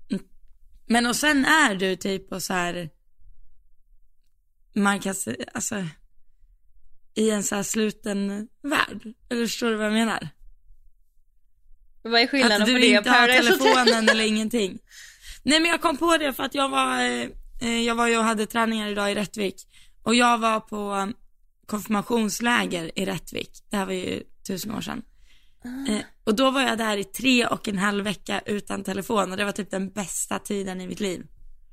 Mm. 0.09 0.23
Men 0.85 1.05
och 1.05 1.15
sen 1.15 1.45
är 1.45 1.75
du 1.75 1.95
typ 1.95 2.29
på 2.29 2.39
så 2.39 2.53
här 2.53 2.89
man 4.73 4.99
kan 4.99 5.15
se, 5.15 5.45
alltså 5.53 5.85
i 7.15 7.29
en 7.29 7.43
så 7.43 7.55
här 7.55 7.63
sluten 7.63 8.47
värld. 8.61 9.13
Eller 9.29 9.45
förstår 9.45 9.69
du 9.69 9.75
vad 9.75 9.85
jag 9.85 9.93
menar? 9.93 10.29
Vad 12.01 12.21
är 12.21 12.27
skillnaden 12.27 12.61
Att 12.61 12.67
på 12.67 12.73
du 12.73 12.79
det 12.79 12.97
och 12.97 12.97
inte 12.97 13.09
har 13.09 13.27
telefonen 13.27 14.09
eller 14.09 14.23
ingenting. 14.27 14.79
Nej 15.43 15.59
men 15.59 15.71
jag 15.71 15.81
kom 15.81 15.97
på 15.97 16.17
det 16.17 16.33
för 16.33 16.43
att 16.43 16.55
jag 16.55 16.69
var, 16.69 17.01
eh, 17.01 17.27
eh, 17.61 17.81
jag 17.81 17.95
var 17.95 18.17
och 18.17 18.23
hade 18.23 18.45
träningar 18.45 18.87
idag 18.87 19.11
i 19.11 19.15
Rättvik. 19.15 19.55
Och 20.03 20.15
jag 20.15 20.37
var 20.37 20.59
på 20.59 20.95
eh, 20.95 21.07
konfirmationsläger 21.65 22.99
i 22.99 23.05
Rättvik. 23.05 23.51
Det 23.69 23.77
här 23.77 23.85
var 23.85 23.93
ju 23.93 24.23
tusen 24.47 24.75
år 24.75 24.81
sedan. 24.81 25.01
Eh, 25.89 25.99
och 26.23 26.35
då 26.35 26.51
var 26.51 26.61
jag 26.61 26.77
där 26.77 26.97
i 26.97 27.03
tre 27.03 27.45
och 27.45 27.67
en 27.67 27.77
halv 27.77 28.03
vecka 28.03 28.41
utan 28.45 28.83
telefon 28.83 29.31
och 29.31 29.37
det 29.37 29.45
var 29.45 29.51
typ 29.51 29.71
den 29.71 29.89
bästa 29.89 30.39
tiden 30.39 30.81
i 30.81 30.87
mitt 30.87 30.99
liv. 30.99 31.25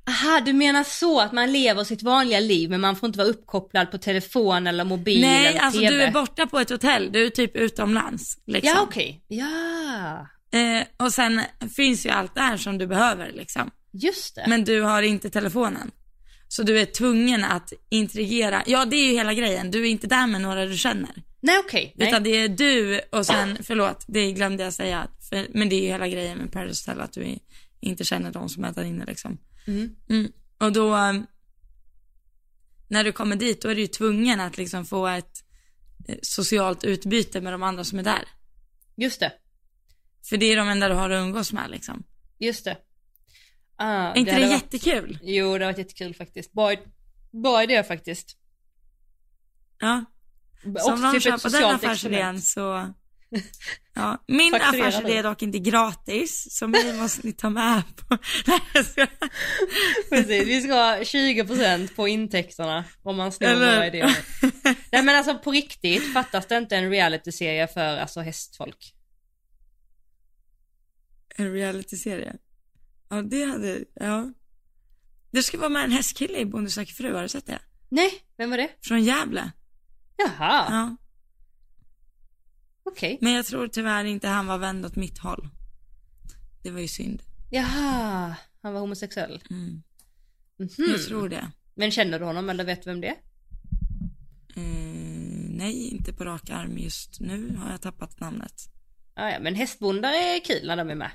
Aha, 0.07 0.41
du 0.45 0.53
menar 0.53 0.83
så 0.83 1.19
att 1.19 1.31
man 1.31 1.51
lever 1.51 1.83
sitt 1.83 2.03
vanliga 2.03 2.39
liv 2.39 2.69
men 2.69 2.81
man 2.81 2.95
får 2.95 3.07
inte 3.07 3.19
vara 3.19 3.27
uppkopplad 3.27 3.91
på 3.91 3.97
telefon 3.97 4.67
eller 4.67 4.83
mobil 4.83 5.21
Nej, 5.21 5.47
eller 5.47 5.59
alltså 5.59 5.79
TV? 5.79 5.95
du 5.95 6.01
är 6.01 6.11
borta 6.11 6.47
på 6.47 6.59
ett 6.59 6.69
hotell, 6.69 7.11
du 7.11 7.25
är 7.25 7.29
typ 7.29 7.55
utomlands. 7.55 8.37
Liksom. 8.45 8.73
Ja, 8.75 8.81
okej. 8.81 9.23
Ja, 9.27 10.27
Eh, 10.51 11.05
och 11.05 11.13
sen 11.13 11.41
finns 11.75 12.05
ju 12.05 12.09
allt 12.09 12.35
där 12.35 12.57
som 12.57 12.77
du 12.77 12.87
behöver 12.87 13.31
liksom. 13.31 13.71
just 13.91 14.35
det. 14.35 14.45
Men 14.47 14.63
du 14.63 14.81
har 14.81 15.01
inte 15.01 15.29
telefonen. 15.29 15.91
Så 16.47 16.63
du 16.63 16.79
är 16.79 16.85
tvungen 16.85 17.43
att 17.43 17.73
interagera. 17.89 18.63
Ja, 18.65 18.85
det 18.85 18.95
är 18.95 19.07
ju 19.07 19.13
hela 19.13 19.33
grejen. 19.33 19.71
Du 19.71 19.81
är 19.81 19.89
inte 19.89 20.07
där 20.07 20.27
med 20.27 20.41
några 20.41 20.65
du 20.65 20.77
känner. 20.77 21.23
Nej, 21.39 21.57
okej. 21.65 21.93
Nej. 21.95 22.07
Utan 22.07 22.23
det 22.23 22.29
är 22.29 22.47
du 22.49 23.01
och 23.11 23.25
sen, 23.25 23.57
förlåt, 23.63 24.05
det 24.07 24.31
glömde 24.31 24.63
jag 24.63 24.73
säga. 24.73 25.07
För, 25.29 25.47
men 25.53 25.69
det 25.69 25.75
är 25.75 25.81
ju 25.81 25.87
hela 25.87 26.07
grejen 26.07 26.37
med 26.37 26.51
Paradise 26.51 26.91
Hotel, 26.91 27.03
att 27.03 27.13
du 27.13 27.21
är, 27.23 27.37
inte 27.79 28.03
känner 28.03 28.31
de 28.31 28.49
som 28.49 28.63
är 28.63 28.71
där 28.71 28.83
inne 28.83 29.05
liksom. 29.05 29.37
Mm. 29.67 29.95
Mm. 30.09 30.31
Och 30.57 30.71
då, 30.71 30.95
eh, 30.95 31.13
när 32.87 33.03
du 33.03 33.11
kommer 33.11 33.35
dit, 33.35 33.61
då 33.61 33.69
är 33.69 33.75
du 33.75 33.81
ju 33.81 33.87
tvungen 33.87 34.39
att 34.39 34.57
liksom 34.57 34.85
få 34.85 35.07
ett 35.07 35.43
eh, 36.07 36.15
socialt 36.21 36.83
utbyte 36.83 37.41
med 37.41 37.53
de 37.53 37.63
andra 37.63 37.83
som 37.83 37.99
är 37.99 38.03
där. 38.03 38.27
Just 38.95 39.19
det, 39.19 39.33
För 40.29 40.37
det 40.37 40.45
är 40.45 40.57
de 40.57 40.69
enda 40.69 40.87
du 40.89 40.93
har 40.95 41.09
att 41.09 41.21
umgås 41.23 41.53
med 41.53 41.69
liksom. 41.71 42.03
just 42.39 42.65
det. 42.65 42.77
Ah, 43.75 44.11
Är 44.11 44.17
inte 44.17 44.31
det, 44.31 44.35
hade 44.35 44.47
varit- 44.47 44.61
jättekul? 44.73 45.19
Jo, 45.23 45.57
det 45.57 45.65
har 45.65 45.71
varit 45.71 45.77
jättekul 45.77 46.15
faktiskt. 46.15 46.53
Bra, 46.53 46.75
bra 47.31 47.63
idé 47.63 47.83
faktiskt. 47.83 48.37
Ja. 49.79 50.05
Så 50.79 50.93
om 50.93 51.01
någon 51.01 51.13
typ 51.13 51.23
köper 51.23 51.49
den 51.49 51.75
affärsidén 51.75 52.41
så... 52.41 52.93
Ja. 53.93 54.23
Min 54.27 54.55
affärsidé 54.55 55.17
är 55.17 55.23
dock 55.23 55.41
inte 55.41 55.59
gratis, 55.59 56.47
så 56.51 56.67
mig 56.67 56.93
måste 56.93 57.27
ni 57.27 57.33
ta 57.33 57.49
med 57.49 57.83
på... 57.95 58.17
Precis, 60.09 60.47
vi 60.47 60.61
ska 60.61 60.73
ha 60.73 60.97
20% 60.97 61.95
på 61.95 62.07
intäkterna 62.07 62.85
om 63.03 63.17
man 63.17 63.31
snor 63.31 63.47
Eller- 63.49 63.75
våra 63.75 63.87
idéer. 63.87 64.17
Nej 64.91 65.03
men 65.03 65.09
alltså 65.15 65.37
på 65.37 65.51
riktigt, 65.51 66.13
fattas 66.13 66.47
det 66.47 66.57
inte 66.57 66.75
en 66.75 66.89
realityserie 66.89 67.67
för 67.67 67.97
alltså 67.97 68.21
hästfolk? 68.21 68.93
En 71.35 71.53
realityserie. 71.53 72.35
Ja, 73.09 73.21
det 73.21 73.43
hade... 73.43 73.83
Ja. 73.93 74.31
Det 75.31 75.43
ska 75.43 75.57
vara 75.57 75.69
med 75.69 75.83
en 75.83 75.91
hästkille 75.91 76.37
i 76.39 76.45
Bonde 76.45 76.69
fru, 76.69 77.13
har 77.13 77.21
du 77.21 77.29
sett 77.29 77.45
det? 77.45 77.59
Nej, 77.89 78.11
vem 78.37 78.49
var 78.49 78.57
det? 78.57 78.69
Från 78.81 79.03
Gävle. 79.03 79.51
Jaha, 80.17 80.65
Ja. 80.69 80.97
Okej. 82.87 83.17
Men 83.21 83.33
jag 83.33 83.45
tror 83.45 83.67
tyvärr 83.67 84.05
inte 84.05 84.27
han 84.27 84.47
var 84.47 84.57
vänd 84.57 84.85
åt 84.85 84.95
mitt 84.95 85.17
håll. 85.17 85.49
Det 86.63 86.71
var 86.71 86.79
ju 86.79 86.87
synd. 86.87 87.23
Jaha, 87.51 88.35
han 88.61 88.73
var 88.73 88.79
homosexuell. 88.79 89.43
Mm. 89.49 89.83
Mhm. 90.59 90.69
Jag 90.91 91.03
tror 91.05 91.29
det. 91.29 91.51
Men 91.75 91.91
känner 91.91 92.19
du 92.19 92.25
honom 92.25 92.49
eller 92.49 92.63
vet 92.63 92.83
du 92.83 92.89
vem 92.89 93.01
det 93.01 93.07
är? 93.07 93.15
Eh, 94.55 95.49
nej, 95.49 95.87
inte 95.87 96.13
på 96.13 96.23
rak 96.25 96.49
arm 96.49 96.77
just 96.77 97.19
nu 97.19 97.55
har 97.57 97.71
jag 97.71 97.81
tappat 97.81 98.19
namnet. 98.19 98.53
Ah, 99.15 99.29
ja, 99.29 99.39
men 99.39 99.55
hästbondar 99.55 100.09
är 100.13 100.45
kul 100.45 100.67
när 100.67 100.75
de 100.77 100.89
är 100.89 100.95
med. 100.95 101.11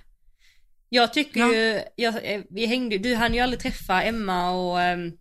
Jag 0.88 1.12
tycker 1.12 1.40
Ja. 1.40 1.54
ju, 1.54 1.80
jag, 1.96 2.34
eh, 2.34 2.42
vi 2.50 2.66
hängde, 2.66 2.98
du 2.98 3.14
hann 3.14 3.34
ju 3.34 3.40
aldrig 3.40 3.60
träffa 3.60 4.02
Emma 4.02 4.50
och 4.50 4.80
ehm, 4.80 5.12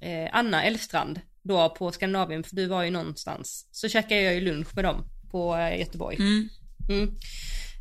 eh, 0.00 0.28
Anna 0.32 0.62
Elfstrand 0.64 1.20
då 1.42 1.70
på 1.78 1.92
Skandinavien, 1.92 2.44
för 2.44 2.56
du 2.56 2.66
var 2.66 2.82
ju 2.82 2.90
någonstans. 2.90 3.68
Så 3.70 3.88
käkade 3.88 4.20
jag 4.20 4.34
ju 4.34 4.40
lunch 4.40 4.74
med 4.74 4.84
dem 4.84 5.04
på 5.34 5.56
eh, 5.56 5.78
Göteborg. 5.78 6.16
Mm. 6.16 6.48
Mm. 6.88 7.14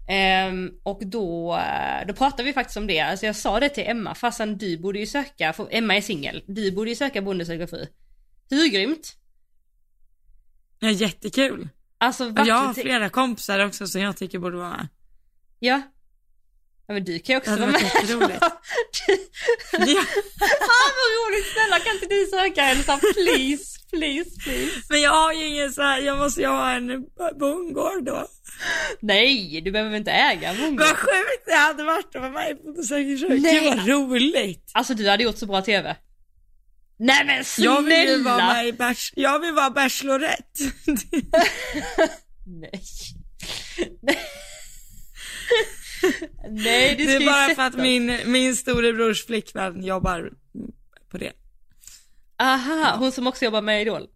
Ehm, 0.08 0.72
och 0.84 1.01
då, 1.06 1.56
eh, 1.56 2.08
då 2.08 2.14
pratade 2.14 2.43
vi 2.43 2.54
faktiskt 2.54 2.78
om 2.78 2.88
det, 2.88 2.99
alltså 2.99 3.26
jag 3.26 3.36
sa 3.36 3.60
det 3.60 3.70
till 3.70 3.84
Emma, 3.88 4.16
fastän 4.16 4.58
du 4.58 4.78
borde 4.78 4.99
ju 4.99 5.06
söka, 5.06 5.54
för 5.54 5.68
Emma 5.72 5.95
är 5.95 6.01
singel, 6.01 6.43
du 6.47 6.72
borde 6.72 6.89
ju 6.89 6.95
söka 6.95 7.22
Bonde 7.22 7.45
söker 7.45 7.68
fru. 7.68 7.88
Hur 8.49 8.72
grymt? 8.72 9.16
Ja, 10.80 10.89
jättekul. 10.89 11.70
Alltså 11.97 12.34
jag 12.45 12.56
har 12.56 12.74
flera 12.74 13.10
kompisar 13.10 13.66
också 13.66 13.88
som 13.88 14.01
jag 14.01 14.18
tycker 14.18 14.39
borde 14.39 14.58
vara 14.58 14.70
med. 14.70 14.88
Ja. 15.60 15.82
Ja 16.88 16.93
men 16.93 17.03
du 17.03 17.19
kan 17.19 17.34
ju 17.34 17.38
också 17.38 17.51
Det 17.55 17.61
hade 17.61 17.71
vara 17.71 17.81
med. 17.81 17.81
varit 17.81 18.01
jätteroligt. 18.09 18.43
Ja. 19.71 20.01
ah 20.49 20.89
vad 20.99 21.09
roligt, 21.17 21.45
snälla 21.53 21.79
kan 21.79 21.93
inte 21.93 22.05
du 22.05 22.25
söka 22.25 22.61
Elsa? 22.69 22.97
Please, 23.13 23.79
please, 23.89 24.29
please. 24.43 24.71
Men 24.89 25.01
jag 25.01 25.11
har 25.11 25.34
ju 25.34 25.45
ingen 25.47 25.73
så 25.73 25.81
här, 25.81 25.99
jag 26.01 26.17
måste 26.17 26.41
ju 26.41 26.47
ha 26.47 26.71
en 26.71 27.05
bondgård 27.39 28.03
då. 28.05 28.27
Nej, 28.99 29.61
du 29.65 29.71
behöver 29.71 29.97
inte 29.97 30.11
äga 30.11 30.49
en 30.49 30.57
bondgård. 30.57 30.88
Vad 30.88 30.97
sjukt 30.97 31.45
det 31.45 31.53
hade 31.55 31.84
varit 31.84 32.15
att 32.15 32.21
vara 32.21 32.31
med 32.31 32.75
på 32.75 32.84
söker 32.84 33.17
fru. 33.17 33.39
Nej. 33.39 33.59
Gud 33.59 33.63
vad 33.77 33.88
roligt. 33.88 34.71
Alltså 34.73 34.93
du 34.93 35.09
hade 35.09 35.23
gjort 35.23 35.38
så 35.38 35.45
bra 35.45 35.61
TV. 35.61 35.95
Nej 36.99 37.25
men 37.25 37.43
snälla! 37.45 37.71
Jag 37.73 37.81
vill 37.81 38.09
ju 38.09 38.23
vara 38.23 38.38
med 38.53 38.67
i 38.67 38.73
bärs, 38.73 39.13
jag 39.15 39.39
vill 39.39 39.53
vara 39.53 39.69
Bachelorette. 39.69 40.63
Nej. 42.61 42.81
Nej, 46.49 46.95
det 46.95 47.04
ska 47.04 47.14
är 47.16 47.26
bara 47.26 47.56
för 47.56 47.64
att 47.64 47.76
min, 47.76 48.20
min 48.26 48.56
storebrors 48.56 49.26
flickvän 49.26 49.84
jobbar 49.84 50.32
på 51.12 51.18
det. 51.18 51.32
Aha, 52.38 52.95
hon 52.99 53.12
som 53.12 53.28
också 53.28 53.45
jobbar 53.45 53.62
med 53.62 53.82
Idol. 53.82 54.08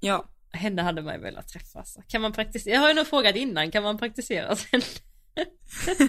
Ja. 0.00 0.26
Henne 0.52 0.82
hade 0.82 1.02
man 1.02 1.14
ju 1.14 1.20
velat 1.20 1.48
träffa 1.48 1.78
alltså. 1.78 2.02
Kan 2.08 2.20
man 2.22 2.32
praktisera? 2.32 2.74
Jag 2.74 2.80
har 2.80 2.88
ju 2.88 2.94
nog 2.94 3.06
frågat 3.06 3.36
innan, 3.36 3.70
kan 3.70 3.82
man 3.82 3.98
praktisera 3.98 4.56
sen? 4.56 4.80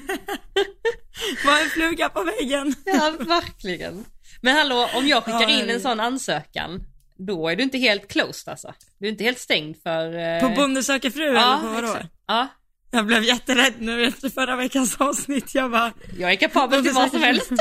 Var 1.45 1.61
en 1.63 1.69
fluga 1.69 2.09
på 2.09 2.23
väggen. 2.23 2.75
Ja, 2.85 3.13
verkligen. 3.19 4.05
Men 4.41 4.55
hallå, 4.55 4.89
om 4.95 5.07
jag 5.07 5.23
skickar 5.23 5.41
Ja, 5.41 5.49
in 5.63 5.69
en 5.69 5.81
sån 5.81 5.99
ansökan, 5.99 6.83
då 7.17 7.47
är 7.49 7.55
du 7.55 7.63
inte 7.63 7.77
helt 7.77 8.07
closed 8.07 8.51
alltså. 8.51 8.73
Du 8.99 9.07
är 9.07 9.11
inte 9.11 9.23
helt 9.23 9.39
stängd 9.39 9.77
för... 9.83 10.17
eh, 10.17 10.39
På 10.49 10.55
Bonde 10.55 10.83
söker 10.83 11.09
fru 11.09 11.27
eller 11.29 11.57
på 11.57 11.67
vadå? 11.67 11.87
exakt. 11.87 12.13
Ja, 12.27 12.47
Jag 12.91 13.05
blev 13.05 13.23
jätterädd 13.23 13.73
nu 13.79 14.05
efter 14.05 14.29
förra 14.29 14.55
veckans 14.55 14.95
avsnitt. 15.01 15.55
Jag 15.55 15.71
bara, 15.71 15.93
jag 16.19 16.31
är 16.31 16.35
kapabel 16.35 16.83
till 16.83 16.93
vad 16.93 17.11
som 17.11 17.21
helst. 17.21 17.51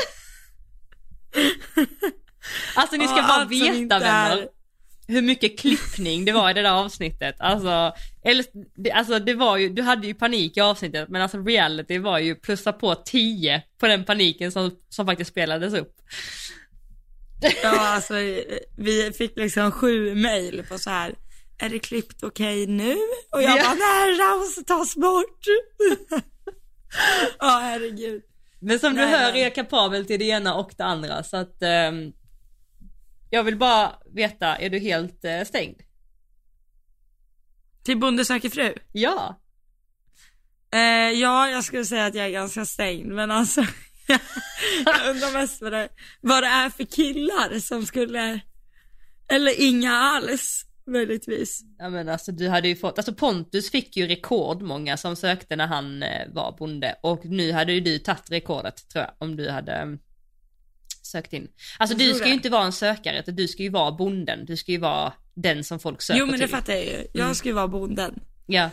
Alltså 2.75 2.97
ni 2.97 3.05
ska 3.05 3.17
Ja, 3.17 3.23
bara 3.23 3.33
allt 3.33 3.51
som 3.51 3.59
veta 3.59 3.77
inte 3.77 3.99
vänner, 3.99 4.49
hur 5.07 5.23
mycket 5.23 5.59
klippning 5.59 6.25
det 6.25 6.33
var 6.33 6.51
i 6.51 6.55
det 6.55 6.63
där 6.63 6.73
avsnittet. 6.73 7.37
Alltså, 7.39 7.93
eller, 8.25 8.45
alltså 8.95 9.19
det 9.19 9.35
var 9.35 9.57
ju, 9.57 9.69
du 9.69 9.83
hade 9.83 10.07
ju 10.07 10.15
panik 10.15 10.57
i 10.57 10.61
avsnittet 10.61 11.09
men 11.09 11.23
alltså 11.23 11.39
reality 11.39 11.99
var 11.99 12.19
ju 12.19 12.35
plussa 12.35 12.73
på 12.73 12.95
10 12.95 13.63
på 13.79 13.87
den 13.87 14.05
paniken 14.05 14.53
som, 14.53 14.71
som 14.89 15.07
faktiskt 15.07 15.31
spelades 15.31 15.75
upp. 15.75 15.97
ja 17.63 17.89
alltså 17.89 18.15
vi 18.77 19.13
fick 19.19 19.37
liksom 19.37 19.73
sju 19.73 20.15
mail 20.15 20.65
på 20.69 20.79
så 20.79 20.91
här. 20.91 21.15
Är 21.61 21.69
det 21.69 21.79
klippt 21.79 22.23
okej 22.23 22.67
nu? 22.67 22.97
Och 23.33 23.43
jag 23.43 23.59
Ja. 23.59 23.63
bara, 23.63 23.75
nej, 23.75 24.19
Raus 24.19 24.65
tas 24.67 24.97
bort. 24.97 25.41
Ja, 27.39 27.59
herregud. 27.63 28.23
Men 28.61 28.79
som 28.79 28.95
du 28.95 29.01
Nej, 29.01 29.11
hör 29.19 29.33
är 29.33 29.43
jag 29.43 29.55
kapabel 29.55 30.07
till 30.07 30.19
det 30.19 30.25
ena 30.25 30.55
och 30.55 30.73
det 30.77 30.85
andra 30.85 31.23
så 31.23 31.37
att 31.37 31.63
ehm, 31.63 32.13
jag 33.31 33.45
vill 33.45 33.57
bara 33.57 33.93
veta, 34.15 34.57
är 34.57 34.71
du 34.71 34.79
helt 34.79 35.25
eh, 35.25 35.43
stängd? 35.45 35.77
Till 37.85 37.99
Bonde 37.99 38.25
söker 38.25 38.51
fru? 38.51 38.75
Ja. 38.93 39.41
Eh, 40.73 40.81
ja, 41.21 41.49
jag 41.51 41.65
skulle 41.65 41.85
säga 41.85 42.07
att 42.07 42.15
jag 42.15 42.27
är 42.27 42.31
ganska 42.31 42.65
stängd, 42.65 43.13
men 43.13 43.31
alltså 43.31 43.61
jag 44.85 45.11
undrar 45.11 45.33
mest 45.33 45.63
vad 45.63 45.73
det, 45.73 45.89
vad 46.21 46.43
det 46.43 46.47
är 46.49 46.71
för 46.71 46.85
killar 46.85 47.59
som 47.59 47.87
skulle, 47.87 48.41
eller 49.29 49.61
inga 49.61 49.93
alls 49.97 50.65
möjligtvis. 50.91 51.63
Ja 51.79 51.91
men 51.91 52.09
alltså 52.09 52.33
du 52.33 52.49
hade 52.49 52.69
ju 52.69 52.77
fått, 52.77 52.99
alltså 52.99 53.15
Pontus 53.15 53.71
fick 53.71 53.97
ju 53.97 54.07
rekordmånga 54.07 54.97
som 54.97 55.17
sökte 55.17 55.57
när 55.57 55.67
han 55.67 56.03
eh, 56.03 56.29
var 56.33 56.57
bonde 56.59 56.97
och 57.03 57.25
nu 57.25 57.53
hade 57.53 57.73
ju 57.73 57.81
du 57.81 57.99
tagit 57.99 58.31
rekordet 58.31 58.89
tror 58.89 59.05
jag 59.05 59.15
om 59.19 59.37
du 59.37 59.51
hade 59.51 59.73
mm, 59.73 59.99
sökt 61.03 61.33
in. 61.33 61.49
Alltså 61.79 61.97
du 61.97 62.15
ska 62.15 62.25
det. 62.25 62.29
ju 62.29 62.35
inte 62.35 62.51
vara 62.51 62.65
en 62.65 62.73
sökare, 62.73 63.21
utan 63.21 63.37
du 63.37 63.49
ska 63.49 63.63
ju 63.63 63.69
vara 63.69 63.93
bonden, 63.93 64.45
du 64.45 64.57
ska 64.57 64.73
ju 64.73 64.79
vara 64.79 65.13
den 65.35 65.65
som 65.65 65.79
folk 65.79 66.03
söker 66.03 66.21
Jo 66.21 66.27
men 66.27 66.33
det 66.33 66.39
till. 66.39 66.57
fattar 66.57 66.73
jag 66.73 66.85
ju, 66.85 67.07
jag 67.13 67.37
ska 67.37 67.49
ju 67.49 67.55
vara 67.55 67.69
bonden. 67.69 68.21
Ja. 68.47 68.71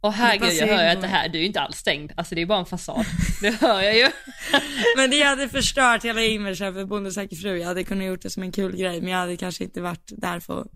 Och 0.00 0.12
herregud 0.12 0.52
jag 0.52 0.66
hör 0.66 0.84
ju 0.84 0.90
att 0.90 1.00
det 1.00 1.06
här, 1.06 1.28
du 1.28 1.38
är 1.38 1.40
ju 1.40 1.46
inte 1.46 1.60
alls 1.60 1.76
stängd, 1.76 2.12
alltså 2.16 2.34
det 2.34 2.42
är 2.42 2.46
bara 2.46 2.58
en 2.58 2.66
fasad. 2.66 3.04
Det 3.40 3.50
hör 3.50 3.82
jag 3.82 3.96
ju. 3.96 4.08
Men 4.96 5.10
det 5.10 5.22
hade 5.22 5.48
förstört 5.48 6.04
hela 6.04 6.22
imagen 6.22 6.74
för 6.74 6.84
Bonde 6.84 7.12
söker 7.12 7.36
fru, 7.36 7.58
jag 7.58 7.66
hade 7.66 7.84
kunnat 7.84 8.06
gjort 8.06 8.22
det 8.22 8.30
som 8.30 8.42
en 8.42 8.52
kul 8.52 8.76
grej, 8.76 9.00
men 9.00 9.10
jag 9.10 9.18
hade 9.18 9.36
kanske 9.36 9.64
inte 9.64 9.80
varit 9.80 10.12
där 10.16 10.40
för 10.40 10.60
att 10.60 10.66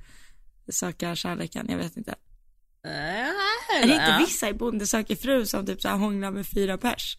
söka 0.72 1.16
kärleken, 1.16 1.66
jag 1.68 1.78
vet 1.78 1.96
inte. 1.96 2.14
Är 2.84 3.86
det 3.86 3.92
inte 3.94 4.16
vissa 4.18 4.48
i 4.48 4.52
Bonde 4.54 4.86
söker 4.86 5.16
fru 5.16 5.46
som 5.46 5.66
typ 5.66 5.82
så 5.82 5.88
här 5.88 5.96
hånglar 5.96 6.30
med 6.30 6.46
fyra 6.46 6.78
pers? 6.78 7.18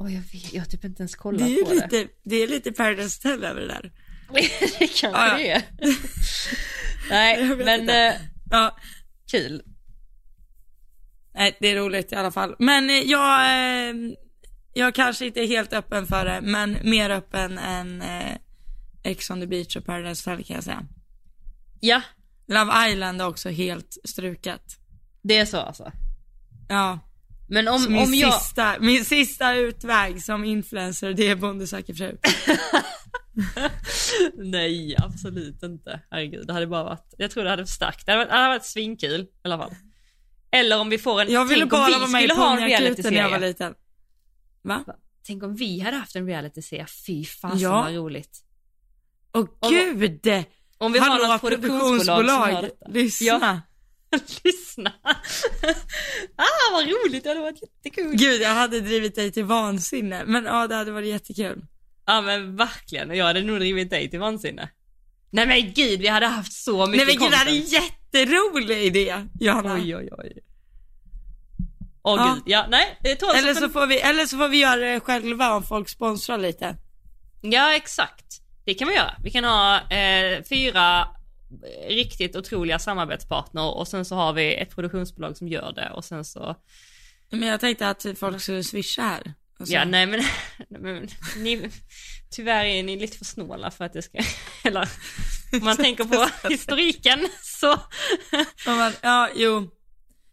Oj 0.00 0.14
jag 0.14 0.20
vet, 0.20 0.52
jag 0.52 0.60
har 0.60 0.66
typ 0.66 0.84
inte 0.84 1.02
ens 1.02 1.14
kollat 1.14 1.40
Det 1.46 1.54
är 1.54 1.64
på 1.64 1.68
det. 1.70 1.74
lite, 1.74 2.08
det 2.24 2.36
är 2.36 2.48
lite 2.48 2.72
Paradise 2.72 3.28
Hotel 3.28 3.44
över 3.44 3.60
det 3.60 3.66
där. 3.68 3.92
det 4.78 4.86
kanske 5.00 5.06
ja. 5.06 5.36
det 5.38 5.50
är. 5.50 5.62
Nej 7.10 7.56
men 7.56 7.88
eh, 7.88 8.14
Ja, 8.50 8.76
kul. 9.30 9.62
nej 11.34 11.56
det 11.60 11.68
är 11.68 11.76
roligt 11.76 12.12
i 12.12 12.14
alla 12.14 12.30
fall. 12.30 12.56
Men 12.58 12.90
eh, 12.90 12.96
jag, 12.96 13.40
eh, 13.90 13.94
jag 14.74 14.94
kanske 14.94 15.26
inte 15.26 15.40
är 15.40 15.46
helt 15.46 15.72
öppen 15.72 16.06
för 16.06 16.24
det, 16.24 16.40
men 16.42 16.78
mer 16.82 17.10
öppen 17.10 17.58
än 17.58 18.02
Ex 19.04 19.30
on 19.30 19.40
the 19.40 19.46
beach 19.46 19.76
och 19.76 19.84
Paradise 19.86 20.30
Hotel 20.30 20.44
kan 20.44 20.54
jag 20.54 20.64
säga. 20.64 20.82
Ja, 21.80 22.02
Love 22.52 22.90
Island 22.90 23.20
är 23.20 23.26
också 23.26 23.48
helt 23.48 23.96
struket. 24.04 24.62
det 25.22 25.36
är 25.38 25.44
så 25.44 25.56
alltså. 25.60 25.92
Ja, 26.68 26.98
Men 27.48 27.64
så 27.66 27.72
om, 27.74 27.92
min, 27.92 28.02
om 28.02 28.14
jag... 28.14 28.34
sista, 28.42 28.76
min 28.80 29.04
sista 29.04 29.54
utväg 29.54 30.22
som 30.22 30.44
influencer, 30.44 31.12
det 31.12 31.28
är 31.28 31.36
Bonde 31.36 31.66
söker 31.66 31.94
fru. 31.94 32.16
Nej, 34.34 34.96
absolut 34.98 35.62
inte. 35.62 36.00
Herregud, 36.10 36.46
det 36.46 36.52
hade 36.52 36.66
bara 36.66 36.84
varit, 36.84 37.14
jag 37.18 37.30
tror 37.30 37.44
det 37.44 37.50
hade 37.50 37.66
förstärkt. 37.66 38.06
Det 38.06 38.12
hade 38.12 38.24
varit, 38.24 38.30
det 38.30 38.36
hade 38.36 38.48
varit 38.48 38.64
svinkul 38.64 39.20
i 39.20 39.26
alla 39.44 39.58
fall. 39.58 39.74
Eller 40.50 40.80
om 40.80 40.88
vi 40.90 40.98
får 40.98 41.20
en, 41.20 41.30
Jag 41.32 41.44
ville 41.44 41.60
tänk 41.60 41.72
om 41.72 41.78
bara 41.78 41.86
vi 41.86 41.92
vara 41.94 42.06
med 42.06 42.24
i 42.24 42.28
skulle 42.28 42.40
ha 42.40 42.50
en 42.52 42.60
när 42.60 42.68
jag 42.68 42.80
var 42.80 42.88
realityserie. 42.88 43.38
liten. 43.38 43.74
Va? 44.62 44.84
Tänk 45.26 45.42
om 45.42 45.54
vi 45.56 45.80
hade 45.80 45.96
haft 45.96 46.16
en 46.16 46.26
realityserie, 46.26 46.86
fy 47.06 47.24
fasen 47.24 47.58
Ja. 47.58 47.82
vad 47.82 47.94
roligt. 47.94 48.38
Åh 49.32 49.46
gud! 49.70 50.20
Om 50.82 50.92
vi 50.92 50.98
har 50.98 51.28
något 51.28 51.40
produktionsbolag 51.40 52.28
som 52.28 52.54
hör 52.54 52.62
detta. 52.62 52.88
lyssna. 52.88 53.62
Lyssna. 54.44 54.92
ah 56.36 56.72
vad 56.72 56.84
roligt, 56.84 57.22
det 57.24 57.28
hade 57.28 57.40
varit 57.40 57.62
jättekul. 57.62 58.16
Gud, 58.16 58.40
jag 58.42 58.54
hade 58.54 58.80
drivit 58.80 59.14
dig 59.14 59.32
till 59.32 59.44
vansinne, 59.44 60.24
men 60.24 60.44
ja, 60.44 60.66
det 60.66 60.74
hade 60.74 60.92
varit 60.92 61.08
jättekul. 61.08 61.66
Ja 62.06 62.20
men 62.20 62.56
verkligen, 62.56 63.10
och 63.10 63.16
jag 63.16 63.24
hade 63.24 63.42
nog 63.42 63.58
drivit 63.58 63.90
dig 63.90 64.10
till 64.10 64.18
vansinne. 64.20 64.68
Nej 65.30 65.46
men 65.46 65.72
gud, 65.72 66.00
vi 66.00 66.08
hade 66.08 66.26
haft 66.26 66.52
så 66.52 66.86
Nej 66.86 66.98
mycket 67.06 67.20
men 67.20 67.30
gud, 67.30 67.38
det 67.46 67.50
är 67.50 67.56
en 67.56 67.82
jätterolig 68.24 68.82
idé, 68.82 69.14
Johanna. 69.40 69.74
Oj 69.74 69.96
oj 69.96 70.08
oj. 70.18 70.32
Åh 72.02 72.16
Ja. 72.16 72.34
gud, 72.34 72.42
ja 72.46 72.66
nej, 72.70 72.98
Eller 73.36 73.54
så, 73.54 73.68
får 73.68 73.86
vi, 73.86 74.00
eller 74.00 74.26
så 74.26 74.38
får 74.38 74.48
vi 74.48 74.58
göra 74.58 74.76
det 74.76 75.00
själva 75.00 75.54
om 75.54 75.62
folk 75.62 75.88
sponsrar 75.88 76.38
lite. 76.38 76.76
Ja 77.40 77.74
exakt, 77.76 78.40
det 78.64 78.74
kan 78.74 78.88
vi 78.88 78.94
göra. 78.94 79.14
Vi 79.22 79.30
kan 79.30 79.44
ha 79.44 79.80
eh, 79.90 80.42
fyra 80.48 81.08
riktigt 81.88 82.36
otroliga 82.36 82.78
samarbetspartner 82.78 83.74
och 83.74 83.88
sen 83.88 84.04
så 84.04 84.14
har 84.16 84.32
vi 84.32 84.54
ett 84.54 84.74
produktionsbolag 84.74 85.36
som 85.36 85.48
gör 85.48 85.72
det 85.72 85.90
och 85.90 86.04
sen 86.04 86.24
så, 86.24 86.56
Men 87.30 87.48
jag 87.48 87.60
tänkte 87.60 87.88
att 87.88 88.06
folk 88.16 88.40
skulle 88.42 88.64
swisha 88.64 89.02
här. 89.02 89.34
Och 89.58 89.68
ja 89.68 89.84
nej 89.84 90.06
men, 90.06 90.20
men 90.82 91.08
ni, 91.36 91.70
tyvärr 92.30 92.64
är 92.64 92.82
ni 92.82 92.96
lite 93.00 93.18
för 93.18 93.24
snåla 93.24 93.70
för 93.70 93.84
att 93.84 93.92
det 93.92 94.02
ska, 94.02 94.18
eller 94.64 94.88
om 95.52 95.64
man 95.64 95.76
tänker 95.76 96.04
på 96.04 96.28
historiken 96.48 97.28
så, 97.42 97.76
man, 98.66 98.92
ja, 99.02 99.28
jo. 99.34 99.70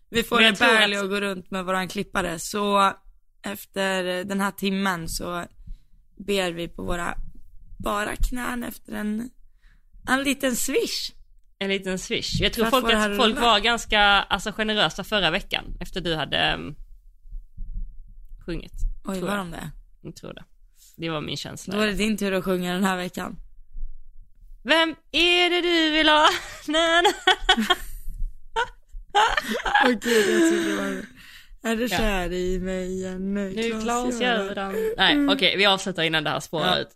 Vi 0.10 0.24
får 0.24 0.38
tror 0.38 0.68
barely 0.68 0.96
att- 0.96 1.04
att 1.04 1.10
gå 1.10 1.20
runt 1.22 1.52
med 1.52 1.66
våran 1.66 1.88
klippare, 1.88 2.40
så 2.40 2.94
efter 3.44 4.24
den 4.24 4.42
här 4.42 4.52
timmen 4.52 5.10
så 5.10 5.46
ber 6.18 6.52
vi 6.52 6.68
på 6.68 6.84
våra 6.84 7.16
bara 7.80 8.16
knän 8.16 8.64
efter 8.64 8.94
en, 8.94 9.30
en 10.10 10.24
liten 10.24 10.56
swish. 10.56 11.12
en 11.60 11.70
liten 11.70 12.00
swish. 12.00 12.42
Jag 12.42 12.54
tror 12.54 12.66
folk, 12.66 12.94
att 12.94 13.16
folk 13.18 13.40
var 13.42 13.60
ganska 13.60 14.00
alltså, 14.02 14.52
generösa 14.52 15.04
förra 15.04 15.32
veckan 15.32 15.66
efter 15.80 16.02
du 16.02 16.16
hade 16.16 16.54
um, 16.56 16.76
sjungit. 18.46 18.74
Oj, 19.06 19.20
var 19.22 19.38
de 19.38 19.52
det? 19.52 19.72
Jag 20.02 20.16
tror 20.16 20.34
det. 20.34 20.44
Det 20.98 21.10
var 21.10 21.22
min 21.22 21.38
känsla. 21.38 21.76
Då 21.76 21.82
är 21.82 21.88
det 21.88 21.94
din 21.94 22.18
tur 22.18 22.34
att 22.34 22.44
sjunga 22.44 22.74
den 22.74 22.84
här 22.84 22.98
veckan. 22.98 23.36
Vem 24.64 24.96
är 25.12 25.50
det 25.50 25.62
du 25.62 25.92
vill 25.92 26.10
ha? 26.10 26.28
Na, 26.68 27.02
na. 27.02 27.10
Åh 29.86 29.90
gud, 29.92 30.30
jag 30.42 30.52
tycker 30.52 30.70
det 30.70 30.76
var... 30.76 31.06
Är 31.72 31.76
du 31.76 31.82
Ja. 31.88 31.98
kär 31.98 32.32
i 32.34 32.60
mig 32.60 33.06
än 33.08 33.34
Nu 33.34 33.82
Klas-Göran. 33.82 34.76
Nej 34.98 35.14
Mm. 35.14 35.30
okej, 35.30 35.58
vi 35.58 35.66
avslutar 35.66 36.04
innan 36.04 36.24
det 36.24 36.30
här 36.30 36.40
spårar 36.40 36.76
Ja. 36.78 36.80
ut. 36.82 36.90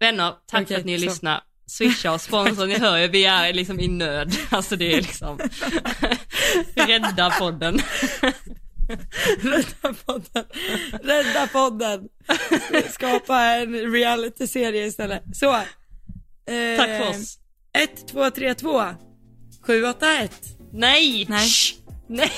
Vänner, 0.00 0.34
tack 0.46 0.62
Okej, 0.62 0.74
för 0.74 0.80
att 0.80 0.86
ni 0.86 0.98
så. 0.98 1.04
lyssnar. 1.04 1.40
Swisha 1.66 2.12
och 2.12 2.20
sponsra, 2.20 2.66
ni 2.66 2.78
hör 2.78 2.98
ju, 2.98 3.08
vi 3.08 3.24
är 3.24 3.52
liksom 3.52 3.80
i 3.80 3.88
nöd. 3.88 4.36
Alltså 4.50 4.76
det 4.76 4.92
är 4.92 5.00
liksom, 5.00 5.38
rädda 6.74 7.30
podden. 7.38 7.78
Rädda 9.42 9.94
podden. 10.06 10.44
Rädda 11.02 11.46
podden. 11.46 12.08
Skapa 12.92 13.40
en 13.42 13.92
reality-serie 13.92 14.86
istället. 14.86 15.22
Så. 15.32 15.54
Eh, 15.54 16.76
Tack 16.76 16.88
för 16.88 17.08
oss. 17.08 17.38
1, 17.78 18.08
2, 18.08 18.30
3, 18.30 18.54
2. 18.54 18.82
7, 19.62 19.84
8, 19.84 20.18
1. 20.18 20.32
Nej! 20.72 21.26
Nej. 21.28 21.48
Shh. 21.48 21.74
Nej! 22.08 22.32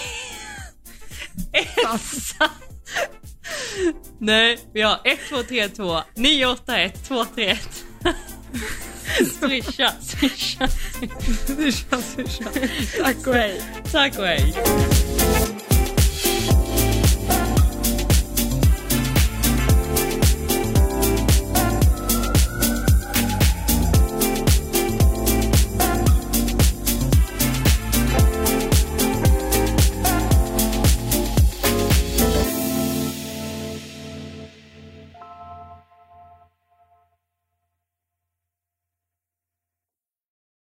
Elsa! 1.53 2.51
Nej, 4.19 4.59
vi 4.74 4.81
har 4.82 5.01
1, 5.05 5.19
2, 5.28 5.43
3, 5.43 5.69
2, 5.69 6.01
9, 6.14 6.47
8, 6.47 6.78
1, 6.78 7.05
2, 7.09 7.24
3, 7.24 7.51
1. 7.51 7.85
Swisha, 9.40 9.93
swisha. 10.01 10.69
Swisha, 11.47 12.02
swisha. 12.02 12.44
Tack 13.02 13.27
och 13.27 13.35
hej. 13.35 13.62
Tack 13.93 14.19
och 14.19 14.27
hej. 14.27 14.55